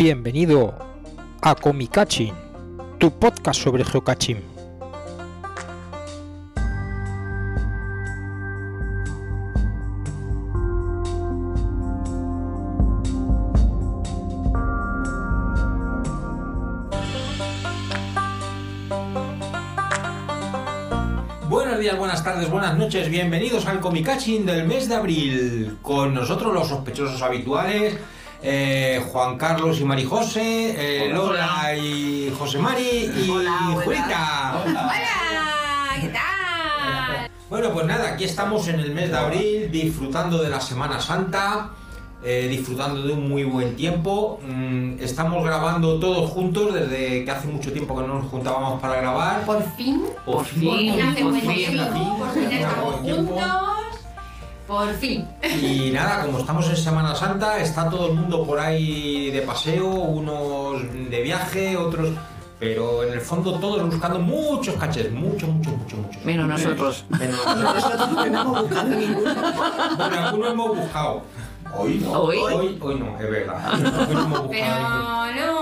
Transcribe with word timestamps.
Bienvenido 0.00 0.74
a 1.42 1.54
Comicaching, 1.54 2.32
tu 2.96 3.10
podcast 3.10 3.60
sobre 3.60 3.84
geocaching. 3.84 4.40
Buenos 21.50 21.78
días, 21.78 21.98
buenas 21.98 22.24
tardes, 22.24 22.48
buenas 22.48 22.78
noches, 22.78 23.10
bienvenidos 23.10 23.66
al 23.66 23.80
Comicaching 23.80 24.46
del 24.46 24.66
mes 24.66 24.88
de 24.88 24.94
abril. 24.94 25.76
Con 25.82 26.14
nosotros 26.14 26.54
los 26.54 26.68
sospechosos 26.68 27.20
habituales, 27.20 27.98
eh, 28.42 29.02
Juan 29.12 29.36
Carlos 29.36 29.80
y 29.80 29.84
Marijose, 29.84 31.04
eh, 31.04 31.08
Lola 31.12 31.74
y 31.76 32.32
José 32.38 32.58
Mari 32.58 33.10
y 33.14 33.30
Hola. 33.30 33.58
Hola, 33.74 34.94
¿qué 36.00 36.08
tal? 36.08 37.30
Bueno, 37.50 37.70
pues 37.72 37.86
nada, 37.86 38.12
aquí 38.12 38.24
estamos 38.24 38.68
en 38.68 38.80
el 38.80 38.92
mes 38.92 39.10
de 39.10 39.16
abril 39.16 39.70
disfrutando 39.70 40.40
de 40.40 40.48
la 40.48 40.60
Semana 40.60 41.00
Santa, 41.00 41.70
eh, 42.24 42.46
disfrutando 42.48 43.02
de 43.02 43.12
un 43.12 43.28
muy 43.28 43.44
buen 43.44 43.74
tiempo. 43.76 44.40
Mm, 44.46 45.00
estamos 45.00 45.44
grabando 45.44 45.98
todos 45.98 46.30
juntos 46.30 46.72
desde 46.72 47.24
que 47.24 47.30
hace 47.30 47.48
mucho 47.48 47.72
tiempo 47.72 47.96
que 47.96 48.06
no 48.06 48.20
nos 48.20 48.30
juntábamos 48.30 48.80
para 48.80 48.96
grabar. 49.00 49.44
Por 49.44 49.62
fin, 49.74 50.02
Por 50.24 50.36
por 50.36 50.44
fin 50.46 51.00
hace 51.00 51.22
por 51.22 51.34
fin, 51.34 51.44
por 51.44 51.54
fin, 51.54 51.76
por 52.18 52.30
fin 52.30 52.48
buen 52.84 53.02
tiempo. 53.02 53.40
Por 54.70 54.94
fin. 54.94 55.26
Y 55.42 55.90
nada, 55.90 56.24
como 56.24 56.38
estamos 56.38 56.68
en 56.68 56.76
Semana 56.76 57.12
Santa, 57.16 57.58
está 57.58 57.90
todo 57.90 58.10
el 58.10 58.14
mundo 58.14 58.46
por 58.46 58.60
ahí 58.60 59.28
de 59.32 59.42
paseo, 59.42 59.88
unos 59.88 60.80
de 61.10 61.22
viaje, 61.22 61.76
otros... 61.76 62.10
Pero 62.60 63.02
en 63.02 63.14
el 63.14 63.20
fondo 63.20 63.58
todos 63.58 63.82
buscando 63.86 64.20
muchos 64.20 64.76
caches, 64.76 65.10
muchos, 65.10 65.48
muchos, 65.48 65.72
muchos, 65.72 65.98
muchos. 65.98 66.24
Menos 66.24 66.46
nosotros. 66.46 67.04
Menos 67.08 67.44
nosotros. 67.44 67.82
Nosotros 67.82 68.10
no 68.12 68.24
hemos 68.26 68.62
buscado 68.62 68.88
ninguno. 68.90 69.34
Bueno, 69.96 70.26
algunos 70.26 70.52
hemos 70.52 70.76
buscado. 70.76 71.22
Hoy 71.74 71.94
no. 72.04 72.12
Hoy, 72.12 72.36
Hoy, 72.38 72.78
hoy 72.80 72.94
no, 73.00 73.18
es 73.18 73.30
verdad. 73.30 73.74
Hoy 73.74 73.80
no 73.80 73.88
hemos 73.88 74.42
buscado 74.42 74.46
ninguno. 74.46 74.50
Pero 75.34 75.52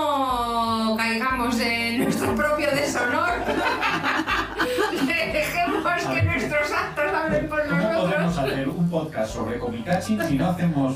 no 0.83 0.97
caigamos 0.97 1.59
en 1.61 2.03
nuestro 2.03 2.35
propio 2.35 2.67
deshonor. 2.75 3.29
Dejemos 5.07 6.03
que 6.13 6.21
nuestros 6.23 6.71
actos 6.71 7.13
hablen 7.13 7.49
por 7.49 7.65
nosotros. 7.65 8.78
Un 8.89 9.01
podcast 9.01 9.33
sobre 9.33 9.59
comicaching 9.59 10.19
si 10.27 10.35
no 10.35 10.49
hacemos 10.49 10.95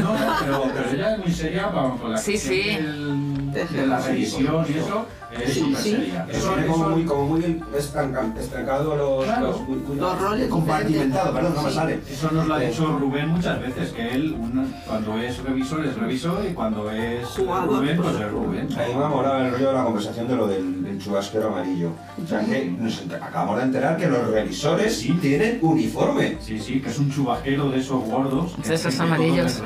no, 0.00 0.18
No, 0.18 0.34
pero, 0.40 0.62
pero 0.74 0.90
ella 0.90 1.12
es 1.14 1.18
muy 1.18 1.32
seria 1.32 1.66
vamos, 1.68 2.00
con 2.00 2.12
la 2.12 2.18
Sí, 2.18 2.32
cuestión 2.32 2.54
sí. 2.56 3.50
del- 3.52 3.68
de 3.72 3.86
la 3.86 4.00
revisión 4.00 4.66
y 4.68 4.78
eso, 4.78 5.06
es 5.42 5.52
Sí, 5.54 5.60
súper 5.60 5.76
sí. 5.82 5.90
seria. 5.92 6.26
Eso 6.30 6.48
tiene 6.52 6.66
como 6.66 6.88
muy, 6.90 7.04
como 7.04 7.26
muy 7.26 7.62
estrancado 7.76 8.96
los, 8.96 9.24
Claro. 9.24 9.46
los, 9.48 9.60
muy- 9.68 9.78
muy- 9.78 9.96
Los 9.96 10.20
roles 10.20 10.48
compartimentado, 10.48 11.32
perdón, 11.34 11.54
no 11.54 11.62
me 11.62 11.70
sale. 11.70 12.00
Eso 12.10 12.30
nos 12.30 12.46
lo 12.46 12.54
ha 12.54 12.58
dicho 12.60 12.98
Rubén 12.98 13.28
muchas 13.28 13.60
veces, 13.60 13.90
que 13.92 14.08
él 14.14 14.36
una- 14.38 14.66
cuando 14.86 15.16
es 15.18 15.42
revisor 15.42 15.84
es 15.84 15.96
revisor 15.96 16.44
y 16.48 16.54
cuando 16.54 16.90
es 16.90 17.26
Jugador, 17.28 17.78
Rubén 17.80 17.96
pues, 17.96 18.10
pues 18.10 18.22
es 18.24 18.30
Rubén. 18.30 18.68
A 18.72 18.86
mí 18.88 18.94
me 18.96 19.04
ha 19.04 19.08
molado 19.08 19.38
el 19.44 19.52
rollo 19.52 19.68
de 19.68 19.74
la 19.74 19.84
conversación 19.84 20.28
de 20.28 20.36
lo 20.36 20.46
del, 20.46 20.82
del 20.82 20.98
chubasquero 20.98 21.48
amarillo. 21.48 21.90
O 22.22 22.26
sea 22.26 22.40
que 22.44 22.64
nos 22.78 23.02
acabamos 23.20 23.56
de 23.58 23.62
enterar 23.64 23.96
que 23.96 24.06
los 24.06 24.26
revisores 24.28 24.96
Sí. 24.98 25.12
tienen 25.20 25.58
uniforme. 25.62 26.36
Sí, 26.40 26.58
sí, 26.58 26.80
que 26.80 26.90
es 26.90 26.98
un 26.98 27.10
chubajero 27.10 27.70
de 27.70 27.80
esos 27.80 28.02
gordos. 28.04 28.52
que 28.62 28.68
De 28.68 28.74
esos 28.74 28.98
amarillos. 29.00 29.60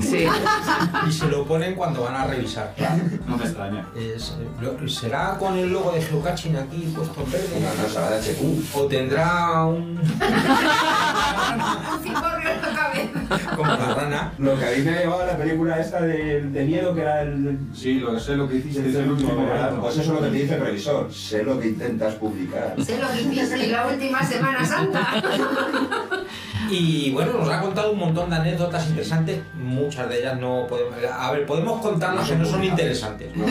Sí. 0.00 0.26
Y 1.08 1.12
se 1.12 1.26
lo 1.28 1.44
ponen 1.44 1.74
cuando 1.74 2.02
van 2.02 2.14
a 2.14 2.26
revisar. 2.26 2.74
No 3.26 3.36
me 3.36 3.44
extraña. 3.44 3.86
Es- 3.96 4.34
lo- 4.60 4.76
¿Será 5.10 5.36
con 5.40 5.58
el 5.58 5.72
logo 5.72 5.90
de 5.90 6.00
Geocaching 6.02 6.54
aquí 6.54 6.92
puesto 6.94 7.20
en 7.24 7.32
verde? 7.32 7.48
Una 7.58 7.82
cosa 7.82 8.10
de 8.10 8.32
HQ. 8.32 8.76
¿O 8.76 8.86
tendrá 8.86 9.64
un... 9.64 9.98
Cicorrio 12.00 12.50
en 12.50 12.62
la 12.62 12.72
cabeza. 12.72 13.56
como 13.56 13.72
la 13.72 13.94
rana? 13.94 14.32
Lo 14.38 14.56
que 14.56 14.64
a 14.64 14.70
mí 14.70 14.82
me 14.84 14.90
ha 14.90 15.00
llevado 15.00 15.22
a 15.22 15.26
la 15.26 15.36
película 15.36 15.80
esta 15.80 16.02
de, 16.02 16.42
de 16.42 16.64
miedo, 16.64 16.94
que 16.94 17.00
era 17.00 17.22
el... 17.22 17.58
Sí, 17.74 17.98
lo 17.98 18.20
sé 18.20 18.36
lo 18.36 18.48
que 18.48 18.58
hiciste 18.58 18.82
el 18.82 18.90
es 18.90 18.94
el 18.94 19.10
último 19.10 19.44
verano. 19.46 19.80
Pues 19.80 19.94
eso 19.96 20.02
es 20.14 20.20
lo 20.20 20.24
que 20.24 20.30
te 20.30 20.42
dice 20.42 20.54
el 20.54 20.60
revisor. 20.60 21.12
Sé 21.12 21.42
lo 21.42 21.58
que 21.58 21.66
intentas 21.70 22.14
publicar. 22.14 22.76
Sé 22.80 22.96
lo 23.00 23.10
que 23.10 23.22
hiciste 23.22 23.64
en 23.64 23.72
la 23.72 23.88
última 23.88 24.22
Semana 24.24 24.64
Santa. 24.64 25.08
Y 26.70 27.10
bueno, 27.10 27.32
nos 27.32 27.48
ha 27.48 27.60
contado 27.60 27.90
un 27.90 27.98
montón 27.98 28.30
de 28.30 28.36
anécdotas 28.36 28.86
interesantes, 28.88 29.40
muchas 29.54 30.08
de 30.08 30.20
ellas 30.20 30.38
no 30.38 30.66
podemos... 30.68 30.94
A 31.12 31.32
ver, 31.32 31.44
podemos 31.44 31.80
contar 31.80 32.14
las 32.14 32.28
que 32.28 32.36
no 32.36 32.44
son 32.44 32.62
interesantes, 32.62 33.34
¿no? 33.34 33.44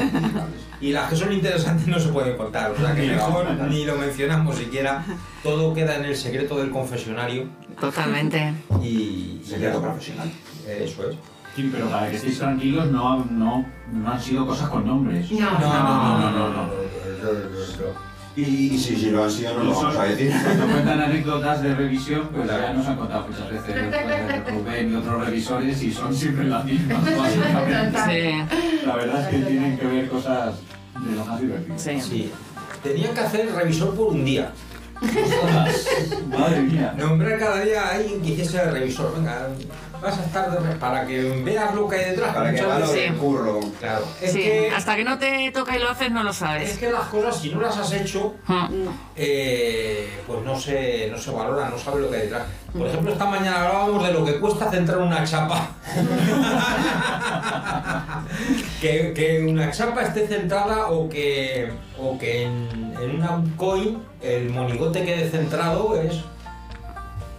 Y 0.82 0.92
las 0.94 1.10
que 1.10 1.16
son 1.16 1.34
interesantes 1.34 1.88
no 1.88 2.00
se 2.00 2.10
pueden 2.10 2.38
contar, 2.38 2.72
o 2.72 2.78
sea 2.78 2.96
que 2.96 3.08
mejor 3.08 3.46
ni 3.70 3.86
lo 3.86 3.98
mencionamos 3.98 4.56
siquiera. 4.58 5.04
Todo 5.44 5.74
queda 5.74 5.98
en 5.98 6.06
el 6.06 6.16
secreto 6.16 6.58
del 6.58 6.70
confesionario 6.72 7.48
Totalmente. 7.80 8.54
y... 8.82 9.42
Secreto 9.46 9.82
profesional. 9.82 10.32
Eso 10.68 11.10
es. 11.10 11.16
Sí, 11.56 11.70
pero 11.74 11.90
para 11.90 12.10
que 12.10 12.16
estéis 12.16 12.40
tranquilos, 12.40 12.88
no, 12.92 13.26
no, 13.26 13.66
no 13.92 14.12
han 14.12 14.22
sido 14.22 14.46
cosas 14.46 14.70
con 14.70 14.86
nombres. 14.86 15.30
No, 15.32 15.40
No, 15.40 15.60
no, 15.60 15.84
no, 15.84 16.20
no, 16.20 16.32
no, 16.32 16.50
no, 16.50 16.64
no. 16.64 16.70
Y, 18.40 18.74
y 18.74 18.78
si, 18.78 18.96
si 18.96 19.10
lo 19.10 19.24
han 19.26 19.32
sido, 19.32 19.54
no 19.56 19.64
lo 19.66 19.76
vamos 19.76 19.98
a 19.98 20.04
decir. 20.06 20.32
Cuando 20.44 20.68
cuentan 20.68 21.02
anécdotas 21.02 21.62
de 21.62 21.76
revisión, 21.76 22.30
pues 22.34 22.48
ya 22.48 22.74
nos 22.74 22.88
han 22.88 22.96
contado 22.96 23.28
muchas 23.28 23.50
veces 23.50 23.66
pues, 23.90 24.54
Rubén 24.56 24.92
y 24.94 24.96
otros 24.96 25.26
revisores 25.26 25.84
y 25.84 25.92
son 25.92 26.16
siempre 26.16 26.46
las 26.46 26.64
mismas, 26.64 27.04
básicamente. 27.18 28.00
Sí. 28.06 28.86
La 28.86 28.96
verdad 28.96 29.22
es 29.22 29.28
que 29.28 29.46
tienen 29.46 29.78
que 29.78 29.86
ver 29.88 30.08
cosas 30.08 30.56
de 31.06 31.16
lo 31.16 31.26
más 31.26 31.42
divertidas. 31.42 31.82
Sí. 31.82 32.02
Sí. 32.02 32.32
Tenían 32.82 33.14
que 33.14 33.20
hacer 33.20 33.54
revisor 33.54 33.94
por 33.94 34.08
un 34.08 34.24
día. 34.24 34.54
Madre 36.30 36.62
mía. 36.62 36.94
Nombrar 36.98 37.40
cada 37.40 37.62
día 37.62 37.84
a 37.84 37.96
alguien 37.96 38.22
que 38.22 38.30
hiciese 38.30 38.58
de 38.58 38.72
revisor. 38.72 39.14
Venga, 39.16 39.48
vas 40.02 40.18
a 40.18 40.24
estar 40.24 40.52
de 40.52 40.76
para 40.76 41.06
que 41.06 41.22
veas 41.44 41.74
lo 41.76 41.88
que 41.88 41.96
hay 41.98 42.12
detrás. 42.12 42.34
Para 42.36 42.54
que 42.54 42.62
veces- 42.66 43.10
el 43.12 43.16
curro. 43.18 43.60
Claro. 43.80 44.06
Es 44.22 44.32
Sí. 44.32 44.40
que 44.44 44.72
Hasta 44.76 44.96
que 44.96 45.04
no 45.04 45.18
te 45.18 45.52
toca 45.52 45.76
y 45.76 45.80
lo 45.80 45.90
haces, 45.90 46.12
no 46.12 46.24
lo 46.24 46.32
es 46.32 46.38
sabes. 46.38 46.78
que 46.78 46.92
las 46.92 47.08
cosas 47.08 47.38
si 47.40 47.50
no 47.50 47.62
las 47.62 47.78
has 47.78 47.92
hecho 47.94 48.34
Mm. 48.48 48.88
eh, 49.16 50.10
pues 50.28 50.44
no 50.44 50.60
se, 50.60 51.08
no 51.12 51.18
se 51.18 51.32
valora, 51.32 51.70
no 51.70 51.78
sabes 51.78 52.02
lo 52.02 52.10
que 52.10 52.18
hay 52.18 52.22
detrás. 52.24 52.44
Por 52.78 52.88
ejemplo, 52.88 53.12
esta 53.12 53.26
mañana 53.26 53.66
hablábamos 53.68 54.06
de 54.06 54.14
lo 54.14 54.26
que 54.26 54.40
cuesta 54.40 54.70
centrar 54.70 55.00
una 55.00 55.24
chapa. 55.24 55.68
que, 58.82 59.14
que 59.14 59.46
una 59.48 59.72
chapa 59.72 60.02
esté 60.04 60.28
centrada 60.28 60.88
o 60.88 61.10
que, 61.10 61.72
o 62.00 62.18
que 62.18 62.44
en, 62.44 62.94
en 63.02 63.16
una 63.16 63.42
coin 63.58 64.02
el 64.22 64.50
monigote 64.50 65.04
quede 65.04 65.30
centrado 65.30 66.00
es 66.00 66.22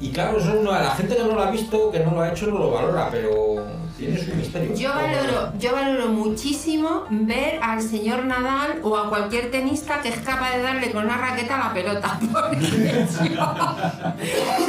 Y 0.01 0.11
claro, 0.11 0.39
eso 0.39 0.55
no, 0.63 0.73
la 0.73 0.91
gente 0.93 1.15
que 1.15 1.23
no 1.23 1.35
lo 1.35 1.43
ha 1.43 1.51
visto, 1.51 1.91
que 1.91 2.01
no 2.01 2.13
lo 2.13 2.23
ha 2.23 2.31
hecho, 2.31 2.47
no 2.47 2.59
lo 2.59 2.71
valora, 2.71 3.09
pero 3.11 3.63
tiene 4.01 4.19
su 4.19 4.35
misterio. 4.35 4.75
Yo 4.75 4.91
valoro, 4.95 5.53
yo 5.59 5.73
valoro 5.75 6.09
muchísimo 6.09 7.05
ver 7.11 7.61
al 7.63 7.81
señor 7.83 8.25
Nadal 8.25 8.81
o 8.83 8.97
a 8.97 9.09
cualquier 9.09 9.51
tenista 9.51 10.01
que 10.01 10.09
es 10.09 10.19
capaz 10.19 10.57
de 10.57 10.63
darle 10.63 10.91
con 10.91 11.05
una 11.05 11.17
raqueta 11.17 11.57
a 11.61 11.69
la 11.69 11.75
pelota. 11.75 12.19
Porque 12.33 12.67
yo 12.67 13.07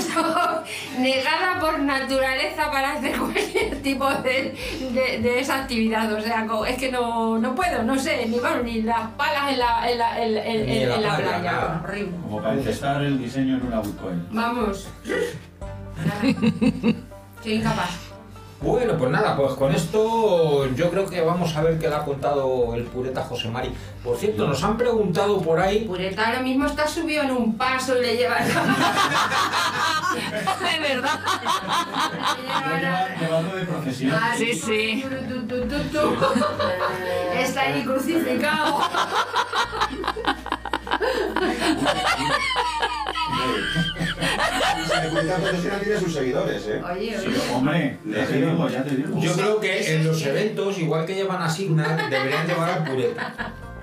soy 0.02 1.00
negada 1.00 1.60
por 1.60 1.80
naturaleza 1.80 2.72
para 2.72 2.94
hacer 2.94 3.18
cualquier 3.18 3.82
tipo 3.82 4.10
de, 4.10 4.56
de- 4.94 5.20
de 5.22 5.40
esa 5.40 5.62
actividad. 5.62 6.12
O 6.14 6.22
sea, 6.22 6.46
es 6.68 6.78
que 6.78 6.92
no, 6.92 7.38
no 7.40 7.56
puedo, 7.56 7.84
no 7.84 7.98
sé, 7.98 8.26
ni, 8.28 8.40
bueno, 8.40 8.64
ni 8.64 8.82
las 8.82 9.10
palas 9.12 9.52
en 9.54 9.60
la, 9.60 9.90
en 9.92 9.98
la, 9.98 10.24
en- 10.24 10.34
la 10.36 10.46
en 10.46 10.90
la 10.90 10.96
playa, 10.98 11.18
playa. 11.18 11.52
nada. 11.52 11.82
Horrible. 11.84 12.12
Como 12.24 12.42
para 12.42 12.54
encestar 12.56 13.02
el 13.04 13.18
diseño 13.18 13.58
en 13.58 13.66
una 13.66 13.82
Bitcoin. 13.82 14.28
Vamos. 14.32 14.88
Soy 17.44 17.54
incapaz. 17.54 18.11
Bueno, 18.62 18.96
pues 18.96 19.10
nada, 19.10 19.36
pues 19.36 19.54
con 19.54 19.74
esto 19.74 20.68
yo 20.76 20.92
creo 20.92 21.08
que 21.08 21.20
vamos 21.22 21.56
a 21.56 21.64
ver 21.64 21.80
qué 21.80 21.88
le 21.90 21.96
ha 21.96 22.06
contado 22.06 22.76
el 22.76 22.84
pureta 22.84 23.24
José 23.24 23.50
Mari. 23.50 23.74
Por 24.04 24.16
cierto, 24.18 24.48
nos 24.48 24.64
han 24.64 24.78
preguntado 24.78 25.42
por 25.42 25.60
ahí. 25.60 25.86
Pureta 25.86 26.28
ahora 26.28 26.42
mismo 26.42 26.68
está 26.68 26.88
subido 26.88 27.24
en 27.24 27.32
un 27.32 27.58
paso 27.58 27.98
y 27.98 28.02
le 28.02 28.18
lleva 28.18 28.36
la... 28.40 28.46
De 30.62 30.80
verdad. 30.80 31.20
le 32.38 32.44
lleva 32.44 32.62
Lo 32.62 32.76
lleva- 32.78 32.82
la- 32.82 33.16
Llevando 33.20 33.56
de 33.56 33.66
procesión. 33.66 34.20
Ay, 34.22 34.38
Sí, 34.38 34.54
sí. 34.54 35.06
Está 37.36 37.62
ahí 37.62 37.84
crucificado. 37.84 38.80
Y 44.22 44.86
se 44.88 45.02
le 45.04 45.10
cuenta 45.10 45.36
profesional 45.36 45.80
tiene 45.82 46.00
sus 46.00 46.14
seguidores, 46.14 46.68
¿eh? 46.68 46.82
Oye, 46.84 47.18
Sí, 47.20 47.28
oye. 47.28 47.54
hombre, 47.54 47.98
ya 48.06 48.26
te 48.26 48.34
digo, 48.38 48.70
ya 48.70 48.84
te 48.84 48.96
digo. 48.96 49.20
Yo 49.22 49.34
creo 49.34 49.60
que 49.60 49.96
en 49.96 50.08
los 50.08 50.22
eventos, 50.26 50.78
igual 50.80 51.06
que 51.06 51.16
llevan 51.16 51.42
a 51.42 51.50
Signar, 51.50 52.10
deberían 52.10 52.48
llevar 52.48 52.70
al 52.70 52.84
pureta. 52.84 53.34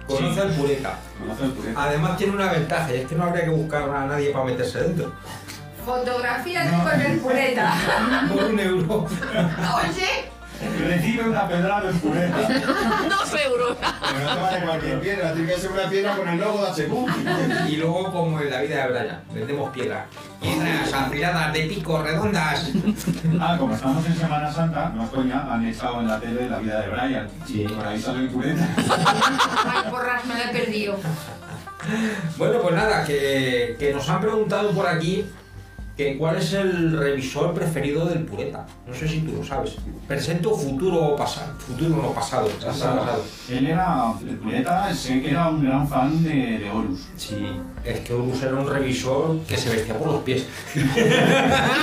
Conoce 0.06 0.40
al 0.40 0.50
pureta. 0.52 0.98
Conoce 1.18 1.44
el 1.44 1.50
pureta. 1.52 1.82
Además 1.82 2.16
tiene 2.16 2.32
una 2.34 2.52
ventaja, 2.52 2.94
y 2.94 2.98
es 2.98 3.06
que 3.06 3.14
no 3.14 3.24
habría 3.24 3.44
que 3.44 3.50
buscar 3.50 3.82
a 3.90 4.06
nadie 4.06 4.30
para 4.30 4.44
meterse 4.46 4.80
dentro. 4.82 5.12
Fotografías 5.84 6.70
con 6.82 7.00
el 7.00 7.18
pureta. 7.18 7.74
Por 8.32 8.44
un 8.44 8.60
euro. 8.60 9.06
Oye, 9.06 10.30
Recibe 10.86 11.28
una 11.28 11.46
pedrada 11.46 11.82
del 11.86 11.94
pureta. 11.96 12.36
Dos 12.36 13.34
euros. 13.46 13.76
Pero 13.80 14.24
no 14.24 14.34
te 14.34 14.40
vale 14.42 14.60
cualquier 14.66 15.00
piedra, 15.00 15.32
tiene 15.32 15.52
que 15.54 15.60
ser 15.60 15.70
una 15.70 15.88
piedra 15.88 16.16
con 16.16 16.28
el 16.28 16.40
logo 16.40 16.64
de 16.64 16.70
HQ. 16.84 17.68
Y 17.68 17.76
luego, 17.76 18.12
como 18.12 18.40
en 18.40 18.50
la 18.50 18.60
vida 18.62 18.86
de 18.86 18.88
Brian, 18.92 19.20
vendemos 19.32 19.70
piedras. 19.70 20.06
Piedras 20.40 20.92
afiladas 20.92 21.52
de 21.52 21.60
pico, 21.66 22.02
redondas. 22.02 22.70
Ah, 23.40 23.56
como 23.58 23.74
estamos 23.74 24.04
en 24.06 24.16
Semana 24.16 24.52
Santa, 24.52 24.90
no 24.94 25.04
es 25.04 25.10
coña, 25.10 25.46
han 25.52 25.64
echado 25.66 26.00
en 26.00 26.08
la 26.08 26.18
tele 26.18 26.48
la 26.48 26.58
vida 26.58 26.80
de 26.80 26.88
Brian. 26.88 27.28
Sí. 27.46 27.64
Por 27.68 27.86
ahí 27.86 28.00
sale 28.00 28.20
el 28.20 28.28
pureta. 28.28 28.68
ay, 28.76 29.90
porras, 29.90 30.24
me 30.26 30.34
la 30.34 30.50
he 30.50 30.52
perdido. 30.52 30.96
Bueno, 32.36 32.60
pues 32.60 32.74
nada, 32.74 33.04
que, 33.04 33.76
que 33.78 33.92
nos 33.94 34.08
han 34.08 34.20
preguntado 34.20 34.70
por 34.72 34.86
aquí 34.86 35.24
que 35.98 36.16
cuál 36.16 36.36
es 36.36 36.52
el 36.52 36.96
revisor 36.96 37.52
preferido 37.52 38.06
del 38.06 38.24
pureta. 38.24 38.64
No 38.86 38.94
sé 38.94 39.08
si 39.08 39.18
tú 39.18 39.32
lo 39.32 39.44
sabes. 39.44 39.74
Presente 40.06 40.46
o 40.46 40.54
futuro 40.54 40.96
o 40.96 41.16
pasado. 41.16 41.52
Futuro 41.58 41.96
no 41.96 42.12
pasado. 42.12 42.46
pasado. 42.50 43.00
pasado. 43.00 43.24
Él 43.50 43.66
era, 43.66 44.12
el 44.22 44.36
pureta, 44.36 44.94
sé 44.94 45.20
que 45.20 45.30
era 45.30 45.48
un 45.48 45.64
gran 45.64 45.88
fan 45.88 46.22
de, 46.22 46.58
de 46.60 46.70
Horus. 46.70 47.08
Sí, 47.16 47.48
es 47.84 47.98
que 48.00 48.14
Urus 48.14 48.40
era 48.44 48.54
un 48.54 48.68
revisor 48.68 49.40
que 49.40 49.56
se 49.56 49.70
vestía 49.70 49.98
por 49.98 50.06
los 50.12 50.22
pies. 50.22 50.46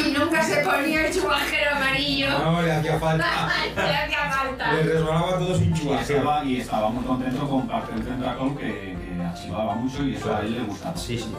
Y 0.06 0.12
nunca 0.12 0.41
se 0.41 0.61
ponía 0.61 1.07
el 1.07 1.13
chubajero 1.13 1.75
amarillo. 1.75 2.29
No, 2.39 2.61
le 2.61 2.71
hacía 2.71 2.97
falta. 2.97 3.50
Le 3.75 3.95
hacía 3.95 4.31
falta. 4.31 4.73
Le 4.73 4.83
resbalaba 4.83 5.39
todo 5.39 5.57
sin 5.57 5.73
estaba, 5.73 6.45
y 6.45 6.61
estaba 6.61 6.89
muy 6.89 7.03
contento 7.03 7.50
con 7.50 7.68
Parker 7.68 8.00
Tentacle, 8.00 8.56
que, 8.57 9.05
que 9.33 9.38
archivaba 9.39 9.75
mucho 9.75 10.04
y 10.04 10.16
eso 10.16 10.36
a 10.36 10.39
él 10.42 10.54
le 10.56 10.62
gustaba. 10.63 10.95
Sí, 10.98 11.18
sí, 11.18 11.33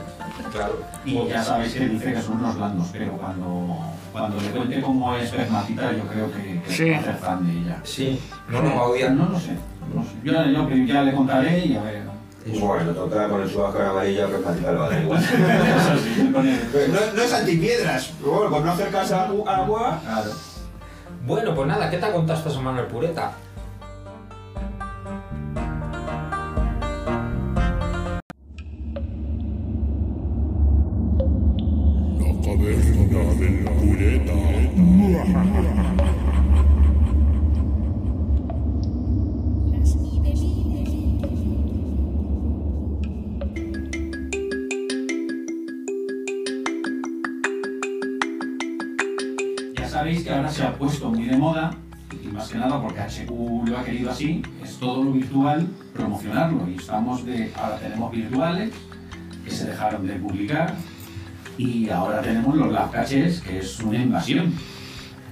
claro. 0.53 0.81
Y 1.05 1.27
ya 1.29 1.43
sabéis 1.43 1.75
que 1.75 1.89
dice 1.89 2.13
que 2.13 2.23
son 2.23 2.37
unos 2.39 2.57
blandos, 2.57 2.89
pero 2.93 3.13
cuando, 3.13 3.79
cuando 4.13 4.41
le 4.41 4.49
cuente 4.51 4.81
cómo 4.81 5.15
es 5.17 5.31
Pegmatita, 5.31 5.93
yo 5.93 6.05
creo 6.05 6.33
que, 6.33 6.61
que 6.63 6.73
Sí. 6.73 6.91
va 6.91 6.99
a 6.99 7.03
ser 7.03 7.17
fan 7.17 7.47
de 7.47 7.53
ella. 7.53 7.81
Sí, 7.85 8.21
no 8.49 8.63
nos 8.63 8.73
va 8.73 8.79
a 8.79 8.83
odiar. 8.85 9.11
No 9.13 9.29
lo 9.29 9.39
sé, 9.41 9.53
no 9.95 10.03
sé. 10.03 10.11
Yo, 10.25 10.33
ya 10.87 11.03
le 11.03 11.15
contaré 11.15 11.67
y 11.67 11.77
a 11.77 11.83
ver. 11.83 12.07
Bueno, 12.61 12.93
toca 12.93 13.29
con 13.29 13.43
el 13.43 13.51
chubasquero 13.53 13.91
amarillo 13.91 14.31
que 14.31 14.37
practicar 14.37 14.75
lo 14.75 14.89
da 14.89 15.01
igual. 15.01 15.21
Eso 15.25 15.99
sí, 15.99 16.31
con 16.33 16.47
el- 16.47 16.93
No, 16.93 16.99
no 17.17 17.23
es 17.23 17.33
antipiedras, 17.35 18.13
pero 18.21 18.33
bueno, 18.33 18.51
por 18.51 18.65
no 18.65 18.71
acercarse 18.73 19.15
al 19.15 19.43
agua. 19.49 20.01
Claro. 20.05 20.31
Bueno, 21.27 21.55
pues 21.57 21.67
nada, 21.67 21.91
¿qué 21.91 21.97
te 21.99 22.07
ha 22.07 22.13
contado 22.13 22.39
esta 22.39 22.51
semana 22.51 22.81
el 22.83 22.87
pureta? 22.87 23.33
Ha 50.77 50.79
puesto 50.79 51.11
muy 51.11 51.25
de 51.25 51.37
moda, 51.39 51.71
y 52.23 52.29
más 52.29 52.49
que 52.49 52.59
nada 52.59 52.81
porque 52.81 53.01
HQ 53.01 53.31
lo 53.67 53.79
ha 53.79 53.83
querido 53.85 54.11
así, 54.11 54.43
es 54.63 54.77
todo 54.77 55.03
lo 55.03 55.13
virtual, 55.13 55.67
promocionarlo. 55.95 56.69
Y 56.69 56.75
estamos 56.77 57.25
de, 57.25 57.51
ahora 57.57 57.79
tenemos 57.79 58.13
virtuales 58.13 58.73
que 59.43 59.51
se 59.51 59.69
dejaron 59.69 60.07
de 60.07 60.15
publicar 60.15 60.75
y 61.57 61.89
ahora 61.89 62.21
tenemos 62.21 62.55
los 62.55 62.71
lab 62.71 62.91
caches, 62.91 63.41
que 63.41 63.59
es 63.59 63.81
una 63.81 63.99
invasión. 63.99 64.53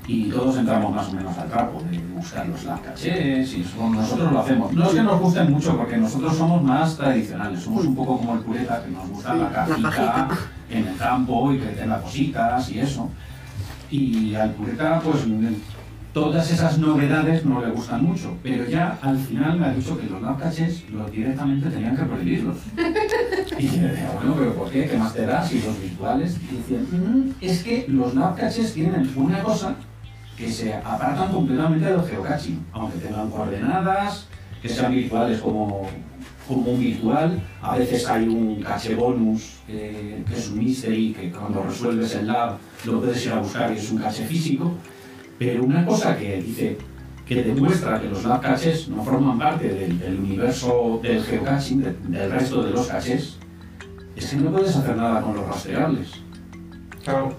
Y 0.06 0.28
todos 0.28 0.58
entramos 0.58 0.94
más 0.94 1.08
o 1.08 1.12
menos 1.12 1.36
al 1.38 1.48
trapo 1.48 1.82
de 1.90 1.98
buscar 1.98 2.46
los 2.48 2.64
lab 2.64 2.82
caches 2.82 3.52
y 3.52 3.60
eso, 3.60 3.88
nosotros 3.90 4.32
lo 4.32 4.40
hacemos. 4.40 4.72
No 4.72 4.86
es 4.86 4.94
que 4.94 5.02
nos 5.02 5.20
gusten 5.20 5.52
mucho 5.52 5.76
porque 5.76 5.98
nosotros 5.98 6.36
somos 6.36 6.62
más 6.62 6.96
tradicionales, 6.96 7.60
somos 7.60 7.84
un 7.84 7.94
poco 7.94 8.18
como 8.18 8.34
el 8.34 8.40
pureta 8.40 8.82
que 8.82 8.90
nos 8.90 9.08
gusta 9.10 9.34
la 9.34 9.50
cajita. 9.50 10.28
en 10.70 10.86
el 10.88 10.96
campo 10.96 11.52
y 11.52 11.58
que 11.58 11.66
tenga 11.66 12.00
cositas 12.00 12.70
y 12.70 12.80
eso. 12.80 13.10
Y 13.94 14.34
al 14.34 14.50
pureta, 14.54 15.00
pues 15.00 15.24
todas 16.12 16.50
esas 16.50 16.78
novedades 16.78 17.44
no 17.44 17.64
le 17.64 17.70
gustan 17.70 18.02
mucho, 18.04 18.36
pero 18.42 18.66
ya 18.68 18.98
al 19.00 19.16
final 19.16 19.58
me 19.60 19.66
ha 19.66 19.72
dicho 19.72 19.96
que 19.96 20.06
los 20.08 20.20
lab 20.20 20.36
caches 20.36 20.82
los 20.90 21.10
directamente 21.12 21.70
tenían 21.70 21.96
que 21.96 22.02
prohibirlos. 22.02 22.56
Y 23.58 23.66
yo 23.68 23.82
decía, 23.82 24.10
bueno, 24.16 24.34
pero 24.36 24.54
¿por 24.54 24.70
qué? 24.70 24.88
¿Qué 24.88 24.96
más 24.96 25.14
te 25.14 25.26
da 25.26 25.46
si 25.46 25.60
los 25.62 25.80
virtuales? 25.80 26.38
Y 26.50 26.56
decían, 26.56 26.86
"Mm, 26.90 27.30
es 27.40 27.62
que 27.62 27.84
los 27.88 28.14
lab 28.16 28.36
caches 28.36 28.72
tienen 28.74 29.08
una 29.14 29.40
cosa 29.44 29.76
que 30.36 30.50
se 30.50 30.74
apartan 30.74 31.30
completamente 31.30 31.86
del 31.86 32.02
geocaching, 32.02 32.64
aunque 32.72 32.98
tengan 32.98 33.30
coordenadas, 33.30 34.26
que 34.64 34.70
sean 34.70 34.92
virtuales 34.94 35.40
como, 35.40 35.86
como 36.48 36.70
un 36.72 36.80
virtual, 36.80 37.38
a 37.60 37.76
veces 37.76 38.06
hay 38.08 38.26
un 38.26 38.62
cache 38.62 38.94
bonus 38.94 39.56
eh, 39.68 40.22
que 40.26 40.34
es 40.34 40.48
un 40.50 40.58
mystery, 40.58 41.12
que 41.12 41.30
cuando 41.30 41.62
resuelves 41.64 42.14
el 42.14 42.28
lab 42.28 42.56
lo 42.86 42.98
puedes 43.00 43.26
ir 43.26 43.32
a 43.32 43.40
buscar 43.40 43.70
y 43.72 43.76
es 43.76 43.90
un 43.92 43.98
cache 43.98 44.24
físico, 44.24 44.72
pero 45.38 45.64
una 45.64 45.84
cosa 45.84 46.16
que 46.16 46.40
dice 46.40 46.78
que 47.26 47.42
demuestra 47.42 48.00
que 48.00 48.08
los 48.08 48.24
lab 48.24 48.40
caches 48.40 48.88
no 48.88 49.04
forman 49.04 49.38
parte 49.38 49.68
del, 49.68 49.98
del 49.98 50.18
universo 50.18 50.98
del 51.02 51.22
geocaching, 51.22 51.82
de- 51.82 51.96
del 52.08 52.30
resto 52.30 52.62
de 52.62 52.70
los 52.70 52.86
caches, 52.86 53.36
es 54.16 54.26
que 54.30 54.36
no 54.36 54.50
puedes 54.50 54.74
hacer 54.74 54.96
nada 54.96 55.20
con 55.20 55.34
los 55.36 55.46
rastreables. 55.46 56.08
Claro. 57.04 57.36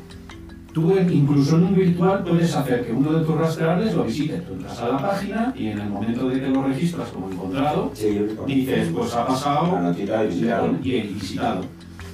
Tú 0.75 0.93
incluso 1.09 1.55
en 1.55 1.63
un 1.63 1.73
virtual 1.75 2.21
puedes 2.25 2.53
hacer 2.53 2.85
que 2.85 2.91
uno 2.91 3.13
de 3.13 3.23
tus 3.25 3.33
rastreables 3.37 3.95
lo 3.95 4.03
visite. 4.03 4.39
Tú 4.39 4.55
entras 4.55 4.77
a 4.81 4.89
la 4.89 4.97
página 4.97 5.53
y 5.55 5.67
en 5.67 5.79
el 5.79 5.89
momento 5.89 6.27
de 6.27 6.41
que 6.41 6.49
lo 6.49 6.63
registras 6.63 7.07
como 7.11 7.31
encontrado, 7.31 7.91
Sí, 7.93 8.19
dices, 8.45 8.89
pues 8.93 9.13
ha 9.15 9.25
pasado 9.25 9.93
y 9.93 10.27
visitado. 10.27 10.77
y 10.83 11.01
visitado. 11.13 11.61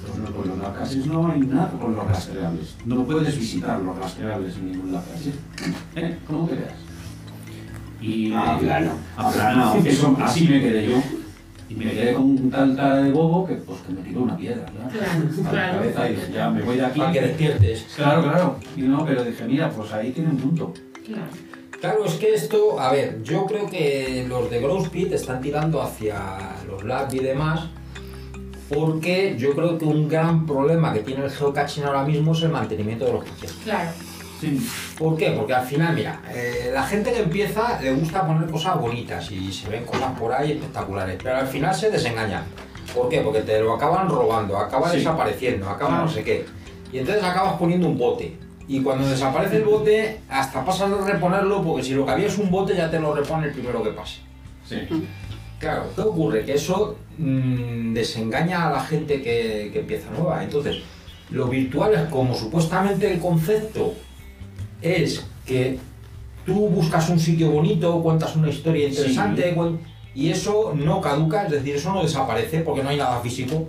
Pues 0.06 0.18
no, 0.18 0.36
con 0.36 0.48
los 0.48 0.58
lab 0.58 1.06
no 1.08 1.26
hay 1.32 1.40
nada 1.40 1.70
con 1.72 1.96
los 1.96 2.06
rastreables. 2.06 2.76
No 2.86 3.02
puedes 3.04 3.36
visitar 3.36 3.80
los 3.80 3.98
rastreables 3.98 4.56
en 4.56 4.70
ningún 4.70 4.92
lab 4.92 5.02
¿Eh? 5.96 6.18
¿Cómo 6.28 6.46
te 6.46 6.54
quedas? 6.54 6.74
Y 8.00 8.32
Ah, 8.32 8.58
plano. 8.60 8.92
aplanado. 9.16 9.76
Eso, 9.84 10.16
así 10.22 10.46
me 10.46 10.60
quedé 10.60 10.88
yo. 10.88 11.02
Y 11.72 11.74
me 11.84 11.90
quedé 11.90 12.12
con 12.12 12.24
un 12.24 12.50
tal 12.50 12.76
cara 12.76 12.96
de 12.96 13.10
bobo 13.12 13.46
que, 13.46 13.54
pues, 13.54 13.80
que 13.80 13.92
me 13.94 14.02
tiró 14.02 14.20
una 14.22 14.36
piedra, 14.36 14.66
¿no? 14.78 14.88
Claro, 14.90 15.10
A 15.12 15.42
la 15.42 15.50
claro. 15.50 15.78
cabeza 15.78 16.10
y 16.10 16.14
dije, 16.14 16.32
ya 16.34 16.50
me 16.50 16.62
voy 16.62 16.76
de 16.76 16.84
aquí. 16.84 16.98
Para 17.00 17.12
que 17.12 17.20
despiertes. 17.22 17.86
Claro, 17.96 18.22
claro. 18.22 18.56
Y 18.76 18.82
no, 18.82 19.04
pero 19.06 19.24
dije, 19.24 19.44
mira, 19.46 19.70
pues 19.70 19.92
ahí 19.92 20.10
tiene 20.10 20.30
un 20.30 20.36
punto. 20.36 20.74
Claro. 21.06 21.22
Claro, 21.80 22.04
es 22.04 22.12
que 22.14 22.34
esto, 22.34 22.78
a 22.78 22.92
ver, 22.92 23.22
yo 23.22 23.46
creo 23.46 23.68
que 23.68 24.24
los 24.28 24.50
de 24.50 24.60
Growth 24.60 24.88
Pit 24.90 25.12
están 25.12 25.40
tirando 25.40 25.82
hacia 25.82 26.16
los 26.68 26.84
labs 26.84 27.14
y 27.14 27.18
demás, 27.20 27.70
porque 28.68 29.34
yo 29.38 29.54
creo 29.54 29.78
que 29.78 29.84
un 29.84 30.08
gran 30.08 30.46
problema 30.46 30.92
que 30.92 31.00
tiene 31.00 31.24
el 31.24 31.30
geocaching 31.30 31.84
ahora 31.84 32.04
mismo 32.04 32.32
es 32.32 32.42
el 32.42 32.50
mantenimiento 32.50 33.04
de 33.06 33.12
los 33.14 33.24
cachés. 33.24 33.52
Claro. 33.64 33.90
Sí, 34.42 34.68
¿Por 34.98 35.16
qué? 35.16 35.30
Porque 35.30 35.54
al 35.54 35.64
final, 35.64 35.94
mira, 35.94 36.20
eh, 36.34 36.70
la 36.74 36.82
gente 36.82 37.12
que 37.12 37.20
empieza 37.20 37.80
le 37.80 37.92
gusta 37.92 38.26
poner 38.26 38.50
cosas 38.50 38.76
bonitas 38.80 39.30
y 39.30 39.52
se 39.52 39.68
ven 39.68 39.84
cosas 39.84 40.18
por 40.18 40.32
ahí 40.32 40.50
espectaculares, 40.52 41.16
pero 41.22 41.36
al 41.36 41.46
final 41.46 41.72
se 41.72 41.90
desengañan. 41.92 42.42
¿Por 42.92 43.08
qué? 43.08 43.20
Porque 43.20 43.42
te 43.42 43.60
lo 43.60 43.74
acaban 43.74 44.08
robando, 44.08 44.58
acaba 44.58 44.90
Sí. 44.90 44.96
desapareciendo, 44.98 45.70
acaba 45.70 45.98
no 45.98 46.08
sé 46.08 46.24
qué. 46.24 46.44
Y 46.92 46.98
entonces 46.98 47.22
acabas 47.22 47.54
poniendo 47.54 47.86
un 47.86 47.96
bote. 47.96 48.36
Y 48.66 48.82
cuando 48.82 49.08
desaparece 49.08 49.58
el 49.58 49.64
bote, 49.64 50.20
hasta 50.28 50.64
pasas 50.64 50.90
de 50.90 51.12
reponerlo, 51.12 51.62
porque 51.62 51.84
si 51.84 51.94
lo 51.94 52.04
que 52.04 52.10
había 52.10 52.26
es 52.26 52.36
un 52.38 52.50
bote, 52.50 52.74
ya 52.76 52.90
te 52.90 52.98
lo 52.98 53.14
repone 53.14 53.46
el 53.46 53.52
primero 53.52 53.80
que 53.82 53.90
pase. 53.90 54.18
sí. 54.68 54.76
Claro, 55.60 55.84
¿qué 55.94 56.00
ocurre? 56.00 56.44
Que 56.44 56.54
eso 56.54 56.96
mm, 57.18 57.94
desengaña 57.94 58.66
a 58.68 58.72
la 58.72 58.80
gente 58.80 59.22
que, 59.22 59.70
que 59.72 59.78
empieza 59.78 60.10
nueva. 60.10 60.42
Entonces, 60.42 60.78
lo 61.30 61.46
virtual 61.46 61.94
es 61.94 62.08
como 62.10 62.34
supuestamente 62.34 63.12
el 63.12 63.20
concepto 63.20 63.94
es 64.82 65.24
que 65.46 65.78
tú 66.44 66.68
buscas 66.68 67.08
un 67.08 67.18
sitio 67.18 67.50
bonito, 67.50 68.02
cuentas 68.02 68.34
una 68.36 68.48
historia 68.48 68.88
interesante 68.88 69.54
cuen- 69.54 69.78
y 70.14 70.28
eso 70.30 70.74
no 70.76 71.00
caduca, 71.00 71.44
es 71.46 71.52
decir, 71.52 71.76
eso 71.76 71.92
no 71.92 72.02
desaparece 72.02 72.60
porque 72.60 72.82
no 72.82 72.90
hay 72.90 72.96
nada 72.98 73.20
físico. 73.20 73.68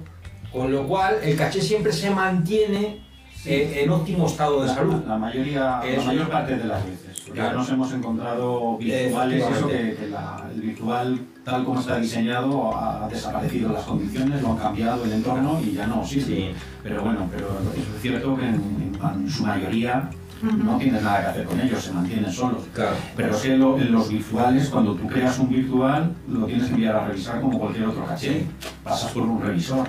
Con 0.51 0.72
lo 0.72 0.86
cual, 0.88 1.15
el 1.24 1.36
caché 1.36 1.62
siempre 1.62 1.91
se 1.93 2.10
mantiene 2.12 3.01
eh, 3.46 3.82
en 3.84 3.89
óptimo 3.89 4.25
estado 4.27 4.62
de 4.62 4.67
La, 4.67 4.75
salud. 4.75 5.03
la 5.08 5.17
mayoría, 5.17 5.82
la 5.84 6.03
mayor 6.05 6.29
parte 6.29 6.55
de 6.58 6.63
las 6.65 6.86
veces. 6.86 7.10
Claro. 7.34 7.58
nos 7.58 7.70
hemos 7.72 7.91
encontrado 7.93 8.77
virtuales, 8.77 9.43
eso 9.58 9.67
que, 9.67 9.96
que 10.00 10.08
la- 10.10 10.48
el 10.53 10.62
virtual, 10.62 11.20
tal 11.43 11.63
como 11.65 11.79
está 11.79 11.98
diseñado, 11.98 12.75
ha 12.75 13.08
desaparecido 13.10 13.72
las 13.72 13.84
condiciones, 13.84 14.41
lo 14.41 14.51
han 14.51 14.58
cambiado 14.58 15.03
el 15.05 15.12
entorno 15.13 15.60
y 15.65 15.72
ya 15.74 15.88
no 15.88 16.05
sirve. 16.05 16.25
Sí. 16.25 16.50
Pero 16.84 17.03
bueno, 17.03 17.27
pero 17.32 17.48
es 17.75 18.01
cierto 18.01 18.36
que 18.38 18.46
en, 18.46 18.91
en 19.01 19.29
su 19.29 19.43
mayoría 19.46 20.10
no 20.43 20.77
tienes 20.77 21.01
nada 21.01 21.21
que 21.21 21.27
hacer 21.27 21.45
con 21.45 21.59
ellos, 21.62 21.81
se 21.83 21.91
mantienen 21.93 22.31
solos. 22.31 22.63
Claro. 22.73 22.95
Pero 23.15 23.35
es 23.35 23.41
que 23.41 23.57
lo- 23.57 23.77
en 23.79 23.91
los 23.91 24.09
virtuales, 24.09 24.69
cuando 24.69 24.95
tú 24.95 25.07
creas 25.07 25.39
un 25.39 25.50
virtual, 25.50 26.12
lo 26.27 26.45
tienes 26.45 26.65
que 26.65 26.71
enviar 26.73 26.95
a 26.97 27.07
revisar 27.07 27.39
como 27.41 27.59
cualquier 27.59 27.85
otro 27.88 28.05
caché. 28.05 28.45
Pasas 28.83 29.12
por 29.12 29.23
un 29.23 29.41
revisor 29.41 29.88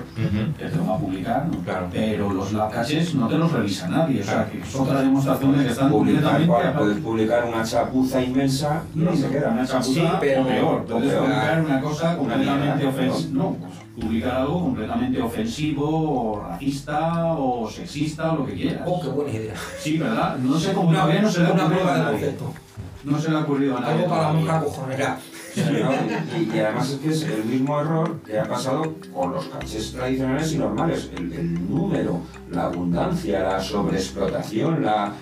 que 0.57 0.65
te 0.67 0.77
lo 0.77 0.87
va 0.87 0.95
a 0.95 0.99
publicar, 0.99 1.47
¿no? 1.51 1.59
Claro. 1.65 1.89
pero 1.91 2.33
los 2.33 2.53
lab 2.53 2.71
caches 2.71 3.15
no 3.15 3.27
te 3.29 3.37
los 3.37 3.51
revisa 3.51 3.89
nadie. 3.89 4.21
O 4.21 4.25
sea, 4.25 4.47
que 4.49 4.61
es 4.61 4.75
otra 4.75 5.03
demostración 5.03 5.59
de 5.59 5.65
que 5.65 5.71
están 5.73 5.91
Publicar, 5.91 6.41
aparte. 6.43 6.79
puedes 6.79 6.99
publicar 6.99 7.45
una 7.45 7.65
chapuza 7.65 8.23
inmensa 8.23 8.83
y 8.95 9.07
ahí 9.07 9.17
se 9.17 9.29
queda. 9.29 9.49
Una 9.51 9.67
chapuza, 9.67 9.91
Sí, 10.01 10.09
pero- 10.21 10.43
o 10.43 10.47
peor, 10.47 10.85
puedes 10.85 11.13
publicar 11.15 11.61
una 11.65 11.81
cosa 11.81 12.17
completamente 12.17 12.87
ofensiva. 12.87 13.31
No, 13.43 13.51
pues, 13.55 13.73
publicar 13.95 14.37
algo 14.39 14.61
completamente 14.61 15.23
ofensivo, 15.23 16.33
o 16.33 16.41
racista, 16.41 17.35
o 17.35 17.71
sexista, 17.71 18.33
o 18.33 18.39
lo 18.39 18.47
que 18.47 18.55
quieras. 18.55 18.83
Oh, 18.87 19.01
qué 19.01 19.09
buena 19.09 19.31
idea. 19.33 19.55
Sí, 19.79 19.99
¿verdad? 19.99 20.37
No 20.39 20.59
sé 20.59 20.73
cómo 20.73 20.89
Una, 20.89 21.03
todavía 21.03 21.23
no 21.23 21.31
se 21.31 21.41
le 21.41 21.47
ha 21.47 21.53
una 21.53 21.65
ocurrido 21.65 21.89
a 21.89 21.95
de 21.95 22.05
nadie. 22.05 22.35
No 23.05 23.19
se 23.19 23.31
le 23.31 23.37
ha 23.37 23.41
ocurrido 23.41 23.77
a 23.77 23.81
nadie. 23.81 23.95
Algo 23.95 24.09
para 24.09 24.33
monja 24.33 24.61
cojonera. 24.61 25.19
Sí, 25.55 25.61
y, 25.61 26.57
y 26.57 26.59
además 26.59 26.91
es 26.91 26.99
que 26.99 27.11
es 27.11 27.23
el 27.23 27.45
mismo 27.45 27.81
error 27.81 28.21
que 28.23 28.41
ha 28.41 28.45
pasado 28.45 28.95
con 29.13 29.33
los 29.33 29.45
cachés 29.47 29.93
tradicionales 29.93 30.53
y 30.53 30.59
normales. 30.59 31.11
El, 31.17 31.33
el 31.33 31.71
número, 31.71 32.21
la 32.51 32.65
abundancia, 32.65 33.45
la 33.45 33.61
sobreexplotación, 33.61 34.85
la... 34.85 35.13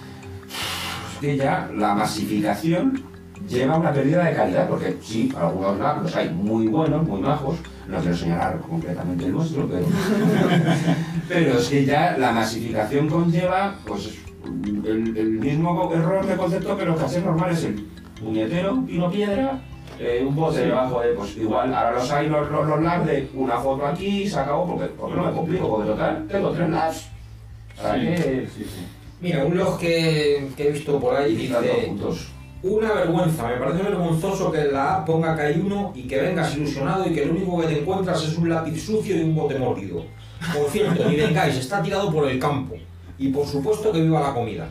Es 1.13 1.19
que 1.21 1.37
ya 1.37 1.71
la 1.77 1.95
masificación 1.95 3.05
lleva 3.47 3.75
a 3.75 3.79
una 3.79 3.93
pérdida 3.93 4.25
de 4.25 4.35
calidad, 4.35 4.69
porque 4.69 4.97
sí, 5.03 5.31
algunos 5.39 5.79
labs 5.79 6.05
los 6.05 6.17
hay 6.17 6.31
muy 6.31 6.69
buenos, 6.69 7.07
muy 7.07 7.21
majos, 7.21 7.57
no 7.93 8.01
quiero 8.01 8.17
señalar 8.17 8.59
completamente 8.61 9.27
el 9.27 9.33
nuestro, 9.33 9.69
pero... 9.69 9.87
pero 11.29 11.59
es 11.59 11.69
que 11.69 11.85
ya 11.85 12.17
la 12.19 12.33
masificación 12.33 13.09
conlleva, 13.09 13.77
pues, 13.87 14.19
el, 14.45 15.17
el 15.17 15.31
mismo 15.31 15.93
error 15.93 16.27
de 16.27 16.37
concepto 16.37 16.77
que 16.77 16.87
los 16.87 16.99
cachés 16.99 17.23
normales, 17.23 17.65
el 17.65 17.87
puñetero, 18.19 18.83
pino 18.87 19.11
piedra, 19.11 19.61
eh, 19.99 20.25
un 20.27 20.35
bote 20.35 20.61
debajo 20.61 21.01
de, 21.01 21.11
pues 21.11 21.37
igual, 21.37 21.75
ahora 21.75 21.93
los 21.93 22.11
hay 22.11 22.29
los, 22.29 22.51
los, 22.51 22.67
los 22.67 22.83
labs 22.83 23.07
de 23.07 23.29
una 23.35 23.59
foto 23.59 23.87
aquí, 23.87 24.27
se 24.27 24.41
acabó, 24.41 24.67
porque, 24.67 24.87
porque 24.87 25.17
no 25.17 25.27
me 25.27 25.33
complico, 25.33 25.69
porque 25.69 25.91
total, 25.91 26.27
tengo 26.29 26.51
tres 26.51 26.71
labs. 26.71 27.09
Sí, 27.77 28.17
sí, 28.17 28.65
sí. 28.65 28.87
Mira, 29.21 29.45
un 29.45 29.57
log 29.57 29.79
que, 29.79 30.49
que 30.57 30.69
he 30.69 30.71
visto 30.73 30.99
por 30.99 31.15
ahí 31.15 31.33
Y 31.33 31.47
dos 31.47 31.63
dice 31.63 31.87
puntos. 31.87 32.33
Una 32.63 32.93
vergüenza, 32.93 33.49
me 33.49 33.57
parece 33.57 33.83
vergonzoso 33.83 34.53
que 34.53 34.65
la 34.65 34.97
app 34.99 35.07
ponga 35.07 35.35
que 35.35 35.43
hay 35.43 35.61
uno 35.61 35.93
y 35.95 36.03
que 36.03 36.21
vengas 36.21 36.57
ilusionado 36.57 37.09
y 37.09 37.13
que 37.13 37.25
lo 37.27 37.33
único 37.33 37.61
que 37.61 37.67
te 37.67 37.81
encuentras 37.81 38.23
es 38.25 38.37
un 38.39 38.49
lápiz 38.49 38.79
sucio 38.81 39.17
y 39.17 39.21
un 39.23 39.35
bote 39.35 39.59
mordido. 39.59 40.05
Por 40.57 40.71
cierto, 40.71 41.09
ni 41.09 41.17
vengáis, 41.17 41.57
está 41.57 41.83
tirado 41.83 42.13
por 42.13 42.29
el 42.29 42.39
campo. 42.39 42.77
Y 43.19 43.29
por 43.29 43.47
supuesto 43.47 43.93
que 43.93 44.01
viva 44.01 44.21
la 44.21 44.33
comida. 44.35 44.69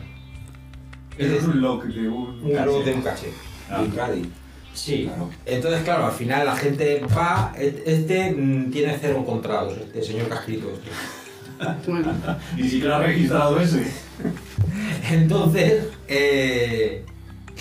Eso 1.18 1.36
es 1.36 1.44
un 1.44 1.60
lock 1.60 1.84
de 1.84 2.08
un 2.08 2.40
Un 2.42 2.52
caché. 2.52 2.82
de 2.84 2.94
un 2.94 3.00
caché. 3.02 3.28
Ah. 3.70 3.84
Sí, 4.74 5.04
Claro. 5.04 5.28
entonces 5.44 5.82
claro, 5.82 6.06
al 6.06 6.12
final 6.12 6.46
la 6.46 6.56
gente 6.56 7.02
va, 7.14 7.52
e- 7.58 7.82
este 7.84 8.30
mm, 8.32 8.70
tiene 8.70 8.96
cero 8.98 9.18
encontrados, 9.20 9.74
este 9.76 10.02
señor 10.02 10.28
que 10.28 10.32
ha 10.32 10.36
escrito 10.38 10.70
esto. 10.70 11.92
Ni 12.56 12.68
siquiera 12.68 12.96
ha 12.96 13.02
registrado 13.02 13.60
ese. 13.60 13.84
Entonces, 15.10 15.84
eh, 16.08 17.04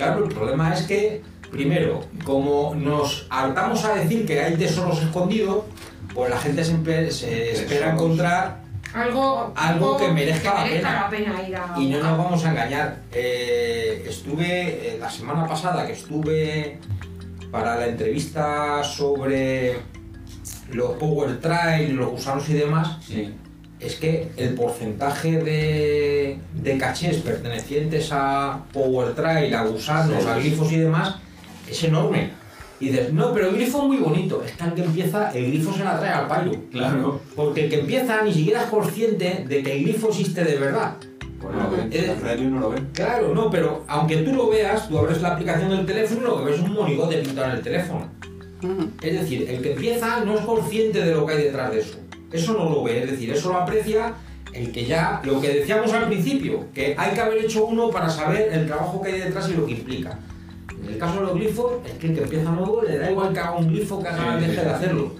claro, 0.05 0.25
el 0.25 0.33
problema 0.33 0.73
es 0.73 0.81
que, 0.83 1.21
primero, 1.51 2.01
como 2.23 2.73
nos 2.75 3.27
hartamos 3.29 3.83
a 3.85 3.95
decir 3.95 4.25
que 4.25 4.39
hay 4.41 4.55
tesoros 4.55 5.01
escondidos, 5.01 5.65
pues 6.13 6.29
la 6.29 6.37
gente 6.37 6.63
siempre 6.63 7.09
se 7.11 7.51
espera 7.51 7.93
encontrar 7.93 8.61
Algo, 8.93 9.53
Algo 9.55 9.97
que 9.97 10.09
merezca 10.09 10.53
la 10.53 10.63
pena. 10.65 10.93
la 11.03 11.09
pena 11.09 11.47
ir 11.47 11.55
a 11.55 11.79
y 11.79 11.85
no 11.89 11.99
nos 11.99 12.17
vamos 12.17 12.43
a 12.45 12.49
engañar. 12.51 12.97
Eh, 13.13 14.03
estuve, 14.07 14.95
eh, 14.95 14.97
la 14.99 15.09
semana 15.09 15.47
pasada 15.47 15.87
que 15.87 15.93
estuve 15.93 16.77
para 17.51 17.77
la 17.77 17.87
entrevista 17.87 18.83
sobre 18.83 19.77
los 20.73 20.91
Power 20.97 21.39
Trail, 21.39 21.95
los 21.95 22.09
gusanos 22.11 22.49
y 22.49 22.53
demás, 22.53 22.97
Sí. 23.05 23.33
Es 23.81 23.95
que 23.95 24.27
el 24.37 24.53
porcentaje 24.53 25.37
de, 25.43 26.37
de 26.53 26.77
cachés 26.77 27.17
pertenecientes 27.17 28.09
a 28.11 28.63
Power 28.73 29.13
Trail, 29.15 29.53
a 29.55 29.63
gusanos, 29.65 30.21
Sí. 30.23 30.29
a 30.29 30.35
glifos 30.37 30.71
y 30.71 30.77
demás, 30.77 31.15
es 31.69 31.83
enorme. 31.83 32.29
Y 32.79 32.89
dices, 32.89 33.13
no, 33.13 33.31
pero 33.33 33.49
el 33.49 33.55
grifo 33.55 33.79
es 33.79 33.83
muy 33.85 33.97
bonito. 33.97 34.43
Es 34.43 34.53
que 34.53 34.63
al 34.63 34.73
que 34.73 34.83
empieza, 34.83 35.31
el 35.31 35.47
grifo 35.47 35.71
se 35.73 35.83
la 35.83 35.99
trae 35.99 36.11
al 36.13 36.27
pairo. 36.27 36.51
Claro. 36.71 37.21
Porque 37.35 37.65
el 37.65 37.69
que 37.69 37.79
empieza 37.81 38.21
ni 38.23 38.33
siquiera 38.33 38.63
es 38.63 38.69
consciente 38.69 39.45
de 39.47 39.61
que 39.63 39.73
el 39.77 39.83
glifo 39.83 40.09
existe 40.09 40.43
de 40.43 40.55
verdad. 40.57 40.95
Pues 41.39 41.55
no 41.55 41.69
lo 41.69 41.77
Eh, 41.91 42.15
no 42.49 42.69
ven. 42.69 42.87
Claro, 42.93 43.33
no, 43.35 43.49
pero 43.51 43.83
aunque 43.87 44.17
tú 44.17 44.33
lo 44.33 44.49
veas, 44.49 44.87
tú 44.87 44.97
abres 44.97 45.21
la 45.21 45.29
aplicación 45.33 45.69
del 45.69 45.85
teléfono 45.85 46.21
y 46.21 46.23
lo 46.25 46.37
que 46.39 46.45
ves 46.51 46.55
es 46.59 46.61
un 46.65 46.73
monigote 46.73 47.17
pintado 47.17 47.49
en 47.51 47.57
el 47.57 47.61
teléfono. 47.63 48.07
Es 49.01 49.19
decir, 49.21 49.49
el 49.49 49.61
que 49.61 49.73
empieza 49.73 50.23
no 50.23 50.35
es 50.35 50.41
consciente 50.45 51.01
de 51.03 51.15
lo 51.15 51.25
que 51.25 51.33
hay 51.33 51.43
detrás 51.45 51.71
de 51.71 51.79
eso. 51.81 51.97
Eso 52.31 52.53
no 52.53 52.69
lo 52.69 52.83
ve, 52.83 53.03
es 53.03 53.11
decir, 53.11 53.31
eso 53.31 53.49
lo 53.49 53.57
aprecia 53.57 54.13
el 54.53 54.71
que 54.71 54.85
ya, 54.85 55.21
lo 55.23 55.39
que 55.39 55.49
decíamos 55.49 55.91
al 55.93 56.07
principio, 56.07 56.65
que 56.73 56.93
hay 56.97 57.13
que 57.13 57.21
haber 57.21 57.45
hecho 57.45 57.65
uno 57.65 57.89
para 57.89 58.09
saber 58.09 58.49
el 58.51 58.67
trabajo 58.67 59.01
que 59.01 59.11
hay 59.13 59.19
detrás 59.21 59.49
y 59.49 59.53
lo 59.53 59.65
que 59.65 59.71
implica. 59.73 60.19
En 60.83 60.93
el 60.93 60.97
caso 60.97 61.15
de 61.15 61.21
los 61.21 61.33
glifos, 61.35 61.73
es 61.85 61.93
que 61.93 62.07
el 62.07 62.15
que 62.15 62.23
empieza 62.23 62.51
nuevo 62.51 62.81
le 62.81 62.97
da 62.97 63.11
igual 63.11 63.31
que 63.33 63.39
haga 63.39 63.51
un 63.55 63.67
glifo 63.67 64.01
que 64.01 64.07
haga 64.09 64.39
Sí, 64.39 64.45
deje 64.47 64.61
de 64.61 64.69
hacerlo. 64.69 65.11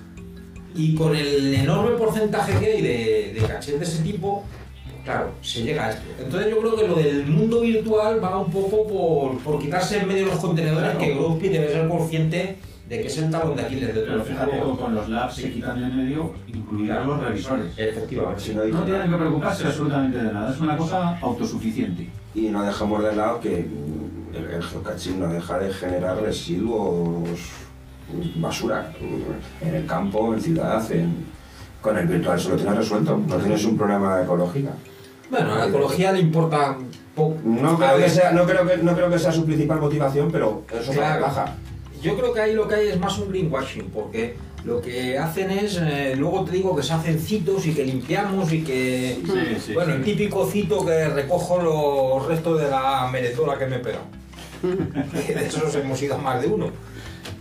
Y 0.76 0.96
con 0.96 1.16
el 1.16 1.54
enorme 1.54 1.92
porcentaje 1.98 2.58
que 2.60 2.66
hay 2.66 2.82
de, 2.82 3.34
de 3.40 3.48
cachés 3.48 3.78
de 3.80 3.86
ese 3.86 4.04
tipo, 4.04 4.44
claro, 5.06 5.32
se 5.42 5.64
llega 5.64 5.86
a 5.88 5.92
esto. 5.92 6.04
Entonces 6.22 6.50
yo 6.50 6.60
creo 6.60 6.76
que 6.76 6.88
lo 6.88 6.96
del 6.96 7.26
mundo 7.28 7.62
virtual 7.62 8.24
va 8.24 8.38
un 8.40 8.52
poco 8.52 8.88
por, 8.88 9.38
por 9.40 9.62
quitarse 9.62 10.00
en 10.00 10.08
medio 10.08 10.26
los 10.28 10.36
contenedores, 10.38 10.92
Claro. 10.92 11.00
que 11.00 11.14
Grospi 11.16 11.48
debe 11.50 11.72
ser 11.72 11.88
consciente 11.88 12.58
de 12.92 13.02
que 13.02 13.08
es 13.08 13.18
el 13.20 13.32
talón 13.32 13.56
de 13.56 13.62
Aquiles 13.62 13.96
de 13.96 14.02
Pero 14.02 14.22
fíjate, 14.22 14.60
con 14.60 14.94
los 14.94 15.08
labs 15.08 15.36
se 15.36 15.50
quitan 15.50 15.82
en 15.82 15.96
medio, 15.96 16.34
incluirán 16.48 17.08
los 17.08 17.24
revisores. 17.24 17.72
Efectivamente. 17.78 18.42
Si 18.42 18.54
no, 18.54 18.64
tienen 18.64 19.10
que 19.10 19.16
preocuparse 19.16 19.68
absolutamente 19.68 20.18
de 20.18 20.34
nada, 20.34 20.52
es 20.52 20.60
una 20.60 20.76
cosa 20.76 21.18
autosuficiente. 21.20 22.10
Y 22.36 22.50
no 22.50 22.64
dejamos 22.64 23.02
de 23.02 23.16
lado 23.16 23.40
que 23.40 23.60
el, 24.34 24.46
el 24.46 24.62
geocaching 24.62 25.22
no 25.22 25.30
deja 25.30 25.58
de 25.60 25.74
generar 25.74 26.22
residuos, 26.22 27.30
basura, 28.36 28.92
en 29.62 29.74
el 29.74 29.86
campo, 29.86 30.34
en 30.34 30.42
ciudad, 30.42 30.92
en... 30.92 31.26
con 31.82 31.98
el 31.98 32.08
virtual 32.08 32.38
se 32.42 32.50
lo 32.50 32.56
tienes 32.58 32.76
resuelto, 32.76 33.22
no 33.26 33.38
tienes 33.38 33.64
un 33.64 33.78
problema 33.78 34.22
ecológico. 34.22 34.72
Bueno, 35.30 35.54
a 35.54 35.60
la 35.60 35.68
ecología 35.68 36.12
le 36.12 36.20
importa 36.20 36.76
poco. 37.16 37.38
No 37.46 37.78
creo, 37.78 37.96
que 37.96 38.10
sea, 38.10 38.34
no, 38.34 38.44
creo 38.44 38.68
que, 38.68 38.78
no 38.80 38.94
creo 38.94 39.10
que 39.10 39.18
sea 39.18 39.32
su 39.32 39.46
principal 39.46 39.80
motivación, 39.80 40.30
pero 40.30 40.64
eso 40.70 40.92
Claro. 40.92 41.22
baja. 41.22 41.56
Yo 42.02 42.18
creo 42.18 42.34
que 42.34 42.40
ahí 42.40 42.54
lo 42.54 42.68
que 42.68 42.76
hay 42.76 42.88
es 42.90 43.00
más 43.00 43.18
un 43.20 43.30
greenwashing, 43.30 43.90
porque 43.90 44.36
lo 44.64 44.82
que 44.82 45.18
hacen 45.18 45.52
es, 45.52 45.80
eh, 45.82 46.16
luego 46.18 46.44
te 46.46 46.52
digo 46.52 46.76
que 46.76 46.84
se 46.84 46.94
hacen 46.94 47.20
citos 47.20 47.66
y 47.66 47.74
que 47.74 47.84
limpiamos 47.84 48.52
y 48.54 48.64
que... 48.64 49.20
Sí, 49.26 49.62
sí, 49.66 49.74
bueno, 49.74 49.94
sí. 49.94 49.98
el 49.98 50.04
típico 50.04 50.46
cito 50.46 50.86
que 50.86 51.10
recojo 51.10 51.62
los 51.62 52.28
restos 52.28 52.62
de 52.62 52.70
la 52.70 53.10
meretola 53.12 53.58
que 53.58 53.66
me 53.66 53.78
he 53.78 53.80
pegado. 53.80 54.06
De 54.62 55.46
esos 55.46 55.74
hemos 55.76 56.02
ido 56.02 56.16
a 56.16 56.18
más 56.20 56.42
de 56.42 56.48
uno. 56.48 56.70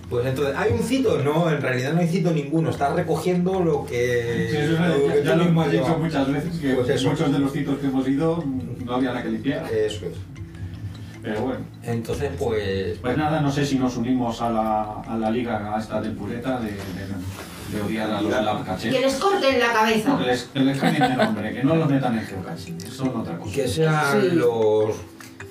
Pues 0.08 0.26
entonces, 0.26 0.56
¿hay 0.56 0.72
un 0.72 0.80
cito? 0.80 1.18
No, 1.18 1.48
en 1.48 1.60
realidad 1.60 1.92
no 1.92 2.00
hay 2.00 2.08
cito 2.08 2.32
ninguno. 2.32 2.70
Estás 2.70 2.96
recogiendo 2.96 3.60
lo 3.60 3.86
que, 3.86 4.48
Sí, 4.50 4.56
eso 4.56 4.72
es, 4.72 4.80
lo 4.80 5.12
que 5.12 5.22
ya 5.22 5.32
tú 5.34 5.38
lo 5.38 5.44
hemos 5.44 5.70
dicho 5.70 5.98
muchas 5.98 6.32
veces 6.32 6.58
que 6.58 6.74
Pues 6.74 7.04
muchos 7.04 7.32
de 7.32 7.38
los 7.38 7.52
sitios 7.52 7.78
que 7.78 7.86
hemos 7.86 8.08
ido 8.08 8.44
no 8.84 8.94
había 8.94 9.10
nada 9.10 9.22
que 9.22 9.28
limpiar. 9.28 9.72
Eso 9.72 10.06
es. 10.06 10.16
Pero 11.22 11.42
bueno, 11.42 11.60
Entonces, 11.82 12.30
pues... 12.38 12.98
pues 12.98 13.16
nada, 13.16 13.40
no 13.40 13.50
sé 13.52 13.66
si 13.66 13.78
nos 13.78 13.96
unimos 13.96 14.40
a 14.40 14.50
la, 14.50 14.82
a 15.02 15.16
la 15.18 15.30
liga 15.30 15.74
a 15.74 15.78
esta 15.78 16.00
del 16.00 16.12
pureta 16.12 16.58
de, 16.60 16.70
de, 16.70 16.76
de 17.76 17.82
odiar 17.82 18.10
a 18.10 18.20
los. 18.22 18.80
Que 18.80 18.90
les 19.00 19.14
corten 19.16 19.58
la 19.58 19.72
cabeza. 19.72 20.16
Que 20.18 20.24
les, 20.24 20.42
que 20.44 20.60
les 20.60 20.78
cambien 20.78 21.02
de 21.10 21.24
nombre, 21.24 21.52
que 21.54 21.62
no 21.64 21.76
los 21.76 21.88
metan 21.90 22.18
en 22.18 22.24
geocaching, 22.26 22.76
eso 22.78 23.04
es 23.04 23.10
otra 23.14 23.36
cosa. 23.38 23.54
Que 23.54 23.68
sean 23.68 24.20
Sí. 24.22 24.28
los, 24.36 24.94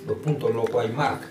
los 0.08 0.18
puntos, 0.24 0.54
los 0.56 0.66
Waymark. 0.74 1.22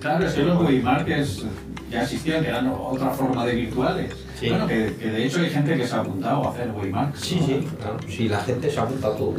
Claro, 0.00 0.26
es 0.26 0.32
que 0.32 0.42
los 0.44 0.62
waymarkers 0.62 1.44
ya 1.90 2.02
existían, 2.04 2.42
que 2.42 2.48
eran 2.48 2.68
otra 2.68 3.10
forma 3.10 3.44
de 3.44 3.54
virtuales. 3.54 4.12
Sí. 4.38 4.48
Bueno, 4.50 4.66
que, 4.68 4.94
que 4.98 5.10
de 5.10 5.24
hecho 5.26 5.40
hay 5.40 5.50
gente 5.50 5.76
que 5.76 5.86
se 5.86 5.94
ha 5.94 6.00
apuntado 6.00 6.46
a 6.46 6.50
hacer 6.52 6.70
waymarks. 6.70 7.20
Sí, 7.20 7.36
¿no? 7.40 7.46
sí, 7.46 7.68
claro. 7.76 7.96
Si 8.08 8.28
la 8.28 8.40
gente 8.40 8.70
se 8.70 8.78
apunta 8.80 9.08
a 9.08 9.16
todo. 9.16 9.34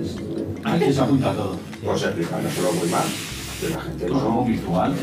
Hay 0.66 0.80
quien 0.80 0.94
se 0.94 1.02
apunta 1.02 1.32
a 1.32 1.34
todo. 1.34 1.58
Pues 1.84 2.04
explicar, 2.04 2.44
no 2.44 2.50
solo 2.52 2.74
muy 2.74 2.90
Que 3.60 3.70
la 3.70 3.82
gente 3.82 4.06
Pues 4.08 4.24
no. 4.24 4.44
virtual, 4.46 4.94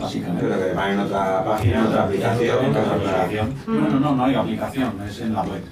básicamente. 0.00 0.44
Pero 0.46 0.64
que 0.66 0.72
van 0.74 0.90
en 0.92 1.00
otra 1.00 1.44
página, 1.44 1.78
en 1.80 1.86
otra 1.86 2.02
aplicación, 2.04 2.64
en 2.64 2.70
otra 2.70 2.94
aplicación. 2.94 3.54
No, 3.66 3.88
no, 3.88 4.00
no, 4.00 4.16
no 4.16 4.24
hay 4.24 4.34
aplicación, 4.34 5.00
es 5.08 5.20
en 5.20 5.32
la 5.34 5.42
web. 5.42 5.62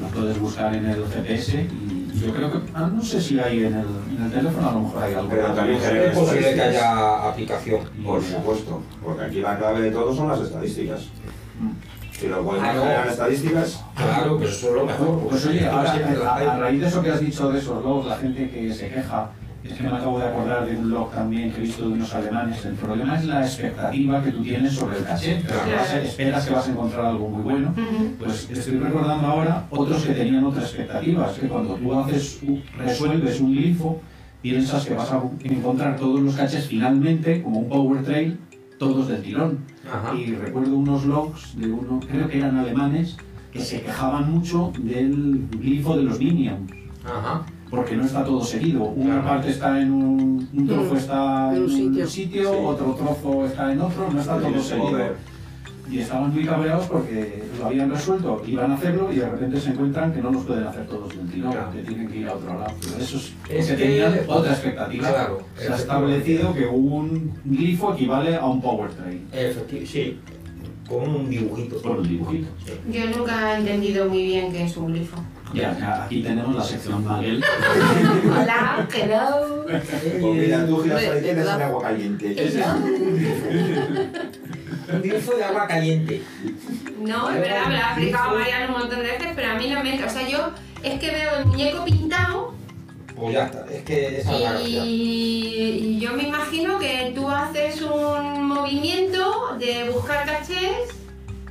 Lo 0.00 0.06
puedes 0.08 0.38
buscar 0.38 0.74
en 0.74 0.86
el 0.86 1.04
GPS 1.06 1.62
y 1.62 2.20
yo 2.24 2.32
creo 2.32 2.52
que, 2.52 2.58
ah, 2.72 2.88
no 2.94 3.02
sé 3.02 3.20
si 3.20 3.38
hay 3.40 3.64
en 3.64 3.74
el, 3.74 3.86
en 4.16 4.24
el 4.26 4.30
teléfono, 4.32 4.68
a 4.68 4.72
lo 4.72 4.80
mejor 4.80 5.02
hay 5.02 5.14
algo. 5.14 5.28
Pero 5.28 5.46
también 5.52 5.78
Es 5.82 6.16
posible 6.18 6.54
que 6.54 6.62
haya 6.62 7.28
aplicación. 7.28 7.80
Por 8.04 8.22
supuesto, 8.22 8.82
porque 9.04 9.24
aquí 9.24 9.40
la 9.40 9.58
clave 9.58 9.80
de 9.82 9.90
todo 9.90 10.14
son 10.14 10.28
las 10.28 10.40
estadísticas. 10.40 11.08
Si 12.12 12.26
lo 12.28 12.42
pueden 12.44 12.62
no. 12.62 12.72
generar 12.82 13.06
estadísticas, 13.08 13.84
Claro, 13.96 14.38
pero 14.38 14.50
eso 14.50 14.68
es 14.68 14.74
lo 14.74 14.86
mejor. 14.86 15.28
Pues 15.28 15.46
oye, 15.46 15.66
ahora, 15.68 15.92
siempre 15.92 16.16
las 16.16 16.26
a, 16.26 16.52
a 16.54 16.58
raíz 16.58 16.80
de 16.80 16.86
eso 16.88 17.02
que 17.02 17.10
has 17.10 17.20
dicho 17.20 17.50
de 17.52 17.58
esos 17.58 17.84
logs, 17.84 18.06
la 18.06 18.16
gente 18.16 18.50
que 18.50 18.72
se 18.74 18.88
queja, 18.88 19.30
es 19.64 19.72
que 19.74 19.82
me 19.82 19.88
acabo 19.90 20.18
de 20.18 20.26
acordar 20.26 20.66
de 20.66 20.76
un 20.76 20.90
log 20.90 21.10
también 21.12 21.50
que 21.52 21.58
he 21.58 21.62
visto 21.62 21.82
de 21.88 21.94
unos 21.94 22.14
alemanes. 22.14 22.64
El 22.64 22.74
problema 22.74 23.16
es 23.18 23.24
la 23.26 23.40
expectativa 23.44 24.22
que 24.22 24.30
tú 24.32 24.42
tienes 24.42 24.72
sobre 24.72 24.98
el 24.98 25.04
caché. 25.04 25.42
Pero 25.46 25.60
Claro. 25.62 25.76
vas 25.78 25.90
a- 25.94 26.02
esperas 26.02 26.46
que 26.46 26.54
vas 26.54 26.68
a 26.68 26.70
encontrar 26.70 27.06
algo 27.06 27.28
muy 27.28 27.42
bueno. 27.42 27.72
Ujú. 27.76 28.10
Pues 28.18 28.48
estoy 28.50 28.78
recordando 28.78 29.26
ahora 29.26 29.66
otros 29.70 30.04
que 30.04 30.12
tenían 30.14 30.44
otras 30.44 30.64
expectativas, 30.64 31.38
que 31.38 31.48
cuando 31.48 31.74
tú 31.74 31.94
haces, 31.94 32.40
resuelves 32.78 33.40
un 33.40 33.52
glifo, 33.52 34.00
piensas 34.42 34.86
que 34.86 34.94
vas 34.94 35.10
a 35.12 35.20
encontrar 35.44 35.96
todos 35.96 36.20
los 36.20 36.34
caches 36.36 36.66
finalmente, 36.66 37.42
como 37.42 37.58
un 37.60 37.68
power 37.68 38.02
trail, 38.04 38.38
todos 38.78 39.08
del 39.08 39.22
tirón. 39.22 39.58
Ajá. 39.92 40.14
Y 40.14 40.34
recuerdo 40.34 40.76
unos 40.76 41.04
logs 41.04 41.56
de 41.58 41.70
uno, 41.72 41.98
creo 42.08 42.28
que 42.28 42.38
eran 42.38 42.56
alemanes, 42.56 43.16
que 43.52 43.58
se 43.60 43.80
quejaban 43.82 44.30
mucho 44.30 44.72
del 44.78 45.48
glifo 45.50 45.96
de 45.96 46.04
los 46.04 46.18
Minions, 46.20 46.70
Ajá. 47.04 47.42
Porque 47.70 47.96
no 47.96 48.04
está 48.04 48.24
todo 48.24 48.42
seguido. 48.44 48.84
Una 48.84 49.22
parte 49.24 49.50
está 49.50 49.80
en 49.80 49.92
un, 49.92 50.48
un 50.54 50.66
trozo 50.66 50.94
Mm, 50.94 50.96
está 50.96 51.50
en 51.54 51.56
un 51.58 51.62
un 51.64 51.70
sitio. 51.70 52.06
sitio, 52.06 52.52
Sí. 52.52 52.58
otro 52.64 52.86
trozo 52.94 53.46
está 53.46 53.72
en 53.72 53.80
otro, 53.80 54.10
no 54.12 54.20
está 54.20 54.38
todo 54.38 54.60
seguido. 54.62 54.98
Y 55.90 56.00
estaban 56.00 56.34
muy 56.34 56.44
cabreados 56.44 56.84
porque 56.86 57.44
lo 57.58 57.66
habían 57.66 57.90
resuelto, 57.90 58.42
iban 58.46 58.70
a 58.72 58.74
hacerlo 58.74 59.10
y 59.10 59.16
de 59.16 59.28
repente 59.30 59.58
se 59.58 59.70
encuentran 59.70 60.12
que 60.12 60.20
no 60.20 60.30
los 60.30 60.44
pueden 60.44 60.64
hacer 60.64 60.86
todos 60.86 61.08
del 61.16 61.26
tirón, 61.30 61.52
Claro. 61.52 61.72
que 61.72 61.78
tienen 61.82 62.08
que 62.08 62.18
ir 62.18 62.28
a 62.28 62.34
otro 62.34 62.58
lado. 62.58 62.74
Pero 62.78 62.98
eso 63.02 63.16
es, 63.16 63.32
Es 63.48 63.66
que- 63.68 63.74
tenían 63.74 64.14
otra 64.28 64.52
expectativa. 64.52 65.08
Claro, 65.08 65.38
se 65.56 65.72
ha 65.72 65.76
establecido 65.76 66.52
que 66.52 66.66
un 66.66 67.32
glifo 67.46 67.94
equivale 67.94 68.36
a 68.36 68.44
un 68.44 68.60
power 68.60 68.90
train. 68.90 69.26
Efectivo, 69.32 69.86
sí. 69.86 70.18
Con 70.86 71.08
un 71.08 71.30
dibujito. 71.30 71.80
Por 71.80 71.98
un 72.00 72.08
dibujito. 72.08 72.48
Yo 72.92 73.06
nunca 73.16 73.54
he 73.54 73.58
entendido 73.60 74.08
muy 74.10 74.24
bien 74.24 74.52
qué 74.52 74.64
es 74.64 74.76
un 74.76 74.92
glifo. 74.92 75.16
Ya, 75.54 76.04
aquí 76.04 76.22
tenemos 76.22 76.54
la 76.54 76.62
sección 76.62 77.04
Maguel. 77.04 77.42
Hola, 78.24 78.86
hello. 78.94 79.64
pues 79.64 80.34
mira, 80.34 80.66
tú 80.66 80.82
giras 80.82 81.02
ahí 81.02 81.22
tienes 81.22 81.36
¿verdad? 81.36 81.56
el 81.56 81.62
agua 81.62 81.82
caliente. 81.82 82.52
Un 84.92 85.02
grifo 85.02 85.34
de 85.34 85.44
agua 85.44 85.66
caliente. 85.66 86.22
No, 87.00 87.30
es 87.30 87.40
verdad, 87.40 87.66
me 87.66 87.74
lo 87.74 87.80
ha 87.80 87.86
explicado 87.86 88.38
Mariano 88.38 88.74
un 88.74 88.80
montón 88.80 89.00
de 89.00 89.06
veces, 89.06 89.28
pero 89.34 89.52
a 89.52 89.54
mí 89.54 89.70
no 89.70 89.82
me... 89.82 90.04
O 90.04 90.10
sea, 90.10 90.28
yo 90.28 90.50
es 90.82 91.00
que 91.00 91.10
veo 91.10 91.38
el 91.38 91.46
muñeco 91.46 91.84
pintado 91.84 92.54
Pues 93.16 93.34
ya 93.34 93.46
está. 93.46 93.66
Es 93.70 93.82
que 93.84 94.20
esa 94.20 94.34
es 94.34 94.40
la 94.40 94.60
y 94.62 95.98
yo 96.00 96.12
me 96.12 96.24
imagino 96.24 96.78
que 96.78 97.12
tú 97.14 97.28
haces 97.28 97.80
un 97.82 98.46
movimiento 98.46 99.56
de 99.58 99.90
buscar 99.90 100.26
cachés 100.26 100.98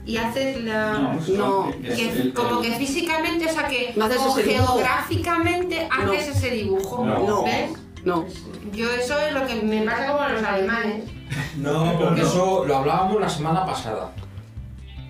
y 0.08 0.18
haces 0.18 0.64
la... 0.64 1.12
pues, 1.18 1.30
No, 1.38 1.70
es 1.84 1.96
que 1.96 2.10
el- 2.10 2.34
como 2.34 2.62
el- 2.62 2.70
que 2.72 2.78
físicamente, 2.78 3.46
o 3.46 3.50
sea 3.54 3.68
que 3.68 3.94
No 3.96 4.06
haces 4.06 4.20
geográficamente 4.44 5.88
No. 6.04 6.12
haces 6.12 6.36
ese 6.36 6.50
dibujo, 6.52 7.06
No. 7.06 7.44
¿ves? 7.44 7.72
No. 8.06 8.26
Yo 8.74 8.90
eso 8.92 9.20
es 9.20 9.34
lo 9.34 9.46
que 9.46 9.56
me 9.56 9.82
pasa 9.84 10.08
como 10.08 10.22
a 10.22 10.30
los 10.30 10.44
alemanes. 10.44 11.04
No, 11.58 11.94
porque 12.00 12.22
eso 12.22 12.64
lo 12.66 12.78
hablábamos 12.78 13.20
la 13.20 13.28
semana 13.30 13.66
pasada. 13.66 14.14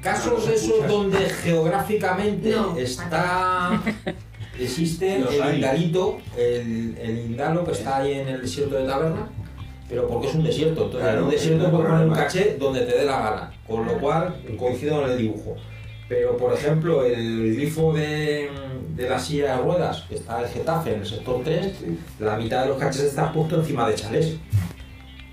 Casos 0.02 0.48
esos 0.48 0.88
donde 0.88 1.18
geográficamente 1.30 2.52
No. 2.56 2.76
está 2.78 3.80
existe 4.60 5.20
Los 5.20 5.34
el 5.34 5.56
indalito, 5.56 6.18
el, 6.36 6.98
el 7.00 7.18
indalo 7.20 7.64
que 7.64 7.72
está 7.74 7.98
ahí 7.98 8.14
en 8.14 8.28
el 8.30 8.42
desierto 8.42 8.76
de 8.78 8.86
Taberna, 8.88 9.30
pero 9.88 10.08
porque 10.08 10.28
es 10.30 10.36
un 10.36 10.44
desierto. 10.44 10.86
Entonces 10.86 11.02
Claro, 11.02 11.18
en 11.20 11.24
un 11.26 11.30
desierto 11.30 11.66
el 11.66 11.72
puedes 11.72 11.88
poner 11.88 12.08
un 12.08 12.14
caché 12.16 12.58
donde 12.60 12.82
te 12.82 12.98
dé 12.98 13.06
la 13.06 13.20
gana, 13.20 13.52
con 13.68 13.86
lo 13.86 13.98
cual 14.00 14.36
coincido 14.58 15.04
en 15.06 15.12
el 15.12 15.18
dibujo. 15.18 15.56
Pero 16.10 16.38
por 16.38 16.54
ejemplo, 16.54 17.04
el 17.04 17.56
glifo 17.56 17.92
de, 17.94 18.50
de 18.96 19.10
la 19.10 19.20
silla 19.20 19.58
de 19.58 19.62
ruedas, 19.62 20.06
que 20.08 20.16
está 20.16 20.42
el 20.42 20.48
Getafe 20.48 20.94
en 20.94 21.02
el 21.02 21.06
sector 21.06 21.42
3, 21.44 21.74
la 22.20 22.38
mitad 22.38 22.64
de 22.64 22.70
los 22.70 22.78
caches 22.78 23.04
está 23.04 23.32
puesto 23.34 23.58
encima 23.58 23.88
de 23.90 23.96
chalés. 23.96 24.38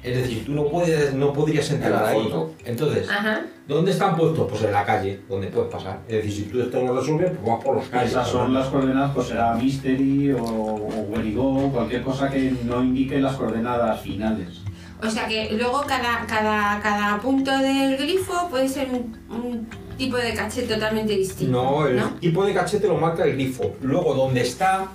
Es 0.03 0.19
decir, 0.19 0.45
tú 0.45 0.53
no 0.53 0.67
puedes, 0.67 1.15
no 1.15 1.33
podrías 1.33 1.71
entrar 1.71 2.05
ahí. 2.05 2.31
Entonces, 2.67 3.09
Ajá. 3.09 3.41
¿dónde 3.67 3.93
están 3.93 4.15
puestos? 4.17 4.47
Pues 4.51 4.63
en 4.65 4.73
la 4.73 4.85
calle, 4.85 5.21
donde 5.31 5.47
puedes 5.47 5.73
pasar. 5.73 6.01
Es 6.07 6.17
decir, 6.17 6.33
si 6.33 6.43
tú 6.51 6.61
esto 6.61 6.83
lo 6.83 7.01
resuelves, 7.01 7.31
pues 7.31 7.47
vas 7.47 7.65
por 7.65 7.77
las 7.77 7.89
calles. 7.89 8.11
Esas 8.11 8.29
son 8.29 8.53
las 8.53 8.67
coordenadas, 8.67 9.13
pues 9.15 9.29
será 9.29 9.55
Mystery 9.55 10.33
o, 10.33 10.45
o 10.45 11.07
Where 11.09 11.31
You 11.31 11.41
Go, 11.43 11.73
cualquier 11.73 12.03
cosa 12.03 12.29
que 12.29 12.53
no 12.65 12.83
indique 12.83 13.19
las 13.19 13.37
coordenadas 13.37 14.03
finales. 14.03 14.64
O 15.05 15.11
sea 15.11 15.27
que 15.29 15.51
luego 15.53 15.83
cada, 15.87 16.25
cada, 16.27 16.81
cada 16.81 17.21
punto 17.21 17.57
del 17.59 17.97
glifo 17.97 18.49
puede 18.49 18.69
ser 18.69 18.89
un, 18.91 19.17
un 19.31 19.69
tipo 19.99 20.17
de 20.17 20.35
caché 20.35 20.63
totalmente 20.63 21.15
distinto. 21.15 21.53
No, 21.53 21.87
el 21.87 22.03
tipo 22.21 22.45
de 22.45 22.55
cachete 22.55 22.89
lo 22.89 22.97
marca 22.97 23.25
el 23.25 23.35
grifo. 23.35 23.75
Luego, 23.83 24.15
donde 24.15 24.41
está, 24.43 24.89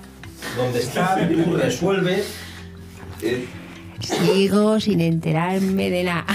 donde 0.57 0.79
está, 0.79 1.15
tú 1.27 1.55
resuelves. 1.57 2.33
Eh, 3.21 3.47
Sigo 3.99 4.79
sin 4.79 5.01
enterarme 5.01 5.89
de 5.89 6.03
nada. 6.05 6.25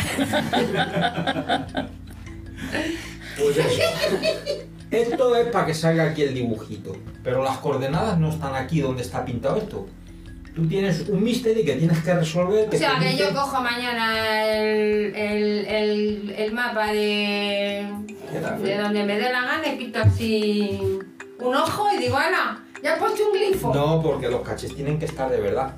Pues 3.38 3.56
eso. 3.56 3.82
Esto 4.90 5.36
es 5.36 5.48
para 5.48 5.66
que 5.66 5.74
salga 5.74 6.04
aquí 6.10 6.22
el 6.22 6.34
dibujito. 6.34 6.94
Pero 7.24 7.42
las 7.42 7.58
coordenadas 7.58 8.18
no 8.18 8.28
están 8.28 8.54
aquí 8.54 8.80
donde 8.80 9.02
está 9.02 9.24
pintado 9.24 9.56
esto. 9.56 9.86
Tú 10.54 10.66
tienes 10.68 11.08
un 11.08 11.22
mystery 11.22 11.64
que 11.64 11.74
tienes 11.74 11.98
que 12.02 12.14
resolver. 12.14 12.68
O 12.72 12.76
sea 12.78 12.98
que 13.00 13.16
yo 13.16 13.32
cojo 13.34 13.60
mañana 13.60 14.46
el, 14.54 15.14
el, 15.16 15.66
el, 15.66 16.34
el 16.38 16.52
mapa 16.52 16.92
de, 16.92 17.88
de 18.62 18.78
donde 18.78 19.02
me 19.04 19.16
dé 19.18 19.32
la 19.32 19.42
gana 19.42 19.66
y 19.66 19.76
pinto 19.76 19.98
así 20.00 20.80
un 21.40 21.54
ojo 21.56 21.88
y 21.92 21.98
digo, 21.98 22.16
Ana, 22.16 22.64
ya 22.84 22.94
he 22.94 22.98
puesto 22.98 23.20
un 23.26 23.32
glifo. 23.32 23.74
No, 23.74 24.00
porque 24.00 24.28
los 24.28 24.42
caches 24.42 24.72
tienen 24.76 24.98
que 25.00 25.06
estar 25.06 25.28
de 25.28 25.40
verdad. 25.40 25.74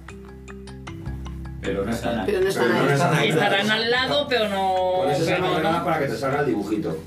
Pero 1.62 1.84
no 1.84 1.90
están 1.90 2.20
ahí. 2.20 2.26
Pero 2.26 2.40
no 2.42 2.48
están 2.48 2.64
Pero 2.68 2.82
no 2.84 2.88
ahí. 2.88 2.92
están 2.94 3.14
ahí. 3.14 3.28
Estarán 3.30 3.70
al 3.70 3.90
lado, 3.90 4.26
pero 4.28 4.48
no. 4.50 4.74
Por 4.98 5.10
eso 5.10 5.24
se 5.24 5.38
no- 5.38 5.46
coordenadas 5.48 5.82
para 5.84 5.98
que 6.00 6.06
te 6.06 6.16
salga 6.18 6.40
el 6.40 6.46
dibujito. 6.46 6.98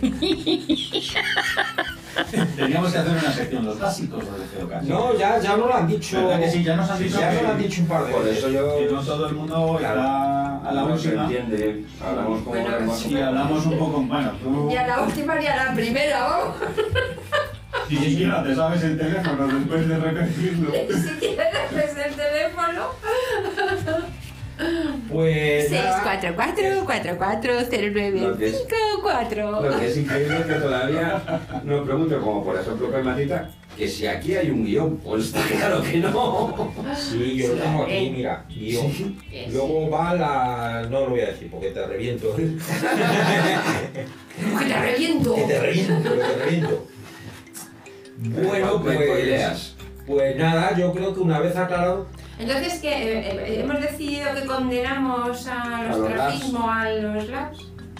Teníamos 2.56 2.92
que 2.92 2.98
hacer 2.98 3.12
una 3.12 3.32
sección, 3.32 3.64
los 3.66 3.78
básicos 3.78 4.24
de 4.24 4.58
geocaching. 4.58 4.88
No, 4.88 5.16
ya, 5.16 5.38
ya 5.38 5.56
no 5.56 5.66
lo 5.66 5.74
han 5.74 5.86
dicho. 5.86 6.16
¿Verdad 6.26 6.40
que 6.40 6.50
sí? 6.50 6.64
Ya 6.64 6.76
nos 6.76 6.90
han 6.90 6.98
dicho 6.98 7.20
Ya 7.20 7.30
que- 7.30 7.46
han 7.46 7.58
dicho 7.58 7.80
un 7.82 7.88
par 7.88 8.04
de 8.04 8.12
Por 8.12 8.24
veces. 8.24 8.38
eso 8.38 8.48
yo. 8.50 8.78
Que 8.78 8.88
no 8.92 9.02
todo 9.02 9.26
el 9.28 9.34
mundo 9.34 9.78
está 9.80 10.58
a 10.68 10.72
la 10.72 10.82
no 10.82 10.98
se 10.98 11.08
última. 11.08 11.22
entiende. 11.24 11.84
Hablamos 12.04 12.38
como 12.42 12.50
Bueno, 12.50 12.78
lenguaje. 12.78 13.08
Y 13.10 13.20
hablamos 13.20 13.66
un 13.66 13.78
poco, 13.78 14.00
bueno, 14.02 14.32
tú 14.42 14.66
Ni 14.68 14.76
a 14.76 14.86
la 14.86 15.00
última 15.02 15.34
ni 15.36 15.46
a 15.46 15.56
la 15.66 15.74
primera, 15.74 16.22
vamos. 16.24 16.56
ni 17.88 17.96
siquiera 17.96 18.42
te 18.44 18.54
sabes 18.54 18.82
el 18.82 18.98
teléfono 18.98 19.46
después 19.46 19.88
de 19.88 19.98
repetirlo. 19.98 20.70
Ni 20.70 21.00
siquiera 21.00 21.44
después 21.52 21.94
del 21.96 22.14
teléfono. 22.14 22.82
Pues. 25.10 25.70
nada. 25.70 26.02
644 26.04 26.84
4409 26.86 28.20
Lo 28.20 28.36
que 28.38 28.46
es- 28.48 28.58
54 28.58 29.50
Lo 29.62 29.78
que 29.78 29.86
es 29.88 29.96
increíble 29.96 30.36
es 30.38 30.46
que 30.46 30.54
todavía 30.54 31.22
nos 31.64 31.86
pregunto, 31.86 32.20
como 32.20 32.44
por 32.44 32.58
ejemplo 32.58 32.90
Permatita, 32.90 33.50
que 33.76 33.88
si 33.88 34.06
aquí 34.06 34.36
hay 34.36 34.50
un 34.50 34.64
guion, 34.64 34.96
pues 34.98 35.26
está 35.26 35.40
claro 35.42 35.82
que 35.82 35.98
no. 35.98 36.54
Sí, 36.96 37.36
yo 37.36 37.48
lo 37.48 37.54
tengo 37.54 37.82
aquí, 37.84 38.10
mira, 38.14 38.44
guion. 38.48 39.18
Luego 39.52 39.90
va 39.90 40.14
la... 40.14 40.86
No 40.90 41.00
lo 41.00 41.10
voy 41.10 41.20
a 41.20 41.26
decir 41.26 41.48
porque 41.50 41.70
te 41.70 41.86
reviento. 41.86 42.34
¡Que 42.36 42.46
te 44.66 44.80
reviento! 44.80 45.34
Que 45.34 45.42
te 45.42 45.60
reviento, 45.60 46.02
que 46.12 46.18
te 46.18 46.36
reviento. 46.44 46.86
Bueno, 48.18 48.80
pues... 48.82 48.94
spoileas. 48.96 49.76
Pues 50.06 50.36
nada, 50.36 50.76
yo 50.76 50.92
creo 50.92 51.14
que 51.14 51.20
una 51.20 51.38
vez 51.38 51.56
aclarado... 51.56 52.06
Entonces, 52.40 52.74
que 52.80 52.88
eh, 53.18 53.60
hemos 53.60 53.80
decidido 53.80 54.34
que 54.34 54.46
condenamos 54.46 55.46
al 55.46 55.72
A 55.72 55.88
los 55.88 55.98
ostracismo 55.98 56.70
a 56.70 56.90
los 56.90 57.28
labs. 57.28 57.58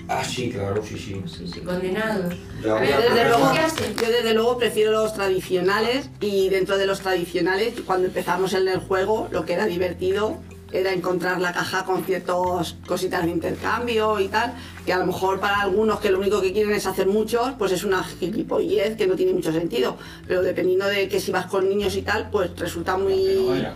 Ah, 0.09 0.25
sí, 0.25 0.51
claro, 0.51 0.83
sí, 0.83 0.99
sí. 0.99 1.23
Sí, 1.27 1.47
sí, 1.47 1.61
condenados. 1.61 2.35
A 2.69 2.81
ver, 2.81 2.95
a- 2.95 3.01
Desde 3.01 3.29
luego, 3.29 3.53
¿qué 3.53 4.05
yo 4.05 4.11
desde 4.11 4.35
luego 4.35 4.59
prefiero 4.59 4.93
los 4.93 5.15
tradicionales 5.15 6.09
y 6.21 6.49
dentro 6.49 6.79
de 6.79 6.87
los 6.87 7.01
tradicionales, 7.01 7.75
cuando 7.87 8.07
empezamos 8.09 8.53
en 8.55 8.67
el 8.67 8.81
juego, 8.81 9.29
lo 9.31 9.45
que 9.45 9.53
era 9.53 9.67
divertido 9.67 10.39
era 10.73 10.93
encontrar 10.93 11.41
la 11.41 11.53
caja 11.53 11.85
con 11.85 12.05
ciertas 12.05 12.77
cositas 12.87 13.25
de 13.25 13.31
intercambio 13.31 14.19
y 14.21 14.29
tal, 14.29 14.55
que 14.91 14.95
a 14.95 14.99
lo 14.99 15.07
mejor 15.07 15.39
para 15.39 15.61
algunos 15.61 16.01
que 16.01 16.11
lo 16.11 16.19
único 16.19 16.43
que 16.43 16.53
quieren 16.53 16.73
es 16.73 16.85
hacer 16.85 17.07
muchos, 17.07 17.53
pues 17.57 17.71
es 17.71 17.85
una 17.85 18.03
gilipollez 18.03 18.97
que 18.97 19.07
no 19.07 19.15
tiene 19.15 19.33
mucho 19.33 19.53
sentido. 19.53 19.97
Pero 20.27 20.43
dependiendo 20.43 20.85
de 20.87 21.09
que 21.09 21.21
si 21.21 21.31
vas 21.31 21.47
con 21.47 21.69
niños 21.69 21.95
y 21.95 22.03
tal, 22.03 22.29
pues 22.29 22.51
resulta 22.59 22.97
muy... 22.97 23.15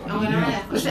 No, 0.09 0.19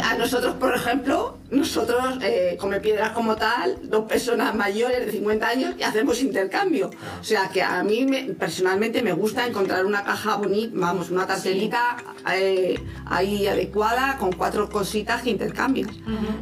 a 0.03 0.15
nosotros, 0.17 0.55
por 0.55 0.75
ejemplo, 0.75 1.37
nosotros, 1.51 2.17
eh, 2.23 2.57
come 2.59 2.81
piedras 2.81 3.11
como 3.11 3.37
tal, 3.37 3.77
dos 3.83 4.07
personas 4.07 4.55
mayores 4.55 5.05
de 5.05 5.13
50 5.13 5.47
años 5.47 5.75
y 5.79 5.83
hacemos 5.83 6.23
intercambio. 6.23 6.89
O 7.21 7.25
sea, 7.25 7.51
que 7.51 7.63
a 7.63 7.83
mí 7.83 8.07
me- 8.07 8.33
personalmente 8.33 9.03
me 9.03 9.13
gusta 9.13 9.47
encontrar 9.47 9.85
una 9.85 10.05
caja 10.05 10.37
bonita, 10.37 10.73
vamos, 10.75 11.11
una 11.11 11.27
tartelita 11.27 11.97
eh, 12.35 12.81
ahí 13.05 13.47
adecuada 13.47 14.17
con 14.17 14.33
cuatro 14.33 14.71
cositas 14.71 15.21
que 15.21 15.29
intercambias. 15.29 15.91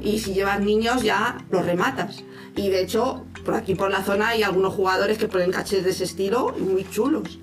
Y 0.02 0.20
si 0.20 0.34
llevas 0.34 0.60
niños 0.60 1.02
ya 1.02 1.36
los 1.50 1.66
rematas. 1.66 2.22
Y 2.56 2.68
de 2.68 2.82
hecho, 2.82 3.24
por 3.44 3.54
aquí 3.54 3.74
por 3.74 3.90
la 3.90 4.02
zona 4.02 4.28
hay 4.28 4.42
algunos 4.42 4.74
jugadores 4.74 5.18
que 5.18 5.26
ponen 5.28 5.50
cachés 5.50 5.84
de 5.84 5.90
ese 5.90 6.04
estilo 6.04 6.54
y 6.58 6.62
muy 6.62 6.84
chulos. 6.88 7.38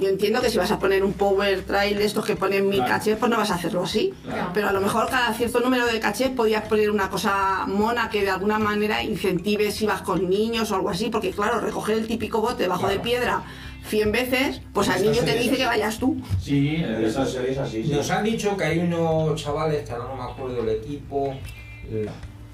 Yo 0.00 0.08
entiendo 0.08 0.40
que 0.40 0.50
si 0.50 0.58
vas 0.58 0.70
a 0.72 0.78
poner 0.78 1.04
un 1.04 1.12
power 1.12 1.62
trail 1.62 1.96
de 1.96 2.04
estos 2.04 2.24
que 2.24 2.34
ponen 2.34 2.68
mil 2.68 2.78
Claro. 2.78 2.92
cachés, 2.94 3.16
pues 3.18 3.30
no 3.30 3.36
vas 3.36 3.50
a 3.52 3.54
hacerlo 3.54 3.84
así. 3.84 4.12
Claro. 4.24 4.50
Pero 4.52 4.68
a 4.68 4.72
lo 4.72 4.80
mejor 4.80 5.08
cada 5.08 5.32
cierto 5.32 5.60
número 5.60 5.86
de 5.86 6.00
cachés 6.00 6.30
podías 6.30 6.64
poner 6.66 6.90
una 6.90 7.08
cosa 7.08 7.64
mona 7.68 8.10
que 8.10 8.22
de 8.22 8.30
alguna 8.30 8.58
manera 8.58 9.02
incentive 9.02 9.70
si 9.70 9.86
vas 9.86 10.02
con 10.02 10.28
niños 10.28 10.72
o 10.72 10.74
algo 10.74 10.90
así, 10.90 11.08
porque 11.08 11.30
claro, 11.30 11.60
recoger 11.60 11.98
el 11.98 12.06
típico 12.06 12.40
bote 12.40 12.64
debajo 12.64 12.88
de 12.88 12.98
piedra 12.98 13.44
100 13.86 14.12
veces, 14.12 14.60
pues 14.72 14.88
al 14.88 15.02
niño 15.02 15.22
te 15.24 15.36
dice 15.38 15.56
que 15.56 15.66
vayas 15.66 15.98
tú. 15.98 16.20
Sí, 16.40 16.76
En 16.76 17.02
eh, 17.02 17.06
esta 17.06 17.24
serie 17.24 17.52
es 17.52 17.58
así, 17.58 17.84
sí. 17.84 17.92
Nos 17.92 18.10
han 18.10 18.24
dicho 18.24 18.56
que 18.56 18.64
hay 18.64 18.78
unos 18.80 19.40
chavales, 19.40 19.84
que 19.86 19.92
ahora 19.92 20.04
no 20.08 20.16
me 20.16 20.30
acuerdo 20.32 20.62
del 20.64 20.76
equipo... 20.76 21.34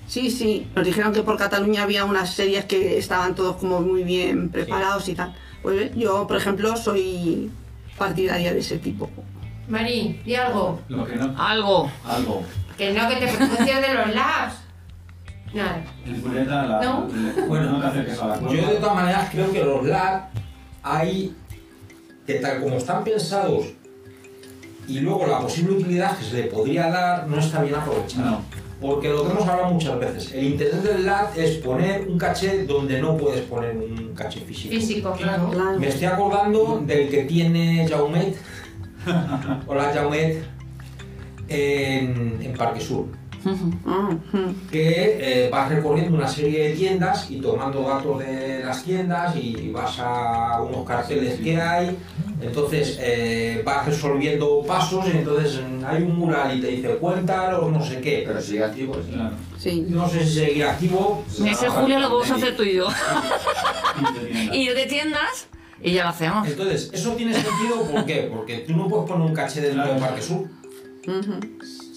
eh, 0.08 0.10
Sí, 0.10 0.30
sí, 0.30 0.66
nos 0.74 0.86
dijeron 0.86 1.12
que 1.12 1.22
por 1.22 1.36
Cataluña 1.36 1.82
había 1.82 2.04
unas 2.04 2.30
series 2.30 2.64
que 2.64 2.98
estaban 2.98 3.34
todos 3.34 3.56
como 3.56 3.80
muy 3.80 4.04
bien 4.04 4.48
preparados 4.48 5.08
y 5.08 5.14
tal. 5.14 5.34
Pues 5.62 5.94
yo, 5.94 6.26
por 6.26 6.36
ejemplo, 6.36 6.76
soy 6.76 7.50
partidaria 7.98 8.52
de 8.52 8.60
ese 8.60 8.78
tipo. 8.78 9.10
Marín, 9.68 10.22
di 10.24 10.34
algo. 10.34 10.80
lo 10.88 11.06
que 11.06 11.16
no... 11.16 11.34
Algo. 11.36 11.90
Algo. 12.06 12.42
Que 12.78 12.92
no, 12.92 13.08
que 13.08 13.16
te 13.16 13.26
pronuncias 13.28 13.82
de 13.82 13.94
los 13.94 14.14
labs. 14.14 14.54
Nada. 15.52 15.82
La... 16.44 16.80
No. 16.82 17.08
Bueno, 17.46 17.72
no 17.72 17.80
te 17.80 17.86
acerques 17.86 18.18
a 18.20 18.26
la 18.28 18.40
Yo 18.40 18.68
de 18.68 18.76
todas 18.76 18.94
maneras 18.94 19.28
creo 19.30 19.52
que 19.52 19.64
los 19.64 19.86
LAB 19.86 20.28
hay 20.82 21.34
que 22.26 22.34
tal 22.34 22.62
como 22.62 22.76
están 22.76 23.04
pensados 23.04 23.66
y 24.86 25.00
luego 25.00 25.26
la 25.26 25.40
posible 25.40 25.74
utilidad 25.74 26.16
que 26.18 26.24
se 26.24 26.34
le 26.34 26.42
podría 26.44 26.88
dar 26.90 27.26
no 27.26 27.38
está 27.38 27.62
bien 27.62 27.74
aprovechada. 27.74 28.30
No. 28.30 28.42
Porque 28.80 29.08
lo 29.08 29.24
que 29.24 29.30
hemos 29.32 29.48
hablado 29.48 29.74
muchas 29.74 29.98
veces, 29.98 30.32
el 30.34 30.44
interés 30.44 30.84
del 30.84 31.04
LAD 31.04 31.36
es 31.36 31.56
poner 31.56 32.06
un 32.06 32.16
caché 32.16 32.64
donde 32.64 33.00
no 33.00 33.16
puedes 33.16 33.40
poner 33.42 33.76
un 33.76 34.14
caché 34.14 34.40
físico. 34.40 34.74
Físico, 34.74 35.12
claro. 35.12 35.50
Claro. 35.50 35.80
Me 35.80 35.88
estoy 35.88 36.06
acordando 36.06 36.80
del 36.86 37.08
que 37.08 37.24
tiene 37.24 37.88
Jaumet, 37.88 38.36
hola 39.66 39.90
Jaumet, 39.92 40.44
en, 41.48 42.38
en 42.40 42.52
Parque 42.56 42.80
Sur. 42.80 43.06
Ah, 43.86 44.10
que 44.70 45.46
eh, 45.46 45.48
vas 45.50 45.68
recorriendo 45.68 46.16
una 46.16 46.28
serie 46.28 46.68
de 46.68 46.74
tiendas 46.74 47.30
y 47.30 47.40
tomando 47.40 47.82
datos 47.82 48.18
de 48.18 48.62
las 48.64 48.82
tiendas 48.82 49.36
y 49.36 49.70
vas 49.70 49.98
a 50.00 50.60
unos 50.62 50.86
carteles 50.86 51.40
que 51.40 51.60
hay, 51.60 51.96
entonces 52.40 52.98
eh, 53.00 53.62
vas 53.64 53.86
resolviendo 53.86 54.62
pasos 54.66 55.06
y 55.06 55.16
entonces 55.18 55.60
hay 55.86 56.02
un 56.02 56.18
mural 56.18 56.56
y 56.56 56.60
te 56.60 56.68
dice 56.68 56.88
cuéntalo, 56.96 57.70
no 57.70 57.82
sé 57.84 58.00
qué. 58.00 58.24
Pero 58.26 58.40
sigue 58.40 58.64
activo, 58.64 58.94
sí. 58.94 59.12
Claro. 59.12 59.36
Sí. 59.58 59.86
No 59.88 60.08
sé 60.08 60.24
si 60.24 60.34
seguirá 60.34 60.72
activo. 60.72 61.24
Ese 61.44 61.68
Julio 61.68 61.98
lo 61.98 62.10
vamos 62.10 62.30
a 62.30 62.34
hacer 62.36 62.56
tú 62.56 62.62
y 62.62 62.74
yo. 62.74 62.88
Y 64.52 64.66
yo 64.66 64.74
de 64.74 64.86
tiendas 64.86 65.48
y 65.82 65.92
ya 65.92 66.04
lo 66.04 66.10
hacemos. 66.10 66.46
Entonces, 66.46 66.90
eso 66.92 67.12
tiene 67.12 67.34
sentido, 67.34 67.82
¿por 67.90 68.04
qué? 68.04 68.30
Porque 68.32 68.58
tú 68.58 68.76
no 68.76 68.88
puedes 68.88 69.08
poner 69.08 69.26
un 69.26 69.34
caché 69.34 69.60
dentro 69.60 69.92
de 69.92 70.00
Parque 70.00 70.22
Sur. 70.22 70.46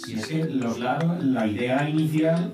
Si 0.06 0.14
es 0.14 0.26
que 0.28 0.46
los 0.46 0.80
labs, 0.80 1.24
la 1.24 1.46
idea 1.48 1.88
inicial, 1.88 2.52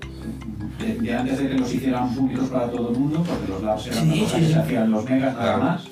de, 0.80 0.96
de 1.00 1.16
antes 1.16 1.40
de 1.40 1.50
que 1.50 1.56
los 1.56 1.74
hicieran 1.74 2.14
públicos 2.14 2.50
para 2.50 2.70
todo 2.70 2.92
el 2.92 2.98
mundo, 3.00 3.24
porque 3.28 3.48
los 3.52 3.64
labs 3.64 3.88
eran 3.88 4.00
Sí, 4.04 4.10
una 4.10 4.24
cosa 4.24 4.36
sí, 4.36 4.42
que 4.42 4.48
sí. 4.48 4.54
se 4.54 4.60
hacían 4.60 4.92
los 4.92 5.06
megas 5.10 5.34
nada 5.34 5.44
Claro. 5.46 5.64
más, 5.64 5.84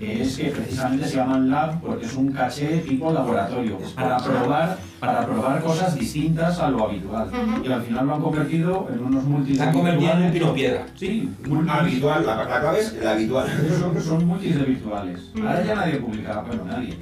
es 0.00 0.36
que 0.36 0.44
precisamente 0.50 1.08
se 1.08 1.16
llaman 1.16 1.50
lab 1.50 1.80
porque 1.80 2.06
es 2.06 2.14
un 2.14 2.30
caché 2.32 2.78
tipo 2.86 3.12
laboratorio, 3.12 3.78
para 3.96 4.16
probar, 4.18 4.78
para 5.00 5.26
probar 5.26 5.60
cosas 5.62 5.94
distintas 5.96 6.58
a 6.60 6.70
lo 6.70 6.84
habitual. 6.88 7.28
Y 7.64 7.72
al 7.72 7.82
final 7.82 8.06
lo 8.06 8.14
han 8.14 8.22
convertido 8.22 8.88
en 8.92 9.04
unos 9.04 9.24
multis 9.24 9.56
Se 9.56 9.62
han 9.64 9.72
convertido 9.72 10.12
en 10.12 10.22
un 10.22 10.32
pino 10.32 10.52
piedra. 10.54 10.86
Sí, 10.94 11.28
Habitual, 11.68 12.26
la, 12.26 12.36
la 12.36 12.60
clave 12.60 12.80
es 12.80 12.96
la 13.02 13.10
habitual. 13.12 13.48
Son, 13.80 14.00
son 14.00 14.26
multis 14.26 14.56
de 14.56 14.64
virtuales. 14.64 15.20
Ahora 15.36 15.64
ya 15.64 15.74
nadie 15.74 15.96
publica, 15.96 16.44
bueno, 16.46 16.64
nadie. 16.64 16.96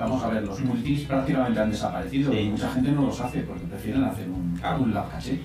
Vamos 0.00 0.22
a 0.24 0.28
ver, 0.28 0.42
los 0.44 0.60
multis 0.60 1.02
prácticamente 1.06 1.60
han 1.60 1.70
desaparecido. 1.70 2.32
Sí. 2.32 2.48
Mucha 2.50 2.70
gente 2.70 2.92
no 2.92 3.02
los 3.06 3.20
hace 3.20 3.40
porque 3.40 3.64
prefieren 3.64 4.04
hacer 4.04 4.28
un, 4.28 4.56
Claro. 4.60 4.82
un 4.82 4.94
lab 4.94 5.10
caché. 5.10 5.40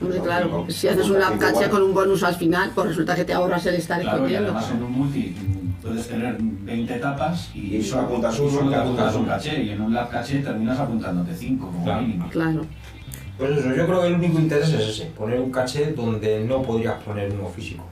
Hombre, 0.00 0.18
claro, 0.20 0.66
si 0.68 0.88
haces 0.88 1.08
un 1.10 1.18
lab 1.20 1.38
caché 1.38 1.68
con 1.68 1.82
un 1.82 1.94
bonus 1.94 2.22
al 2.24 2.34
final, 2.34 2.70
pues 2.74 2.88
resulta 2.88 3.14
que 3.14 3.24
te 3.24 3.32
ahorras 3.32 3.64
el 3.66 3.76
estar 3.76 4.00
Claro, 4.00 4.16
y 4.16 4.20
escondiendo. 4.20 4.50
además 4.50 4.70
en 4.72 4.82
un 4.82 4.92
multi 4.92 5.36
mm, 5.38 5.82
puedes 5.82 6.08
tener 6.08 6.36
20 6.40 6.96
etapas 6.96 7.50
y, 7.54 7.76
Y 7.76 7.82
solo 7.82 8.02
apuntas 8.02 8.36
y 8.38 8.40
uno, 8.42 8.50
solo 8.50 8.76
apuntas 8.76 9.14
un 9.14 9.24
caché. 9.26 9.62
Y 9.62 9.68
en 9.70 9.80
un 9.80 9.94
lab 9.94 10.10
caché 10.10 10.38
terminas 10.38 10.78
apuntándote 10.80 11.34
5 11.34 11.66
como 11.66 11.84
Claro. 11.84 12.02
mínimo. 12.02 12.28
Claro. 12.30 12.66
Pues 13.38 13.58
eso, 13.58 13.74
yo 13.74 13.86
creo 13.86 14.02
que 14.02 14.08
el 14.08 14.14
único 14.14 14.38
interés 14.40 14.68
es 14.72 14.88
ese, 14.88 15.04
poner 15.06 15.40
un 15.40 15.50
caché 15.50 15.92
donde 15.92 16.44
no 16.44 16.62
podrías 16.62 17.00
poner 17.02 17.32
uno 17.32 17.48
físico. 17.48 17.84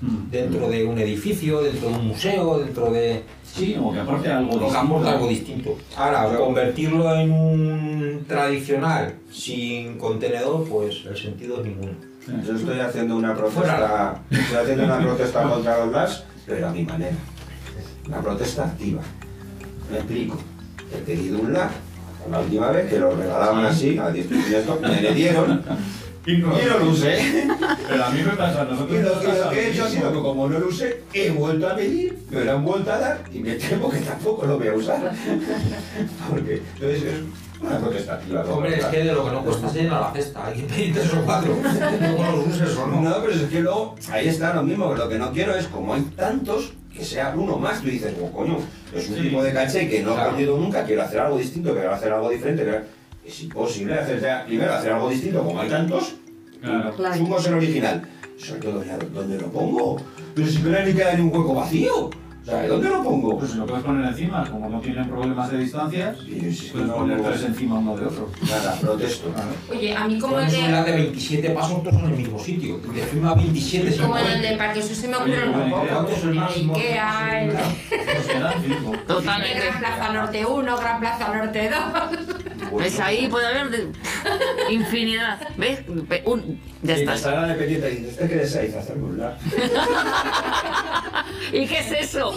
Mm. 0.00 0.30
Dentro 0.30 0.68
de 0.68 0.84
un 0.84 0.98
edificio, 0.98 1.60
dentro 1.60 1.88
de 1.90 1.94
un 1.96 2.08
museo, 2.08 2.58
dentro 2.58 2.90
de... 2.92 3.24
Sí, 3.42 3.76
o 3.80 3.92
que 3.92 4.00
aporte 4.00 4.30
algo 4.30 4.52
O 4.54 4.58
distinto. 4.60 5.08
algo 5.08 5.28
distinto. 5.28 5.76
Ahora, 5.96 6.36
convertirlo 6.36 7.14
en 7.16 7.32
un 7.32 8.24
tradicional 8.28 9.14
sin 9.32 9.98
contenedor, 9.98 10.68
pues 10.68 11.04
el 11.06 11.16
sentido 11.16 11.60
es 11.60 11.66
ninguno. 11.66 11.92
Yo 12.46 12.54
estoy 12.54 12.78
haciendo 12.78 13.16
una 13.16 13.34
protesta, 13.34 14.22
estoy 14.30 14.56
haciendo 14.56 14.84
una 14.84 15.00
protesta 15.00 15.42
contra 15.44 15.84
los 15.84 15.92
LAS, 15.92 16.24
pero 16.46 16.68
a 16.68 16.72
mi 16.72 16.84
manera. 16.84 17.16
Una 18.06 18.20
protesta 18.20 18.64
activa. 18.66 19.00
Me 19.90 19.96
explico. 19.96 20.36
He 20.94 20.98
pedido 20.98 21.40
un 21.40 21.52
LAS 21.54 21.72
la 22.30 22.40
última 22.40 22.70
vez 22.70 22.90
que 22.90 22.98
lo 22.98 23.16
regalaban 23.16 23.64
así, 23.64 23.98
a 23.98 24.10
10 24.10 24.30
esto, 24.30 24.78
me 24.82 25.00
le 25.00 25.14
dieron 25.14 25.62
Y 26.28 26.36
no, 26.36 26.60
y 26.60 26.64
no 26.66 26.78
lo 26.78 26.90
usé. 26.90 27.46
pero 27.88 28.04
a 28.04 28.10
mí 28.10 28.20
me 28.22 28.32
pasa, 28.32 28.66
Y 28.68 28.70
nosotros 28.72 28.90
lo, 28.90 29.32
y 29.32 29.38
lo 29.38 29.50
que 29.50 29.60
he 29.60 29.70
hecho 29.70 29.84
ha 29.84 29.88
sido 29.88 30.12
que 30.12 30.18
como 30.20 30.46
no 30.48 30.58
lo 30.58 30.68
usé, 30.68 31.02
he 31.14 31.30
vuelto 31.30 31.68
a 31.70 31.74
pedir, 31.74 32.18
me 32.30 32.44
lo 32.44 32.52
han 32.52 32.64
vuelto 32.66 32.92
a 32.92 32.98
dar 32.98 33.24
y 33.32 33.38
me 33.38 33.54
temo 33.54 33.88
que 33.90 33.98
tampoco 34.00 34.44
lo 34.46 34.58
voy 34.58 34.68
a 34.68 34.74
usar. 34.74 35.10
Porque 36.28 36.62
entonces 36.74 37.02
es 37.02 37.62
una 37.62 37.78
protesta 37.78 38.14
activa. 38.14 38.44
¿no? 38.44 38.54
Hombre, 38.56 38.78
es 38.78 38.84
que 38.84 38.98
de 39.04 39.12
lo 39.12 39.24
que 39.24 39.30
no 39.30 39.42
cuesta 39.42 39.68
se 39.70 39.82
llena 39.84 40.00
la 40.00 40.12
cesta. 40.12 40.46
Hay 40.46 40.54
que 40.60 40.62
pedir 40.64 40.94
tres 40.94 41.14
o 41.14 41.22
cuatro. 41.24 41.56
Luego 42.00 42.36
los 42.36 42.46
uses 42.54 42.76
o 42.76 42.86
no. 42.88 43.00
No, 43.00 43.16
pero 43.22 43.32
es 43.32 43.42
que 43.44 43.60
luego, 43.60 43.94
ahí 44.12 44.28
está 44.28 44.52
lo 44.54 44.62
mismo, 44.62 44.92
que 44.92 44.98
lo 44.98 45.08
que 45.08 45.18
no 45.18 45.32
quiero 45.32 45.54
es, 45.56 45.66
como 45.68 45.94
hay 45.94 46.02
tantos, 46.14 46.72
que 46.94 47.04
sea 47.04 47.32
uno 47.34 47.56
más. 47.56 47.80
Tú 47.80 47.88
dices, 47.88 48.12
oh, 48.22 48.30
coño, 48.32 48.58
es 48.94 49.08
un 49.08 49.14
Sí. 49.16 49.22
tipo 49.22 49.42
de 49.42 49.52
caché 49.54 49.88
que 49.88 50.02
no 50.02 50.10
he 50.10 50.14
Claro. 50.14 50.30
aprendido 50.30 50.58
nunca, 50.58 50.84
quiero 50.84 51.02
hacer 51.02 51.20
algo 51.20 51.38
distinto, 51.38 51.72
quiero 51.72 51.94
hacer 51.94 52.12
algo 52.12 52.28
diferente. 52.28 52.64
quiero- 52.64 52.97
Es 53.28 53.42
imposible 53.42 53.92
hacer, 53.92 54.46
primero 54.46 54.72
hacer 54.72 54.90
algo 54.92 55.10
distinto, 55.10 55.44
como 55.44 55.60
hay 55.60 55.68
tantos, 55.68 56.14
Claro. 56.62 56.96
Claro. 56.96 57.38
el 57.46 57.54
original. 57.54 58.08
Sobre 58.38 58.60
todo, 58.60 58.82
ya, 58.82 58.96
¿dónde 58.96 59.38
lo 59.38 59.52
pongo? 59.52 59.96
Pero 60.34 60.48
si 60.48 60.58
no 60.58 60.70
queda 60.94 61.12
ni 61.14 61.22
un 61.22 61.36
hueco 61.36 61.54
vacío. 61.54 62.08
Sea, 62.48 62.66
¿dónde 62.66 62.88
lo 62.88 63.02
pongo? 63.02 63.38
Pues 63.38 63.50
si 63.50 63.58
lo 63.58 63.66
puedes 63.66 63.84
poner 63.84 64.06
encima, 64.08 64.48
como 64.50 64.68
no 64.70 64.80
tienen 64.80 65.06
problemas 65.08 65.50
de 65.50 65.58
distancias, 65.58 66.16
Y 66.26 66.50
si 66.52 66.68
puedes 66.70 66.88
no, 66.88 66.94
poner 66.96 67.20
tres 67.22 67.44
encima 67.44 67.78
uno 67.78 67.94
de 67.96 68.06
otro. 68.06 68.30
Nada, 68.48 68.74
protesto. 68.80 69.30
Oye, 69.70 69.94
a 69.94 70.06
mí 70.06 70.18
como 70.18 70.36
Con 70.36 70.44
el 70.44 70.50
de, 70.50 70.82
de 70.84 70.92
27 70.92 71.50
pasos 71.50 71.82
todos 71.82 71.96
en 72.00 72.06
el 72.06 72.16
mismo 72.16 72.38
sitio. 72.38 72.78
De 72.78 73.02
firma 73.02 73.34
27 73.34 73.92
se 73.92 74.00
como 74.00 74.16
en 74.16 74.26
el 74.26 74.42
de 74.42 74.56
Parque 74.56 74.82
se 74.82 75.08
me 75.08 75.18
buena 75.18 75.44
un 75.44 75.70
poco. 75.70 75.86
¿Cuánto 75.86 76.12
es 76.12 76.24
el? 76.24 76.38
Ikea, 76.38 77.42
el. 77.44 77.52
Totalmente. 79.06 79.58
Gran 79.58 79.78
Plaza 79.78 80.12
Norte 80.12 80.46
1, 80.46 80.76
Gran 80.78 81.00
Plaza 81.00 81.34
Norte 81.34 81.70
2. 81.70 82.78
¿Ves? 82.78 83.00
Ahí 83.00 83.28
puede 83.28 83.46
haber 83.46 83.88
infinidad. 84.70 85.38
¿Ves? 85.56 85.80
Un, 86.24 86.60
ya 86.82 86.96
Y 86.98 87.04
la 87.04 87.14
está. 87.14 87.30
sala 87.30 87.46
de 87.48 87.54
pendiente 87.54 87.88
dice, 87.90 88.08
¿usted 88.08 88.28
qué 88.28 88.36
desea? 88.36 88.78
Hacer 88.78 88.96
un 88.98 89.18
lado. 89.18 89.34
¿Y 91.52 91.66
qué 91.66 91.78
es 91.78 91.92
eso? 91.92 92.32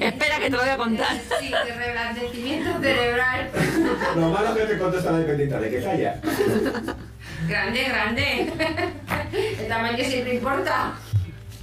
Espera 0.00 0.38
que 0.38 0.44
te 0.44 0.50
lo 0.50 0.58
voy 0.58 0.68
a 0.68 0.76
contar. 0.76 1.16
Sí, 1.40 1.48
de 1.50 1.74
reblandecimiento 1.74 2.80
cerebral. 2.80 3.50
Lo 4.16 4.28
malo 4.30 4.54
que 4.54 4.62
te 4.62 4.78
contesta 4.78 5.12
la 5.12 5.18
dependiente, 5.18 5.58
de 5.58 5.70
que 5.70 5.82
calla. 5.82 6.20
Grande, 7.48 7.84
grande. 7.84 8.52
El 9.58 9.68
tamaño 9.68 10.04
siempre 10.04 10.34
importa. 10.34 10.92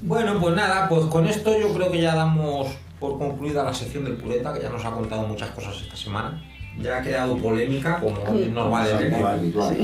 Bueno, 0.01 0.39
pues 0.39 0.55
nada, 0.55 0.87
pues 0.89 1.05
con 1.05 1.25
esto 1.27 1.57
yo 1.59 1.73
creo 1.73 1.91
que 1.91 2.01
ya 2.01 2.15
damos 2.15 2.67
por 2.99 3.17
concluida 3.17 3.63
la 3.63 3.73
sección 3.73 4.05
del 4.05 4.15
pureta, 4.15 4.53
que 4.53 4.61
ya 4.61 4.69
nos 4.69 4.83
ha 4.85 4.91
contado 4.91 5.23
muchas 5.27 5.49
cosas 5.51 5.75
esta 5.81 5.95
semana. 5.95 6.41
Ya 6.79 6.97
ha 6.97 7.01
creado 7.01 7.37
polémica, 7.37 7.99
como 7.99 8.17
es 8.39 8.49
normal 8.49 8.87
de 8.87 8.93
Habitual, 8.93 9.21
ver. 9.21 9.31
habitual. 9.39 9.77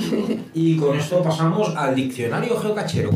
Y 0.53 0.77
con 0.77 0.97
esto 0.97 1.21
pasamos 1.21 1.75
al 1.75 1.93
diccionario 1.95 2.59
geocachero. 2.59 3.11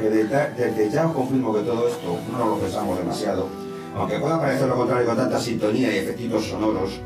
Porque 0.00 0.24
desde, 0.56 0.90
ya 0.90 1.06
os 1.06 1.12
confirmo 1.12 1.54
que 1.54 1.60
todo 1.60 1.88
esto 1.88 2.18
no 2.32 2.46
lo 2.46 2.58
pensamos 2.58 2.98
demasiado, 2.98 3.48
aunque 3.96 4.18
pueda 4.18 4.40
parecer 4.40 4.68
lo 4.68 4.76
contrario 4.76 5.06
con 5.06 5.16
tanta 5.16 5.38
sintonía 5.38 5.92
y 5.94 5.98
efectitos 5.98 6.46
sonoros, 6.46 7.00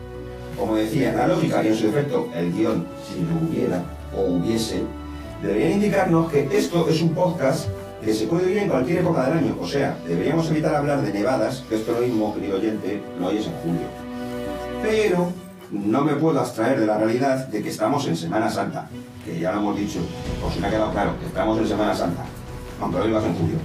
como 0.59 0.77
decía, 0.77 1.13
la 1.13 1.27
lógica 1.27 1.63
y 1.65 1.69
en 1.69 1.75
su 1.75 1.87
defecto 1.87 2.29
el 2.35 2.53
guion, 2.53 2.87
si 3.07 3.21
lo 3.21 3.49
hubiera 3.49 3.83
o 4.17 4.23
hubiese, 4.33 4.83
deberían 5.43 5.73
indicarnos 5.73 6.31
que 6.31 6.49
esto 6.53 6.89
es 6.89 7.03
un 7.03 7.15
podcast 7.15 7.69
que 8.05 8.15
se 8.15 8.27
puede 8.27 8.47
oír 8.47 8.59
en 8.59 8.69
cualquier 8.69 8.99
época 8.99 9.25
del 9.25 9.39
año, 9.39 9.57
o 9.61 9.67
sea, 9.67 9.97
deberíamos 10.07 10.49
evitar 10.51 10.75
hablar 10.75 11.03
de 11.03 11.13
nevadas, 11.13 11.65
que 11.69 11.77
esto 11.77 11.93
lo 11.93 12.07
mismo, 12.07 12.35
querido 12.35 12.59
oyente, 12.59 13.03
lo 13.19 13.29
oyes 13.29 13.47
en 13.47 13.55
julio. 13.55 13.87
Pero 14.83 15.33
no 15.73 16.05
me 16.05 16.15
puedo 16.15 16.39
abstraer 16.39 16.79
de 16.79 16.87
la 16.87 16.99
realidad 16.99 17.49
de 17.49 17.63
que 17.63 17.71
estamos 17.71 18.07
en 18.07 18.17
Semana 18.17 18.51
Santa, 18.51 18.89
que 19.25 19.41
ya 19.41 19.53
lo 19.53 19.61
hemos 19.61 19.77
dicho, 19.77 20.01
si 20.53 20.61
me 20.61 20.67
ha 20.67 20.71
quedado 20.71 20.93
claro, 20.93 21.19
que 21.19 21.27
estamos 21.27 21.59
en 21.59 21.67
Semana 21.67 21.95
Santa, 21.95 22.25
aunque 22.81 22.99
lo 22.99 23.07
digas 23.07 23.25
en 23.25 23.35
julio. 23.35 23.57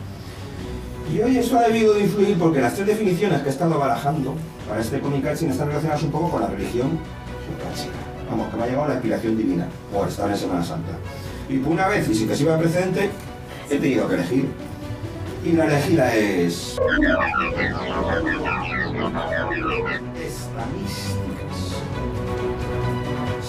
Y 1.13 1.21
hoy 1.21 1.37
esto 1.37 1.57
ha 1.57 1.63
debido 1.63 1.95
de 1.95 2.01
influir 2.01 2.37
porque 2.37 2.61
las 2.61 2.75
tres 2.75 2.85
definiciones 2.87 3.41
que 3.41 3.47
he 3.47 3.51
estado 3.51 3.79
barajando 3.79 4.35
para 4.67 4.79
este 4.79 4.99
Comic 4.99 5.23
Catching 5.23 5.49
están 5.49 5.67
relacionadas 5.67 6.03
un 6.03 6.11
poco 6.11 6.29
con 6.29 6.41
la 6.41 6.47
religión 6.47 6.99
geocáchica. 7.47 7.97
Vamos, 8.29 8.49
que 8.49 8.57
me 8.57 8.63
ha 8.63 8.67
llegado 8.67 8.87
la 8.87 8.93
inspiración 8.93 9.35
divina 9.35 9.67
por 9.91 10.07
estar 10.07 10.29
en 10.29 10.37
Semana 10.37 10.63
Santa. 10.63 10.91
Y 11.49 11.57
por 11.57 11.73
una 11.73 11.87
vez, 11.87 12.07
y 12.07 12.13
sin 12.13 12.27
que 12.27 12.35
sirva 12.35 12.57
de 12.57 12.59
precedente, 12.59 13.09
he 13.71 13.77
tenido 13.77 14.07
que 14.07 14.15
elegir. 14.15 14.49
Y 15.43 15.53
la 15.53 15.65
elegida 15.65 16.13
es... 16.13 16.77
Estadísticas. 20.13 21.19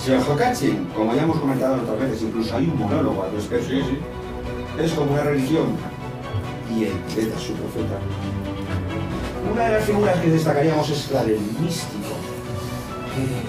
Si 0.02 0.12
el 0.12 0.22
geocaching, 0.22 0.86
como 0.96 1.14
ya 1.14 1.24
hemos 1.24 1.38
comentado 1.38 1.74
otras 1.82 2.00
veces, 2.00 2.22
incluso 2.22 2.56
hay 2.56 2.64
un 2.64 2.78
monólogo 2.78 3.24
al 3.24 3.32
respecto, 3.32 3.74
es 4.84 4.92
como 4.92 5.12
una 5.12 5.22
religión 5.22 5.66
y 6.74 6.84
el 6.84 6.92
poeta 6.92 7.38
su 7.38 7.52
profeta. 7.54 7.98
Una 9.52 9.64
de 9.64 9.72
las 9.72 9.84
figuras 9.84 10.18
que 10.20 10.30
destacaríamos 10.30 10.88
es 10.90 11.10
la 11.10 11.24
del 11.24 11.40
místico, 11.60 12.14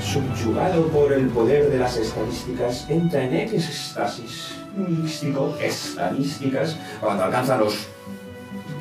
subyugado 0.03 0.87
por 0.87 1.13
el 1.13 1.27
poder 1.27 1.69
de 1.69 1.77
las 1.77 1.97
estadísticas 1.97 2.85
entra 2.89 3.23
en 3.23 3.35
éxtasis 3.35 4.53
místico, 4.75 5.55
estadísticas, 5.61 6.77
cuando 6.99 7.25
alcanza 7.25 7.57
los 7.57 7.75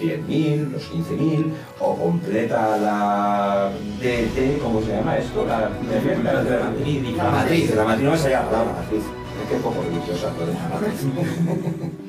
10.000, 0.01 0.71
los 0.71 0.91
15.000, 0.91 1.53
o 1.81 1.95
completa 1.97 2.77
la 2.79 3.71
DT, 4.01 4.59
¿cómo 4.63 4.81
se 4.81 4.97
llama 4.97 5.19
esto? 5.19 5.45
La, 5.47 5.59
la, 5.61 6.33
la- 6.33 6.43
la 6.55 6.65
matriz, 6.65 7.75
la 7.75 7.85
matriz, 7.85 8.05
no 8.05 8.11
me 8.13 8.19
salía 8.19 8.41
la 8.41 8.47
palabra 8.51 8.73
matriz. 8.81 9.03
Es 9.43 9.49
que 9.51 9.57
es 9.57 9.63
poco 9.63 9.83
religiosa 9.83 10.31
de 10.31 10.47
la 10.55 10.69
matriz. 10.69 12.00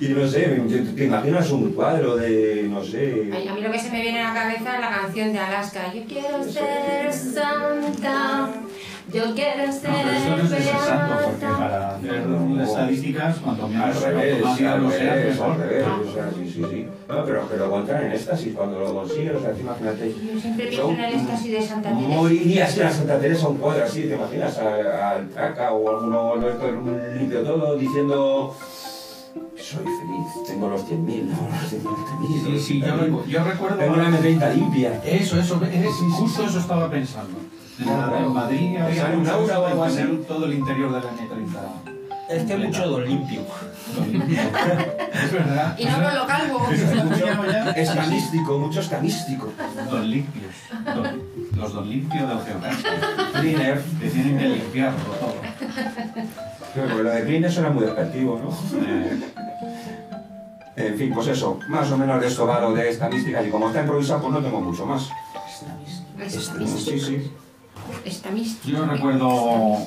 Y 0.00 0.08
no 0.08 0.26
sé, 0.28 0.40
¿te, 0.68 0.78
te 0.78 1.04
imaginas 1.06 1.50
un 1.50 1.72
cuadro 1.72 2.16
de, 2.16 2.66
no 2.70 2.84
sé... 2.84 3.30
Ay, 3.32 3.48
a 3.48 3.54
mí 3.54 3.60
lo 3.60 3.72
que 3.72 3.78
se 3.80 3.90
me 3.90 4.00
viene 4.00 4.20
a 4.20 4.32
la 4.32 4.40
cabeza 4.42 4.74
es 4.76 4.80
la 4.80 4.90
canción 4.90 5.32
de 5.32 5.38
Alaska. 5.40 5.92
Yo 5.92 6.02
quiero 6.04 6.44
ser 6.44 7.12
santa. 7.12 8.48
Yo 9.12 9.34
quiero 9.34 9.72
ser 9.72 9.90
No, 9.90 9.96
pero 10.02 10.10
esto 10.12 10.36
no 10.36 10.42
es 10.42 10.50
de 10.50 10.56
ser 10.58 10.76
santo, 10.76 11.14
porque 11.24 11.46
para 11.46 11.96
hacer 11.96 12.26
unas 12.26 12.68
estadísticas, 12.68 13.36
cuanto 13.38 13.64
Al 13.64 13.70
menos 13.70 14.02
revés, 14.02 14.34
automática 14.34 14.72
al 14.74 14.82
lo 14.82 14.90
sea, 14.90 15.14
mejor. 15.14 15.50
al 15.50 15.58
revés, 15.58 15.84
o 15.86 16.12
sea, 16.12 16.30
sí, 16.36 16.50
sí, 16.50 16.64
sí. 16.70 16.86
No, 17.08 17.24
pero, 17.24 17.46
pero 17.50 17.64
lo 17.64 17.70
contrario 17.70 18.06
en 18.06 18.12
éxtasis, 18.12 18.54
cuando 18.54 18.78
lo 18.80 18.94
consigues, 18.94 19.34
o 19.34 19.40
sea, 19.40 19.52
imagínate... 19.58 20.12
Yo 20.12 20.40
siempre 20.40 20.66
pienso 20.66 20.90
en 20.90 21.00
el 21.00 21.14
éxtasis 21.14 21.52
de 21.52 21.62
Santa 21.62 21.88
Teresa. 21.90 22.08
Morirías 22.08 22.76
en 22.76 22.84
la 22.84 22.90
Santa 22.92 23.18
Teresa 23.18 23.48
un 23.48 23.56
cuadro 23.56 23.84
así, 23.84 24.02
¿te 24.02 24.14
imaginas? 24.14 24.58
Al 24.58 25.28
Traca 25.30 25.72
o 25.72 25.88
alguno 25.90 26.34
estos 26.48 26.70
limpio 27.18 27.40
todo 27.42 27.76
diciendo... 27.76 28.54
Soy 29.56 29.84
feliz, 29.84 30.26
tengo 30.46 30.68
los 30.70 30.82
100.000, 30.88 31.24
no, 31.24 31.36
los 31.50 31.72
100.000. 31.72 32.44
Sí, 32.44 32.58
sí, 32.60 32.80
yo, 32.80 32.94
recu- 32.96 33.26
yo 33.26 33.44
recuerdo... 33.44 33.76
Tengo 33.76 33.94
una 33.94 34.08
M30 34.10 34.54
limpia. 34.54 35.02
Eso, 35.04 35.38
eso, 35.38 35.60
es, 35.64 35.86
justo 36.12 36.44
eso 36.46 36.58
estaba 36.58 36.88
pensando. 36.90 37.38
En, 37.80 37.86
la- 37.86 38.18
en 38.18 38.32
Madrid 38.32 38.76
había 38.76 39.02
Sale 39.02 39.16
un 39.16 39.28
aura 39.28 39.58
o 39.60 39.66
algo 39.84 40.16
todo 40.26 40.46
el 40.46 40.54
interior 40.54 40.92
de 40.92 41.00
la 41.00 41.10
M30. 41.12 41.94
Es 42.30 42.42
que 42.44 42.56
mucho 42.58 42.88
don 42.88 43.04
limpio. 43.06 43.40
Es 45.24 45.32
verdad. 45.32 45.76
Y 45.78 45.84
no 45.86 45.94
con 46.02 46.14
lo 46.14 46.26
calvo. 46.26 46.58
Mucho 47.04 47.70
Escamístico, 47.76 48.58
mucho 48.58 48.80
escamístico. 48.80 49.52
Don 49.90 50.10
limpios. 50.10 50.54
Don- 50.94 51.22
los 51.56 51.72
don 51.72 51.88
limpios 51.88 52.28
del 52.28 52.38
geocaching. 52.40 53.40
Cleaner. 53.40 53.82
Que 54.00 54.08
tienen 54.10 54.38
que 54.38 54.48
limpiarlo 54.48 54.98
todo. 55.18 55.34
Pero 56.86 57.02
lo 57.02 57.10
de 57.10 57.24
cleaner 57.24 57.50
suena 57.52 57.70
muy 57.70 57.84
despectivo, 57.84 58.40
¿no? 58.42 58.80
Eh, 58.86 59.20
En 60.76 60.96
fin, 60.96 61.12
pues 61.12 61.26
eso, 61.26 61.58
más 61.68 61.90
o 61.90 61.98
menos 61.98 62.20
de 62.20 62.28
esto 62.28 62.46
va 62.46 62.60
lo 62.60 62.72
de 62.72 62.88
esta 62.88 63.08
mística 63.08 63.42
y 63.42 63.50
como 63.50 63.66
está 63.68 63.80
improvisado, 63.80 64.20
pues 64.20 64.32
no 64.34 64.40
tengo 64.40 64.60
mucho 64.60 64.86
más. 64.86 65.08
Esta 66.20 66.52
Sí, 66.54 66.58
mística. 66.58 67.06
sí. 67.06 67.32
Esta 68.04 68.30
mística. 68.30 68.78
Yo 68.78 68.86
recuerdo 68.86 69.78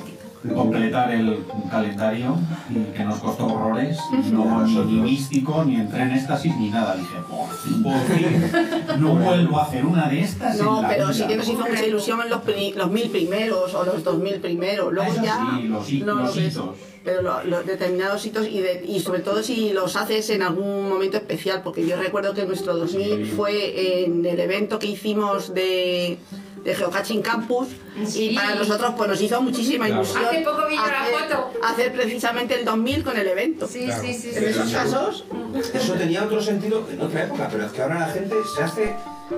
completar 0.55 1.11
el 1.11 1.43
calendario 1.69 2.35
y 2.69 2.95
que 2.95 3.03
nos 3.03 3.19
costó 3.19 3.45
horrores. 3.47 3.97
No 4.31 4.65
ni 4.65 4.99
místico, 5.01 5.63
ni 5.65 5.75
entré 5.75 6.01
en 6.03 6.11
éxtasis, 6.11 6.55
ni 6.57 6.69
nada. 6.69 6.95
Dije, 6.95 7.15
por 7.29 7.49
fin, 7.49 7.83
por 7.83 7.99
fin, 8.01 9.01
no 9.01 9.15
vuelvo 9.15 9.59
a 9.59 9.63
hacer 9.63 9.85
una 9.85 10.07
de 10.07 10.21
estas. 10.21 10.57
No, 10.57 10.77
en 10.77 10.81
la 10.83 10.89
pero 10.89 11.05
vida". 11.07 11.13
sí 11.13 11.27
que 11.27 11.37
nos 11.37 11.47
hizo 11.47 11.59
mucha 11.67 11.85
ilusión 11.85 12.19
en 12.21 12.29
los, 12.29 12.41
los 12.75 12.91
mil 12.91 13.09
primeros 13.09 13.73
o 13.75 13.83
los 13.85 14.03
dos 14.03 14.17
mil 14.19 14.35
primeros. 14.39 14.91
Luego 14.91 15.11
Eso 15.11 15.23
ya. 15.23 15.59
sí, 15.85 15.99
los, 15.99 16.15
no 16.15 16.15
los 16.23 16.37
hitos. 16.37 16.69
Pero 17.03 17.23
lo- 17.23 17.43
los 17.43 17.65
determinados 17.65 18.23
hitos 18.27 18.47
y, 18.47 18.59
de- 18.61 18.83
y 18.87 18.99
sobre 18.99 19.21
todo 19.21 19.41
si 19.41 19.71
los 19.73 19.95
haces 19.95 20.29
en 20.29 20.43
algún 20.43 20.87
momento 20.87 21.17
especial, 21.17 21.61
porque 21.63 21.87
yo 21.87 21.97
recuerdo 21.97 22.33
que 22.35 22.45
nuestro 22.45 22.75
2000 22.77 23.25
Sí. 23.25 23.33
fue 23.35 24.03
en 24.05 24.23
el 24.23 24.39
evento 24.39 24.77
que 24.77 24.85
hicimos 24.87 25.51
de, 25.55 26.19
de 26.63 26.75
Geocaching 26.75 27.21
Campus 27.21 27.67
Sí. 28.07 28.29
y 28.31 28.35
para 28.35 28.55
nosotros 28.55 28.93
pues 28.95 29.09
nos 29.09 29.21
hizo 29.21 29.41
muchísima 29.41 29.85
Claro. 29.87 30.01
ilusión 30.03 30.25
Hace 30.25 30.41
poco 30.41 30.67
vi 30.69 30.75
yo 30.75 30.81
la 30.87 31.01
hacer, 31.03 31.13
foto. 31.29 31.51
hacer 31.63 31.93
precisamente 31.93 32.59
el 32.59 32.65
2000 32.65 33.03
con 33.03 33.17
el 33.17 33.27
evento. 33.27 33.67
Sí, 33.67 33.85
Claro. 33.85 34.01
sí, 34.03 34.13
sí. 34.13 34.29
En 34.29 34.35
sí. 34.35 34.45
esos 34.45 34.71
casos, 34.71 35.25
Eso 35.73 35.93
tenía 35.93 36.23
otro 36.23 36.41
sentido 36.41 36.87
en 36.91 37.01
otra 37.01 37.23
época, 37.23 37.49
pero 37.51 37.65
es 37.65 37.71
que 37.71 37.81
ahora 37.81 37.99
la 37.99 38.07
gente 38.07 38.35
se 38.55 38.63
hace 38.63 38.95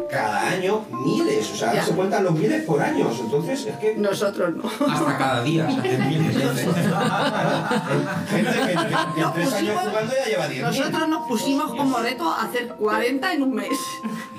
cada 0.09 0.49
año 0.49 0.85
miles, 1.05 1.51
o 1.51 1.55
sea, 1.55 1.73
Ya. 1.73 1.83
se 1.83 1.91
cuentan 1.93 2.23
los 2.23 2.33
miles 2.33 2.63
por 2.65 2.81
años, 2.81 3.17
entonces 3.19 3.65
es 3.65 3.75
que 3.77 3.95
Nosotros 3.95 4.53
no. 4.55 4.63
Hasta 4.87 5.17
cada 5.17 5.43
día 5.43 5.69
se 5.69 5.79
hacen 5.79 6.09
miles. 6.09 6.35
gente 8.29 8.51
que, 8.51 9.21
en 9.21 9.33
tres 9.33 9.53
años 9.53 9.79
jugando 9.83 10.13
ya 10.13 10.25
lleva 10.29 10.47
10 10.47 10.63
Nosotros 10.63 11.07
nos 11.07 11.27
pusimos 11.27 11.71
como 11.75 11.97
reto 11.99 12.31
hacer 12.33 12.67
40 12.69 13.33
en 13.33 13.43
un 13.43 13.53
mes. 13.53 13.69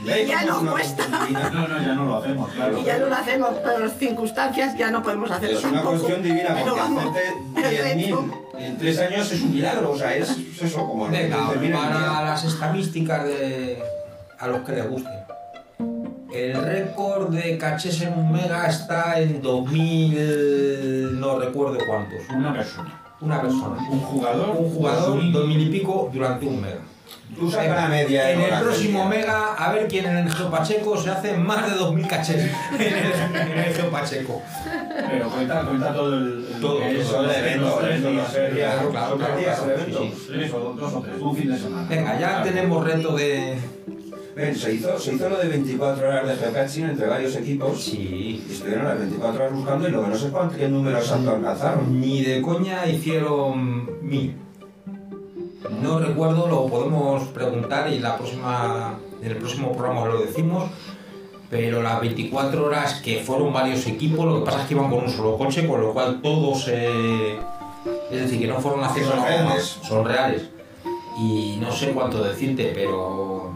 Ya 0.05 0.45
nos 0.45 0.63
cuesta. 0.71 1.05
No, 1.09 1.69
no, 1.69 1.81
ya 1.81 1.95
no 1.95 2.05
lo 2.05 2.17
hacemos, 2.19 2.51
claro. 2.51 2.79
Y 2.79 2.85
ya 2.85 2.99
no 2.99 3.07
lo 3.07 3.15
hacemos, 3.15 3.51
pero 3.65 3.79
las 3.79 3.97
circunstancias 3.99 4.77
ya 4.77 4.91
no 4.91 5.03
podemos 5.03 5.31
hacerlo 5.31 5.59
Es 5.59 5.65
una 5.65 5.73
tampoco. 5.83 5.97
cuestión 5.99 6.23
divina 6.23 6.57
porque 6.65 6.81
hacerte 6.81 7.29
el 7.57 7.65
reto. 7.97 8.23
10.000 8.23 8.45
en 8.59 8.79
tres 8.79 8.99
años 9.01 9.33
es 9.33 9.43
un 9.43 9.53
milagro, 9.55 9.91
o 9.93 9.99
sea, 9.99 10.15
es, 10.15 10.31
es 10.31 10.63
eso 10.63 10.87
como 10.87 11.09
Venga, 11.09 11.49
para 11.73 12.23
las 12.23 12.45
estadísticas 12.45 13.25
de 13.25 13.83
a 14.39 14.47
los 14.47 14.61
que 14.63 14.73
les 14.73 14.89
guste. 14.91 15.11
El 16.35 16.55
récord 16.61 17.29
de 17.33 17.57
cachés 17.59 18.01
en 18.03 18.13
un 18.19 18.33
mega 18.33 18.67
está 18.67 19.21
en 19.21 19.41
2000, 19.41 21.21
no 21.21 21.39
recuerdo 21.39 21.79
cuántos. 21.87 22.21
Una 22.35 22.53
persona. 22.53 23.01
Una 23.21 23.41
persona. 23.41 23.77
Un 23.91 24.01
jugador. 24.01 24.51
Un 24.59 24.71
jugador, 24.75 25.23
dos 25.23 25.33
dos 25.33 25.47
mil 25.49 25.61
y 25.61 25.71
pico 25.71 26.11
durante 26.13 26.45
un 26.47 26.61
mega. 26.61 26.81
Tú 27.39 27.51
saca 27.51 27.75
la 27.75 27.89
media. 27.89 28.31
En 28.33 28.41
el 28.41 28.61
próximo 28.61 29.07
mega, 29.09 29.55
a 29.55 29.73
ver 29.73 29.87
quién 29.89 30.07
en 30.07 30.17
el 30.19 30.31
Geopacheco 30.31 30.97
se 30.97 31.11
hace 31.11 31.35
más 31.35 31.71
de 31.71 31.77
2000 31.77 32.07
cachés 32.09 32.51
en 32.79 32.81
el, 32.81 33.41
en 33.53 33.59
el 33.59 33.75
Geopacheco. 33.75 34.43
Pero 35.11 35.29
cuenta, 35.31 35.63
cuenta 35.65 35.93
todo 35.95 36.15
el. 36.17 36.23
el- 36.55 36.61
Todo, 36.61 36.79
todo 36.79 36.85
el 36.89 36.97
los 36.97 37.37
evento, 37.37 37.79
claro, 37.79 38.91
claro, 38.91 38.91
claro, 38.91 39.17
claro, 39.19 39.67
dos 40.77 40.95
o 40.95 41.01
tres, 41.01 41.21
un 41.21 41.37
fin 41.37 41.51
de 41.53 41.59
semana. 41.59 41.87
Venga, 41.89 42.13
ya 42.19 42.29
Claro. 42.29 42.45
tenemos 42.45 42.85
reto 42.85 43.17
de. 43.17 43.59
Ven, 44.37 44.55
se 44.57 44.75
hizo, 44.75 44.99
se 44.99 45.15
hizo 45.15 45.29
lo 45.29 45.37
de 45.39 45.49
24 45.49 46.09
horas 46.09 46.27
de 46.27 46.35
geocaching 46.37 46.85
entre 46.87 47.07
varios 47.07 47.37
equipos. 47.37 47.81
Sí. 47.83 48.43
Y 48.49 48.53
estuvieron 48.53 48.85
las 48.87 48.99
24 48.99 49.45
horas 49.45 49.55
buscando 49.57 49.89
y 49.89 49.91
lo 49.93 50.03
que 50.03 50.09
no 50.09 50.17
sé 50.17 50.29
cuánto, 50.31 50.57
qué 50.57 50.69
número 50.69 50.99
exacto 50.99 51.31
alcanzaron. 51.31 52.01
Ni 52.01 52.23
de 52.23 52.43
coña 52.43 52.87
hicieron 52.87 53.89
mil. 54.09 54.35
No 55.81 55.99
recuerdo, 56.01 56.49
lo 56.49 56.67
podemos 56.67 57.23
preguntar 57.29 57.93
y 57.93 57.99
la 58.01 58.17
próxima, 58.17 58.99
en 59.23 59.31
el 59.31 59.37
próximo 59.37 59.73
programa 59.73 60.07
lo 60.07 60.19
decimos. 60.21 60.65
Pero 61.51 61.83
las 61.83 62.01
24 62.01 62.65
horas 62.65 63.01
que 63.01 63.21
fueron 63.23 63.53
varios 63.53 63.87
equipos, 63.87 64.25
lo 64.27 64.41
que 64.41 64.47
pasa 64.47 64.63
es 64.63 64.67
que 64.69 64.75
iban 64.75 64.91
con 64.91 65.05
un 65.05 65.11
solo 65.11 65.39
coche, 65.39 65.67
con 65.67 65.81
lo 65.81 65.93
cual 65.93 66.21
todos. 66.21 66.67
eh, 66.69 67.39
es 68.11 68.21
decir, 68.23 68.41
que 68.41 68.47
no 68.49 68.59
fueron 68.61 68.83
haciendo 68.83 69.13
Son 69.13 69.25
reales. 69.25 69.79
son 69.87 70.05
reales. 70.05 70.49
Y 71.21 71.59
no 71.61 71.71
sé 71.71 71.93
cuánto 71.93 72.25
decirte, 72.25 72.73
pero. 72.75 73.54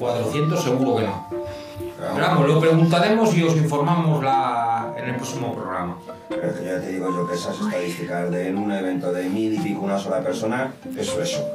400 0.00 0.62
seguro 0.64 0.96
que 0.96 1.02
no. 1.04 1.26
Pero 1.30 2.26
vamos, 2.26 2.48
lo 2.48 2.58
preguntaremos 2.60 3.34
y 3.36 3.42
os 3.42 3.54
informamos 3.56 4.24
la, 4.24 4.94
en 4.96 5.10
el 5.10 5.16
próximo 5.16 5.54
programa. 5.54 5.96
Pero 6.28 6.48
es 6.48 6.56
que 6.58 6.64
ya 6.64 6.80
te 6.80 6.88
digo 6.92 7.08
yo 7.14 7.28
que 7.28 7.34
esas 7.34 7.60
estadísticas 7.60 8.30
de 8.30 8.48
en 8.48 8.56
un 8.58 8.72
evento 8.72 9.12
de 9.12 9.28
mil 9.28 9.52
y 9.54 9.58
pico 9.58 9.82
una 9.82 9.98
sola 9.98 10.20
persona, 10.20 10.72
eso, 10.96 11.20
eso. 11.20 11.46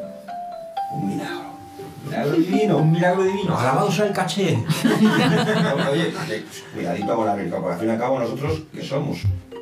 Un 0.94 1.08
milagro. 1.10 1.46
Milagro 2.06 2.32
divino, 2.34 2.78
un 2.78 2.92
milagro 2.92 3.24
divino. 3.24 3.58
Alabado 3.58 3.92
sea 3.92 4.06
el 4.06 4.14
caché. 4.14 4.64
Oye, 5.92 6.14
que- 6.28 6.46
cuidadito 6.76 7.16
con 7.16 7.26
la 7.26 7.36
rica, 7.36 7.58
porque 7.58 7.74
al 7.74 7.80
fin 7.80 7.90
y 7.90 7.92
al 7.94 7.98
cabo 7.98 8.20
nosotros, 8.20 8.62
¿qué 8.72 8.84
somos? 8.84 9.18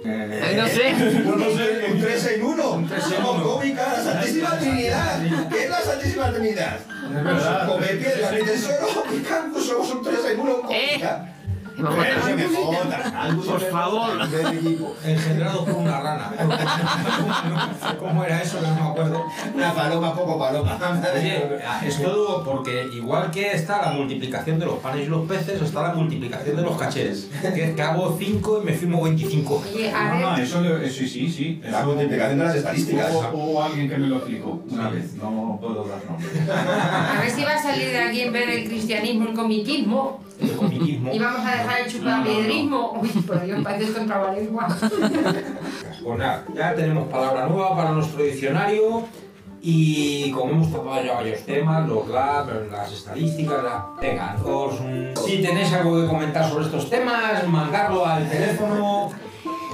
Eh, 0.05 0.55
No 0.57 0.67
sé. 0.67 0.93
No, 1.23 1.35
no 1.35 1.45
sé, 1.57 1.85
un 1.91 1.99
3 2.01 2.25
en 2.35 2.43
1. 2.43 2.71
Un 2.73 2.87
3 2.87 3.03
en 3.17 3.25
1. 3.25 3.43
cómica, 3.43 3.93
la 3.97 4.03
Santísima 4.03 4.57
Trinidad. 4.59 5.21
¿Qué 5.49 5.63
es 5.63 5.69
la 5.69 5.81
Santísima 5.81 6.31
Trinidad? 6.33 6.77
Es 6.77 7.23
verdad. 7.23 7.67
Comer 7.67 7.99
piedra 7.99 8.31
ni 8.31 8.43
tesoro. 8.43 9.03
Y 9.15 9.19
canto, 9.21 9.59
somos 9.61 9.91
un 9.91 10.03
3 10.03 10.19
en 10.31 10.39
1 10.39 10.61
cómica. 10.61 11.32
Joda. 11.77 13.21
Algo 13.21 13.43
se 13.43 13.49
Por 13.49 13.61
favor. 13.71 14.11
joda 14.11 14.27
del 14.27 14.57
equipo. 14.57 14.95
Engendrado 15.03 15.65
por 15.65 15.75
una 15.75 15.99
rana. 15.99 16.31
¿Cómo 17.99 18.23
era 18.23 18.41
eso? 18.41 18.59
No 18.61 18.73
me 18.75 18.81
acuerdo. 18.89 19.23
Una 19.55 19.73
paloma, 19.73 20.13
poco 20.15 20.37
paloma. 20.39 20.77
Oye, 21.15 21.59
es 21.85 22.01
todo 22.01 22.43
porque 22.43 22.87
igual 22.93 23.31
que 23.31 23.51
está 23.53 23.81
la 23.81 23.91
multiplicación 23.93 24.59
de 24.59 24.65
los 24.65 24.79
panes 24.79 25.07
y 25.07 25.09
los 25.09 25.27
peces, 25.27 25.61
está 25.61 25.81
la 25.83 25.93
multiplicación 25.93 26.55
de 26.55 26.61
los 26.61 26.77
cachés. 26.77 27.29
Que 27.41 27.63
es 27.69 27.75
que 27.75 27.81
hago 27.81 28.15
5 28.17 28.59
y 28.61 28.65
me 28.65 28.73
firmo 28.73 29.01
25. 29.03 29.63
Oye, 29.73 29.91
a 29.91 30.13
No, 30.19 30.31
no, 30.31 30.37
eso, 30.37 30.61
lo- 30.61 30.79
sí, 30.87 31.07
sí, 31.07 31.29
sí. 31.29 31.61
La 31.63 31.83
multiplicación 31.83 32.39
de 32.39 32.45
las 32.45 32.55
estadísticas. 32.55 33.11
Hubo, 33.33 33.63
alguien 33.63 33.89
que 33.89 33.97
me 33.97 34.07
lo 34.07 34.17
explicó 34.17 34.61
una 34.69 34.89
vez, 34.89 35.13
no 35.15 35.57
puedo 35.59 35.85
dar 35.85 35.99
nombre. 36.05 36.27
a 36.51 37.19
ver 37.21 37.31
si 37.31 37.43
va 37.43 37.55
a 37.55 37.61
salir 37.61 37.89
de 37.89 37.99
aquí 37.99 38.21
en 38.21 38.33
vez 38.33 38.47
del 38.47 38.65
cristianismo 38.65 39.27
el 39.29 39.33
comiquismo 39.35 40.21
El 40.39 40.55
comiquismo. 40.55 41.13
y 41.13 41.19
vamos 41.19 41.45
a 41.45 41.51
dejar 41.51 41.81
el 41.81 41.91
chupapiedrismo. 41.91 42.99
Uy, 43.01 43.09
por 43.09 43.41
Dios, 43.45 43.63
parece 43.63 43.93
contra 43.93 44.23
la 44.23 44.33
lengua. 44.33 44.67
Pues 46.03 46.19
nada, 46.19 46.43
ya 46.53 46.75
tenemos 46.75 47.07
palabra 47.07 47.47
nueva 47.47 47.77
para 47.77 47.91
nuestro 47.91 48.21
diccionario 48.21 49.05
y 49.61 50.29
como 50.31 50.51
hemos 50.51 50.69
tocado 50.69 51.01
ya 51.01 51.13
varios 51.13 51.39
temas, 51.43 51.87
los 51.87 52.09
labs, 52.09 52.69
las 52.69 52.91
estadísticas, 52.91 53.63
la... 53.63 53.87
venga, 54.01 54.35
os, 54.43 54.81
mm, 54.81 55.15
si 55.25 55.41
tenéis 55.41 55.71
algo 55.71 56.01
que 56.01 56.07
comentar 56.07 56.49
sobre 56.49 56.65
estos 56.65 56.89
temas, 56.89 57.47
mandarlo 57.47 58.05
al 58.05 58.29
teléfono 58.29 59.09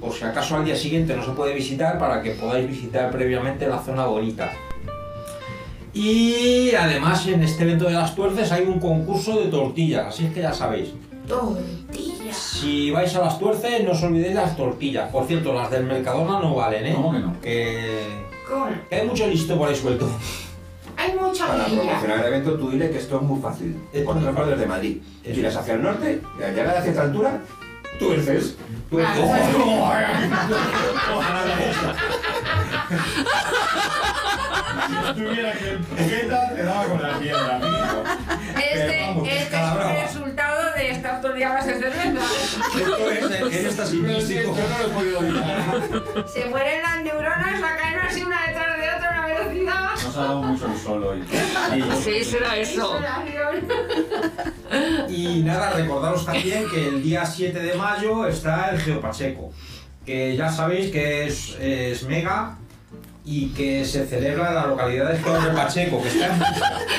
Por 0.01 0.13
si 0.13 0.25
acaso 0.25 0.57
al 0.57 0.65
día 0.65 0.77
siguiente 0.77 1.15
no 1.15 1.25
se 1.25 1.33
puede 1.33 1.55
visitar, 1.55 1.99
para 1.99 2.23
que 2.23 2.33
podáis 2.33 2.69
visitar 2.69 3.11
previamente 3.11 3.69
la 3.69 3.79
zona 3.79 4.07
bonita. 4.07 4.51
Y 5.93 6.73
además 6.75 7.27
en 7.27 7.43
este 7.43 7.65
evento 7.65 7.87
de 7.87 7.93
las 7.93 8.15
tuerces 8.15 8.53
hay 8.53 8.65
un 8.65 8.79
concurso 8.79 9.41
de 9.41 9.47
tortillas, 9.47 10.07
así 10.07 10.27
es 10.27 10.33
que 10.33 10.43
ya 10.43 10.53
sabéis. 10.53 10.91
Tortillas. 11.29 12.37
Si 12.37 12.91
vais 12.91 13.15
a 13.15 13.21
las 13.21 13.39
tuerces 13.39 13.85
no 13.85 13.93
os 13.93 14.03
olvidéis 14.03 14.35
las 14.35 14.57
tortillas. 14.57 15.11
Por 15.11 15.27
cierto, 15.27 15.53
las 15.53 15.71
del 15.71 15.85
Mercadona 15.85 16.41
no 16.41 16.55
valen, 16.55 16.87
¿eh? 16.87 16.93
¿Cómo 16.95 17.13
que 17.13 17.19
no? 17.19 17.41
Que, 17.41 18.07
que 18.89 18.95
hay 18.97 19.07
mucho 19.07 19.27
listo 19.27 19.57
por 19.59 19.69
ahí 19.69 19.77
suelto. 19.77 20.09
Hay 20.97 21.15
mucha 21.15 21.47
Para 21.47 21.65
promocionar 21.67 22.19
el 22.21 22.25
evento, 22.27 22.55
tú 22.59 22.71
dile 22.71 22.91
que 22.91 22.99
esto 22.99 23.17
es 23.17 23.23
muy 23.23 23.41
fácil. 23.41 23.81
Es 23.93 24.03
Por 24.05 24.17
ejemplo, 24.17 24.47
desde 24.47 24.67
Madrid. 24.67 24.97
Es- 25.23 25.35
Giras 25.37 25.55
hacia 25.57 25.75
el 25.75 25.83
norte 25.83 26.21
y 26.39 26.43
al 26.43 26.55
llegar 26.55 26.77
hacia 26.77 26.91
esta 26.91 27.03
altura, 27.03 27.41
tuerces. 28.01 28.57
Tuerces. 28.91 29.25
Si 34.89 35.21
tuviera 35.23 35.53
que 35.53 35.71
el 35.71 35.79
poqueta, 35.81 36.55
te 36.55 36.63
daba 36.63 36.85
con 36.85 37.03
la 37.03 37.19
piedra, 37.19 37.57
amigo. 37.57 38.05
Este, 38.59 39.01
vamos, 39.01 39.29
este 39.29 39.57
es 39.57 39.63
el 39.63 40.03
resultado 40.03 40.73
de 40.75 40.91
estar 40.91 41.21
todo 41.21 41.33
el 41.33 41.39
día 41.39 41.49
más 41.51 41.67
de 41.67 41.75
cerveza. 41.75 42.21
Esto 42.79 43.11
es, 43.11 43.23
en 43.23 43.53
en 43.53 43.67
esta 43.67 43.85
Yo 43.85 44.01
no 44.01 44.79
lo 44.79 44.87
he 44.87 44.89
podido 44.89 45.21
evitar. 45.23 46.29
Se 46.29 46.45
mueren 46.47 46.83
las 46.83 47.03
neuronas 47.03 47.63
a 47.63 47.77
caer 47.77 47.99
así 48.01 48.23
una 48.23 48.47
detrás 48.47 48.79
de 48.79 48.91
otra 48.97 49.09
a 49.09 49.13
una 49.13 49.27
velocidad. 49.27 49.91
Nos 49.93 50.17
ha 50.17 50.21
dado 50.21 50.43
mucho 50.43 50.67
el 50.67 50.79
sol 50.79 51.05
hoy. 51.05 51.25
Sí, 52.03 52.25
será 52.25 52.57
eso. 52.57 52.99
Y 55.09 55.43
nada, 55.43 55.71
recordaros 55.71 56.25
también 56.25 56.69
que 56.71 56.89
el 56.89 57.03
día 57.03 57.27
7 57.27 57.59
de 57.59 57.75
mayo 57.75 58.27
está 58.27 58.71
el 58.71 58.81
Geopacheco, 58.81 59.53
que 60.05 60.37
ya 60.37 60.51
sabéis 60.51 60.91
que 60.91 61.27
es, 61.27 61.57
es 61.61 62.03
mega 62.05 62.59
y 63.31 63.49
que 63.49 63.85
se 63.85 64.07
celebra 64.07 64.49
en 64.49 64.55
la 64.55 64.67
localidad 64.67 65.13
de 65.13 65.19
Geopacheco, 65.19 66.03
que 66.03 66.09
está 66.09 66.35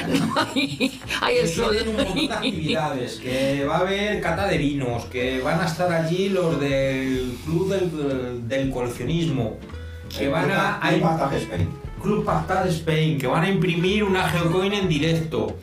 en 0.06 1.38
el 1.42 1.48
sol. 1.48 1.72
tienen 1.72 1.90
un 1.90 1.96
montón 1.96 2.28
de 2.28 2.34
actividades, 2.34 3.16
que 3.16 3.66
va 3.66 3.78
a 3.78 3.80
haber 3.80 4.22
cata 4.22 4.46
de 4.46 4.60
vinos, 4.60 5.06
que 5.06 5.42
van 5.42 5.60
a 5.60 5.66
estar 5.66 5.92
allí 5.92 6.30
los 6.30 6.60
del 6.60 7.36
club 7.44 7.70
del, 7.70 8.48
del 8.48 8.70
coleccionismo, 8.70 9.58
que 10.16 10.28
van 10.28 10.52
a, 10.52 10.80
Hay 10.84 11.02
a 11.02 11.30
Spain. 11.36 11.68
Club 12.00 12.24
Pactad 12.24 12.68
Spain, 12.68 13.18
que 13.18 13.26
van 13.26 13.46
a 13.46 13.50
imprimir 13.50 14.04
una 14.04 14.30
Geocoin 14.30 14.74
en 14.74 14.88
directo, 14.88 15.58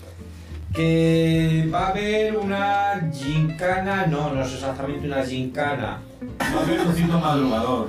que 0.77 1.69
va 1.73 1.87
a 1.87 1.89
haber 1.89 2.37
una 2.37 3.11
gincana, 3.11 4.07
no, 4.07 4.31
no 4.35 4.43
es 4.43 4.53
exactamente 4.53 5.07
una 5.07 5.25
gincana. 5.25 6.01
Va 6.41 6.61
a 6.61 6.63
haber 6.63 6.81
un 6.81 6.95
cito 6.95 7.19
madrugador. 7.19 7.89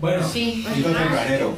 Bueno, 0.00 0.26
Sí, 0.26 0.64
pues 0.66 0.78
nada. 0.86 0.98
tempranero. 1.00 1.54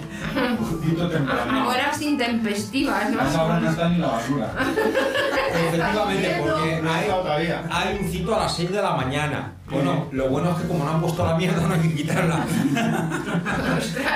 Un 0.59 0.83
cito 0.83 1.09
temprano. 1.09 1.69
Horas 1.69 2.03
intempestivas, 2.03 3.11
¿no? 3.11 3.21
A 3.21 3.29
esa 3.29 3.45
hora 3.45 3.61
no 3.61 3.71
está 3.71 3.89
ni 3.89 3.99
la 3.99 4.09
basura. 4.09 4.53
efectivamente, 5.69 6.37
porque 6.43 6.83
hay, 6.89 7.55
hay 7.71 7.99
un 8.03 8.09
cito 8.11 8.35
a 8.35 8.41
las 8.41 8.57
6 8.57 8.73
de 8.73 8.83
la 8.83 8.97
mañana. 8.97 9.53
Bueno, 9.71 10.07
lo 10.13 10.29
bueno 10.29 10.51
es 10.53 10.57
que 10.63 10.69
como 10.69 10.85
no 10.85 10.91
han 10.93 11.01
puesto 11.01 11.27
la 11.27 11.37
mierda 11.37 11.61
no 11.67 11.75
hay 11.75 11.81
que 11.81 11.95
quitarla. 11.97 12.47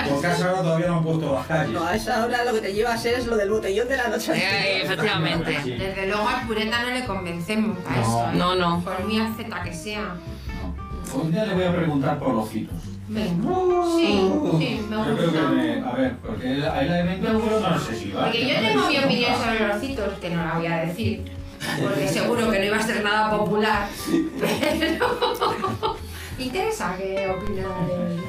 Porque 0.08 0.26
a 0.26 0.32
esa 0.32 0.52
hora 0.52 0.62
todavía 0.62 0.86
no 0.86 0.98
han 0.98 1.02
puesto 1.04 1.34
las 1.34 1.46
calles. 1.46 1.72
No, 1.72 1.84
a 1.84 1.96
esa 1.96 2.24
hora 2.24 2.44
lo 2.44 2.52
que 2.54 2.60
te 2.60 2.72
lleva 2.72 2.92
a 2.94 2.98
ser 2.98 3.14
es 3.14 3.26
lo 3.26 3.36
del 3.36 3.50
botellón 3.50 3.88
de 3.88 3.96
la 3.96 4.08
noche 4.08 4.32
Eh, 4.36 4.82
efectivamente. 4.84 5.50
Desde 5.64 6.06
luego 6.06 6.28
al 6.28 6.46
pureta 6.46 6.82
no 6.82 6.90
le 6.90 7.04
convencemos 7.04 7.76
a 7.88 7.96
No. 7.96 8.00
eso. 8.02 8.24
¿eh? 8.26 8.30
No, 8.34 8.54
no. 8.54 8.80
Por 8.84 9.04
muy 9.04 9.18
aceta 9.20 9.62
que 9.64 9.74
sea. 9.74 10.14
No. 11.12 11.20
Un 11.20 11.32
día 11.32 11.44
le 11.46 11.54
voy 11.54 11.64
a 11.64 11.74
preguntar 11.74 12.18
por 12.20 12.32
los 12.34 12.48
citos. 12.48 12.76
Venga. 13.08 13.42
Sí, 13.96 14.30
sí, 14.58 14.80
me 14.88 14.96
Yo 14.96 15.02
creo 15.02 15.16
que 15.16 15.22
gusta. 15.24 15.48
me, 15.50 15.80
a 15.80 15.92
ver, 15.94 16.16
porque 16.24 16.46
ahí 16.46 16.88
la 16.88 17.00
evento 17.00 17.32
no 17.32 17.78
sé 17.80 17.96
si 17.96 18.12
va. 18.12 18.22
Porque 18.26 18.48
yo 18.48 18.60
tengo 18.60 18.86
mi 18.88 18.98
opinión 18.98 19.32
sobre 19.36 19.66
los 19.66 19.80
citos, 19.80 20.14
que 20.20 20.30
no 20.30 20.44
la 20.44 20.54
voy 20.58 20.66
a 20.68 20.76
decir. 20.76 21.39
Porque 21.82 22.08
seguro 22.08 22.50
que 22.50 22.58
no 22.58 22.64
iba 22.64 22.76
a 22.78 22.82
ser 22.82 23.02
nada 23.04 23.36
popular. 23.36 23.88
Pero. 24.40 25.96
¿Interesa 26.38 26.94
qué 26.96 27.28
opina 27.28 27.62
de.? 27.86 28.20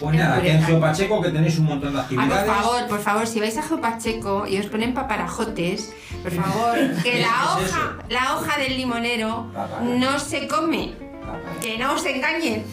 Pues 0.00 0.16
nada, 0.16 0.42
que 0.42 0.50
en 0.50 0.62
Geopacheco 0.64 1.22
que 1.22 1.28
tenéis 1.30 1.58
un 1.60 1.66
montón 1.66 1.92
de 1.92 2.00
Ah, 2.00 2.02
actividades. 2.02 2.44
por 2.44 2.54
favor, 2.56 2.86
por 2.88 3.00
favor, 3.00 3.26
si 3.28 3.38
vais 3.38 3.56
a 3.56 3.62
Geopacheco 3.62 4.48
y 4.48 4.58
os 4.58 4.66
ponen 4.66 4.94
paparajotes, 4.94 5.92
por 6.24 6.32
favor, 6.32 6.74
que 7.04 7.20
la 7.20 7.28
¿Qué 7.58 7.64
es 7.64 7.70
hoja, 7.72 7.96
la 8.08 8.34
hoja 8.34 8.58
del 8.58 8.76
limonero 8.76 9.46
no 9.82 10.18
se 10.18 10.48
come. 10.48 10.94
Que 11.62 11.78
no 11.78 11.92
os 11.94 12.04
engañen. 12.04 12.64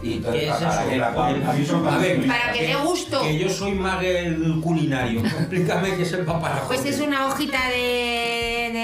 Y 0.00 0.10
¿Qué 0.10 0.16
entonces, 0.16 0.42
es 0.44 0.48
¿para 0.56 0.80
eso? 0.80 0.90
qué 0.90 0.96
la 0.96 1.12
ponen? 1.14 1.42
A 1.46 1.98
ver, 1.98 2.26
Para 2.26 2.52
que 2.52 2.66
dé 2.68 2.74
gusto. 2.76 3.20
Que 3.20 3.38
yo 3.38 3.50
soy 3.50 3.72
maguel 3.72 4.60
culinario. 4.62 5.20
Explícame 5.26 5.94
qué 5.96 6.02
es 6.04 6.12
el 6.14 6.24
paparajote. 6.24 6.66
Pues 6.74 6.86
es 6.86 7.00
una 7.00 7.26
hojita 7.26 7.68
de- 7.68 8.37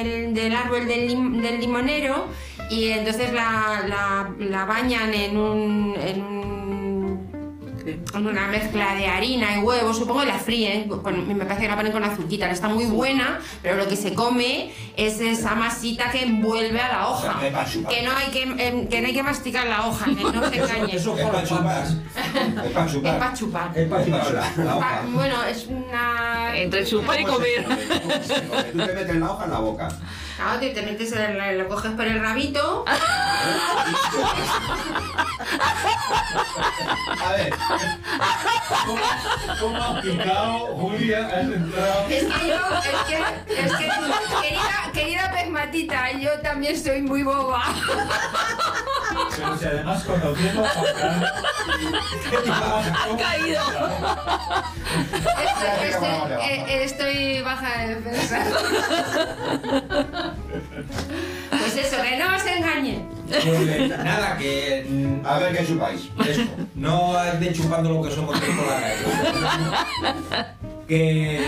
del, 0.04 0.54
árbol 0.54 0.86
del, 0.86 1.08
lim- 1.08 1.40
del 1.40 1.60
limonero 1.60 2.26
y 2.70 2.88
entonces 2.88 3.32
la, 3.32 3.84
la- 3.88 4.30
la 4.38 4.64
bañan 4.64 5.12
en 5.14 5.36
un, 5.36 5.94
en 5.98 6.22
un- 6.22 6.53
una 8.14 8.46
mezcla 8.48 8.94
de 8.94 9.06
harina 9.06 9.56
y 9.56 9.60
huevos, 9.60 9.98
supongo 9.98 10.20
que 10.20 10.26
la 10.26 10.38
fríen, 10.38 10.88
con- 10.88 11.26
me 11.28 11.44
parece 11.44 11.62
que 11.62 11.68
la 11.68 11.76
ponen 11.76 11.92
con 11.92 12.04
azuquita, 12.04 12.50
está 12.50 12.68
muy 12.68 12.84
buena, 12.86 13.40
pero 13.62 13.76
lo 13.76 13.88
que 13.88 13.96
se 13.96 14.14
come 14.14 14.72
es 14.96 15.20
esa 15.20 15.54
masita 15.54 16.10
que 16.10 16.22
envuelve 16.22 16.80
a 16.80 16.88
la 16.88 17.08
hoja. 17.08 17.38
Que 17.40 17.50
chupar. 17.72 17.94
No 18.04 18.10
hay 18.16 18.26
que, 18.30 18.42
em, 18.42 18.88
que, 18.88 19.00
no 19.00 19.06
hay 19.08 19.14
que 19.14 19.22
masticar 19.22 19.66
la 19.66 19.86
hoja, 19.86 20.04
que 20.06 20.22
no 20.22 20.48
se 20.50 20.56
engañen. 20.58 20.90
Eso 20.96 21.16
Es 21.18 21.26
para 21.26 21.44
chupar. 21.44 21.84
Es 21.86 22.72
para 22.72 22.86
Es 22.86 22.92
chupar. 22.92 23.18
para 23.18 23.34
chupar. 23.34 23.78
Es 23.78 23.88
para 23.88 24.64
la 24.64 24.76
hoja. 24.76 25.02
bueno, 25.12 25.44
es 25.44 25.66
una... 25.66 26.56
Entre 26.56 26.84
chupar 26.86 27.20
y 27.20 27.24
comer. 27.24 27.64
Tú 28.72 28.78
te 28.78 28.92
metes 28.94 29.16
la 29.16 29.30
hoja 29.30 29.44
en 29.44 29.50
la 29.50 29.58
boca. 29.58 29.88
Claro, 30.36 30.60
que 30.60 30.70
te 30.70 30.82
metes, 30.82 31.12
el- 31.12 31.58
lo 31.58 31.68
coges 31.68 31.92
por 31.92 32.04
el 32.06 32.20
rabito. 32.20 32.84
A 37.24 37.32
ver, 37.32 37.54
¿Cómo, 38.86 39.00
cómo 39.60 39.82
has 39.84 40.02
picado, 40.02 40.58
Julia? 40.76 41.26
Has 41.26 41.44
entrado. 41.44 42.06
Es 42.08 42.24
que 42.24 42.48
yo, 42.48 42.56
es 42.80 43.00
que, 43.06 43.16
es 43.62 43.72
que, 43.72 43.88
querida, 44.42 44.90
querida 44.92 45.30
pezmatita, 45.32 46.12
yo 46.12 46.30
también 46.40 46.82
soy 46.82 47.02
muy 47.02 47.22
boba. 47.22 47.62
Pero 49.36 49.56
si 49.58 49.64
además 49.64 50.02
conociendo 50.04 50.64
a. 50.64 50.68
Ha 52.78 53.16
caído. 53.16 53.62
Estoy, 55.44 55.88
estoy- 55.88 56.32
eh, 56.42 56.84
estoy 56.84 57.42
baja 57.42 57.78
de 57.78 57.94
defensa. 57.96 58.38
Pues 61.50 61.76
eso, 61.76 61.96
que 62.02 62.16
no 62.18 62.36
os 62.36 62.46
engañen. 62.46 63.08
Pues 63.28 63.88
nada, 63.90 64.36
que. 64.38 64.84
mm, 64.88 65.26
a 65.26 65.38
ver 65.38 65.56
qué 65.56 65.66
chupáis. 65.66 66.08
Eso, 66.28 66.42
no 66.74 67.14
de 67.40 67.52
chupando 67.52 67.90
lo 67.90 68.02
que 68.02 68.10
son 68.14 68.26
por 68.26 68.36
la 68.36 68.40
calle. 68.80 70.54
Que 70.86 71.40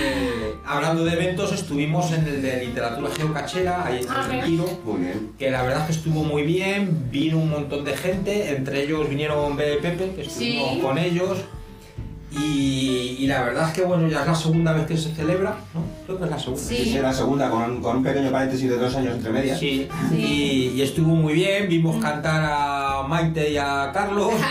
hablando 0.64 1.05
de 1.05 1.12
eventos, 1.12 1.53
estuvimos 1.53 2.11
en 2.12 2.27
el 2.27 2.41
de 2.41 2.64
literatura 2.66 3.11
geocachera, 3.14 3.85
ahí 3.87 4.01
en 4.01 4.07
Ah, 4.09 4.27
Muy 4.85 5.01
bien. 5.01 5.33
que 5.39 5.51
la 5.51 5.62
verdad 5.62 5.81
es 5.83 5.87
que 5.87 5.93
estuvo 5.93 6.24
muy 6.24 6.43
bien, 6.43 7.09
vino 7.11 7.37
un 7.37 7.51
montón 7.51 7.85
de 7.85 7.95
gente, 7.97 8.57
entre 8.57 8.85
ellos 8.85 9.09
vinieron 9.11 9.55
Bea 9.57 9.74
y 9.74 9.79
Pepe, 9.83 10.12
que 10.16 10.22
estuvimos 10.22 10.72
Sí. 10.74 10.81
con 10.81 10.97
ellos. 10.97 11.39
Y, 12.39 13.16
y 13.20 13.26
la 13.26 13.43
verdad 13.43 13.68
es 13.68 13.74
que 13.74 13.82
bueno, 13.82 14.09
ya 14.09 14.20
es 14.20 14.26
la 14.26 14.34
segunda 14.34 14.72
vez 14.72 14.87
que 14.87 14.97
se 14.97 15.14
celebra, 15.14 15.57
¿no? 15.74 15.82
Creo 16.05 16.18
que 16.18 16.24
es 16.24 16.30
la 16.30 16.39
segunda. 16.39 16.62
Sí. 16.62 16.95
Es 16.97 17.03
la 17.03 17.12
segunda, 17.12 17.51
con, 17.51 17.80
con 17.80 17.97
un 17.99 18.03
pequeño 18.03 18.30
paréntesis 18.30 18.68
de 18.68 18.76
dos 18.76 18.95
años 18.95 19.14
entre 19.16 19.30
medias. 19.30 19.59
Sí, 19.59 19.89
Sí. 20.11 20.16
Y, 20.16 20.72
y 20.78 20.82
estuvo 20.82 21.14
muy 21.14 21.32
bien, 21.34 21.68
vimos 21.68 21.97
cantar 22.03 22.45
a 22.45 23.03
Maite 23.09 23.51
y 23.51 23.57
a 23.57 23.91
Carlos. 23.93 24.32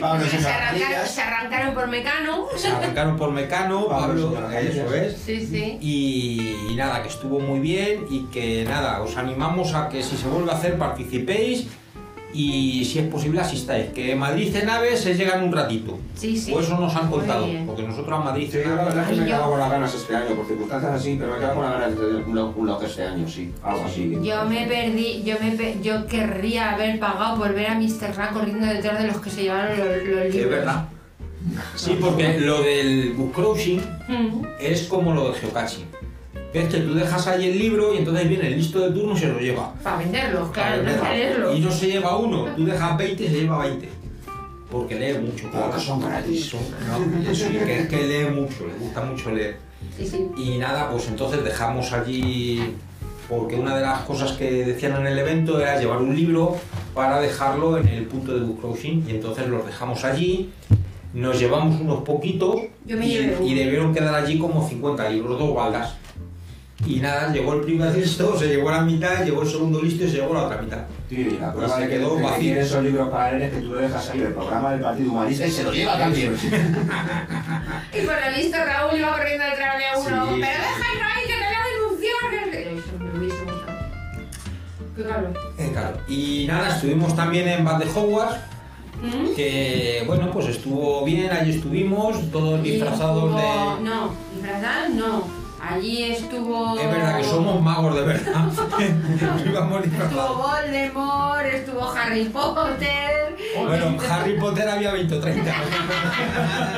Pablo 0.00 0.26
Se 0.26 0.36
arrancaron, 0.48 1.06
se 1.06 1.22
arrancaron 1.22 1.74
por 1.74 1.88
Mecano. 1.88 2.46
Se 2.56 2.68
arrancaron 2.68 3.16
por 3.16 3.30
Mecano, 3.32 3.86
Pablo 3.88 4.32
Pablo, 4.34 4.50
eso 4.58 4.94
es. 4.94 5.16
Sí, 5.18 5.46
sí. 5.46 5.78
Y, 5.80 6.56
y 6.70 6.74
nada, 6.76 7.02
que 7.02 7.08
estuvo 7.08 7.38
muy 7.40 7.60
bien 7.60 8.06
y 8.10 8.24
que 8.26 8.64
nada, 8.64 9.00
os 9.02 9.16
animamos 9.16 9.74
a 9.74 9.88
que 9.88 10.02
si 10.02 10.16
se 10.16 10.26
vuelve 10.28 10.50
a 10.50 10.54
hacer 10.54 10.78
participéis 10.78 11.68
y 12.34 12.84
si 12.84 12.98
es 12.98 13.06
posible 13.06 13.40
asistáis. 13.40 13.86
Que 13.90 14.14
Madrid 14.14 14.54
en 14.54 14.68
aves 14.68 15.00
se 15.00 15.14
llega 15.14 15.36
en 15.38 15.44
un 15.44 15.52
ratito. 15.52 15.98
Sí, 16.14 16.36
sí. 16.36 16.52
O 16.52 16.60
eso 16.60 16.78
nos 16.78 16.94
han 16.94 17.10
contado, 17.10 17.46
porque 17.66 17.82
nosotros 17.82 18.20
a 18.20 18.22
Madrid 18.22 18.48
Sí, 18.50 18.58
yo 18.64 18.74
la 18.76 18.84
verdad 18.84 19.02
es 19.04 19.08
que 19.10 19.14
me 19.16 19.22
he 19.22 19.26
quedado 19.26 19.50
con 19.50 19.60
las 19.60 19.70
ganas 19.70 19.94
este 19.94 20.16
año, 20.16 20.34
por 20.36 20.46
circunstancias 20.46 20.92
así, 20.92 21.16
pero 21.18 21.30
me 21.30 21.36
he 21.36 21.40
quedado 21.40 21.54
con 21.56 21.64
las 21.64 21.72
ganas 21.74 21.88
de 21.88 21.94
hacer 22.06 22.24
un 22.26 22.34
lo- 22.34 22.50
un 22.56 22.66
lote 22.66 22.86
este 22.86 23.02
año, 23.04 23.26
sí. 23.28 23.52
Algo 23.62 23.84
así. 23.86 24.18
Yo 24.22 24.44
me 24.44 24.66
perdí, 24.66 25.22
yo 25.24 25.36
me 25.40 25.52
pe- 25.52 25.76
yo 25.82 26.06
querría 26.06 26.72
haber 26.74 26.98
pagado 27.00 27.38
por 27.38 27.54
ver 27.54 27.68
a 27.68 27.74
Mr. 27.78 28.14
Ra 28.16 28.30
corriendo 28.30 28.66
detrás 28.66 29.00
de 29.00 29.06
los 29.08 29.20
que 29.20 29.30
se 29.30 29.42
llevaron 29.42 29.78
los, 29.78 29.86
los 29.88 30.06
libros. 30.06 30.34
Es 30.34 30.50
verdad. 30.50 30.88
Sí, 31.76 31.96
porque 32.00 32.40
lo 32.40 32.60
del 32.62 33.12
book 33.14 33.32
cruising 33.32 33.80
Mm. 34.08 34.42
es 34.60 34.82
como 34.82 35.14
lo 35.14 35.30
del 35.30 35.34
geocaching. 35.40 35.84
Ves 36.52 36.68
que 36.72 36.80
tú 36.80 36.94
dejas 36.94 37.26
ahí 37.26 37.46
el 37.50 37.58
libro 37.58 37.94
y 37.94 37.98
entonces 37.98 38.28
viene 38.28 38.46
el 38.48 38.56
listo 38.56 38.80
de 38.80 38.90
turno 38.90 39.14
y 39.14 39.18
se 39.18 39.28
lo 39.28 39.38
lleva. 39.38 39.74
Para 39.82 39.98
venderlos, 39.98 40.50
claro, 40.50 40.82
no 40.82 40.88
Para 40.88 41.00
para 41.00 41.12
venderlo. 41.12 41.38
leerlos. 41.44 41.58
Y 41.58 41.60
no 41.60 41.70
se 41.72 41.86
lleva 41.88 42.16
uno, 42.16 42.44
tú 42.56 42.64
dejas 42.64 42.96
20 42.96 43.22
y 43.24 43.28
se 43.28 43.40
lleva 43.40 43.58
20. 43.66 43.88
Porque 44.70 44.94
lee 44.98 45.18
mucho. 45.18 45.50
Claro 45.50 45.72
que 45.74 45.80
son 45.80 46.00
gratis. 46.00 46.54
No, 46.54 47.30
eso, 47.30 47.46
y 47.50 47.56
que 47.56 47.80
es 47.80 47.88
que 47.88 48.02
lee 48.06 48.30
mucho, 48.30 48.66
le 48.66 48.74
gusta 48.84 49.02
mucho 49.02 49.30
leer. 49.30 49.58
Sí, 49.96 50.06
sí. 50.06 50.26
Y 50.36 50.58
nada, 50.58 50.90
pues 50.90 51.08
entonces 51.08 51.44
dejamos 51.44 51.92
allí, 51.92 52.74
porque 53.28 53.54
una 53.56 53.76
de 53.76 53.82
las 53.82 54.00
cosas 54.02 54.32
que 54.32 54.64
decían 54.64 54.96
en 55.00 55.06
el 55.06 55.18
evento 55.18 55.60
era 55.60 55.78
llevar 55.78 55.98
un 55.98 56.14
libro 56.14 56.56
para 56.94 57.20
dejarlo 57.20 57.78
en 57.78 57.88
el 57.88 58.04
punto 58.06 58.34
de 58.34 58.40
book 58.40 58.60
closing 58.60 59.04
y 59.06 59.12
entonces 59.12 59.46
los 59.48 59.64
dejamos 59.66 60.04
allí, 60.04 60.50
nos 61.14 61.38
llevamos 61.38 61.80
unos 61.80 62.02
poquitos 62.04 62.56
Yo 62.86 62.96
me 62.96 63.06
y, 63.06 63.36
y 63.44 63.54
debieron 63.54 63.94
quedar 63.94 64.14
allí 64.14 64.38
como 64.38 64.66
50 64.66 65.08
libros, 65.10 65.38
dos 65.38 65.54
baldas. 65.54 65.94
Y 66.86 67.00
nada, 67.00 67.32
llegó 67.32 67.54
el 67.54 67.60
primer 67.62 67.94
listo, 67.94 68.38
se 68.38 68.46
llevó 68.46 68.70
la 68.70 68.80
mitad, 68.82 69.24
llegó 69.24 69.42
el 69.42 69.48
segundo 69.50 69.82
listo 69.82 70.04
y 70.04 70.08
se 70.10 70.16
llevó 70.18 70.32
la 70.34 70.44
otra 70.44 70.62
mitad. 70.62 70.78
Sí, 71.08 71.36
la 71.40 71.52
prueba 71.52 71.74
se 71.74 71.80
de 71.82 71.88
que, 71.88 71.96
quedó 71.98 72.10
de 72.10 72.16
que 72.16 72.22
vacío. 72.22 72.40
tienes 72.40 72.66
esos 72.66 72.84
libros 72.84 73.08
para 73.08 73.30
leer 73.32 73.42
es 73.42 73.52
que 73.54 73.60
tú 73.60 73.68
lo 73.72 73.80
dejas 73.80 74.10
ahí 74.10 74.18
del 74.20 74.32
programa 74.32 74.70
del 74.72 74.80
Partido 74.80 75.10
Humanista 75.12 75.46
y 75.46 75.50
se 75.50 75.64
lo 75.64 75.72
lleva 75.72 75.98
también. 75.98 76.36
Y 77.92 78.00
por 78.06 78.14
lo 78.14 78.36
visto 78.36 78.56
Raúl 78.64 78.98
iba 78.98 79.10
corriendo 79.16 79.44
detrás 79.44 79.76
de 79.78 79.84
uno. 80.00 80.26
Sí. 80.26 80.40
Pero 80.40 80.58
déjalo 80.62 81.04
ahí 81.14 81.26
que 81.26 81.32
te 81.32 81.44
voy 81.44 81.56
a 81.56 81.64
denunciar. 81.72 82.30
Qué. 82.50 82.82
Eh, 85.58 85.70
claro. 85.72 85.96
Y 86.08 86.44
nada, 86.48 86.74
estuvimos 86.74 87.14
también 87.14 87.48
en 87.48 87.64
Bad 87.64 87.78
de 87.84 87.90
Hogwarts, 87.90 88.36
¿Mm? 89.02 89.34
que 89.36 90.02
bueno, 90.06 90.30
pues 90.32 90.46
estuvo 90.48 91.04
bien, 91.04 91.30
allí 91.30 91.52
estuvimos, 91.56 92.30
todos 92.32 92.62
disfrazados 92.62 93.34
de... 93.34 93.40
estuvo- 93.40 93.80
No, 93.80 94.10
disfrazados 94.34 94.90
no. 94.94 95.47
Allí 95.60 96.12
estuvo. 96.12 96.78
Es 96.78 96.90
verdad 96.90 97.18
que 97.18 97.24
somos 97.24 97.60
magos 97.60 97.94
de 97.94 98.02
verdad. 98.02 98.46
Estuvo. 99.84 100.34
Voldemort, 100.36 101.46
estuvo 101.46 101.90
Harry 101.90 102.24
Potter. 102.26 103.36
Bueno, 103.56 103.96
Harry 104.10 104.38
Potter 104.38 104.68
había 104.68 104.92
20 104.92 105.14
o 105.14 105.20
30. 105.20 105.52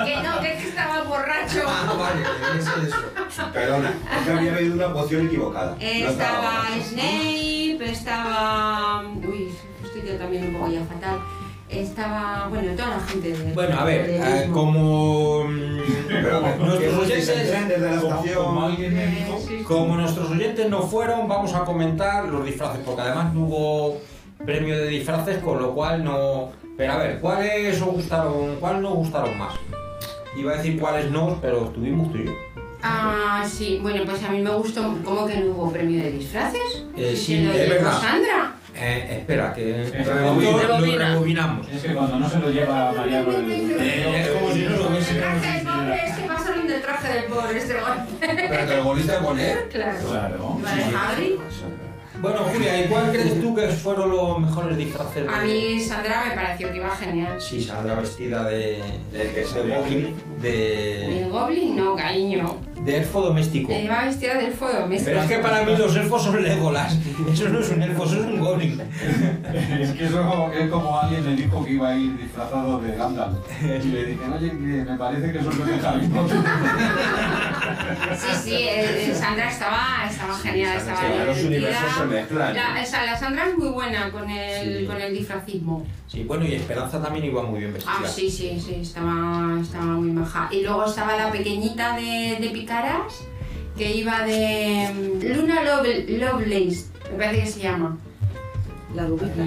Que 0.04 0.16
no, 0.22 0.40
que 0.40 0.52
es 0.54 0.62
que 0.62 0.68
estaba 0.68 1.02
borracho. 1.02 1.62
Ah, 1.66 1.94
vale, 1.98 2.22
es 2.58 2.66
eso. 2.88 3.50
Perdona, 3.52 3.92
es 4.18 4.26
que 4.26 4.32
había 4.32 4.52
bebido 4.52 4.74
una 4.74 4.92
poción 4.92 5.26
equivocada. 5.26 5.72
No 5.72 5.86
Estaba 5.86 6.40
borracho. 6.40 6.84
Snape, 6.90 7.90
estaba. 7.90 9.02
Uy, 9.08 9.54
estoy 9.84 10.02
yo 10.06 10.16
también 10.16 10.46
un 10.46 10.54
poco 10.54 10.70
ya 10.72 10.84
fatal. 10.84 11.20
Estaba. 11.70 12.48
Bueno, 12.48 12.72
toda 12.76 12.88
la 12.88 13.00
gente 13.00 13.32
de. 13.32 13.52
Bueno, 13.52 13.78
a 13.78 13.84
ver, 13.84 14.06
eh, 14.10 14.48
como... 14.52 15.44
mm, 15.44 15.80
Nuestros 16.58 16.94
oyentes- 16.98 17.52
Como, 18.00 18.08
estación. 18.14 18.44
como 18.44 18.64
alguien 18.66 18.94
me 18.94 19.06
dijo, 19.06 19.38
Como 19.68 19.96
nuestros 19.96 20.30
oyentes 20.30 20.68
no 20.68 20.82
fueron, 20.82 21.28
vamos 21.28 21.54
a 21.54 21.60
comentar 21.60 22.24
los 22.26 22.44
disfraces, 22.44 22.80
porque 22.84 23.02
además 23.02 23.32
no 23.34 23.40
hubo 23.42 23.98
premio 24.44 24.76
de 24.76 24.88
disfraces, 24.88 25.38
con 25.38 25.60
lo 25.62 25.72
cual 25.74 26.02
no... 26.02 26.50
Pero 26.76 26.92
a 26.94 26.96
ver, 26.96 27.20
¿cuáles 27.20 27.80
os 27.80 27.88
gustaron, 27.88 28.56
cuáles 28.58 28.82
nos 28.82 28.94
gustaron 28.94 29.38
más? 29.38 29.54
Iba 30.36 30.52
a 30.52 30.56
decir 30.56 30.80
cuáles 30.80 31.10
no, 31.10 31.38
pero 31.40 31.66
estuvimos 31.66 32.10
tú 32.10 32.18
y 32.18 32.24
yo. 32.26 32.32
Ah, 32.82 33.44
sí, 33.46 33.78
bueno, 33.82 34.02
pues 34.06 34.22
a 34.24 34.30
mí 34.30 34.40
me 34.40 34.50
gustó. 34.54 34.96
¿Cómo 35.04 35.26
que 35.26 35.36
no 35.36 35.52
hubo 35.52 35.70
premio 35.72 36.02
de 36.02 36.12
disfraces? 36.12 36.84
Eh, 36.96 37.14
sí, 37.14 37.46
es 37.46 37.68
verdad. 37.68 38.00
Sandra. 38.00 38.54
Eh, 38.82 39.16
espera, 39.18 39.52
que 39.52 39.82
Es 39.82 40.06
lo 40.06 40.14
rebobina. 40.14 41.08
rebobinamos. 41.10 41.68
es 41.68 41.82
que 41.82 41.94
cuando 41.94 42.18
no 42.18 42.28
se 42.30 42.38
lo 42.38 42.50
lleva 42.50 42.92
Mariano 42.92 43.30
el... 43.36 43.50
Eh, 43.50 44.20
es 44.22 44.28
como 44.30 44.52
si 44.52 44.60
no 44.64 44.70
lo 44.76 44.88
hubiese. 44.88 45.10
El 45.12 45.18
traje 45.20 45.52
del 45.52 45.66
pobre, 45.66 46.04
es 46.06 46.14
que 46.16 46.22
pasaron 46.26 46.66
del 46.66 46.80
traje 46.82 47.12
del 47.12 47.24
pobre 47.24 47.58
este 47.58 47.74
golpe. 47.74 48.46
¿Pero 48.48 48.66
te 48.66 48.76
lo 48.76 48.84
volviste 48.84 49.12
a 49.12 49.20
poner? 49.20 49.68
Claro. 49.68 49.98
Claro. 50.08 50.60
Hagrid. 50.98 51.34
Bueno, 52.20 52.38
Julia, 52.52 52.84
¿y 52.84 52.88
cuál 52.88 53.10
crees 53.10 53.40
tú 53.40 53.54
que 53.54 53.68
fueron 53.68 54.10
los 54.10 54.38
mejores 54.40 54.76
disfraces? 54.76 55.24
de- 55.24 55.28
A 55.28 55.40
mí 55.42 55.80
Sandra 55.80 56.24
me 56.28 56.34
pareció 56.34 56.70
que 56.70 56.76
iba 56.76 56.90
genial. 56.90 57.40
Sí, 57.40 57.62
saldrá 57.62 57.94
vestida 57.94 58.44
de... 58.44 58.82
¿De 59.12 59.30
qué 59.34 59.40
de 59.40 59.46
sale? 59.46 59.76
goblin, 59.78 60.14
de... 60.42 61.22
El 61.24 61.30
Goblin 61.30 61.76
no, 61.76 61.96
cariño. 61.96 62.56
de 62.84 62.96
elfo 62.98 63.22
doméstico. 63.22 63.72
Iba 63.72 64.04
vestida 64.04 64.34
del 64.34 64.52
fuego. 64.52 64.86
Pero 65.04 65.20
es 65.22 65.26
que 65.28 65.38
para 65.38 65.62
mí 65.64 65.74
los 65.76 65.96
elfos 65.96 66.22
son 66.24 66.42
Legolas. 66.42 66.98
Eso 67.32 67.48
no 67.48 67.60
es 67.60 67.70
un 67.70 67.82
elfo, 67.82 68.04
eso 68.04 68.14
es 68.16 68.20
un 68.26 68.40
goblin. 68.40 68.80
Es 69.80 69.90
que 69.92 70.04
eso 70.06 70.50
es 70.52 70.70
como 70.70 70.98
alguien 71.00 71.24
me 71.24 71.36
dijo 71.36 71.64
que 71.64 71.72
iba 71.72 71.88
a 71.90 71.96
ir 71.96 72.18
disfrazado 72.18 72.80
de 72.80 72.96
Gandalf. 72.96 73.36
Y 73.62 73.88
le 73.88 74.04
dije, 74.04 74.20
oye, 74.36 74.50
que 74.50 74.56
me 74.90 74.98
parece 74.98 75.32
que 75.32 75.38
eso 75.38 75.50
no 75.52 75.64
es 75.66 75.80
de 75.82 75.88
Harry 75.88 76.06
Potter. 76.08 76.38
Sí, 78.16 78.36
sí, 78.42 78.54
eh, 78.68 79.14
Sandra 79.14 79.50
estaba, 79.50 80.06
estaba 80.10 80.34
genial, 80.38 80.76
estaba 80.76 81.02
los 81.02 81.36
divertida. 81.36 81.46
universos 81.48 81.96
se 81.98 82.04
mezclan. 82.10 82.54
La, 82.54 82.82
o 82.82 82.86
sea, 82.86 83.04
la 83.06 83.18
Sandra 83.18 83.48
es 83.48 83.56
muy 83.58 83.68
buena 83.68 84.10
con 84.10 84.28
el, 84.28 84.78
Sí. 84.80 84.84
con 84.86 85.00
el 85.00 85.12
disfrazismo. 85.14 85.86
Sí, 86.06 86.24
bueno, 86.24 86.44
y 86.46 86.54
Esperanza 86.54 87.00
también 87.02 87.24
iba 87.26 87.42
muy 87.42 87.60
bien 87.60 87.72
vestida. 87.72 87.94
Ah, 88.02 88.06
sí, 88.08 88.30
sí, 88.30 88.60
sí, 88.64 88.74
estaba, 88.82 89.58
estaba 89.60 89.84
muy 89.84 90.10
maja. 90.10 90.48
Y 90.50 90.62
luego 90.62 90.84
estaba 90.84 91.16
la 91.16 91.30
pequeñita 91.32 91.96
de, 91.96 92.38
de 92.40 92.50
Picaras, 92.52 93.14
que 93.76 93.94
iba 93.96 94.24
de 94.26 94.90
mm, 94.92 95.36
Luna 95.36 95.62
Love- 95.62 96.18
Lovelace, 96.18 96.86
me 97.12 97.16
parece 97.24 97.42
que 97.44 97.50
se 97.50 97.60
llama. 97.60 97.96
La 98.94 99.06
rubita. 99.06 99.44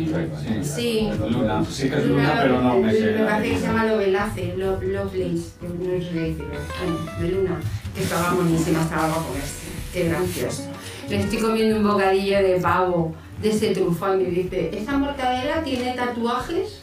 Sí. 0.63 1.09
Luna, 1.29 1.65
sí 1.69 1.89
que 1.89 1.97
es 1.97 2.05
Luna, 2.05 2.39
pero 2.41 2.61
no 2.61 2.77
me 2.79 2.93
sé. 2.93 3.11
Me 3.11 3.25
parece 3.25 3.53
que 3.55 3.59
se 3.59 3.65
llama 3.67 3.85
Lovelace, 3.85 4.53
Lo- 4.55 4.81
Lovelace, 4.81 5.49
que 5.59 5.67
no 5.67 5.91
decirlo. 5.91 6.45
Bueno, 6.79 7.19
de 7.19 7.27
Luna, 7.29 7.59
que 7.93 8.03
estaba 8.03 8.33
buenísima, 8.35 8.81
estaba 8.81 9.07
bajo 9.09 9.35
este. 9.35 9.67
Qué 9.93 10.07
gracioso. 10.09 10.63
Le 11.09 11.17
estoy 11.19 11.39
comiendo 11.39 11.77
un 11.77 11.83
bocadillo 11.87 12.37
de 12.41 12.59
pavo 12.61 13.13
de 13.41 13.49
ese 13.49 13.73
trufón 13.73 14.21
y 14.21 14.25
dice, 14.25 14.69
¿esta 14.73 14.97
mortadela 14.97 15.61
tiene 15.63 15.93
tatuajes? 15.93 16.79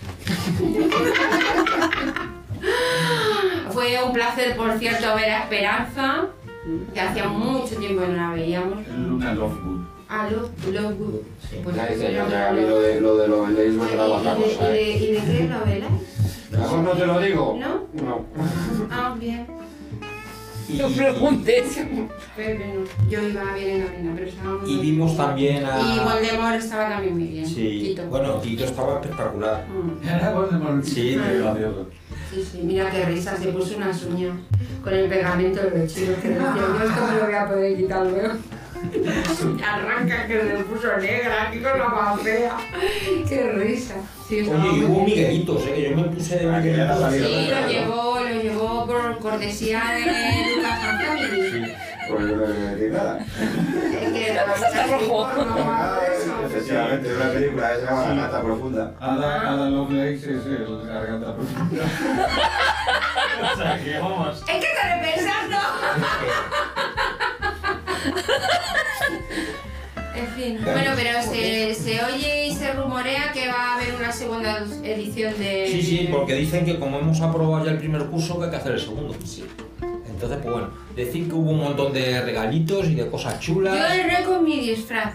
Fue 3.71 4.03
un 4.05 4.13
placer, 4.13 4.57
por 4.57 4.73
cierto, 4.79 5.15
ver 5.15 5.31
a 5.31 5.43
Esperanza, 5.45 6.27
que 6.93 7.01
hacía 7.01 7.29
mucho 7.29 7.77
tiempo 7.77 8.03
que 8.03 8.09
no 8.09 8.17
la 8.17 8.31
veíamos. 8.33 8.87
Luna 8.89 9.33
Lovegood. 9.35 9.81
Ah, 10.13 10.29
Love, 10.29 10.51
Lovegood. 10.73 11.21
Pues 11.63 11.77
Ya 11.77 12.51
lo 12.53 12.81
de 12.81 13.01
lo 13.01 13.17
de 13.17 13.29
los 13.29 13.47
veléis 13.49 13.75
me 13.75 13.87
traba 13.87 14.17
otra 14.19 14.37
¿Y 14.37 14.41
de, 14.43 14.49
cosa, 14.57 14.71
y 14.71 14.73
de- 14.73 14.93
¿eh? 14.93 14.97
y 14.99 15.13
de 15.13 15.21
qué 15.39 15.45
novela? 15.45 15.87
Mejor 16.51 16.79
no 16.81 16.91
te 16.91 17.07
lo 17.07 17.21
digo. 17.21 17.57
¿No? 17.61 18.03
No. 18.05 18.27
Ah, 18.91 19.15
bien. 19.19 19.47
Y, 20.73 20.79
No 20.79 20.89
preguntes. 20.89 21.77
Yo 23.09 23.29
iba 23.29 23.55
bien 23.55 23.71
en 23.71 23.81
novena, 23.81 24.13
pero 24.15 24.27
estaba 24.29 24.59
muy 24.59 24.71
y 24.71 24.79
vimos 24.79 25.17
también 25.17 25.65
a... 25.65 25.79
Y 25.81 25.99
Voldemort 25.99 26.55
estaba 26.55 26.89
también 26.89 27.19
muy 27.19 27.27
bien. 27.29 27.47
Sí, 27.47 27.95
Tito. 27.95 28.03
bueno, 28.09 28.35
Tito 28.35 28.65
estaba 28.65 29.01
espectacular. 29.01 29.67
Mm. 29.69 30.09
Era 30.09 30.33
Voldemort. 30.33 30.85
Sí, 30.85 31.17
gracioso. 31.17 31.87
Sí, 32.33 32.49
sí, 32.53 32.61
mira 32.63 32.91
qué 32.91 33.05
risa, 33.07 33.37
se 33.37 33.49
puso 33.49 33.77
unas 33.77 34.05
uñas 34.05 34.37
con 34.85 34.95
el 34.95 35.09
pegamento 35.09 35.61
de 35.63 35.79
los 35.79 35.93
chicos 35.93 36.17
que 36.23 36.29
decía, 36.29 36.55
yo 36.57 36.85
esto 36.85 37.07
me 37.07 37.19
lo 37.19 37.25
voy 37.27 37.35
a 37.35 37.49
poder 37.49 37.77
quitar 37.77 38.07
luego. 38.07 38.35
Arranca 39.67 40.27
que 40.27 40.41
se 40.41 40.65
puso 40.65 40.97
negra, 40.97 41.49
aquí 41.49 41.61
con 41.61 41.79
la 41.79 41.89
más 41.89 42.21
fea. 42.23 42.57
Qué 43.29 43.53
risa. 43.53 43.95
Sí, 44.29 44.41
Oye, 44.41 44.79
y 44.79 44.85
hubo. 44.85 45.05
Miguelitos, 45.05 45.67
¿eh? 45.67 45.73
que 45.75 45.91
yo 45.91 45.97
me 45.97 46.05
puse 46.05 46.37
de 46.39 46.51
Ah, 46.51 46.63
que 46.63 46.77
ya 46.77 46.85
la. 46.85 47.11
Sí, 47.11 47.19
lo 47.51 47.69
llevó, 47.69 48.21
lo 48.21 48.43
llevó 48.43 48.87
por 48.87 49.19
cortesía 49.19 49.83
de 49.95 50.57
Lucas 50.57 50.81
Family. 50.81 51.73
Pues 52.09 52.21
no 52.23 52.27
le 52.27 52.35
voy 52.37 52.47
a 52.47 52.71
decir 52.75 52.91
nada. 52.93 53.19
Que 54.13 54.35
la 54.35 54.55
Está 54.69 54.87
rojo. 54.87 55.27
Ah, 55.27 55.99
Efectivamente, 56.47 57.09
es 57.11 57.17
una 57.17 57.31
película 57.31 57.71
que 57.73 57.81
se 57.81 57.85
llama 57.87 58.03
La 58.09 58.15
Nata 58.15 58.43
Profunda. 58.43 58.95
Ada, 59.01 59.51
Ada 59.53 59.71
Lovelace 59.71 60.15
es 60.17 60.47
el 60.47 60.87
garganta 60.87 61.35
profunda. 61.37 61.85
o 63.53 63.57
sea 63.57 63.85
que 63.85 63.99
vamos. 63.99 64.39
Es 64.39 64.45
que 64.45 64.59
estaré 64.59 65.13
pensando. 65.13 65.57
En 70.15 70.27
fin, 70.29 70.59
bueno, 70.63 70.91
pero 70.97 71.23
se, 71.23 71.75
se 71.75 72.03
oye 72.05 72.49
y 72.49 72.55
se 72.55 72.73
rumorea 72.73 73.33
que 73.33 73.47
va 73.47 73.73
a 73.73 73.75
haber 73.77 73.95
una 73.95 74.13
segunda 74.13 74.59
edición 74.83 75.33
de... 75.39 75.69
Sí, 75.71 75.83
sí, 75.83 76.09
porque 76.11 76.35
dicen 76.35 76.65
que 76.65 76.79
como 76.79 76.99
hemos 76.99 77.21
aprobado 77.21 77.65
ya 77.65 77.71
el 77.71 77.79
primer 77.79 78.05
curso, 78.07 78.39
que 78.39 78.45
hay 78.47 78.51
que 78.51 78.57
hacer 78.57 78.73
el 78.73 78.81
segundo. 78.81 79.15
Sí. 79.25 79.45
Entonces, 80.09 80.39
pues 80.43 80.53
bueno, 80.53 80.69
decir 80.97 81.29
que 81.29 81.35
hubo 81.35 81.51
un 81.53 81.61
montón 81.61 81.93
de 81.93 82.21
regalitos 82.23 82.87
y 82.89 82.97
de 82.97 83.07
cosas 83.09 83.35
Yo 83.41 83.55
chulas. 83.55 83.95
erré 83.97 84.25
con 84.25 84.45
mi 84.45 84.61
disfraz. 84.61 85.15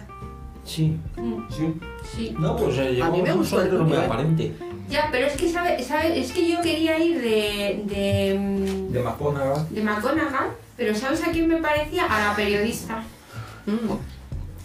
Sí, 0.64 0.98
Mm, 1.18 1.48
sí. 1.52 1.74
Sí. 2.16 2.36
No, 2.40 2.56
pues 2.56 2.78
eh, 2.80 3.00
A 3.04 3.10
mí 3.10 3.22
me 3.22 3.32
gustó 3.34 3.62
el 3.62 3.72
muy 3.74 3.98
aparente. 3.98 4.54
Ya, 4.90 5.10
pero 5.12 5.28
es 5.28 5.34
que, 5.34 5.50
¿sabe, 5.50 5.84
sabe, 5.84 6.20
Es 6.20 6.32
que 6.32 6.50
yo 6.50 6.62
quería 6.62 6.98
ir 6.98 7.22
de... 7.22 7.84
de... 7.86 8.40
mm, 8.40 8.92
De 8.94 9.00
McGonagall. 9.04 9.68
de 9.70 9.82
McGonagall, 9.82 10.50
pero 10.78 10.96
¿sabes 10.96 11.24
a 11.24 11.32
quién 11.32 11.48
me 11.48 11.58
parecía? 11.58 12.06
A 12.06 12.30
la 12.30 12.36
periodista. 12.36 13.02